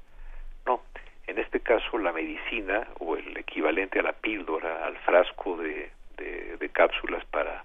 No, 0.66 0.82
en 1.28 1.40
este 1.40 1.62
caso 1.62 1.98
la 1.98 2.12
medicina 2.12 2.88
o 3.00 3.16
el 3.16 3.38
equivalente 3.38 4.00
a 4.00 4.04
la 4.04 4.14
píldora, 4.14 4.86
al 4.86 4.98
frasco 4.98 5.58
de, 5.58 5.92
de, 6.18 6.58
de 6.58 6.70
cápsulas 6.70 7.24
para, 7.26 7.64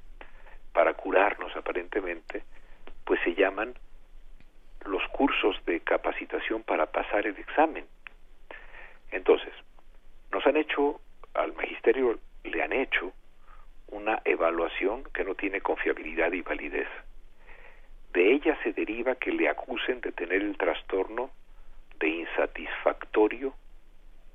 para 0.72 0.94
curarnos 0.94 1.54
aparentemente, 1.56 2.44
pues 3.04 3.20
se 3.24 3.34
llaman 3.34 3.74
los 4.84 5.02
cursos 5.08 5.56
de 5.66 5.80
capacitación 5.80 6.62
para 6.62 6.86
pasar 6.86 7.26
el 7.26 7.36
examen. 7.38 7.86
Entonces, 9.16 9.52
nos 10.30 10.46
han 10.46 10.56
hecho, 10.56 11.00
al 11.34 11.54
magisterio 11.54 12.18
le 12.44 12.62
han 12.62 12.72
hecho 12.72 13.12
una 13.88 14.20
evaluación 14.24 15.04
que 15.14 15.24
no 15.24 15.34
tiene 15.34 15.60
confiabilidad 15.60 16.32
y 16.32 16.42
validez. 16.42 16.88
De 18.12 18.32
ella 18.32 18.58
se 18.62 18.72
deriva 18.72 19.14
que 19.14 19.32
le 19.32 19.48
acusen 19.48 20.00
de 20.00 20.12
tener 20.12 20.42
el 20.42 20.56
trastorno 20.56 21.30
de 21.98 22.08
insatisfactorio 22.08 23.54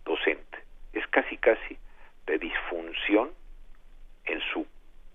docente. 0.03 0.57
Es 0.93 1.05
casi 1.07 1.37
casi 1.37 1.77
de 2.25 2.39
disfunción 2.39 3.31
en 4.25 4.41
su 4.51 4.65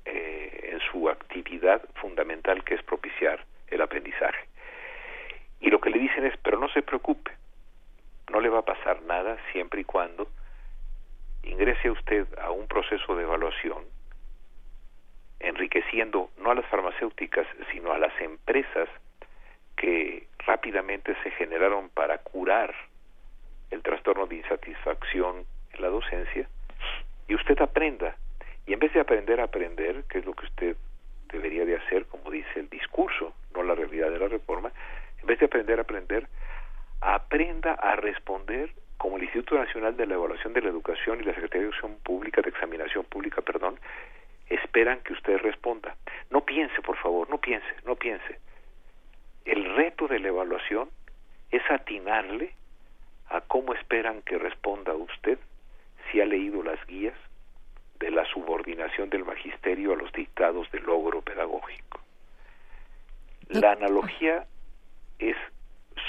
eh, 0.05 0.71
en 0.73 0.81
su 0.91 1.09
actividad 1.09 1.83
fundamental 1.95 2.63
que 2.63 2.75
es 2.75 2.83
propiciar 2.85 3.45
el 3.69 3.83
aprendizaje. 3.83 4.47
Y 5.61 5.71
lo 5.71 5.81
que 5.81 5.91
le 5.91 5.99
dicen 5.99 6.25
es, 6.25 6.37
pero 6.39 6.61
no 6.61 6.69
se 6.69 6.83
preocupe, 6.83 7.33
no 8.33 8.41
le 8.41 8.49
va 8.49 8.61
a 8.61 8.65
pasar 8.65 9.03
nada 9.03 9.37
siempre 9.53 9.81
y 9.81 9.85
cuando 9.85 10.29
ingrese 11.43 11.91
usted 11.91 12.27
a 12.39 12.51
un 12.51 12.67
proceso 12.67 13.15
de 13.17 13.23
evaluación 13.23 13.85
enriqueciendo 15.41 16.31
no 16.39 16.51
a 16.51 16.55
las 16.55 16.67
farmacéuticas, 16.67 17.47
sino 17.71 17.93
a 17.93 17.99
las 17.99 18.19
empresas 18.21 18.89
que 19.77 20.27
rápidamente 20.39 21.15
se 21.23 21.31
generaron 21.33 21.89
para 21.91 22.19
curar 22.19 22.75
el 23.71 23.83
trastorno 23.83 24.27
de 24.27 24.37
insatisfacción 24.37 25.45
en 25.73 25.83
la 25.83 25.89
docencia, 25.89 26.49
y 27.29 27.35
usted 27.35 27.61
aprenda. 27.61 28.17
Y 28.67 28.73
en 28.73 28.79
vez 28.79 28.93
de 28.93 29.01
aprender 29.01 29.41
a 29.41 29.45
aprender, 29.45 30.05
que 30.05 30.19
es 30.19 30.25
lo 30.25 30.35
que 30.35 30.47
usted 30.47 30.77
debería 31.31 31.65
de 31.65 31.77
hacer, 31.77 32.07
como 32.07 32.31
dice 32.31 32.61
el 32.61 32.69
discurso, 32.69 33.35
no 33.55 33.63
la 33.63 33.75
realidad 33.75 34.11
de 34.11 34.19
la 34.19 34.29
reforma, 34.29 34.73
en 35.21 35.27
vez 35.27 35.39
de 35.39 35.47
aprender 35.47 35.79
a 35.79 35.83
aprender, 35.83 36.29
aprenda 37.01 37.73
a 37.73 37.97
responder 37.97 38.71
como 38.97 39.17
el 39.17 39.25
Instituto 39.25 39.57
Nacional 39.57 39.97
de 39.97 40.07
la 40.07 40.15
Evaluación 40.15 40.53
de 40.53 40.63
la 40.63 40.69
Educación 40.71 41.21
y 41.21 41.25
la 41.25 41.35
Secretaría 41.35 41.63
de 41.63 41.69
Educación 41.69 41.97
Pública, 42.03 42.41
de 42.43 42.49
Examinación 42.49 43.05
Pública, 43.05 43.43
perdón, 43.43 43.79
esperan 44.49 45.01
que 45.01 45.13
usted 45.13 45.39
responda. 45.39 45.97
No 46.31 46.45
piense, 46.45 46.81
por 46.83 46.97
favor, 46.97 47.29
no 47.29 47.39
piense, 47.39 47.67
no 47.85 47.97
piense. 47.97 48.39
El 49.45 49.77
reto 49.77 50.09
de 50.09 50.19
la 50.19 50.29
evaluación 50.29 50.91
es 51.51 51.63
atinarle 51.71 52.55
a 53.29 53.41
cómo 53.43 53.75
esperan 53.75 54.23
que 54.23 54.39
responda 54.39 54.95
usted 54.95 55.39
si 56.11 56.21
ha 56.21 56.25
leído 56.25 56.63
las 56.63 56.85
guías 56.87 57.15
de 57.99 58.11
la 58.11 58.25
subordinación 58.27 59.11
del 59.11 59.25
magisterio 59.25 59.93
a 59.93 59.97
los 59.97 60.13
dictados 60.13 60.71
del 60.71 60.85
logro 60.85 61.23
pedagógico. 61.23 62.01
La 63.49 63.73
analogía 63.73 64.47
es 65.19 65.37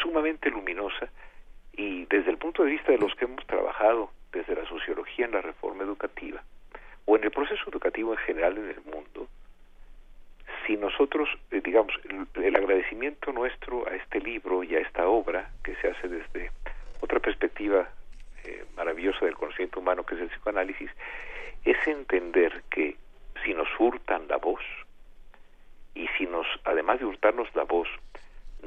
sumamente 0.01 0.49
luminosa 0.49 1.09
y 1.73 2.05
desde 2.05 2.31
el 2.31 2.37
punto 2.37 2.63
de 2.63 2.71
vista 2.71 2.91
de 2.91 2.97
los 2.97 3.13
que 3.15 3.25
hemos 3.25 3.45
trabajado 3.45 4.11
desde 4.31 4.55
la 4.55 4.67
sociología 4.67 5.25
en 5.25 5.31
la 5.31 5.41
reforma 5.41 5.83
educativa 5.83 6.43
o 7.05 7.15
en 7.15 7.23
el 7.23 7.31
proceso 7.31 7.69
educativo 7.69 8.13
en 8.13 8.19
general 8.19 8.57
en 8.57 8.69
el 8.69 8.81
mundo, 8.81 9.27
si 10.65 10.75
nosotros, 10.75 11.29
eh, 11.51 11.61
digamos, 11.63 11.93
el, 12.35 12.55
agradecimiento 12.55 13.31
nuestro 13.31 13.87
a 13.87 13.95
este 13.95 14.19
libro 14.19 14.63
y 14.63 14.75
a 14.75 14.79
esta 14.79 15.07
obra, 15.07 15.49
que 15.63 15.75
se 15.75 15.89
hace 15.89 16.09
desde 16.09 16.51
otra 16.99 17.19
perspectiva 17.19 17.87
eh, 18.43 18.65
maravillosa 18.75 19.25
del 19.25 19.35
conocimiento 19.35 19.79
humano, 19.79 20.05
que 20.05 20.15
es 20.15 20.21
el 20.21 20.29
psicoanálisis, 20.29 20.91
es 21.63 21.87
entender 21.87 22.63
que 22.69 22.97
si 23.45 23.53
nos 23.53 23.67
hurtan 23.79 24.27
la 24.27 24.37
voz, 24.37 24.61
y 25.95 26.07
si 26.17 26.25
nos, 26.27 26.45
además 26.63 26.99
de 26.99 27.05
hurtarnos 27.05 27.47
la 27.55 27.63
voz, 27.63 27.87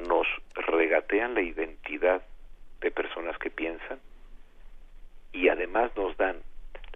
nos 0.06 0.26
regatean 0.54 1.34
la 1.34 1.42
identidad 1.42 2.22
de 2.80 2.90
personas 2.90 3.38
que 3.38 3.50
piensan, 3.50 3.98
y 5.32 5.48
además 5.48 5.90
nos 5.96 6.16
dan 6.16 6.42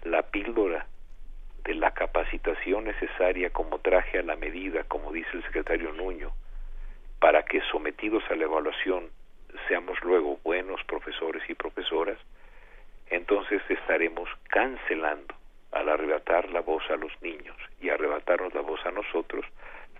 la 0.02 0.22
píldora 0.22 0.86
de 1.64 1.74
la 1.74 1.92
capacitación 1.92 2.84
necesaria 2.84 3.50
como 3.50 3.78
traje 3.78 4.18
a 4.18 4.22
la 4.22 4.36
medida, 4.36 4.84
como 4.84 5.12
dice 5.12 5.30
el 5.32 5.42
secretario 5.44 5.92
Nuño, 5.92 6.32
para 7.20 7.44
que 7.44 7.60
sometidos 7.72 8.22
a 8.30 8.34
la 8.34 8.44
evaluación 8.44 9.08
seamos 9.68 9.98
luego 10.02 10.38
buenos 10.44 10.82
profesores 10.84 11.42
y 11.48 11.54
profesoras, 11.54 12.18
entonces 13.08 13.62
estaremos 13.68 14.28
cancelando 14.48 15.34
al 15.72 15.88
arrebatar 15.88 16.50
la 16.50 16.60
voz 16.60 16.82
a 16.90 16.96
los 16.96 17.12
niños 17.22 17.56
y 17.80 17.88
arrebatarnos 17.88 18.52
la 18.54 18.60
voz 18.60 18.84
a 18.84 18.90
nosotros 18.90 19.44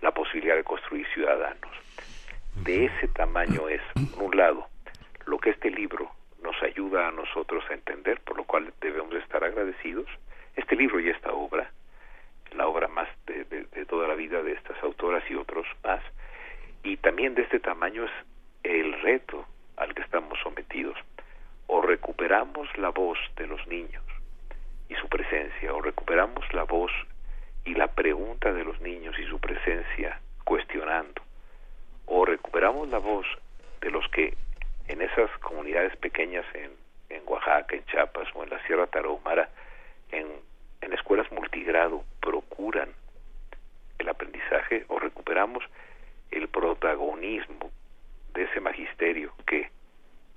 la 0.01 0.11
posibilidad 0.11 0.55
de 0.55 0.63
construir 0.63 1.07
ciudadanos. 1.13 1.71
De 2.63 2.85
ese 2.85 3.07
tamaño 3.09 3.67
es, 3.69 3.81
por 4.13 4.23
un 4.23 4.37
lado, 4.37 4.67
lo 5.25 5.37
que 5.37 5.51
este 5.51 5.69
libro 5.69 6.11
nos 6.41 6.61
ayuda 6.63 7.07
a 7.07 7.11
nosotros 7.11 7.63
a 7.69 7.73
entender, 7.73 8.21
por 8.21 8.37
lo 8.37 8.43
cual 8.43 8.73
debemos 8.81 9.13
estar 9.15 9.43
agradecidos, 9.43 10.07
este 10.55 10.75
libro 10.75 10.99
y 10.99 11.09
esta 11.09 11.31
obra, 11.33 11.71
la 12.55 12.67
obra 12.67 12.87
más 12.87 13.07
de, 13.25 13.45
toda 13.85 14.07
la 14.07 14.15
vida 14.15 14.41
de 14.41 14.53
estas 14.53 14.81
autoras 14.83 15.23
y 15.29 15.35
otros 15.35 15.67
más, 15.83 16.01
y 16.83 16.97
también 16.97 17.35
de 17.35 17.43
este 17.43 17.59
tamaño 17.59 18.05
es 18.05 18.11
el 18.63 18.99
reto 19.01 19.45
al 19.77 19.93
que 19.93 20.01
estamos 20.01 20.39
sometidos. 20.41 20.97
O 21.67 21.81
recuperamos 21.81 22.67
la 22.77 22.89
voz 22.89 23.17
de 23.37 23.47
los 23.47 23.65
niños 23.67 24.03
y 24.87 24.95
su 24.95 25.07
presencia, 25.07 25.73
o 25.73 25.81
recuperamos 25.81 26.45
la 26.53 26.63
voz 26.63 26.91
y 27.65 27.73
la 27.73 27.87
pregunta 27.87 28.53
de 28.53 28.63
los 28.63 28.79
niños 28.81 29.17
y 29.17 29.25
su 29.25 29.39
presencia 29.39 30.19
cuestionando, 30.43 31.24
o 32.07 32.25
recuperamos 32.25 32.89
la 32.89 32.99
voz 32.99 33.25
de 33.81 33.91
los 33.91 34.07
que 34.09 34.35
en 34.87 35.01
esas 35.01 35.29
comunidades 35.39 35.95
pequeñas 35.97 36.45
en, 36.53 36.71
en 37.09 37.23
Oaxaca, 37.27 37.75
en 37.75 37.85
Chiapas 37.85 38.27
o 38.33 38.43
en 38.43 38.49
la 38.49 38.61
Sierra 38.65 38.87
Tarahumara, 38.87 39.49
en, 40.11 40.27
en 40.81 40.93
escuelas 40.93 41.31
multigrado, 41.31 42.03
procuran 42.21 42.89
el 43.99 44.09
aprendizaje 44.09 44.85
o 44.87 44.99
recuperamos 44.99 45.63
el 46.31 46.47
protagonismo 46.47 47.71
de 48.33 48.43
ese 48.43 48.59
magisterio 48.59 49.33
que, 49.47 49.69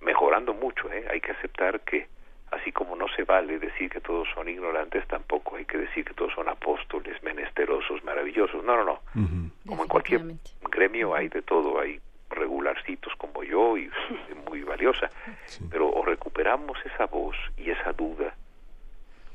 mejorando 0.01 0.55
mucho, 0.55 0.91
¿eh? 0.93 1.07
hay 1.11 1.21
que 1.21 1.33
aceptar 1.33 1.81
que 1.81 2.07
así 2.51 2.73
como 2.73 2.97
no 2.97 3.07
se 3.09 3.25
vale 3.25 3.59
decir 3.59 3.91
que 3.91 4.01
todos 4.01 4.29
son 4.35 4.49
ignorantes, 4.49 5.07
tampoco 5.09 5.57
hay 5.57 5.65
que 5.65 5.79
decir 5.79 6.05
que 6.05 6.15
todos 6.15 6.33
son 6.35 6.49
apóstoles, 6.49 7.23
menesterosos, 7.23 8.03
maravillosos. 8.05 8.65
No, 8.65 8.77
no, 8.77 8.85
no. 8.85 9.01
Uh 9.15 9.19
-huh. 9.19 9.51
Como 9.67 9.83
en 9.83 9.89
cualquier 9.89 10.23
gremio 10.71 11.15
hay 11.15 11.29
de 11.29 11.43
todo, 11.43 11.81
hay 11.81 12.01
regularcitos 12.31 13.15
como 13.17 13.43
yo 13.43 13.77
y 13.77 13.91
muy 14.49 14.63
valiosa, 14.63 15.11
sí. 15.47 15.65
pero 15.71 15.89
o 15.89 16.05
recuperamos 16.05 16.79
esa 16.85 17.07
voz 17.07 17.37
y 17.57 17.71
esa 17.71 17.93
duda 17.93 18.35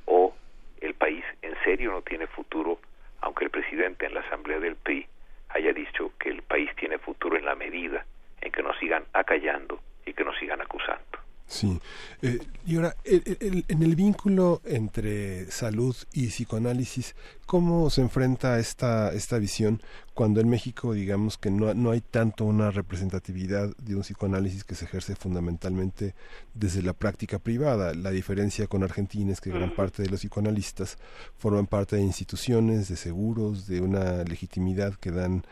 o 0.06 0.34
el 0.82 0.94
país 0.94 1.24
en 1.42 1.56
serio 1.64 1.92
no 1.92 2.02
tiene 2.02 2.28
futuro, 2.28 2.80
aunque 3.22 3.46
el 3.46 3.52
presidente 3.52 4.06
en 4.06 4.14
la 4.14 4.20
asamblea 4.22 4.60
del 4.60 4.76
PRI 4.76 5.08
haya 5.50 5.72
dicho 5.74 6.12
que 6.20 6.30
el 6.30 6.42
país 6.42 6.70
tiene 6.76 6.98
futuro 6.98 7.38
en 7.38 7.46
la 7.46 7.56
medida 7.56 8.06
en 8.42 8.52
que 8.52 8.64
nos 8.64 8.78
sigan 8.78 9.06
acallando 9.14 9.80
y 10.06 10.14
que 10.14 10.24
nos 10.24 10.38
sigan 10.38 10.62
acusando. 10.62 11.23
Sí. 11.54 11.80
Eh, 12.24 12.40
y 12.66 12.78
ahora, 12.78 12.96
el, 13.04 13.38
el, 13.40 13.66
en 13.68 13.84
el 13.84 13.96
vínculo 13.96 14.62
entre 14.66 15.52
salud 15.52 15.96
y 16.12 16.28
psicoanálisis, 16.28 17.16
¿cómo 17.46 17.90
se 17.90 18.02
enfrenta 18.02 18.60
esta, 18.60 19.14
esta 19.14 19.38
visión 19.38 19.82
cuando 20.14 20.42
en 20.42 20.50
México, 20.50 20.94
digamos, 20.94 21.38
que 21.38 21.50
no, 21.50 21.74
no 21.74 21.92
hay 21.92 22.02
tanto 22.02 22.46
una 22.46 22.72
representatividad 22.72 23.76
de 23.78 23.96
un 23.96 24.02
psicoanálisis 24.02 24.64
que 24.64 24.76
se 24.76 24.86
ejerce 24.86 25.16
fundamentalmente 25.16 26.16
desde 26.54 26.82
la 26.82 26.94
práctica 26.94 27.40
privada? 27.40 27.94
La 27.94 28.12
diferencia 28.12 28.68
con 28.68 28.84
Argentina 28.84 29.32
es 29.32 29.42
que 29.42 29.50
gran 29.50 29.76
parte 29.76 30.04
de 30.04 30.10
los 30.10 30.20
psicoanalistas 30.20 30.98
forman 31.38 31.68
parte 31.68 31.96
de 31.96 32.04
instituciones, 32.04 32.88
de 32.90 32.96
seguros, 32.96 33.68
de 33.68 33.82
una 33.82 34.24
legitimidad 34.24 34.94
que 34.96 35.12
dan 35.12 35.44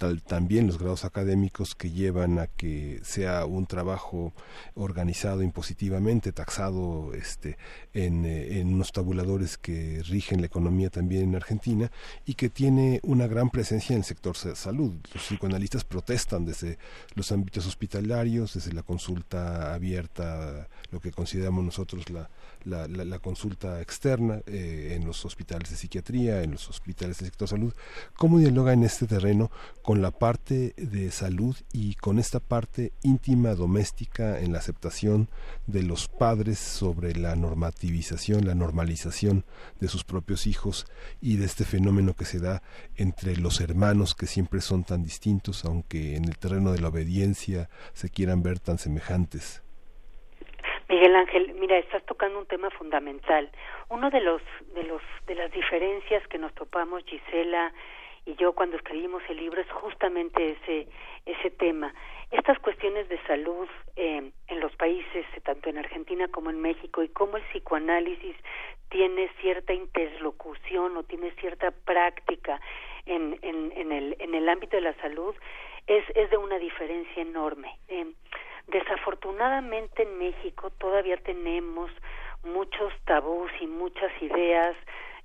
Tal, 0.00 0.22
también 0.22 0.66
los 0.66 0.78
grados 0.78 1.04
académicos 1.04 1.74
que 1.74 1.90
llevan 1.90 2.38
a 2.38 2.46
que 2.46 3.00
sea 3.02 3.44
un 3.44 3.66
trabajo 3.66 4.32
organizado 4.72 5.42
impositivamente, 5.42 6.32
taxado 6.32 7.12
este, 7.12 7.58
en, 7.92 8.24
eh, 8.24 8.60
en, 8.60 8.72
unos 8.72 8.92
tabuladores 8.92 9.58
que 9.58 10.02
rigen 10.08 10.40
la 10.40 10.46
economía 10.46 10.88
también 10.88 11.24
en 11.24 11.34
Argentina 11.40 11.90
y 12.24 12.34
que 12.34 12.48
tiene 12.48 13.00
una 13.02 13.26
gran 13.26 13.50
presencia 13.50 13.94
en 13.94 14.00
el 14.00 14.04
sector 14.04 14.36
salud. 14.36 14.94
Los 15.12 15.24
psicoanalistas 15.24 15.84
protestan 15.84 16.44
desde 16.44 16.78
los 17.14 17.32
ámbitos 17.32 17.66
hospitalarios, 17.66 18.54
desde 18.54 18.72
la 18.72 18.82
consulta 18.82 19.74
abierta, 19.74 20.68
lo 20.90 21.00
que 21.00 21.12
consideramos 21.12 21.64
nosotros 21.64 22.04
la, 22.10 22.28
la, 22.64 23.18
consulta 23.18 23.80
externa 23.80 24.40
eh, 24.46 24.94
en 24.96 25.06
los 25.06 25.24
hospitales 25.24 25.70
de 25.70 25.76
psiquiatría, 25.76 26.42
en 26.42 26.52
los 26.52 26.68
hospitales 26.68 27.18
del 27.18 27.26
sector 27.26 27.48
salud. 27.48 27.72
¿Cómo 28.16 28.38
dialoga 28.38 28.72
en 28.72 28.84
este 28.84 29.06
terreno 29.06 29.50
con 29.82 30.02
la 30.02 30.10
parte 30.10 30.74
de 30.76 31.10
salud 31.10 31.56
y 31.72 31.94
con 31.94 32.18
esta 32.18 32.40
parte 32.40 32.92
íntima 33.02 33.54
doméstica 33.54 34.40
en 34.40 34.52
la 34.52 34.58
aceptación 34.58 35.28
de 35.66 35.82
los 35.82 36.08
padres 36.08 36.58
sobre 36.58 37.14
la 37.14 37.36
normativización, 37.36 38.46
la 38.46 38.54
normalización 38.54 39.44
de 39.80 39.88
sus 39.88 40.04
propios 40.04 40.46
hijos 40.46 40.86
y 41.20 41.29
de 41.36 41.46
este 41.46 41.64
fenómeno 41.64 42.14
que 42.14 42.24
se 42.24 42.40
da 42.40 42.62
entre 42.96 43.36
los 43.36 43.60
hermanos 43.60 44.14
que 44.14 44.26
siempre 44.26 44.60
son 44.60 44.84
tan 44.84 45.02
distintos, 45.02 45.64
aunque 45.64 46.16
en 46.16 46.24
el 46.24 46.38
terreno 46.38 46.72
de 46.72 46.80
la 46.80 46.88
obediencia 46.88 47.68
se 47.92 48.10
quieran 48.10 48.42
ver 48.42 48.58
tan 48.58 48.78
semejantes? 48.78 49.62
Miguel 50.88 51.14
Ángel, 51.14 51.54
mira, 51.54 51.78
estás 51.78 52.04
tocando 52.04 52.40
un 52.40 52.46
tema 52.46 52.68
fundamental. 52.70 53.48
Uno 53.88 54.10
de 54.10 54.20
los 54.20 54.42
de 54.74 54.82
los 54.82 55.00
de 55.26 55.36
las 55.36 55.52
diferencias 55.52 56.26
que 56.26 56.38
nos 56.38 56.52
topamos 56.54 57.04
Gisela 57.04 57.72
y 58.26 58.34
yo 58.34 58.52
cuando 58.54 58.76
escribimos 58.76 59.22
el 59.28 59.36
libro 59.36 59.60
es 59.60 59.70
justamente 59.70 60.56
ese 60.56 60.88
ese 61.26 61.50
tema. 61.50 61.94
Estas 62.32 62.58
cuestiones 62.58 63.08
de 63.08 63.22
salud 63.22 63.68
eh, 63.96 64.32
en 64.48 64.60
los 64.60 64.74
países, 64.76 65.26
tanto 65.44 65.68
en 65.68 65.78
Argentina 65.78 66.28
como 66.28 66.50
en 66.50 66.60
México, 66.60 67.02
y 67.02 67.08
cómo 67.08 67.36
el 67.36 67.42
psicoanálisis 67.44 68.36
tiene 68.90 69.30
cierta 69.40 69.72
interlocución 69.72 70.96
o 70.96 71.02
tiene 71.04 71.30
cierta 71.40 71.70
práctica 71.70 72.60
en, 73.06 73.38
en, 73.42 73.72
en, 73.76 73.92
el, 73.92 74.16
en 74.18 74.34
el 74.34 74.48
ámbito 74.48 74.76
de 74.76 74.82
la 74.82 74.94
salud, 75.00 75.34
es, 75.86 76.04
es 76.14 76.30
de 76.30 76.36
una 76.36 76.58
diferencia 76.58 77.22
enorme. 77.22 77.78
Eh, 77.88 78.06
desafortunadamente 78.68 80.02
en 80.02 80.18
México 80.18 80.70
todavía 80.78 81.16
tenemos 81.16 81.90
muchos 82.44 82.92
tabús 83.04 83.50
y 83.60 83.66
muchas 83.66 84.10
ideas 84.20 84.76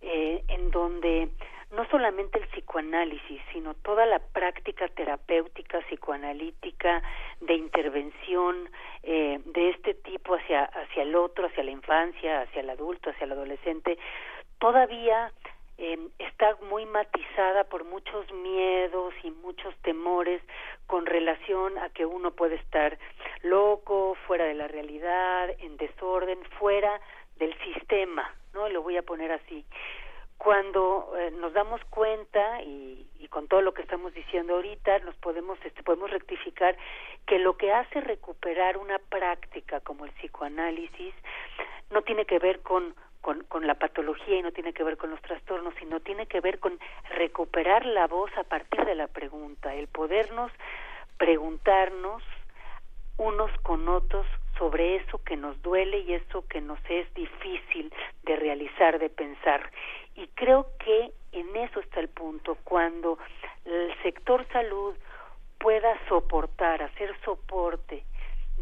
eh, 0.02 0.44
en 0.48 0.72
donde 0.72 1.30
no 1.72 1.85
solamente 1.90 2.40
el 2.40 2.48
psicoanálisis, 2.48 3.42
sino 3.52 3.74
toda 3.74 4.06
la 4.06 4.19
práctica 4.19 4.88
terapéutica 4.88 5.80
psicoanalítica 5.82 7.02
de 7.42 7.53
intervención 7.56 8.69
eh, 9.03 9.40
de 9.45 9.69
este 9.69 9.94
tipo 9.94 10.35
hacia 10.35 10.66
hacia 10.66 11.03
el 11.03 11.16
otro, 11.16 11.48
hacia 11.48 11.64
la 11.64 11.72
infancia, 11.72 12.42
hacia 12.42 12.61
el 12.61 12.69
adulto, 12.69 13.10
hacia 13.10 13.26
el 13.26 13.32
adolescente, 13.32 13.98
todavía 14.60 15.32
eh, 15.77 16.00
está 16.19 16.56
muy 16.69 16.85
matizada 16.85 17.66
por 17.66 17.84
muchos 17.84 18.32
miedos 18.32 19.14
y 19.24 19.32
muchos 19.32 19.76
temores 19.82 20.42
con 20.88 21.06
relación 21.06 21.77
a 21.80 21.90
que 21.90 22.06
uno 22.06 22.32
puede 22.32 22.56
estar 22.56 22.98
loco, 23.42 24.16
fuera 24.26 24.45
de 24.45 24.53
la 24.53 24.68
realidad, 24.68 25.50
en 25.60 25.76
desorden, 25.76 26.40
fuera 26.60 27.02
del 27.38 27.53
sistema, 27.60 28.34
¿no? 28.53 28.69
Lo 28.69 28.84
voy 28.84 28.95
a 28.95 29.03
poner 29.03 29.34
así 29.34 29.66
cuando 30.38 31.14
eh, 31.18 31.32
nos 31.32 31.54
damos 31.54 31.84
cuenta 31.86 32.62
y, 32.62 33.08
y, 33.20 33.28
con 33.30 33.48
todo 33.48 33.62
lo 33.62 33.74
que 33.74 33.82
estamos 33.82 34.14
diciendo 34.14 34.56
ahorita 34.56 35.00
nos 35.00 35.16
podemos 35.16 35.58
este, 35.64 35.82
podemos 35.84 36.12
rectificar 36.12 36.78
que 37.26 37.40
lo 37.40 37.58
que 37.58 37.72
hace 37.72 38.02
recuperar 38.02 38.78
una 38.78 39.00
práctica 39.00 39.80
como 39.80 40.06
el 40.06 40.12
psicoanálisis 40.12 41.14
no 41.90 42.02
tiene 42.04 42.26
que 42.26 42.40
ver 42.40 42.62
con 42.62 42.96
con, 43.26 43.44
con 43.46 43.66
la 43.66 43.74
patología 43.74 44.38
y 44.38 44.44
no 44.44 44.52
tiene 44.52 44.72
que 44.72 44.84
ver 44.84 44.98
con 44.98 45.10
los 45.10 45.20
trastornos, 45.22 45.74
sino 45.80 46.00
tiene 46.00 46.28
que 46.28 46.42
ver 46.42 46.60
con 46.60 46.78
recuperar 47.10 47.84
la 47.84 48.06
voz 48.06 48.30
a 48.38 48.44
partir 48.44 48.86
de 48.86 48.94
la 48.94 49.08
pregunta, 49.08 49.74
el 49.74 49.88
podernos 49.88 50.52
preguntarnos 51.18 52.22
unos 53.18 53.50
con 53.64 53.90
otros 53.90 54.28
sobre 54.58 54.98
eso 54.98 55.17
que 55.24 55.38
nos 55.38 55.61
duele 55.61 56.00
y 56.00 56.14
eso 56.14 56.48
que 56.48 56.61
nos 56.61 56.80
es 56.90 57.14
difícil 57.14 57.93
de 58.24 58.35
realizar, 58.35 59.00
de 59.00 59.09
pensar. 59.09 59.69
Y 60.16 60.27
creo 60.30 60.67
que 60.80 61.11
en 61.32 61.56
eso 61.56 61.80
está 61.80 62.00
el 62.00 62.09
punto, 62.09 62.58
cuando 62.64 63.17
el 63.66 63.93
sector 64.03 64.48
salud 64.53 64.95
pueda 65.59 65.98
soportar, 66.08 66.82
hacer 66.82 67.14
soporte 67.24 68.03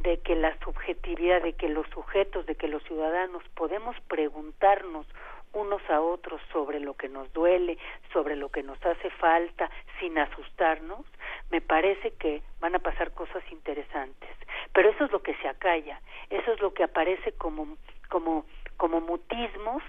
de 0.02 0.20
que 0.20 0.36
la 0.36 0.58
subjetividad, 0.60 1.42
de 1.42 1.54
que 1.54 1.70
los 1.70 1.88
sujetos, 1.90 2.46
de 2.46 2.56
que 2.56 2.68
los 2.68 2.84
ciudadanos 2.84 3.44
podemos 3.56 3.96
preguntarnos 4.08 5.06
unos 5.54 5.82
a 5.90 6.02
otros 6.02 6.42
sobre 6.52 6.80
lo 6.80 6.96
que 6.96 7.10
nos 7.10 7.32
duele, 7.34 7.78
sobre 8.12 8.36
lo 8.36 8.50
que 8.50 8.64
nos 8.64 8.84
hace 8.86 9.10
falta, 9.12 9.70
sin 10.00 10.18
asustarnos, 10.18 11.06
me 11.52 11.62
parece 11.62 12.12
que 12.12 12.42
van 12.60 12.76
a 12.76 12.80
pasar 12.80 13.12
cosas 13.14 13.44
interesantes. 13.52 14.30
Pero 14.74 14.90
eso 14.90 15.06
es 15.06 15.12
lo 15.12 15.22
que 15.22 15.36
se 15.36 15.48
acalla, 15.48 16.02
eso 16.30 16.52
es 16.54 16.62
lo 16.62 16.74
que 16.74 16.84
aparece 16.84 17.34
como 17.34 17.78
como 18.10 18.46
como 18.78 19.02
mutismos 19.02 19.84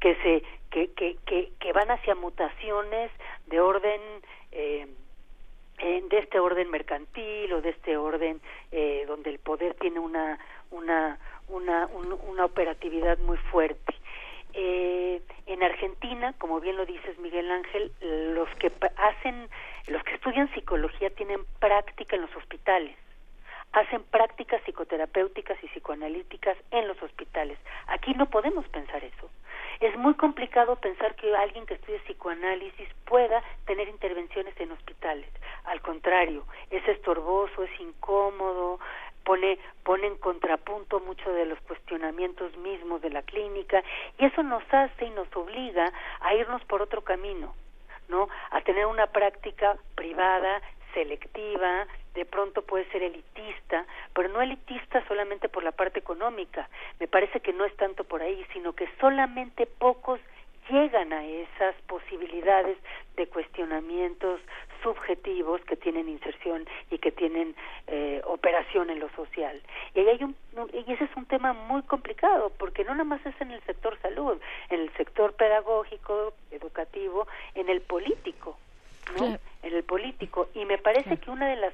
que 0.00 0.14
se 0.16 0.42
que 0.70 0.92
que 0.94 1.16
que, 1.26 1.52
que 1.58 1.72
van 1.72 1.90
hacia 1.90 2.14
mutaciones 2.14 3.10
de 3.46 3.60
orden 3.60 4.00
eh, 4.52 4.86
de 5.78 6.18
este 6.18 6.40
orden 6.40 6.70
mercantil 6.70 7.52
o 7.52 7.60
de 7.60 7.70
este 7.70 7.96
orden 7.96 8.40
eh, 8.72 9.04
donde 9.06 9.30
el 9.30 9.38
poder 9.38 9.74
tiene 9.74 9.98
una 9.98 10.38
una 10.70 11.18
una, 11.48 11.86
una 11.86 12.44
operatividad 12.44 13.18
muy 13.18 13.38
fuerte 13.50 13.94
eh, 14.54 15.22
en 15.46 15.62
Argentina, 15.62 16.34
como 16.38 16.60
bien 16.60 16.76
lo 16.76 16.86
dices 16.86 17.18
Miguel 17.18 17.50
Ángel, 17.50 17.92
los 18.34 18.48
que 18.56 18.72
hacen, 18.96 19.48
los 19.88 20.02
que 20.04 20.14
estudian 20.14 20.52
psicología 20.54 21.10
tienen 21.10 21.40
práctica 21.58 22.16
en 22.16 22.22
los 22.22 22.36
hospitales, 22.36 22.96
hacen 23.72 24.02
prácticas 24.04 24.62
psicoterapéuticas 24.64 25.62
y 25.62 25.68
psicoanalíticas 25.68 26.56
en 26.70 26.88
los 26.88 27.00
hospitales. 27.02 27.58
Aquí 27.86 28.14
no 28.14 28.28
podemos 28.30 28.66
pensar 28.68 29.02
eso. 29.04 29.30
Es 29.80 29.96
muy 29.96 30.14
complicado 30.14 30.76
pensar 30.76 31.14
que 31.14 31.36
alguien 31.36 31.64
que 31.64 31.74
estudie 31.74 32.00
psicoanálisis 32.00 32.88
pueda 33.04 33.42
tener 33.64 33.88
intervenciones 33.88 34.58
en 34.58 34.72
hospitales. 34.72 35.28
Al 35.64 35.80
contrario, 35.82 36.44
es 36.70 36.86
estorboso, 36.88 37.62
es 37.62 37.80
incómodo, 37.80 38.80
pone, 39.28 39.58
pone 39.84 40.06
en 40.06 40.16
contrapunto 40.16 41.00
muchos 41.00 41.34
de 41.34 41.44
los 41.44 41.60
cuestionamientos 41.60 42.56
mismos 42.56 43.02
de 43.02 43.10
la 43.10 43.20
clínica 43.20 43.84
y 44.18 44.24
eso 44.24 44.42
nos 44.42 44.62
hace 44.72 45.04
y 45.04 45.10
nos 45.10 45.28
obliga 45.36 45.92
a 46.20 46.34
irnos 46.34 46.64
por 46.64 46.80
otro 46.80 47.02
camino, 47.02 47.54
¿no? 48.08 48.30
A 48.52 48.62
tener 48.62 48.86
una 48.86 49.08
práctica 49.08 49.76
privada, 49.94 50.62
selectiva, 50.94 51.86
de 52.14 52.24
pronto 52.24 52.62
puede 52.62 52.90
ser 52.90 53.02
elitista, 53.02 53.84
pero 54.14 54.30
no 54.30 54.40
elitista 54.40 55.06
solamente 55.06 55.50
por 55.50 55.62
la 55.62 55.72
parte 55.72 55.98
económica. 55.98 56.66
Me 56.98 57.06
parece 57.06 57.40
que 57.40 57.52
no 57.52 57.66
es 57.66 57.76
tanto 57.76 58.04
por 58.04 58.22
ahí, 58.22 58.46
sino 58.54 58.72
que 58.72 58.88
solamente 58.98 59.66
pocos 59.66 60.20
llegan 60.68 61.12
a 61.12 61.24
esas 61.24 61.74
posibilidades 61.86 62.78
de 63.16 63.26
cuestionamientos 63.26 64.40
subjetivos 64.82 65.60
que 65.62 65.76
tienen 65.76 66.08
inserción 66.08 66.66
y 66.90 66.98
que 66.98 67.10
tienen 67.10 67.54
eh, 67.86 68.22
operación 68.24 68.90
en 68.90 69.00
lo 69.00 69.10
social. 69.10 69.60
Y 69.94 70.00
ahí 70.00 70.08
hay 70.08 70.24
un, 70.24 70.36
y 70.72 70.92
ese 70.92 71.04
es 71.04 71.16
un 71.16 71.26
tema 71.26 71.52
muy 71.52 71.82
complicado 71.82 72.52
porque 72.58 72.84
no 72.84 72.92
nada 72.92 73.04
más 73.04 73.24
es 73.26 73.34
en 73.40 73.50
el 73.50 73.62
sector 73.62 73.98
salud, 74.00 74.40
en 74.70 74.80
el 74.80 74.92
sector 74.94 75.34
pedagógico, 75.34 76.32
educativo, 76.50 77.26
en 77.54 77.68
el 77.68 77.80
político, 77.80 78.56
¿no? 79.18 79.38
En 79.62 79.74
el 79.74 79.82
político. 79.82 80.48
Y 80.54 80.64
me 80.64 80.78
parece 80.78 81.16
que 81.16 81.30
una 81.30 81.48
de 81.48 81.56
las 81.56 81.72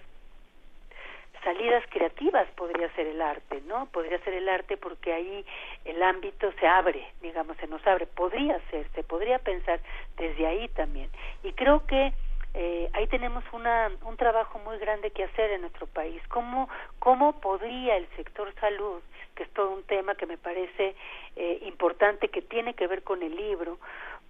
salidas 1.44 1.84
creativas 1.90 2.48
podría 2.56 2.92
ser 2.94 3.06
el 3.06 3.20
arte, 3.20 3.62
¿no? 3.66 3.86
Podría 3.86 4.18
ser 4.20 4.34
el 4.34 4.48
arte 4.48 4.76
porque 4.76 5.12
ahí 5.12 5.44
el 5.84 6.02
ámbito 6.02 6.50
se 6.58 6.66
abre, 6.66 7.06
digamos, 7.20 7.56
se 7.58 7.66
nos 7.66 7.86
abre. 7.86 8.06
Podría 8.06 8.58
ser, 8.70 8.88
se 8.94 9.04
podría 9.04 9.38
pensar 9.38 9.80
desde 10.16 10.46
ahí 10.46 10.68
también. 10.68 11.10
Y 11.42 11.52
creo 11.52 11.86
que 11.86 12.12
eh, 12.54 12.88
ahí 12.92 13.06
tenemos 13.08 13.44
una, 13.52 13.90
un 14.04 14.16
trabajo 14.16 14.58
muy 14.60 14.78
grande 14.78 15.10
que 15.10 15.24
hacer 15.24 15.50
en 15.50 15.60
nuestro 15.62 15.86
país. 15.86 16.22
¿Cómo, 16.28 16.68
¿Cómo 16.98 17.40
podría 17.40 17.96
el 17.96 18.08
sector 18.16 18.52
salud, 18.60 19.02
que 19.34 19.42
es 19.42 19.50
todo 19.50 19.70
un 19.70 19.82
tema 19.84 20.14
que 20.14 20.26
me 20.26 20.38
parece 20.38 20.94
eh, 21.36 21.58
importante, 21.66 22.28
que 22.28 22.42
tiene 22.42 22.74
que 22.74 22.86
ver 22.86 23.02
con 23.02 23.22
el 23.22 23.34
libro, 23.34 23.78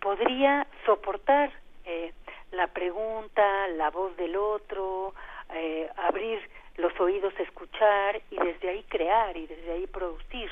podría 0.01 0.67
soportar 0.87 1.53
eh, 1.85 2.13
la 2.53 2.69
pregunta, 2.69 3.69
la 3.69 3.91
voz 3.91 4.17
del 4.17 4.37
otro, 4.37 5.13
eh, 5.53 5.89
abrir 5.97 6.41
los 6.77 6.99
oídos 7.01 7.33
escuchar 7.39 8.21
y 8.31 8.37
desde 8.37 8.69
ahí 8.69 8.85
crear 8.89 9.37
y 9.37 9.47
desde 9.47 9.73
ahí 9.73 9.87
producir, 9.87 10.51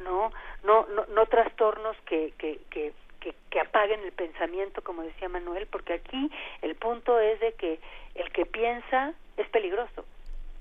¿no? 0.00 0.30
No, 0.64 0.86
no, 0.88 1.06
no 1.06 1.26
trastornos 1.26 1.96
que, 2.06 2.32
que, 2.38 2.60
que, 2.70 2.92
que, 3.20 3.34
que 3.50 3.60
apaguen 3.60 4.00
el 4.00 4.12
pensamiento, 4.12 4.82
como 4.82 5.02
decía 5.02 5.28
Manuel, 5.28 5.66
porque 5.66 5.94
aquí 5.94 6.30
el 6.62 6.74
punto 6.76 7.18
es 7.18 7.40
de 7.40 7.52
que 7.54 7.80
el 8.14 8.30
que 8.32 8.46
piensa 8.46 9.14
es 9.36 9.48
peligroso. 9.48 10.04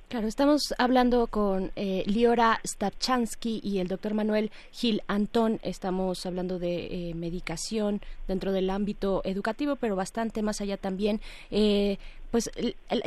Claro, 0.09 0.27
estamos 0.27 0.73
hablando 0.77 1.27
con 1.27 1.73
eh, 1.75 2.03
Liora 2.05 2.61
Stapchansky 2.65 3.59
y 3.61 3.79
el 3.79 3.89
doctor 3.89 4.13
Manuel 4.13 4.51
Gil 4.71 5.01
Antón. 5.07 5.59
Estamos 5.63 6.25
hablando 6.25 6.59
de 6.59 6.85
eh, 6.85 7.13
medicación 7.13 7.99
dentro 8.25 8.53
del 8.53 8.69
ámbito 8.69 9.21
educativo, 9.25 9.75
pero 9.75 9.97
bastante 9.97 10.41
más 10.41 10.61
allá 10.61 10.77
también. 10.77 11.19
Eh, 11.51 11.97
pues 12.31 12.51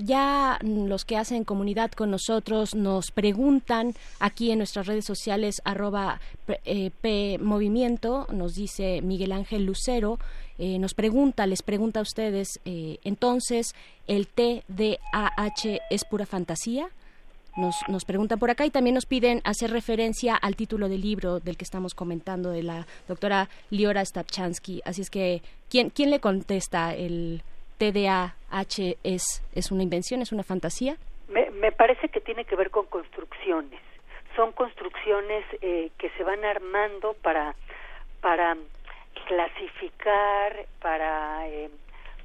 ya 0.02 0.58
los 0.62 1.05
que 1.05 1.16
hacen 1.16 1.44
comunidad 1.44 1.90
con 1.92 2.10
nosotros 2.10 2.74
nos 2.74 3.10
preguntan 3.10 3.94
aquí 4.18 4.50
en 4.50 4.58
nuestras 4.58 4.86
redes 4.86 5.05
sociales 5.05 5.60
arroba 5.65 6.20
eh, 6.65 6.90
P 7.00 7.39
Movimiento, 7.40 8.26
nos 8.32 8.55
dice 8.55 9.02
Miguel 9.02 9.32
Ángel 9.32 9.65
Lucero, 9.66 10.18
eh, 10.58 10.78
nos 10.78 10.94
pregunta, 10.94 11.47
les 11.47 11.62
pregunta 11.62 12.00
a 12.00 12.02
ustedes, 12.02 12.60
eh, 12.65 12.99
entonces, 13.05 13.74
¿el 14.07 14.26
TDAH 14.26 15.81
es 15.90 16.05
pura 16.05 16.26
fantasía? 16.26 16.89
Nos, 17.57 17.76
nos 17.89 18.05
preguntan 18.05 18.39
por 18.39 18.50
acá 18.50 18.65
y 18.65 18.70
también 18.70 18.94
nos 18.94 19.07
piden 19.07 19.40
hacer 19.44 19.70
referencia 19.70 20.36
al 20.36 20.57
título 20.57 20.89
del 20.89 21.00
libro 21.00 21.40
del 21.40 21.57
que 21.57 21.65
estamos 21.65 21.94
comentando 21.94 22.50
de 22.50 22.62
la 22.62 22.86
doctora 23.08 23.49
Liora 23.70 24.05
Stapchansky. 24.05 24.82
Así 24.84 25.02
es 25.02 25.10
que, 25.10 25.42
¿quién, 25.68 25.90
quién 25.90 26.10
le 26.10 26.20
contesta? 26.20 26.94
¿El 26.94 27.42
TDAH 27.81 28.99
es, 29.05 29.42
es 29.55 29.73
una 29.73 29.83
invención, 29.83 30.20
es 30.20 30.33
una 30.33 30.42
fantasía? 30.42 30.97
Me, 31.28 31.50
me 31.50 31.73
parece 31.73 32.10
que 32.10 32.20
tiene 32.20 32.44
que 32.44 32.55
ver 32.55 32.70
con 32.70 32.84
construcciones. 32.86 33.81
Son 34.36 34.52
construcciones 34.52 35.44
eh, 35.62 35.91
que 35.97 36.10
se 36.10 36.23
van 36.23 36.44
armando 36.44 37.15
para, 37.23 37.55
para 38.20 38.57
clasificar, 39.26 40.67
para 40.83 41.49
eh, 41.49 41.70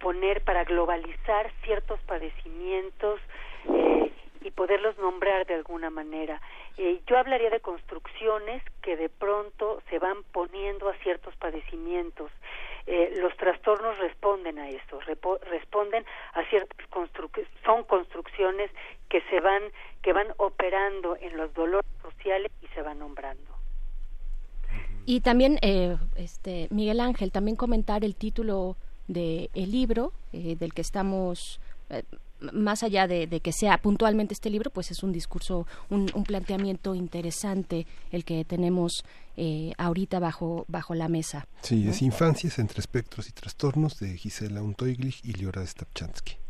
poner, 0.01 0.41
para 0.41 0.65
globalizar 0.65 1.49
ciertos 1.63 2.01
padecimientos 2.01 3.21
eh, 3.69 4.11
y 4.41 4.51
poderlos 4.51 4.97
nombrar 4.97 5.45
de 5.45 5.55
alguna 5.55 5.89
manera. 5.89 6.41
Eh, 6.77 6.99
yo 7.07 7.17
hablaría 7.17 7.49
de 7.49 7.61
construcciones 7.61 8.61
que 8.81 8.97
de 8.97 9.07
pronto 9.07 9.81
se 9.89 9.99
van 9.99 10.17
poniendo 10.33 10.89
a 10.89 10.93
ciertos 10.95 11.33
padecimientos. 11.37 12.29
Eh, 12.87 13.13
los 13.17 13.35
trastornos 13.37 13.97
responden 13.97 14.59
a 14.59 14.69
eso, 14.69 14.99
responden 15.01 16.05
a 16.33 16.43
ciertas 16.49 16.87
construcciones, 16.87 17.51
son 17.63 17.83
construcciones 17.83 18.69
que 19.09 19.21
se 19.29 19.39
van, 19.39 19.63
que 20.03 20.13
van 20.13 20.27
operando 20.37 21.17
en 21.19 21.35
los 21.35 21.53
dolores 21.53 21.89
sociales 22.01 22.51
y 22.61 22.67
se 22.75 22.81
van 22.83 22.99
nombrando. 22.99 23.55
Y 25.05 25.21
también, 25.21 25.59
eh, 25.61 25.97
este, 26.15 26.67
Miguel 26.71 26.99
Ángel, 26.99 27.31
también 27.31 27.55
comentar 27.55 28.03
el 28.03 28.15
título 28.15 28.75
del 29.07 29.49
el 29.53 29.71
libro 29.71 30.11
eh, 30.33 30.55
del 30.55 30.73
que 30.73 30.81
estamos 30.81 31.59
eh, 31.89 32.03
más 32.53 32.83
allá 32.83 33.07
de, 33.07 33.27
de, 33.27 33.39
que 33.39 33.51
sea 33.51 33.77
puntualmente 33.77 34.33
este 34.33 34.49
libro, 34.49 34.69
pues 34.71 34.91
es 34.91 35.03
un 35.03 35.11
discurso, 35.11 35.67
un, 35.89 36.09
un 36.13 36.23
planteamiento 36.23 36.95
interesante 36.95 37.87
el 38.11 38.25
que 38.25 38.45
tenemos 38.45 39.03
eh, 39.37 39.73
ahorita 39.77 40.19
bajo, 40.19 40.65
bajo 40.67 40.95
la 40.95 41.09
mesa. 41.09 41.47
Sí, 41.61 41.83
¿no? 41.83 41.91
es 41.91 42.01
Infancias 42.01 42.59
entre 42.59 42.79
espectros 42.79 43.27
y 43.29 43.31
trastornos 43.31 43.99
de 43.99 44.17
Gisela 44.17 44.61
Untoiglich 44.61 45.19
y 45.23 45.33
Liora 45.33 45.65
Stapchansky. 45.65 46.44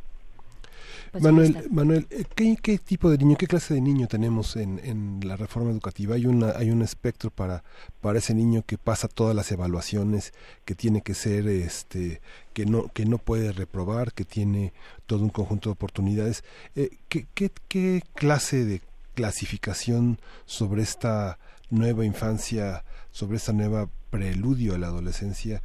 Pues 1.15 1.23
Manuel, 1.23 1.69
Manuel 1.71 2.07
eh, 2.09 2.25
¿qué, 2.35 2.57
¿qué, 2.61 2.77
tipo 2.77 3.09
de 3.09 3.17
niño, 3.17 3.37
qué 3.37 3.47
clase 3.47 3.73
de 3.73 3.79
niño 3.79 4.05
tenemos 4.05 4.57
en, 4.57 4.81
en 4.83 5.21
la 5.23 5.37
reforma 5.37 5.71
educativa? 5.71 6.15
¿Hay, 6.15 6.25
una, 6.25 6.49
hay 6.57 6.71
un 6.71 6.81
espectro 6.81 7.29
para, 7.29 7.63
para 8.01 8.19
ese 8.19 8.33
niño 8.33 8.63
que 8.67 8.77
pasa 8.77 9.07
todas 9.07 9.33
las 9.33 9.49
evaluaciones, 9.49 10.33
que 10.65 10.75
tiene 10.75 11.03
que 11.03 11.13
ser, 11.13 11.47
este, 11.47 12.19
que 12.51 12.65
no, 12.65 12.89
que 12.89 13.05
no 13.05 13.17
puede 13.17 13.53
reprobar, 13.53 14.11
que 14.11 14.25
tiene 14.25 14.73
todo 15.05 15.23
un 15.23 15.29
conjunto 15.29 15.69
de 15.69 15.73
oportunidades? 15.75 16.43
Eh, 16.75 16.89
¿qué, 17.07 17.25
qué, 17.33 17.49
¿Qué 17.69 18.03
clase 18.15 18.65
de 18.65 18.81
clasificación 19.13 20.19
sobre 20.43 20.83
esta 20.83 21.39
nueva 21.69 22.03
infancia, 22.03 22.83
sobre 23.11 23.37
esta 23.37 23.53
nueva 23.53 23.87
preludio 24.09 24.75
a 24.75 24.79
la 24.79 24.87
adolescencia, 24.87 25.61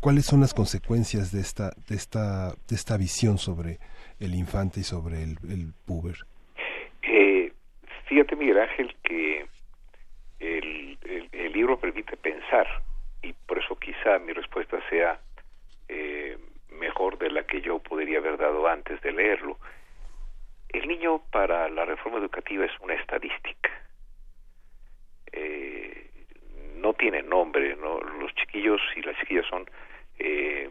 cuáles 0.00 0.26
son 0.26 0.40
las 0.40 0.54
consecuencias 0.54 1.30
de 1.30 1.40
esta, 1.40 1.72
de 1.88 1.94
esta, 1.94 2.56
de 2.66 2.74
esta 2.74 2.96
visión 2.96 3.38
sobre 3.38 3.78
el 4.20 4.34
infante 4.34 4.80
y 4.80 4.82
sobre 4.82 5.22
el, 5.22 5.38
el 5.48 5.72
puber? 5.86 6.16
Eh, 7.02 7.52
fíjate, 8.06 8.36
Miguel 8.36 8.58
Ángel, 8.58 8.94
que 9.02 9.46
el, 10.40 10.98
el, 11.02 11.28
el, 11.32 11.52
libro 11.52 11.78
permite 11.78 12.16
pensar 12.16 12.66
y 13.22 13.32
por 13.32 13.58
eso 13.58 13.76
quizá 13.76 14.18
mi 14.18 14.32
respuesta 14.32 14.78
sea 14.88 15.20
eh, 15.88 16.38
mejor 16.70 17.18
de 17.18 17.30
la 17.30 17.44
que 17.44 17.60
yo 17.60 17.78
podría 17.78 18.18
haber 18.18 18.36
dado 18.36 18.66
antes 18.68 19.00
de 19.02 19.12
leerlo. 19.12 19.58
El 20.68 20.86
niño 20.86 21.22
para 21.30 21.68
la 21.68 21.84
reforma 21.84 22.18
educativa 22.18 22.64
es 22.64 22.72
una 22.80 22.94
estadística. 22.94 23.70
Eh, 25.32 26.10
no 26.76 26.92
tiene 26.94 27.22
nombre, 27.22 27.74
¿no? 27.76 28.00
los 28.00 28.34
chiquillos 28.34 28.80
y 28.96 29.02
las 29.02 29.16
chiquillas 29.18 29.46
son 29.46 29.68
eh, 30.18 30.70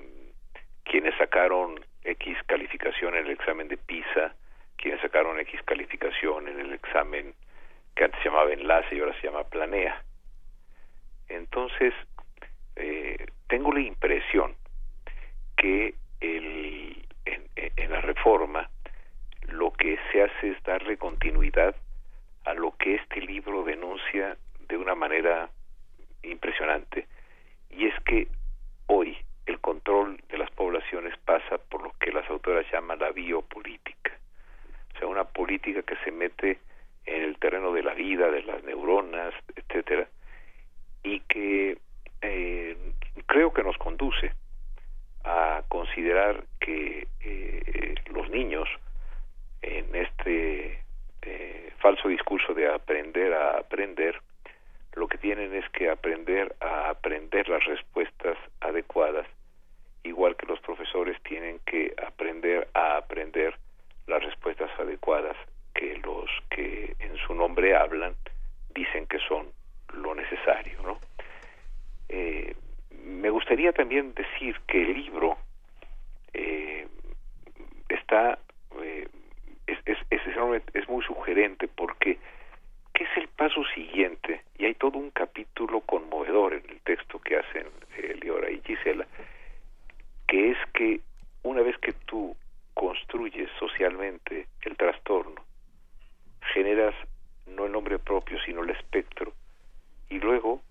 quienes 0.84 1.16
sacaron 1.18 1.80
X 2.08 2.38
calificación 2.46 3.16
en 3.16 3.26
el 3.26 3.32
examen 3.32 3.68
de 3.68 3.78
PISA, 3.78 4.34
quienes 4.78 5.02
sacaron 5.02 5.40
X 5.42 5.62
calificación 5.66 6.48
en 6.48 6.60
el 6.60 6.74
examen 6.74 7.34
que 7.96 8.06
antes 8.06 8.20
se 8.22 8.30
llamaba 8.30 8.54
enlace 8.54 8.96
y 8.96 9.00
ahora 9.00 9.20
se 9.20 9.28
llama 9.28 9.44
planea. 9.44 10.04
Entonces, 11.28 11.94
eh, 12.78 13.26
tengo 13.48 13.74
la 13.74 13.82
impresión 13.82 14.56
que 15.58 15.96
el, 16.22 17.06
en, 17.26 17.50
en, 17.56 17.92
la 17.92 18.02
reforma 18.02 18.70
lo 19.50 19.72
que 19.74 20.00
se 20.12 20.24
hace 20.24 20.52
es 20.52 20.64
darle 20.64 20.98
continuidad 20.98 21.76
a 22.46 22.54
lo 22.54 22.72
que 22.78 22.96
este 22.96 23.20
libro 23.22 23.64
denuncia 23.64 24.38
de 24.70 24.78
una 24.78 24.96
manera 24.96 25.50
impresionante, 26.24 27.08
y 27.70 27.88
es 27.88 28.00
que 28.04 28.28
hoy 28.88 29.18
el 29.48 29.60
control 29.60 30.20
de 30.30 30.38
las 30.38 30.52
poblaciones 30.52 31.18
pasa 31.26 31.58
por 31.58 31.82
lo 31.82 31.94
que 32.00 32.12
las 32.12 32.30
autoras 32.30 32.66
llaman 32.72 33.00
la 33.00 33.12
biopolítica, 33.12 34.12
o 34.94 35.00
sea, 35.00 35.08
una 35.08 35.24
política 35.24 35.82
que 35.82 35.96
se 36.04 36.12
mete 36.12 36.60
en 37.06 37.24
el 37.24 37.38
terreno 37.38 37.72
de 37.72 37.84
la 37.84 37.94
vida, 37.94 38.30
de 38.30 38.44
las 38.44 38.64
neuronas, 38.64 39.34
etcétera, 39.56 40.08
y 41.04 41.22
que 41.22 41.78
eh, 42.22 42.78
creo 43.26 43.54
que 43.54 43.64
nos 43.64 43.78
conduce 43.78 44.34
a 45.24 45.64
considerar 45.70 46.44
que 46.60 47.08
eh, 47.22 47.96
los 48.12 48.30
niños 48.30 48.68
en 49.62 49.96
este 49.96 50.84
eh, 51.22 51.74
falso 51.80 52.10
discurso 52.10 52.54
de 52.54 52.70
aprender 52.70 53.34
a 53.34 53.58
aprender 53.60 54.22
lo 54.96 55.08
que 55.08 55.18
tienen 55.18 55.54
es 55.54 55.70
que 55.70 55.90
aprender 55.90 56.56
a 56.60 56.90
aprender 56.90 57.48
las 57.50 57.64
respuestas 57.66 58.38
adecuadas, 58.62 59.28
igual 60.04 60.36
que 60.36 60.46
los 60.46 60.60
profesores 60.62 61.22
tienen 61.24 61.60
que 61.66 61.94
aprender 62.06 62.68
a 62.74 62.98
aprender 62.98 63.56
las 64.08 64.24
respuestas 64.24 64.72
adecuadas 64.80 65.36
que 65.74 65.98
los 65.98 66.30
que 66.50 66.96
en 67.00 67.18
su 67.18 67.36
nombre 67.36 67.76
hablan 67.76 68.16
dicen 68.74 69.06
que 69.08 69.20
son 69.20 69.48
lo 69.94 70.16
necesario, 70.16 70.82
¿no? 70.82 71.00
Eh, 72.10 72.56
me 73.04 73.30
gustaría 73.30 73.74
también 73.74 74.14
decir 74.14 74.60
que 74.68 74.82
el 74.82 74.94
libro 74.94 75.38
eh, 76.34 76.88
está 77.90 78.40
eh, 78.82 79.08
es, 79.68 79.78
es, 79.86 79.98
es, 80.10 80.22
es 80.74 80.90
muy 80.90 81.04
sugerente 81.04 81.68
porque 81.68 82.18
¿qué 82.98 83.04
es 83.04 83.18
el 83.18 83.28
paso 83.28 83.64
siguiente? 83.76 84.42
Y 84.58 84.66
hay 84.66 84.74
todo 84.74 84.98
un 84.98 85.12
capítulo 85.12 85.82
conmovedor 85.82 86.54
en 86.56 86.68
el 86.68 86.82
texto 86.82 87.20
que 87.20 87.38
hacen 87.38 87.68
eh, 87.96 88.18
Leora 88.20 88.50
y 88.50 88.60
Gisela, 88.62 89.06
que 90.28 90.50
es 90.52 90.58
que 90.74 91.02
una 91.44 91.62
vez 91.62 91.78
que 91.78 91.94
tú 91.94 92.36
construyes 92.74 93.52
socialmente 93.60 94.48
el 94.62 94.76
trastorno, 94.76 95.46
generas 96.56 96.96
no 97.46 97.68
el 97.68 97.72
nombre 97.72 98.00
propio, 98.00 98.40
sino 98.44 98.64
el 98.64 98.72
espectro, 98.72 99.32
y 100.10 100.20
luego 100.20 100.62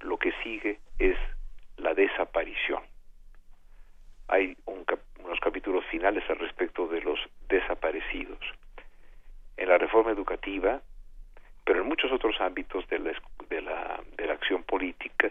lo 0.00 0.16
que 0.16 0.32
sigue 0.42 0.78
es 0.98 1.18
la 1.76 1.92
desaparición. 1.92 2.82
Hay 4.28 4.56
un 4.64 4.84
cap 4.84 5.00
unos 5.22 5.40
capítulos 5.40 5.84
finales 5.90 6.22
al 6.28 6.38
respecto 6.38 6.86
de 6.86 7.00
los 7.02 7.18
desaparecidos. 7.48 8.38
En 9.56 9.68
la 9.68 9.78
reforma 9.78 10.10
educativa, 10.10 10.82
pero 11.64 11.80
en 11.80 11.88
muchos 11.88 12.12
otros 12.12 12.40
ámbitos 12.40 12.86
de 12.88 12.98
la, 12.98 13.12
de 13.48 13.62
la, 13.62 14.00
de 14.16 14.26
la 14.26 14.34
acción 14.34 14.62
política, 14.64 15.30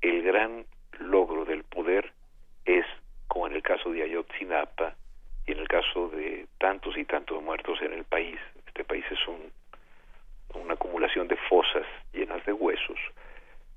el 0.00 0.22
gran 0.22 0.64
logro 0.98 1.44
del 1.44 1.64
poder 1.64 2.12
es, 2.64 2.84
como 3.26 3.46
en 3.46 3.54
el 3.54 3.62
caso 3.62 3.90
de 3.90 4.02
Ayotzinapa 4.02 4.94
y 5.46 5.52
en 5.52 5.58
el 5.58 5.68
caso 5.68 6.08
de 6.08 6.46
tantos 6.58 6.96
y 6.96 7.04
tantos 7.04 7.42
muertos 7.42 7.80
en 7.82 7.92
el 7.92 8.04
país, 8.04 8.38
este 8.66 8.84
país 8.84 9.04
es 9.10 9.26
un, 9.26 9.50
una 10.54 10.74
acumulación 10.74 11.28
de 11.28 11.36
fosas 11.36 11.86
llenas 12.12 12.44
de 12.44 12.52
huesos, 12.52 12.98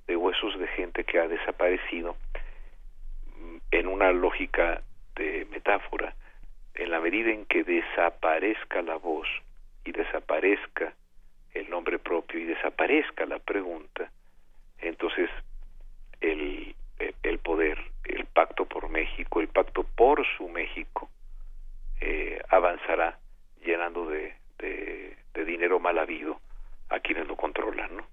de 0.08 0.16
huesos 0.16 0.60
de 0.60 0.68
gente 0.68 1.04
que 1.04 1.20
ha 1.20 1.28
desaparecido 1.28 2.18
en 3.72 3.88
una 3.88 4.12
lógica 4.12 4.82
de 5.16 5.48
metáfora, 5.52 6.14
en 6.76 6.92
la 6.92 7.00
medida 7.00 7.32
en 7.32 7.46
que 7.46 7.64
desaparezca 7.64 8.82
la 8.82 8.98
voz 8.98 9.28
y 9.86 9.92
desaparezca 9.92 10.94
el 11.54 11.70
nombre 11.70 12.00
propio 12.00 12.40
y 12.40 12.46
desaparezca 12.46 13.26
la 13.26 13.40
pregunta, 13.40 14.12
entonces 14.80 15.30
el, 16.22 16.76
el 17.22 17.40
poder, 17.40 17.78
el 18.06 18.26
pacto 18.26 18.66
por 18.66 18.90
México, 18.90 19.40
el 19.40 19.48
pacto 19.48 19.84
por 19.84 20.26
su 20.38 20.48
México, 20.50 21.10
eh, 22.02 22.42
avanzará 22.50 23.20
llenando 23.64 24.08
de, 24.08 24.36
de, 24.60 25.16
de, 25.34 25.46
dinero 25.46 25.80
mal 25.80 25.98
habido 25.98 26.40
a 26.90 27.00
quienes 27.00 27.28
lo 27.28 27.36
controlan, 27.36 27.96
¿no? 27.96 28.04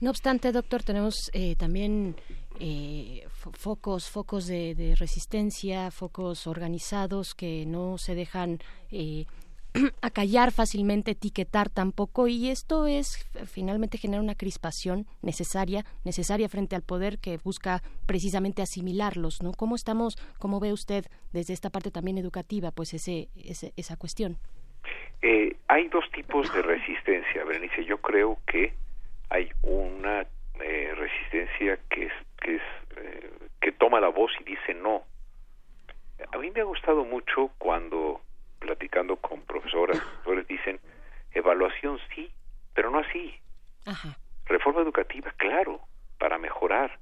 No 0.00 0.10
obstante, 0.10 0.52
doctor, 0.52 0.84
tenemos 0.84 1.28
eh, 1.32 1.56
también 1.56 2.14
eh, 2.60 3.26
focos, 3.58 4.08
focos 4.08 4.46
de, 4.46 4.76
de, 4.76 4.94
resistencia, 4.94 5.90
focos 5.90 6.46
organizados 6.46 7.34
que 7.34 7.64
no 7.66 7.98
se 7.98 8.14
dejan 8.14 8.58
eh, 8.92 9.26
acallar 10.02 10.52
fácilmente, 10.52 11.12
etiquetar 11.12 11.68
tampoco, 11.68 12.28
y 12.28 12.50
esto 12.50 12.86
es 12.86 13.28
finalmente 13.46 13.98
genera 13.98 14.22
una 14.22 14.34
crispación 14.34 15.06
necesaria, 15.22 15.84
necesaria 16.04 16.48
frente 16.48 16.76
al 16.76 16.82
poder 16.82 17.18
que 17.18 17.38
busca 17.38 17.82
precisamente 18.06 18.62
asimilarlos, 18.62 19.42
¿no? 19.42 19.52
¿Cómo 19.52 19.74
estamos, 19.76 20.16
cómo 20.38 20.60
ve 20.60 20.72
usted 20.72 21.06
desde 21.32 21.54
esta 21.54 21.70
parte 21.70 21.90
también 21.90 22.18
educativa, 22.18 22.70
pues 22.70 22.94
ese, 22.94 23.28
ese 23.36 23.72
esa 23.76 23.96
cuestión? 23.96 24.38
Eh, 25.22 25.56
hay 25.66 25.88
dos 25.88 26.04
tipos 26.12 26.52
de 26.54 26.62
resistencia, 26.62 27.44
Berenice. 27.44 27.84
Yo 27.84 27.98
creo 27.98 28.38
que 28.46 28.72
hay 29.30 29.50
una 29.62 30.26
eh, 30.60 30.94
resistencia 30.96 31.78
que 31.90 32.06
es 32.06 32.12
que 32.40 32.56
es 32.56 32.62
eh, 32.96 33.30
que 33.60 33.72
toma 33.72 34.00
la 34.00 34.08
voz 34.08 34.30
y 34.40 34.44
dice 34.44 34.74
no. 34.74 35.02
A 36.32 36.38
mí 36.38 36.50
me 36.50 36.60
ha 36.60 36.64
gustado 36.64 37.04
mucho 37.04 37.50
cuando 37.58 38.20
platicando 38.58 39.16
con 39.16 39.42
profesoras, 39.42 39.98
profesores 39.98 40.46
dicen 40.46 40.80
evaluación 41.32 41.98
sí, 42.14 42.30
pero 42.74 42.90
no 42.90 42.98
así. 42.98 43.34
Ajá. 43.86 44.16
Reforma 44.46 44.80
educativa, 44.80 45.32
claro, 45.36 45.80
para 46.18 46.38
mejorar, 46.38 46.98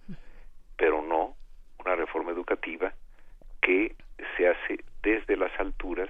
pero 0.76 1.02
no 1.02 1.36
una 1.78 1.96
reforma 1.96 2.32
educativa 2.32 2.92
que 3.62 3.94
se 4.36 4.48
hace 4.48 4.84
desde 5.02 5.36
las 5.36 5.52
alturas 5.58 6.08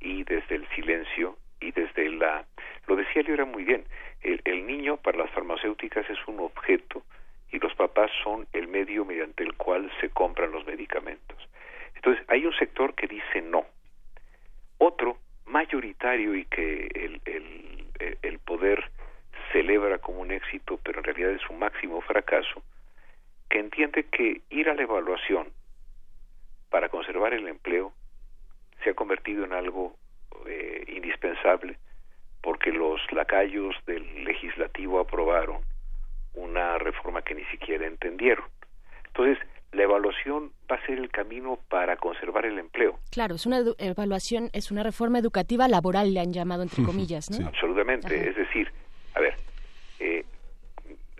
y 0.00 0.24
desde 0.24 0.56
el 0.56 0.68
silencio 0.70 1.36
y 1.60 1.72
desde 1.72 2.10
la 2.10 2.44
lo 2.86 2.96
decía 2.96 3.22
era 3.26 3.44
muy 3.44 3.64
bien 3.64 3.84
el, 4.22 4.40
el, 4.44 4.66
niño 4.66 4.96
para 4.98 5.18
las 5.18 5.30
farmacéuticas 5.30 6.08
es 6.10 6.18
un 6.26 6.40
objeto 6.40 7.02
y 7.50 7.58
los 7.58 7.74
papás 7.74 8.10
son 8.22 8.46
el 8.52 8.68
medio 8.68 9.04
mediante 9.04 9.44
el 9.44 9.54
cual 9.54 9.90
se 10.00 10.10
compran 10.10 10.52
los 10.52 10.66
medicamentos 10.66 11.38
entonces 11.94 12.24
hay 12.28 12.44
un 12.44 12.54
sector 12.54 12.94
que 12.94 13.06
dice 13.06 13.40
no 13.42 13.64
otro 14.84 15.18
mayoritario 15.46 16.34
y 16.34 16.44
que 16.46 16.88
el, 16.94 17.20
el, 18.22 18.38
poder 18.40 18.90
celebra 19.52 19.98
como 19.98 20.20
un 20.20 20.30
éxito 20.30 20.78
pero 20.82 20.98
en 20.98 21.04
realidad 21.04 21.30
es 21.30 21.48
un 21.48 21.58
máximo 21.58 22.00
fracaso 22.02 22.62
que 23.48 23.58
entiende 23.58 24.04
que 24.04 24.42
ir 24.50 24.68
a 24.68 24.74
la 24.74 24.82
evaluación 24.82 25.48
para 26.70 26.88
conservar 26.88 27.32
el 27.32 27.48
empleo 27.48 27.92
se 28.82 28.90
ha 28.90 28.94
convertido 28.94 29.44
en 29.44 29.52
algo 29.52 29.96
eh, 30.46 30.84
indispensable 30.88 31.78
porque 32.42 32.70
los 32.70 33.00
lacayos 33.12 33.74
del 33.86 34.24
legislativo 34.24 35.00
aprobaron 35.00 35.62
una 36.34 36.76
reforma 36.78 37.22
que 37.22 37.34
ni 37.34 37.44
siquiera 37.46 37.86
entendieron. 37.86 38.44
Entonces, 39.06 39.38
la 39.74 39.82
evaluación 39.82 40.52
va 40.70 40.76
a 40.76 40.86
ser 40.86 40.98
el 40.98 41.10
camino 41.10 41.58
para 41.68 41.96
conservar 41.96 42.46
el 42.46 42.58
empleo. 42.58 42.98
Claro, 43.10 43.34
es 43.34 43.44
una 43.46 43.60
evaluación, 43.78 44.50
es 44.52 44.70
una 44.70 44.82
reforma 44.82 45.18
educativa 45.18 45.68
laboral, 45.68 46.14
le 46.14 46.20
han 46.20 46.32
llamado 46.32 46.62
entre 46.62 46.82
comillas, 46.84 47.30
¿no? 47.30 47.46
Absolutamente. 47.48 48.06
Ajá. 48.06 48.16
Es 48.30 48.36
decir, 48.36 48.70
a 49.14 49.20
ver, 49.20 49.34
eh, 50.00 50.24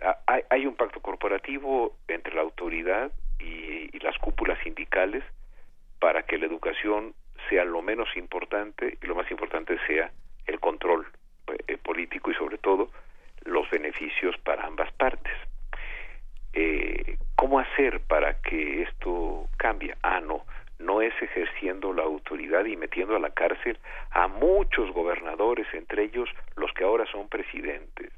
ha- 0.03 0.17
hay, 0.27 0.41
hay 0.49 0.65
un 0.65 0.75
pacto 0.75 0.99
corporativo 1.01 1.95
entre 2.07 2.33
la 2.33 2.41
autoridad 2.41 3.11
y, 3.39 3.95
y 3.95 3.99
las 3.99 4.17
cúpulas 4.19 4.57
sindicales 4.63 5.23
para 5.99 6.23
que 6.23 6.37
la 6.37 6.45
educación 6.45 7.13
sea 7.49 7.65
lo 7.65 7.81
menos 7.81 8.07
importante 8.15 8.97
y 9.01 9.05
lo 9.05 9.15
más 9.15 9.29
importante 9.31 9.77
sea 9.87 10.11
el 10.47 10.59
control 10.59 11.05
eh, 11.67 11.77
político 11.77 12.31
y 12.31 12.35
sobre 12.35 12.57
todo 12.57 12.89
los 13.43 13.69
beneficios 13.69 14.35
para 14.43 14.65
ambas 14.65 14.91
partes. 14.93 15.33
Eh, 16.55 17.17
¿Cómo 17.35 17.59
hacer 17.59 17.99
para 18.07 18.41
que 18.41 18.83
esto 18.83 19.49
cambie? 19.57 19.93
Ah, 20.01 20.21
no, 20.21 20.45
no 20.79 21.01
es 21.01 21.13
ejerciendo 21.21 21.91
la 21.93 22.03
autoridad 22.03 22.65
y 22.65 22.77
metiendo 22.77 23.15
a 23.15 23.19
la 23.19 23.31
cárcel 23.31 23.77
a 24.11 24.27
muchos 24.27 24.91
gobernadores, 24.93 25.67
entre 25.73 26.03
ellos 26.03 26.29
los 26.55 26.71
que 26.71 26.85
ahora 26.85 27.05
son 27.11 27.27
presidentes 27.27 28.11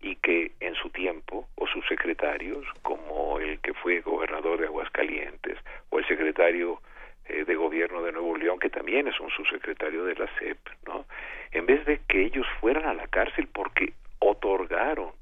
y 0.00 0.16
que 0.16 0.52
en 0.60 0.74
su 0.74 0.90
tiempo, 0.90 1.46
o 1.56 1.66
sus 1.66 1.86
secretarios, 1.86 2.66
como 2.82 3.38
el 3.38 3.60
que 3.60 3.74
fue 3.74 4.00
gobernador 4.00 4.58
de 4.58 4.66
Aguascalientes, 4.66 5.58
o 5.90 5.98
el 5.98 6.08
secretario 6.08 6.80
eh, 7.26 7.44
de 7.44 7.54
gobierno 7.54 8.02
de 8.02 8.12
Nuevo 8.12 8.36
León, 8.36 8.58
que 8.58 8.70
también 8.70 9.06
es 9.08 9.20
un 9.20 9.30
subsecretario 9.30 10.04
de 10.04 10.16
la 10.16 10.26
CEP, 10.38 10.58
¿no? 10.86 11.04
En 11.52 11.66
vez 11.66 11.84
de 11.84 12.00
que 12.08 12.24
ellos 12.24 12.46
fueran 12.60 12.86
a 12.86 12.94
la 12.94 13.06
cárcel 13.08 13.48
porque 13.52 13.92
otorgaron 14.20 15.12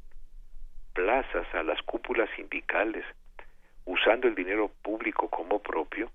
plazas 0.98 1.46
a 1.54 1.62
las 1.62 1.80
cúpulas 1.82 2.28
sindicales 2.34 3.04
usando 3.84 4.26
el 4.26 4.34
dinero 4.34 4.68
público 4.82 5.28
como 5.30 5.62
propio, 5.62 6.10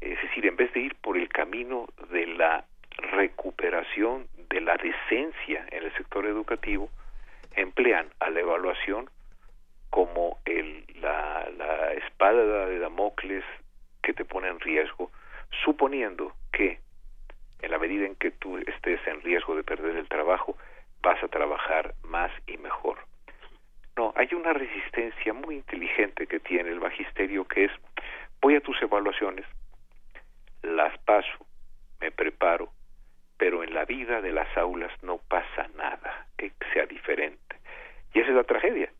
es 0.00 0.16
decir, 0.22 0.46
en 0.46 0.54
vez 0.54 0.72
de 0.72 0.80
ir 0.80 0.94
por 0.94 1.16
el 1.16 1.28
camino 1.28 1.88
de 2.08 2.24
la 2.28 2.64
recuperación 3.16 4.28
de 4.48 4.60
la 4.60 4.76
decencia 4.76 5.66
en 5.72 5.82
el 5.82 5.92
sector 5.94 6.24
educativo, 6.24 6.88
emplean 7.56 8.06
a 8.20 8.30
la 8.30 8.38
evaluación 8.38 9.10
como 9.90 10.38
el, 10.44 10.84
la, 11.00 11.50
la 11.58 11.92
espada 11.94 12.66
de 12.66 12.78
Damocles 12.78 13.44
que 14.04 14.12
te 14.12 14.24
pone 14.24 14.46
en 14.46 14.60
riesgo, 14.60 15.10
suponiendo 15.64 16.32
que 16.52 16.78
en 17.60 17.70
la 17.72 17.78
medida 17.80 18.06
en 18.06 18.14
que 18.14 18.30
tú 18.30 18.56
estés 18.56 19.04
en 19.08 19.20
riesgo 19.22 19.56
de 19.56 19.64
perder 19.64 19.96
el 19.96 20.08
trabajo, 20.08 20.56
vas 21.02 21.20
a 21.24 21.28
trabajar 21.28 21.94
más 22.04 22.30
y 22.46 22.56
mejor. 22.56 23.09
No, 23.96 24.12
hay 24.16 24.28
una 24.32 24.52
resistencia 24.52 25.32
muy 25.32 25.56
inteligente 25.56 26.26
que 26.26 26.40
tiene 26.40 26.70
el 26.70 26.80
magisterio 26.80 27.46
que 27.46 27.64
es, 27.64 27.72
voy 28.40 28.56
a 28.56 28.60
tus 28.60 28.80
evaluaciones, 28.82 29.44
las 30.62 30.96
paso, 31.00 31.46
me 32.00 32.10
preparo, 32.10 32.72
pero 33.36 33.62
en 33.62 33.74
la 33.74 33.84
vida 33.84 34.20
de 34.20 34.32
las 34.32 34.54
aulas 34.56 34.92
no 35.02 35.18
pasa 35.18 35.68
nada 35.76 36.26
que 36.36 36.52
sea 36.72 36.86
diferente. 36.86 37.56
Y 38.14 38.20
esa 38.20 38.30
es 38.30 38.36
la 38.36 38.44
tragedia, 38.44 38.90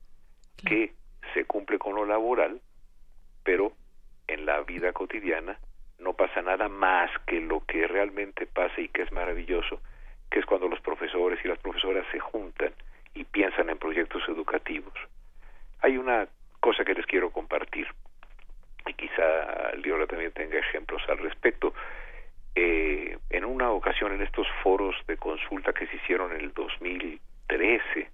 que 0.64 0.92
se 1.34 1.44
cumple 1.44 1.78
con 1.78 1.94
lo 1.94 2.04
laboral, 2.04 2.60
pero 3.44 3.72
en 4.26 4.46
la 4.46 4.60
vida 4.62 4.92
cotidiana 4.92 5.58
no 5.98 6.14
pasa 6.14 6.40
nada 6.42 6.68
más 6.68 7.10
que 7.26 7.40
lo 7.40 7.64
que 7.66 7.86
realmente 7.86 8.46
pasa 8.46 8.80
y 8.80 8.88
que 8.88 9.02
es 9.02 9.12
maravilloso, 9.12 9.80
que 10.30 10.38
es 10.38 10.46
cuando 10.46 10.68
los 10.68 10.80
profesores 10.80 11.38
y 11.44 11.48
las 11.48 11.58
profesoras 11.58 12.06
se 12.10 12.18
juntan 12.18 12.72
y 13.14 13.24
piensan 13.24 13.70
en 13.70 13.78
proyectos 13.78 14.22
educativos. 14.28 14.94
Hay 15.82 15.96
una 15.98 16.26
cosa 16.60 16.84
que 16.84 16.94
les 16.94 17.06
quiero 17.06 17.30
compartir 17.30 17.86
y 18.86 18.92
quizá 18.94 19.72
Liora 19.76 20.06
también 20.06 20.32
tenga 20.32 20.58
ejemplos 20.58 21.02
al 21.08 21.18
respecto. 21.18 21.72
Eh, 22.54 23.16
en 23.30 23.44
una 23.44 23.70
ocasión 23.70 24.12
en 24.12 24.22
estos 24.22 24.46
foros 24.62 24.96
de 25.06 25.16
consulta 25.16 25.72
que 25.72 25.86
se 25.86 25.96
hicieron 25.96 26.32
en 26.32 26.40
el 26.40 26.52
2013, 26.52 28.10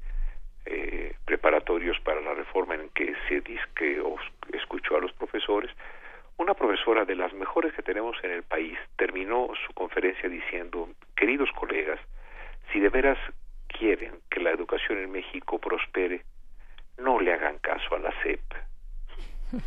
eh, 0.67 1.15
preparatorios 1.25 1.99
para 2.01 2.21
la 2.21 2.35
reforma 2.35 2.75
en 2.75 2.89
que 2.91 3.15
se 3.29 3.41
dice 3.41 3.63
que 3.75 4.01
os- 4.01 4.21
escuchó 4.53 4.97
a 4.97 5.01
los 5.01 5.13
profesores, 5.13 5.71
una 6.39 6.55
profesora 6.55 7.05
de 7.05 7.15
las 7.17 7.33
mejores 7.33 7.73
que 7.75 7.83
tenemos 7.83 8.17
en 8.23 8.31
el 8.33 8.43
país 8.43 8.79
terminó 8.97 9.49
su 9.67 9.73
conferencia 9.73 10.29
diciendo, 10.29 10.89
queridos 11.17 11.51
colegas, 11.53 11.99
si 12.73 12.81
de 12.81 12.91
veras 12.91 13.19
quieren 13.67 14.21
que 14.31 14.41
la 14.41 14.51
educación 14.51 14.99
en 14.99 15.13
México 15.13 15.59
prospere, 15.59 16.25
no 16.99 17.21
le 17.21 17.33
hagan 17.33 17.59
caso 17.59 17.95
a 17.95 17.99
la 17.99 18.13
CEP. 18.23 18.41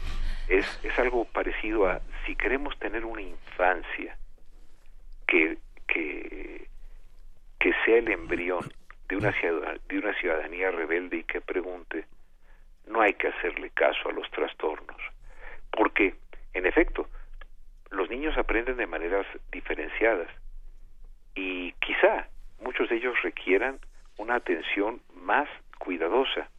Es, 0.49 0.65
es 0.83 0.97
algo 0.97 1.25
parecido 1.25 1.87
a 1.87 2.01
si 2.25 2.35
queremos 2.35 2.75
tener 2.79 3.05
una 3.05 3.21
infancia 3.21 4.17
que, 5.27 5.59
que, 5.87 6.67
que 7.59 7.73
sea 7.85 7.97
el 7.97 8.07
embrión 8.07 8.61
de 9.07 9.17
una, 9.17 9.31
de 9.31 9.97
una 9.99 10.13
ciudadanía 10.19 10.71
rebelde 10.71 11.17
y 11.17 11.23
que 11.23 11.39
pregunte, 11.39 12.05
no 12.87 13.01
hay 13.01 13.13
que 13.13 13.27
hacerle 13.27 13.69
caso 13.69 14.09
a 14.09 14.11
los 14.11 14.29
trastornos. 14.31 14.97
Porque, 15.71 16.15
en 16.53 16.65
efecto, 16.65 17.07
los 17.91 18.09
niños 18.09 18.37
aprenden 18.37 18.77
de 18.77 18.87
maneras 18.87 19.25
diferenciadas 19.51 20.29
y 21.35 21.73
quizá 21.73 22.27
muchos 22.61 22.89
de 22.89 22.97
ellos 22.97 23.15
requieran 23.23 23.79
una 24.19 24.35
atención 24.35 25.01
más 25.15 25.47
cuidadosa, 25.79 26.49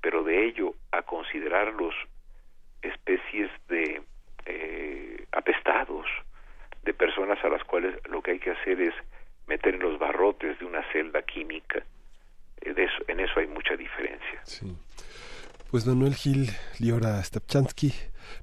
pero 0.00 0.24
de 0.24 0.46
ello 0.46 0.74
a 0.92 1.02
considerarlos 1.02 1.94
especies 2.82 3.50
de 3.68 4.02
eh, 4.46 5.26
apestados, 5.32 6.06
de 6.82 6.94
personas 6.94 7.38
a 7.44 7.48
las 7.48 7.62
cuales 7.64 7.94
lo 8.08 8.22
que 8.22 8.32
hay 8.32 8.38
que 8.38 8.50
hacer 8.50 8.80
es 8.80 8.94
meter 9.46 9.74
en 9.74 9.82
los 9.82 9.98
barrotes 9.98 10.58
de 10.58 10.64
una 10.64 10.82
celda 10.92 11.22
química, 11.22 11.82
eh, 12.62 12.72
de 12.72 12.84
eso- 12.84 13.04
en 13.08 13.20
eso 13.20 13.38
hay 13.38 13.46
mucha 13.46 13.76
diferencia. 13.76 14.40
Sí. 14.44 14.74
Pues 15.70 15.86
Manuel 15.86 16.16
Gil, 16.16 16.50
Liora 16.80 17.22
Stapchansky, 17.22 17.94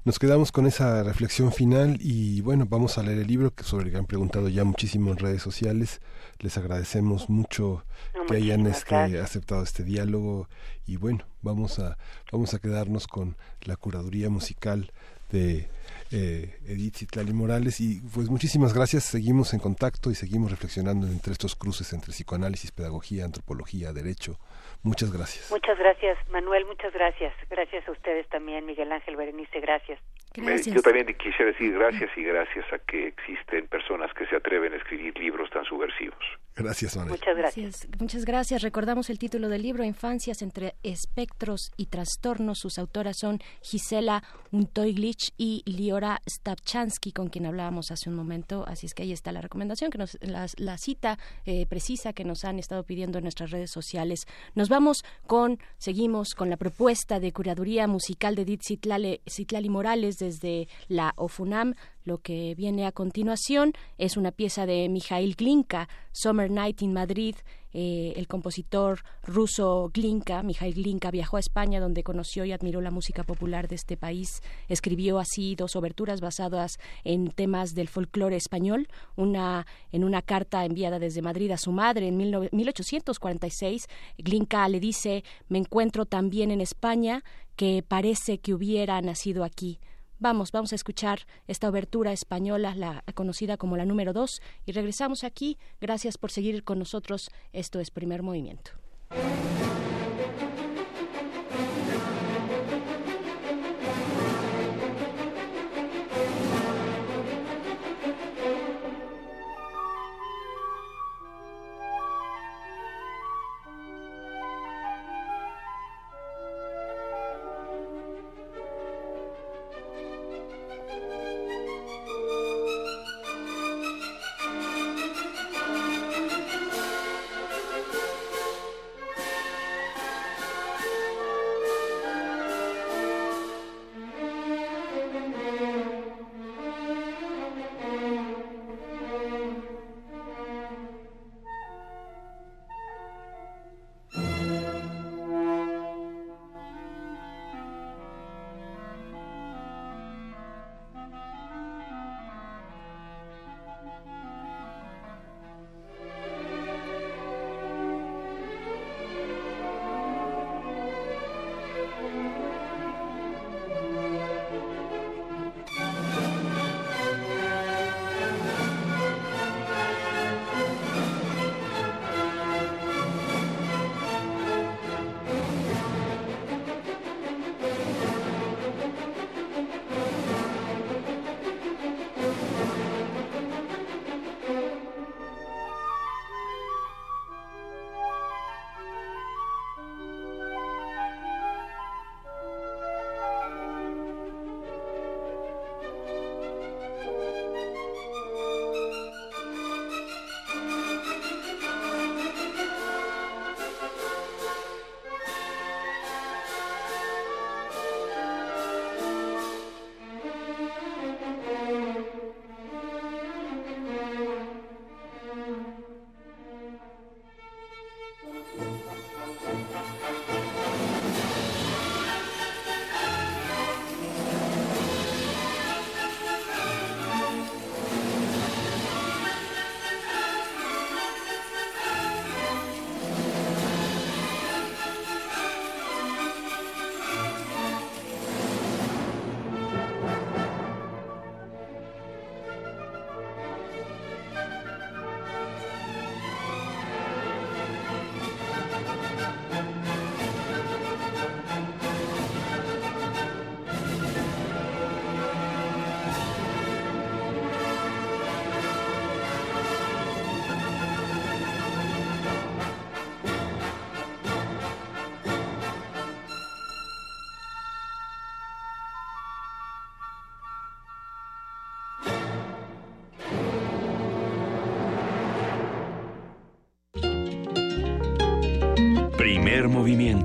nos 0.06 0.18
quedamos 0.18 0.50
con 0.50 0.66
esa 0.66 1.02
reflexión 1.02 1.52
final 1.52 1.98
y 2.00 2.40
bueno, 2.40 2.64
vamos 2.66 2.96
a 2.96 3.02
leer 3.02 3.18
el 3.18 3.26
libro 3.26 3.54
que 3.54 3.64
sobre 3.64 3.84
el 3.84 3.92
que 3.92 3.98
han 3.98 4.06
preguntado 4.06 4.48
ya 4.48 4.64
muchísimo 4.64 5.10
en 5.10 5.18
redes 5.18 5.42
sociales. 5.42 6.00
Les 6.38 6.56
agradecemos 6.56 7.28
mucho 7.28 7.84
No, 8.14 8.24
que 8.24 8.36
hayan 8.36 8.66
este, 8.66 9.20
aceptado 9.20 9.62
este 9.62 9.84
diálogo 9.84 10.48
y 10.86 10.96
bueno, 10.96 11.26
vamos 11.42 11.78
a 11.78 11.98
vamos 12.32 12.54
a 12.54 12.60
quedarnos 12.60 13.06
con 13.06 13.36
la 13.60 13.76
curaduría 13.76 14.30
musical 14.30 14.90
de 15.30 15.68
eh, 16.10 16.58
Edith 16.66 16.96
Citlali 16.96 17.34
Morales 17.34 17.78
y 17.80 18.00
pues 18.00 18.30
muchísimas 18.30 18.72
gracias, 18.72 19.04
seguimos 19.04 19.52
en 19.52 19.60
contacto 19.60 20.10
y 20.10 20.14
seguimos 20.14 20.50
reflexionando 20.50 21.06
entre 21.06 21.32
estos 21.32 21.54
cruces 21.54 21.92
entre 21.92 22.12
psicoanálisis, 22.12 22.72
pedagogía, 22.72 23.26
antropología, 23.26 23.92
derecho. 23.92 24.38
Muchas 24.82 25.12
gracias. 25.12 25.50
Muchas 25.50 25.78
gracias, 25.78 26.16
Manuel, 26.30 26.64
muchas 26.66 26.92
gracias. 26.92 27.34
Gracias 27.50 27.86
a 27.88 27.90
ustedes 27.92 28.28
también, 28.28 28.64
Miguel 28.66 28.90
Ángel 28.92 29.16
Berenice, 29.16 29.60
gracias. 29.60 29.98
Me- 30.36 30.56
Yo 30.62 30.80
también 30.82 31.06
quisiera 31.18 31.46
decir 31.46 31.72
gracias 31.74 32.10
y 32.16 32.22
gracias 32.22 32.64
a 32.72 32.78
que 32.78 33.08
existen 33.08 33.66
personas 33.66 34.12
que 34.14 34.26
se 34.26 34.36
atreven 34.36 34.72
a 34.72 34.76
escribir 34.76 35.18
libros 35.18 35.50
tan 35.50 35.64
subversivos. 35.64 36.18
Gracias, 36.58 36.96
Manuel. 36.96 37.18
Muchas 37.18 37.36
gracias. 37.36 37.88
Muchas 38.00 38.24
gracias. 38.24 38.62
Recordamos 38.62 39.10
el 39.10 39.18
título 39.18 39.48
del 39.48 39.62
libro, 39.62 39.84
Infancias 39.84 40.42
entre 40.42 40.74
espectros 40.82 41.70
y 41.76 41.86
trastornos. 41.86 42.58
Sus 42.58 42.78
autoras 42.78 43.16
son 43.18 43.40
Gisela 43.62 44.24
Untoiglich 44.50 45.32
y 45.36 45.62
Liora 45.66 46.20
Stapchansky, 46.28 47.12
con 47.12 47.28
quien 47.28 47.46
hablábamos 47.46 47.92
hace 47.92 48.10
un 48.10 48.16
momento. 48.16 48.64
Así 48.66 48.86
es 48.86 48.94
que 48.94 49.04
ahí 49.04 49.12
está 49.12 49.30
la 49.30 49.40
recomendación, 49.40 49.92
que 49.92 49.98
nos, 49.98 50.18
la, 50.20 50.46
la 50.56 50.78
cita 50.78 51.16
eh, 51.46 51.64
precisa 51.66 52.12
que 52.12 52.24
nos 52.24 52.44
han 52.44 52.58
estado 52.58 52.82
pidiendo 52.82 53.18
en 53.18 53.24
nuestras 53.24 53.52
redes 53.52 53.70
sociales. 53.70 54.26
Nos 54.56 54.68
vamos 54.68 55.04
con, 55.28 55.60
seguimos 55.78 56.34
con 56.34 56.50
la 56.50 56.56
propuesta 56.56 57.20
de 57.20 57.32
curaduría 57.32 57.86
musical 57.86 58.34
de 58.34 58.42
Edith 58.42 58.62
Citlali 58.64 59.68
Morales 59.68 60.18
desde 60.18 60.66
la 60.88 61.12
OFUNAM. 61.16 61.74
Lo 62.08 62.22
que 62.22 62.54
viene 62.54 62.86
a 62.86 62.92
continuación 62.92 63.74
es 63.98 64.16
una 64.16 64.32
pieza 64.32 64.64
de 64.64 64.88
Mikhail 64.88 65.34
Glinka, 65.34 65.90
Summer 66.10 66.50
Night 66.50 66.80
in 66.80 66.94
Madrid. 66.94 67.36
Eh, 67.74 68.14
el 68.16 68.26
compositor 68.26 69.00
ruso 69.24 69.90
Glinka, 69.92 70.42
Mikhail 70.42 70.72
Glinka, 70.72 71.10
viajó 71.10 71.36
a 71.36 71.40
España 71.40 71.80
donde 71.80 72.02
conoció 72.02 72.46
y 72.46 72.52
admiró 72.52 72.80
la 72.80 72.90
música 72.90 73.24
popular 73.24 73.68
de 73.68 73.74
este 73.74 73.98
país. 73.98 74.40
Escribió 74.70 75.18
así 75.18 75.54
dos 75.54 75.76
oberturas 75.76 76.22
basadas 76.22 76.78
en 77.04 77.30
temas 77.30 77.74
del 77.74 77.88
folclore 77.88 78.36
español. 78.36 78.88
Una 79.14 79.66
en 79.92 80.02
una 80.02 80.22
carta 80.22 80.64
enviada 80.64 80.98
desde 80.98 81.20
Madrid 81.20 81.50
a 81.50 81.58
su 81.58 81.72
madre 81.72 82.08
en 82.08 82.16
19 82.16 82.48
1846. 82.52 83.86
Glinka 84.16 84.66
le 84.70 84.80
dice: 84.80 85.24
Me 85.50 85.58
encuentro 85.58 86.06
tan 86.06 86.30
bien 86.30 86.52
en 86.52 86.62
España 86.62 87.22
que 87.54 87.84
parece 87.86 88.38
que 88.38 88.54
hubiera 88.54 88.98
nacido 89.02 89.44
aquí. 89.44 89.78
Vamos, 90.20 90.50
vamos 90.50 90.72
a 90.72 90.74
escuchar 90.74 91.20
esta 91.46 91.68
obertura 91.68 92.12
española, 92.12 92.74
la 92.74 93.04
conocida 93.14 93.56
como 93.56 93.76
la 93.76 93.84
número 93.84 94.12
2, 94.12 94.42
y 94.66 94.72
regresamos 94.72 95.22
aquí. 95.22 95.58
Gracias 95.80 96.18
por 96.18 96.32
seguir 96.32 96.64
con 96.64 96.80
nosotros. 96.80 97.30
Esto 97.52 97.78
es 97.78 97.92
Primer 97.92 98.22
Movimiento. 98.24 98.72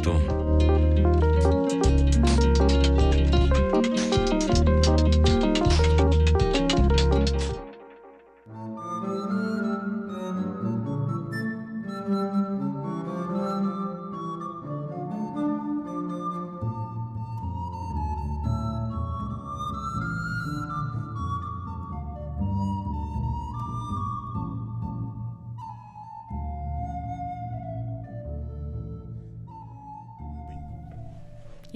Movimiento. 0.04 0.33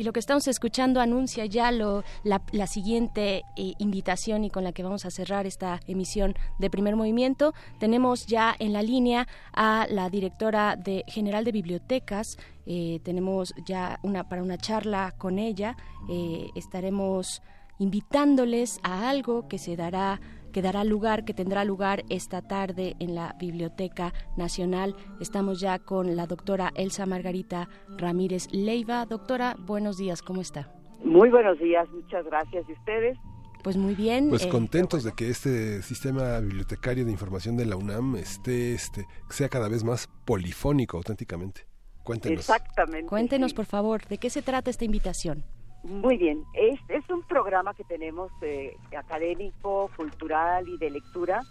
Lo 0.07 0.13
que 0.13 0.21
estamos 0.21 0.47
escuchando 0.47 1.01
anuncia 1.01 1.45
ya 1.45 1.69
lo, 1.69 2.05
la, 2.23 2.41
la 2.53 2.65
siguiente 2.65 3.43
eh, 3.57 3.73
invitación 3.77 4.45
y 4.45 4.49
con 4.49 4.63
la 4.63 4.71
que 4.71 4.81
vamos 4.81 5.05
a 5.05 5.11
cerrar 5.11 5.45
esta 5.45 5.81
emisión 5.85 6.33
de 6.59 6.69
Primer 6.69 6.95
Movimiento. 6.95 7.53
Tenemos 7.77 8.25
ya 8.25 8.55
en 8.57 8.71
la 8.71 8.81
línea 8.81 9.27
a 9.51 9.85
la 9.89 10.09
directora 10.09 10.77
de 10.77 11.03
General 11.07 11.43
de 11.43 11.51
Bibliotecas. 11.51 12.37
Eh, 12.65 13.01
tenemos 13.03 13.53
ya 13.65 13.99
una 14.01 14.29
para 14.29 14.43
una 14.43 14.57
charla 14.57 15.13
con 15.17 15.39
ella. 15.39 15.75
Eh, 16.09 16.51
estaremos 16.55 17.41
invitándoles 17.79 18.79
a 18.83 19.09
algo 19.09 19.47
que 19.47 19.57
se 19.57 19.75
dará 19.75 20.19
que 20.51 20.61
dará 20.63 20.83
lugar, 20.83 21.23
que 21.23 21.35
tendrá 21.35 21.63
lugar 21.63 22.03
esta 22.09 22.41
tarde 22.41 22.95
en 22.99 23.13
la 23.13 23.35
Biblioteca 23.39 24.13
Nacional. 24.37 24.95
Estamos 25.19 25.59
ya 25.59 25.77
con 25.77 26.15
la 26.15 26.25
doctora 26.25 26.71
Elsa 26.75 27.05
Margarita 27.05 27.69
Ramírez 27.97 28.47
Leiva. 28.51 29.05
Doctora, 29.05 29.55
buenos 29.59 29.97
días, 29.97 30.23
¿cómo 30.23 30.41
está? 30.41 30.71
Muy 31.03 31.29
buenos 31.29 31.59
días, 31.59 31.87
muchas 31.91 32.25
gracias. 32.25 32.67
¿Y 32.67 32.73
ustedes? 32.73 33.17
Pues 33.63 33.77
muy 33.77 33.95
bien. 33.95 34.29
Pues 34.29 34.45
eh, 34.45 34.49
contentos 34.49 35.03
de 35.03 35.11
que 35.11 35.29
este 35.29 35.81
sistema 35.81 36.39
bibliotecario 36.39 37.05
de 37.05 37.11
información 37.11 37.57
de 37.57 37.65
la 37.65 37.75
UNAM 37.75 38.15
esté, 38.15 38.73
este, 38.73 39.05
sea 39.29 39.49
cada 39.49 39.67
vez 39.67 39.83
más 39.83 40.07
polifónico 40.25 40.97
auténticamente. 40.97 41.67
Cuéntenos. 42.03 42.39
Exactamente. 42.39 43.07
Cuéntenos, 43.07 43.51
sí. 43.51 43.55
por 43.55 43.65
favor, 43.65 44.05
¿de 44.07 44.17
qué 44.17 44.29
se 44.29 44.41
trata 44.41 44.69
esta 44.69 44.85
invitación? 44.85 45.43
Muy 45.83 46.17
bien, 46.17 46.43
es, 46.53 46.79
es 46.89 47.09
un 47.09 47.21
programa 47.23 47.73
que 47.73 47.83
tenemos 47.83 48.31
eh, 48.41 48.75
académico, 48.97 49.89
cultural 49.95 50.67
y 50.67 50.77
de 50.77 50.89
lectura, 50.89 51.41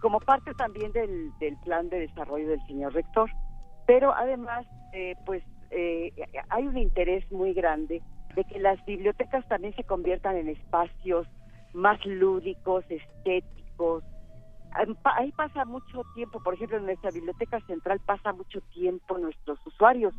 como 0.00 0.18
parte 0.20 0.54
también 0.54 0.92
del, 0.92 1.32
plan 1.64 1.88
de 1.88 2.00
desarrollo 2.00 2.48
del 2.48 2.66
señor 2.66 2.94
rector. 2.94 3.30
Pero 3.86 4.12
además, 4.14 4.66
eh, 4.92 5.14
pues 5.24 5.42
eh, 5.70 6.12
hay 6.48 6.66
un 6.66 6.78
interés 6.78 7.30
muy 7.30 7.52
grande 7.52 8.02
de 8.34 8.44
que 8.44 8.58
las 8.58 8.84
bibliotecas 8.86 9.46
también 9.48 9.74
se 9.74 9.84
conviertan 9.84 10.36
en 10.36 10.48
espacios 10.48 11.26
más 11.72 12.04
lúdicos, 12.04 12.84
estéticos. 12.88 14.02
Ahí 15.04 15.32
pasa 15.32 15.64
mucho 15.64 16.02
tiempo, 16.14 16.42
por 16.42 16.54
ejemplo, 16.54 16.76
en 16.78 16.86
nuestra 16.86 17.10
biblioteca 17.10 17.60
central 17.60 18.00
pasa 18.04 18.32
mucho 18.32 18.60
tiempo 18.72 19.16
nuestros 19.16 19.64
usuarios. 19.64 20.14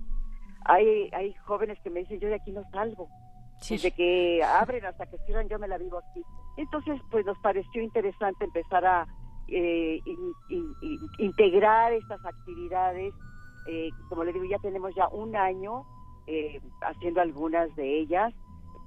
Hay, 0.66 1.10
hay 1.14 1.34
jóvenes 1.46 1.80
que 1.82 1.90
me 1.90 2.00
dicen, 2.00 2.20
yo 2.20 2.30
de 2.30 2.36
aquí 2.36 2.52
no 2.52 2.64
salgo 2.72 3.08
Desde 3.70 3.92
que 3.92 4.44
abren 4.44 4.86
hasta 4.86 5.06
que 5.08 5.18
cierran, 5.26 5.48
yo 5.50 5.58
me 5.60 5.68
la 5.68 5.78
vivo 5.78 5.98
aquí. 5.98 6.24
Entonces, 6.58 7.00
pues 7.12 7.26
nos 7.26 7.38
pareció 7.40 7.82
interesante 7.82 8.46
empezar 8.46 8.86
a 8.86 9.08
eh, 9.50 10.02
in- 10.04 10.34
in- 10.50 10.76
in- 10.82 11.10
integrar 11.20 11.94
estas 11.94 12.24
actividades. 12.26 13.14
Eh, 13.68 13.90
como 14.10 14.24
le 14.26 14.34
digo, 14.34 14.46
ya 14.46 14.58
tenemos 14.60 14.94
ya 14.96 15.08
un 15.10 15.36
año 15.36 15.84
eh, 16.28 16.60
haciendo 16.82 17.22
algunas 17.22 17.74
de 17.76 18.00
ellas. 18.00 18.34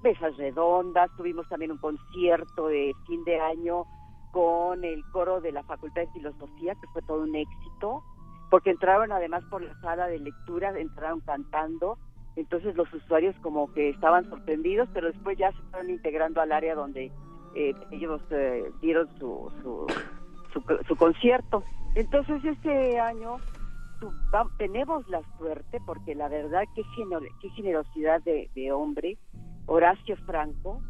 Mesas 0.02 0.36
redondas, 0.36 1.10
tuvimos 1.16 1.48
también 1.48 1.72
un 1.72 1.78
concierto 1.78 2.68
de 2.68 2.94
fin 3.06 3.22
de 3.24 3.40
año 3.40 3.84
con 4.32 4.84
el 4.84 5.02
coro 5.12 5.40
de 5.40 5.52
la 5.52 5.62
Facultad 5.64 6.02
de 6.02 6.12
Filosofía, 6.12 6.74
que 6.74 6.86
fue 6.92 7.02
todo 7.02 7.22
un 7.22 7.34
éxito, 7.34 8.02
porque 8.50 8.70
entraron 8.70 9.12
además 9.12 9.42
por 9.50 9.62
la 9.62 9.78
sala 9.80 10.06
de 10.06 10.18
lectura, 10.18 10.78
entraron 10.78 11.20
cantando, 11.20 11.98
entonces 12.36 12.74
los 12.76 12.92
usuarios 12.92 13.34
como 13.40 13.70
que 13.72 13.90
estaban 13.90 14.28
sorprendidos, 14.28 14.88
pero 14.92 15.08
después 15.08 15.36
ya 15.38 15.50
se 15.52 15.62
fueron 15.70 15.90
integrando 15.90 16.40
al 16.40 16.52
área 16.52 16.74
donde 16.74 17.10
eh, 17.54 17.74
ellos 17.90 18.20
eh, 18.30 18.70
dieron 18.80 19.08
su, 19.18 19.50
su, 19.62 19.86
su, 20.52 20.62
su 20.86 20.96
concierto. 20.96 21.62
Entonces 21.96 22.44
este 22.44 22.98
año 23.00 23.38
tu- 24.00 24.12
va- 24.32 24.48
tenemos 24.58 25.06
la 25.08 25.20
suerte, 25.36 25.78
porque 25.84 26.14
la 26.14 26.28
verdad 26.28 26.62
qué, 26.74 26.82
qué 27.40 27.48
generosidad 27.50 28.22
de, 28.22 28.48
de 28.54 28.72
hombre, 28.72 29.16
Horacio 29.66 30.16
Franco, 30.26 30.80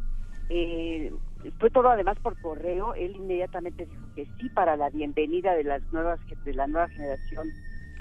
eh, 0.49 1.11
fue 1.59 1.69
todo 1.71 1.89
además 1.89 2.17
por 2.21 2.39
correo, 2.41 2.93
él 2.93 3.15
inmediatamente 3.15 3.85
dijo 3.85 4.01
que 4.15 4.25
sí 4.39 4.49
para 4.49 4.75
la 4.77 4.89
bienvenida 4.89 5.55
de 5.55 5.63
las 5.63 5.81
nuevas 5.91 6.19
de 6.45 6.53
la 6.53 6.67
nueva 6.67 6.87
generación 6.89 7.51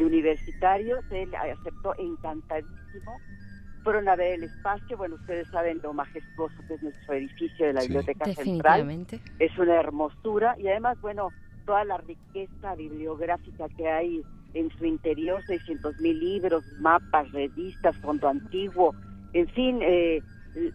de 0.01 0.07
universitarios, 0.07 1.05
él 1.11 1.31
aceptó 1.35 1.95
encantadísimo, 1.99 3.21
fueron 3.85 4.09
a 4.09 4.17
ver 4.17 4.35
el 4.35 4.45
espacio, 4.45 4.97
bueno, 4.97 5.15
ustedes 5.17 5.47
saben 5.49 5.81
lo 5.83 5.93
majestuoso 5.93 6.55
que 6.67 6.75
es 6.75 6.83
nuestro 6.83 7.15
edificio 7.15 7.67
de 7.67 7.73
la 7.75 7.81
Sí. 7.83 7.89
Biblioteca 7.89 8.25
Central, 8.27 8.37
Definitivamente. 8.87 9.21
es 9.39 9.59
una 9.59 9.75
hermosura 9.77 10.55
y 10.59 10.69
además, 10.69 11.01
bueno, 11.01 11.29
toda 11.67 11.85
la 11.85 11.99
riqueza 11.99 12.75
bibliográfica 12.75 13.69
que 13.77 13.89
hay 13.89 14.23
en 14.55 14.71
su 14.77 14.85
interior, 14.85 15.43
600 15.47 16.01
mil 16.01 16.19
libros, 16.19 16.65
mapas, 16.81 17.31
revistas, 17.33 17.97
fondo 17.99 18.29
antiguo, 18.29 18.95
en 19.33 19.47
fin, 19.49 19.79
eh, 19.83 20.23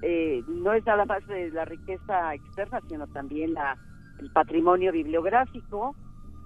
eh, 0.01 0.43
no 0.47 0.73
es 0.73 0.85
nada 0.85 1.05
más 1.05 1.25
de 1.27 1.49
la 1.51 1.65
riqueza 1.65 2.33
externa, 2.33 2.79
sino 2.87 3.05
también 3.07 3.53
la, 3.53 3.77
el 4.19 4.31
patrimonio 4.31 4.91
bibliográfico. 4.93 5.95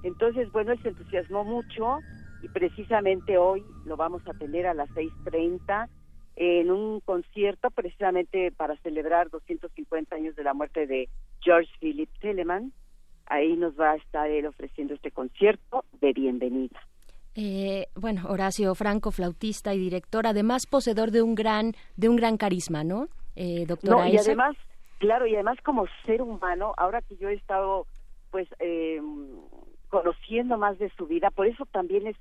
Entonces, 0.04 0.52
bueno, 0.52 0.72
él 0.72 0.82
se 0.82 0.90
entusiasmó 0.90 1.44
mucho 1.44 2.00
y 2.42 2.50
precisamente 2.50 3.38
hoy 3.38 3.64
lo 3.86 3.98
vamos 3.98 4.22
a 4.28 4.34
tener 4.34 4.68
a 4.68 4.74
las 4.74 4.90
6.30 4.90 5.88
en 6.36 6.72
un 6.72 7.02
concierto 7.02 7.70
precisamente 7.70 8.52
para 8.52 8.78
celebrar 8.78 9.30
250 9.30 10.16
años 10.16 10.36
de 10.36 10.44
la 10.44 10.54
muerte 10.54 10.88
de 10.88 11.10
George 11.42 11.70
Philip 11.80 12.10
Telemann. 12.22 12.72
Ahí 13.26 13.56
nos 13.58 13.80
va 13.80 13.92
a 13.92 13.96
estar 13.96 14.30
él 14.30 14.46
ofreciendo 14.46 14.94
este 14.94 15.12
concierto 15.12 15.84
de 16.00 16.14
bienvenida. 16.14 16.80
Eh, 17.36 17.88
bueno, 17.96 18.24
Horacio 18.30 18.74
Franco, 18.74 19.12
flautista 19.12 19.74
y 19.74 19.80
director, 19.80 20.26
además 20.26 20.66
poseedor 20.66 21.12
de 21.12 21.22
un 21.22 21.36
gran, 21.36 21.74
de 21.96 22.10
un 22.10 22.16
gran 22.16 22.38
carisma, 22.38 22.84
¿no? 22.84 23.08
Eh, 23.36 23.66
doctora 23.68 23.98
No, 23.98 24.08
y 24.08 24.18
además, 24.18 24.56
claro, 24.98 25.28
y 25.28 25.36
además 25.36 25.58
como 25.64 25.86
ser 26.06 26.22
humano, 26.22 26.74
ahora 26.78 27.02
que 27.02 27.18
yo 27.18 27.30
he 27.30 27.34
estado 27.34 27.86
pues 28.32 28.48
eh, 28.60 29.02
conociendo 29.90 30.58
más 30.58 30.78
de 30.80 30.90
su 30.98 31.08
vida, 31.08 31.30
por 31.32 31.48
eso 31.48 31.66
también 31.66 32.08
es 32.08 32.16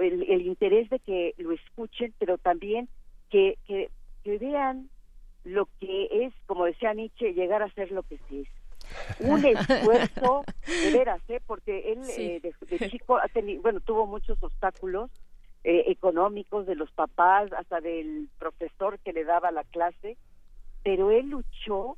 el, 0.00 0.22
el 0.30 0.42
interés 0.42 0.88
de 0.90 0.98
que 1.00 1.34
lo 1.38 1.52
escuchen, 1.52 2.14
pero 2.18 2.38
también 2.38 2.88
que, 3.30 3.58
que, 3.66 3.90
que 4.22 4.38
vean 4.38 4.88
lo 5.44 5.66
que 5.80 6.08
es, 6.24 6.32
como 6.46 6.64
decía 6.66 6.92
Nietzsche, 6.94 7.32
llegar 7.32 7.62
a 7.62 7.72
ser 7.72 7.90
lo 7.90 8.02
que 8.02 8.18
se 8.28 8.42
es. 8.42 8.48
Un 9.20 9.44
esfuerzo, 9.44 10.44
de 10.66 10.90
veras, 10.92 11.20
¿eh? 11.28 11.40
porque 11.46 11.92
él 11.92 12.04
Sí. 12.04 12.22
eh, 12.22 12.40
de, 12.40 12.78
de 12.78 12.90
chico 12.90 13.16
ha 13.18 13.28
tenido, 13.28 13.62
bueno, 13.62 13.80
tuvo 13.80 14.06
muchos 14.06 14.42
obstáculos 14.42 15.10
eh, 15.64 15.84
económicos 15.88 16.66
de 16.66 16.74
los 16.74 16.90
papás, 16.92 17.52
hasta 17.52 17.80
del 17.80 18.28
profesor 18.38 18.98
que 19.00 19.12
le 19.12 19.24
daba 19.24 19.50
la 19.50 19.64
clase, 19.64 20.16
pero 20.84 21.10
él 21.10 21.30
luchó 21.30 21.96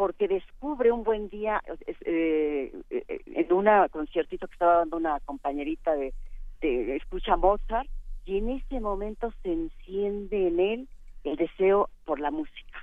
porque 0.00 0.28
descubre 0.28 0.90
un 0.90 1.04
buen 1.04 1.28
día 1.28 1.60
eh, 2.06 2.72
eh, 2.88 3.20
en 3.26 3.52
un 3.52 3.66
conciertito 3.90 4.46
que 4.46 4.54
estaba 4.54 4.76
dando 4.78 4.96
una 4.96 5.20
compañerita 5.26 5.94
de, 5.94 6.14
de 6.62 6.96
escucha 6.96 7.36
Mozart 7.36 7.86
y 8.24 8.38
en 8.38 8.48
ese 8.48 8.80
momento 8.80 9.30
se 9.42 9.52
enciende 9.52 10.48
en 10.48 10.58
él 10.58 10.88
el 11.24 11.36
deseo 11.36 11.90
por 12.06 12.18
la 12.18 12.30
música 12.30 12.78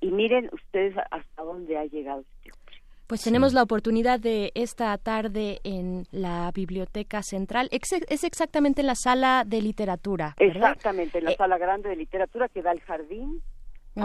y 0.00 0.12
miren 0.12 0.48
ustedes 0.52 0.94
hasta 1.10 1.42
dónde 1.42 1.76
ha 1.76 1.86
llegado 1.86 2.20
este 2.20 2.52
hombre. 2.52 2.76
Pues 3.08 3.24
tenemos 3.24 3.52
la 3.52 3.64
oportunidad 3.64 4.20
de 4.20 4.52
esta 4.54 4.96
tarde 4.96 5.58
en 5.64 6.04
la 6.12 6.52
Biblioteca 6.54 7.20
Central. 7.24 7.68
Ex- 7.72 8.04
Es 8.08 8.22
exactamente 8.22 8.82
en 8.82 8.86
la 8.86 8.94
sala 8.94 9.42
de 9.44 9.60
literatura, 9.60 10.36
¿verdad? 10.38 10.70
Exactamente, 10.70 11.18
en 11.18 11.24
la 11.24 11.30
Eh, 11.32 11.36
sala 11.36 11.58
grande 11.58 11.88
de 11.88 11.96
literatura 11.96 12.48
que 12.48 12.62
da 12.62 12.70
al 12.70 12.80
jardín. 12.82 13.42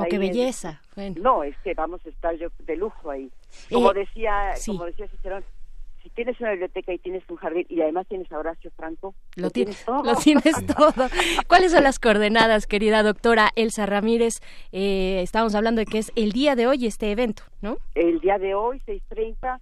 Oh, 0.02 0.06
qué 0.10 0.18
belleza. 0.18 0.82
Bueno. 0.96 1.16
No, 1.22 1.44
es 1.44 1.56
que 1.64 1.74
vamos 1.74 2.06
a 2.06 2.10
estar 2.10 2.36
yo 2.38 2.48
de 2.60 2.76
lujo 2.76 3.10
ahí. 3.12 3.30
Como 3.72 3.92
Eh, 3.92 4.00
decía, 4.06 4.56
sí. 4.56 4.72
como 4.72 4.86
decía 4.86 5.08
Cicerón, 5.08 5.44
si 6.02 6.10
tienes 6.10 6.40
una 6.42 6.52
biblioteca 6.52 6.94
y 6.94 7.00
tienes 7.00 7.24
un 7.30 7.38
jardín 7.38 7.66
y 7.70 7.80
además 7.82 8.06
tienes 8.08 8.30
a 8.32 8.38
Horacio 8.38 8.70
Franco, 8.76 9.16
Lo 9.36 9.50
tienes, 9.50 9.86
todo. 9.86 10.04
lo 10.04 10.16
tienes 10.16 10.54
todo. 10.78 11.08
¿Cuáles 11.48 11.72
son 11.72 11.84
las 11.84 12.00
coordenadas, 12.00 12.68
querida 12.68 13.04
doctora 13.04 13.52
Elsa 13.56 13.86
Ramírez? 13.86 14.34
Eh, 14.72 15.22
estábamos 15.22 15.56
hablando 15.56 15.80
de 15.80 15.86
que 15.86 16.00
es 16.00 16.12
el 16.16 16.32
día 16.34 16.56
de 16.56 16.68
hoy 16.68 16.86
este 16.86 17.12
evento, 17.12 17.44
¿no? 17.62 17.78
El 17.96 18.20
día 18.20 18.38
de 18.38 18.54
hoy, 18.54 18.82
6.30, 18.86 19.60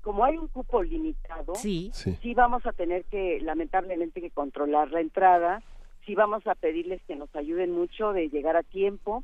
como 0.00 0.24
hay 0.24 0.36
un 0.36 0.48
cupo 0.48 0.82
limitado, 0.82 1.54
Sí. 1.54 1.90
sí 1.92 2.34
vamos 2.34 2.66
a 2.66 2.72
tener 2.72 3.04
que, 3.04 3.38
lamentablemente, 3.42 4.20
que 4.20 4.30
controlar 4.30 4.90
la 4.90 5.00
entrada. 5.00 5.62
Sí 6.06 6.14
vamos 6.14 6.46
a 6.46 6.54
pedirles 6.54 7.00
que 7.06 7.16
nos 7.16 7.34
ayuden 7.36 7.70
mucho 7.70 8.12
de 8.12 8.28
llegar 8.28 8.56
a 8.56 8.62
tiempo. 8.62 9.22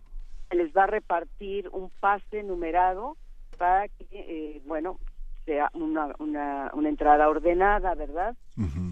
Se 0.50 0.56
les 0.56 0.72
va 0.76 0.84
a 0.84 0.88
repartir 0.88 1.68
un 1.72 1.90
pase 2.00 2.42
numerado 2.42 3.16
para 3.56 3.88
que, 3.88 4.06
eh, 4.10 4.62
bueno, 4.66 4.98
sea 5.44 5.70
una, 5.74 6.14
una, 6.18 6.70
una 6.74 6.88
entrada 6.88 7.28
ordenada, 7.28 7.94
¿verdad? 7.94 8.36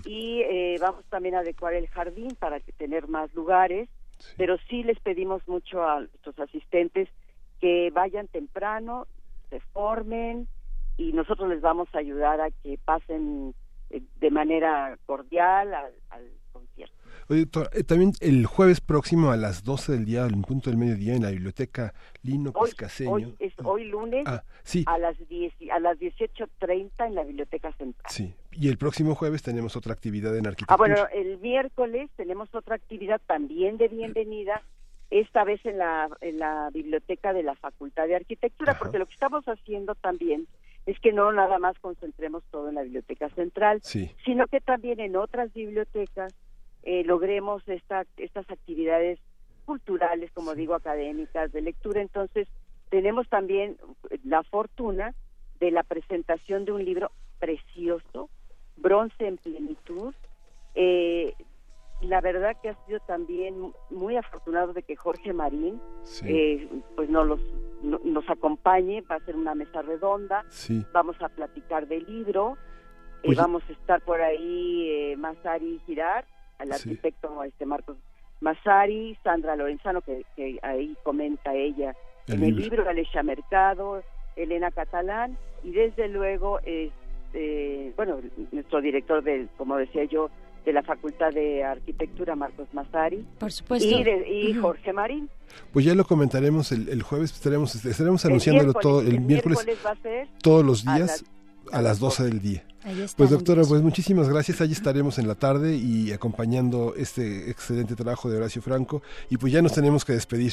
Y 0.05 0.41
eh, 0.43 0.77
vamos 0.81 1.05
también 1.11 1.35
a 1.35 1.41
adecuar 1.41 1.75
el 1.75 1.89
jardín 1.89 2.35
para 2.39 2.61
que 2.61 2.73
tener 2.73 3.09
más 3.09 3.33
lugares, 3.35 3.89
pero 4.37 4.57
sí 4.69 4.83
les 4.83 4.99
pedimos 5.01 5.47
mucho 5.47 5.85
a 5.85 6.01
nuestros 6.01 6.39
asistentes 6.39 7.09
que 7.61 7.91
vayan 7.93 8.29
temprano, 8.29 9.07
se 9.51 9.61
formen 9.61 10.49
y 10.97 11.13
nosotros 11.13 11.49
les 11.49 11.61
vamos 11.61 11.89
a 11.95 11.99
ayudar 11.99 12.41
a 12.41 12.51
que 12.51 12.79
pasen 12.85 13.55
eh, 13.91 14.03
de 14.17 14.31
manera 14.31 14.99
cordial 15.07 15.75
al, 15.75 15.93
al 16.11 16.31
concierto. 16.53 16.98
Oye, 17.31 17.41
doctor, 17.41 17.69
eh, 17.75 17.85
también 17.85 18.13
el 18.21 18.47
jueves 18.47 18.81
próximo 18.81 19.31
a 19.31 19.37
las 19.37 19.63
12 19.63 19.93
del 19.93 20.07
día, 20.07 20.25
en 20.25 20.41
punto 20.43 20.71
del 20.71 20.79
mediodía, 20.79 21.15
en 21.15 21.23
la 21.23 21.31
biblioteca 21.31 21.93
Lino 22.23 22.53
Hoy, 22.55 22.71
Cascaseño. 22.71 23.11
hoy 23.11 23.35
es 23.39 23.53
hoy 23.63 23.85
lunes 23.85 24.25
Ah, 24.27 24.43
sí. 24.63 24.83
a 24.87 24.97
las 24.97 25.17
10 25.29 25.53
a 25.71 25.79
las 25.79 25.99
18:30 25.99 27.07
en 27.07 27.15
la 27.15 27.25
Biblioteca 27.25 27.71
Central. 27.73 28.07
Sí. 28.09 28.33
Y 28.53 28.69
el 28.69 28.79
próximo 28.79 29.15
jueves 29.15 29.43
tenemos 29.43 29.77
otra 29.77 29.93
actividad 29.93 30.35
en 30.39 30.47
Ah, 30.47 30.51
arquitectura. 30.51 30.77
bueno, 30.79 31.07
el 31.13 31.37
miércoles 31.39 32.09
tenemos 32.17 32.55
otra 32.55 32.77
actividad 32.77 33.21
también 33.27 33.77
de 33.77 33.89
bienvenida, 33.89 34.63
esta 35.11 35.45
vez 35.45 35.61
en 35.67 35.77
la, 35.79 36.09
en 36.23 36.39
la 36.39 36.71
biblioteca 36.73 37.35
de 37.35 37.43
la 37.43 37.55
Facultad 37.57 38.07
de 38.07 38.17
Arquitectura, 38.17 38.79
porque 38.79 38.99
lo 38.99 39.05
que 39.07 39.13
estamos 39.15 39.45
haciendo 39.47 39.95
también 39.97 40.47
es 40.87 40.99
que 41.01 41.13
no 41.13 41.31
nada 41.33 41.59
más 41.59 41.79
concentremos 41.79 42.43
todo 42.51 42.71
en 42.71 42.77
la 42.77 42.83
Biblioteca 42.83 43.29
Central, 43.31 43.81
Sí. 43.83 44.11
sino 44.25 44.47
que 44.47 44.61
también 44.63 44.99
en 45.01 45.17
otras 45.17 45.53
bibliotecas 45.53 46.35
eh, 46.91 47.05
logremos 47.05 47.61
esta, 47.69 48.07
estas 48.17 48.49
actividades 48.51 49.19
culturales, 49.67 50.31
como 50.33 50.55
digo, 50.55 50.75
académicas, 50.75 51.53
de 51.53 51.61
lectura. 51.61 52.01
Entonces, 52.01 52.49
tenemos 52.89 53.29
también 53.29 53.77
la 54.25 54.43
fortuna 54.43 55.15
de 55.61 55.71
la 55.71 55.83
presentación 55.83 56.65
de 56.65 56.73
un 56.73 56.83
libro 56.85 57.11
precioso, 57.39 58.31
Bronce 58.77 59.27
en 59.27 59.37
Plenitud. 59.37 60.15
Eh, 60.75 61.35
la 62.01 62.21
verdad 62.21 62.57
que 62.63 62.71
ha 62.71 62.87
sido 62.87 63.01
también 63.01 63.73
muy 63.91 64.17
afortunado 64.17 64.73
de 64.73 64.83
que 64.83 64.95
Jorge 64.97 65.33
Marín 65.33 65.81
eh, 66.25 66.69
pues 66.97 67.11
nos, 67.11 67.27
los, 67.27 67.41
no- 67.83 68.01
nos 68.05 68.29
acompañe, 68.31 69.03
va 69.03 69.17
a 69.17 69.25
ser 69.27 69.35
una 69.37 69.55
mesa 69.55 69.83
redonda, 69.83 70.45
Sí. 70.49 70.87
vamos 70.95 71.17
a 71.21 71.29
platicar 71.29 71.89
del 71.89 72.05
libro, 72.05 72.57
eh, 73.25 73.35
vamos 73.35 73.63
a 73.69 73.73
estar 73.73 74.01
por 74.03 74.21
ahí 74.23 74.89
eh, 74.91 75.17
Masari 75.17 75.81
Girar, 75.87 76.25
al 76.59 76.69
Sí. 76.75 76.91
arquitecto 76.91 77.43
este 77.45 77.67
Marcos 77.67 77.97
Masari, 78.41 79.17
Sandra 79.25 79.57
Lorenzano, 79.57 80.01
que, 80.01 80.25
que 80.37 80.59
ahí 80.63 80.97
comenta 81.03 81.55
ella 81.55 81.95
El 82.27 82.35
en 82.35 82.45
el 82.45 82.57
libro. 82.57 82.89
Alessia 82.89 83.23
Mercado, 83.23 84.03
Elena 84.37 84.71
Catalán, 84.71 85.37
y 85.65 85.73
desde 85.73 86.09
luego, 86.09 86.61
este, 86.65 87.93
bueno, 87.97 88.21
nuestro 88.53 88.81
director, 88.81 89.23
del, 89.23 89.49
como 89.57 89.77
decía 89.77 90.05
yo, 90.05 90.31
de 90.65 90.73
la 90.73 90.83
Facultad 90.83 91.31
de 91.33 91.65
Arquitectura 91.65 92.37
Marcos 92.37 92.69
Mazari. 92.75 93.25
Por 93.39 93.51
supuesto. 93.51 93.89
Y, 93.89 94.05
de- 94.05 94.29
y 94.29 94.55
Jorge 94.55 94.93
Marín. 94.93 95.29
Pues 95.73 95.85
ya 95.87 95.95
lo 95.95 96.05
comentaremos 96.05 96.73
el, 96.73 96.89
el 96.91 97.03
jueves, 97.03 97.33
estaremos, 97.33 97.75
estaremos 97.75 98.25
El 98.25 98.31
anunciándolo 98.33 98.73
miércoles- 98.73 98.83
todo 98.83 99.01
el, 99.01 99.09
el 99.09 99.21
miércoles, 99.21 99.65
miércoles 99.65 99.79
va 99.87 99.91
a 99.93 100.03
ser 100.03 100.29
todos 100.43 100.65
los 100.65 100.87
a 100.87 100.97
días 100.97 101.25
a 101.73 101.83
las 101.83 101.99
12 101.99 102.25
del 102.25 102.41
día. 102.41 102.65
Está, 102.85 103.17
Pues 103.17 103.31
doctora, 103.31 103.63
pues 103.65 103.83
muchísimas 103.83 104.29
gracias. 104.29 104.61
Allí 104.61 104.73
estaremos 104.73 105.19
en 105.19 105.29
la 105.29 105.35
tarde 105.35 105.77
y 105.77 106.13
acompañando 106.13 106.95
este 106.97 107.51
excelente 107.51 107.95
trabajo 107.97 108.31
de 108.31 108.37
Horacio 108.39 108.63
Franco. 108.63 109.03
Y 109.31 109.37
pues 109.37 109.53
ya 109.53 109.61
nos 109.63 109.73
tenemos 109.73 110.05
que 110.05 110.13
despedir. 110.13 110.53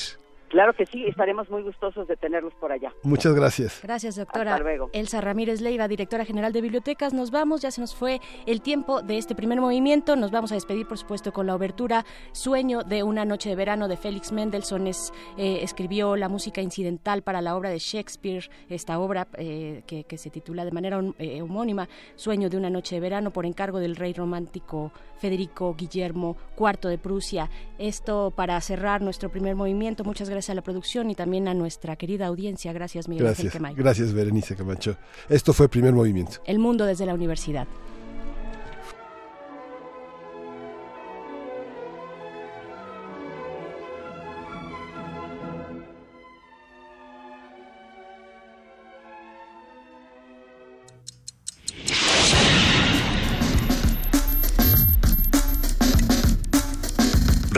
Claro 0.55 0.71
que 0.71 0.85
sí, 0.85 1.03
estaremos 1.05 1.49
muy 1.49 1.63
gustosos 1.63 2.07
de 2.07 2.15
tenerlos 2.15 2.53
por 2.53 2.71
allá. 2.71 2.93
Muchas 3.03 3.33
gracias. 3.33 3.81
Gracias, 3.83 4.15
doctora. 4.15 4.53
Hasta 4.53 4.63
luego. 4.63 4.89
Elsa 4.93 5.19
Ramírez 5.19 5.59
Leiva, 5.59 5.89
directora 5.89 6.23
general 6.23 6.53
de 6.53 6.61
bibliotecas. 6.61 7.13
Nos 7.13 7.29
vamos, 7.29 7.61
ya 7.61 7.71
se 7.71 7.81
nos 7.81 7.93
fue 7.93 8.21
el 8.45 8.61
tiempo 8.61 9.01
de 9.01 9.17
este 9.17 9.35
primer 9.35 9.59
movimiento. 9.59 10.15
Nos 10.15 10.31
vamos 10.31 10.53
a 10.53 10.55
despedir, 10.55 10.87
por 10.87 10.97
supuesto, 10.97 11.33
con 11.33 11.45
la 11.45 11.55
obertura 11.55 12.05
Sueño 12.31 12.83
de 12.83 13.03
una 13.03 13.25
noche 13.25 13.49
de 13.49 13.57
verano 13.57 13.89
de 13.89 13.97
Félix 13.97 14.31
Mendelssohn. 14.31 14.87
Es, 14.87 15.11
eh, 15.37 15.59
escribió 15.61 16.15
la 16.15 16.29
música 16.29 16.61
incidental 16.61 17.21
para 17.21 17.41
la 17.41 17.57
obra 17.57 17.69
de 17.69 17.79
Shakespeare, 17.79 18.49
esta 18.69 18.97
obra 18.97 19.27
eh, 19.33 19.83
que, 19.85 20.05
que 20.05 20.17
se 20.17 20.29
titula 20.29 20.63
de 20.63 20.71
manera 20.71 21.01
eh, 21.19 21.41
homónima 21.41 21.89
Sueño 22.15 22.49
de 22.49 22.55
una 22.55 22.69
noche 22.69 22.95
de 22.95 23.01
verano 23.01 23.31
por 23.31 23.45
encargo 23.45 23.79
del 23.79 23.97
rey 23.97 24.13
romántico 24.13 24.93
Federico 25.17 25.75
Guillermo 25.77 26.37
IV 26.57 26.87
de 26.89 26.97
Prusia. 26.97 27.49
Esto 27.77 28.31
para 28.33 28.61
cerrar 28.61 29.01
nuestro 29.01 29.27
primer 29.29 29.55
movimiento. 29.55 30.05
Muchas 30.05 30.29
gracias 30.29 30.44
a 30.49 30.55
la 30.55 30.61
producción 30.61 31.09
y 31.11 31.15
también 31.15 31.47
a 31.47 31.53
nuestra 31.53 31.95
querida 31.95 32.27
audiencia. 32.27 32.73
Gracias, 32.73 33.07
Miguel 33.07 33.27
Ángel 33.27 33.51
Gracias. 33.51 33.75
Gracias, 33.75 34.13
Berenice 34.13 34.55
Camacho. 34.55 34.97
Esto 35.29 35.53
fue 35.53 35.69
Primer 35.69 35.93
Movimiento. 35.93 36.37
El 36.45 36.59
mundo 36.59 36.85
desde 36.85 37.05
la 37.05 37.13
universidad. 37.13 37.67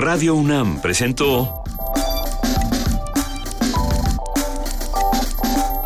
Radio 0.07 0.35
UNAM 0.35 0.79
presentó 0.81 1.63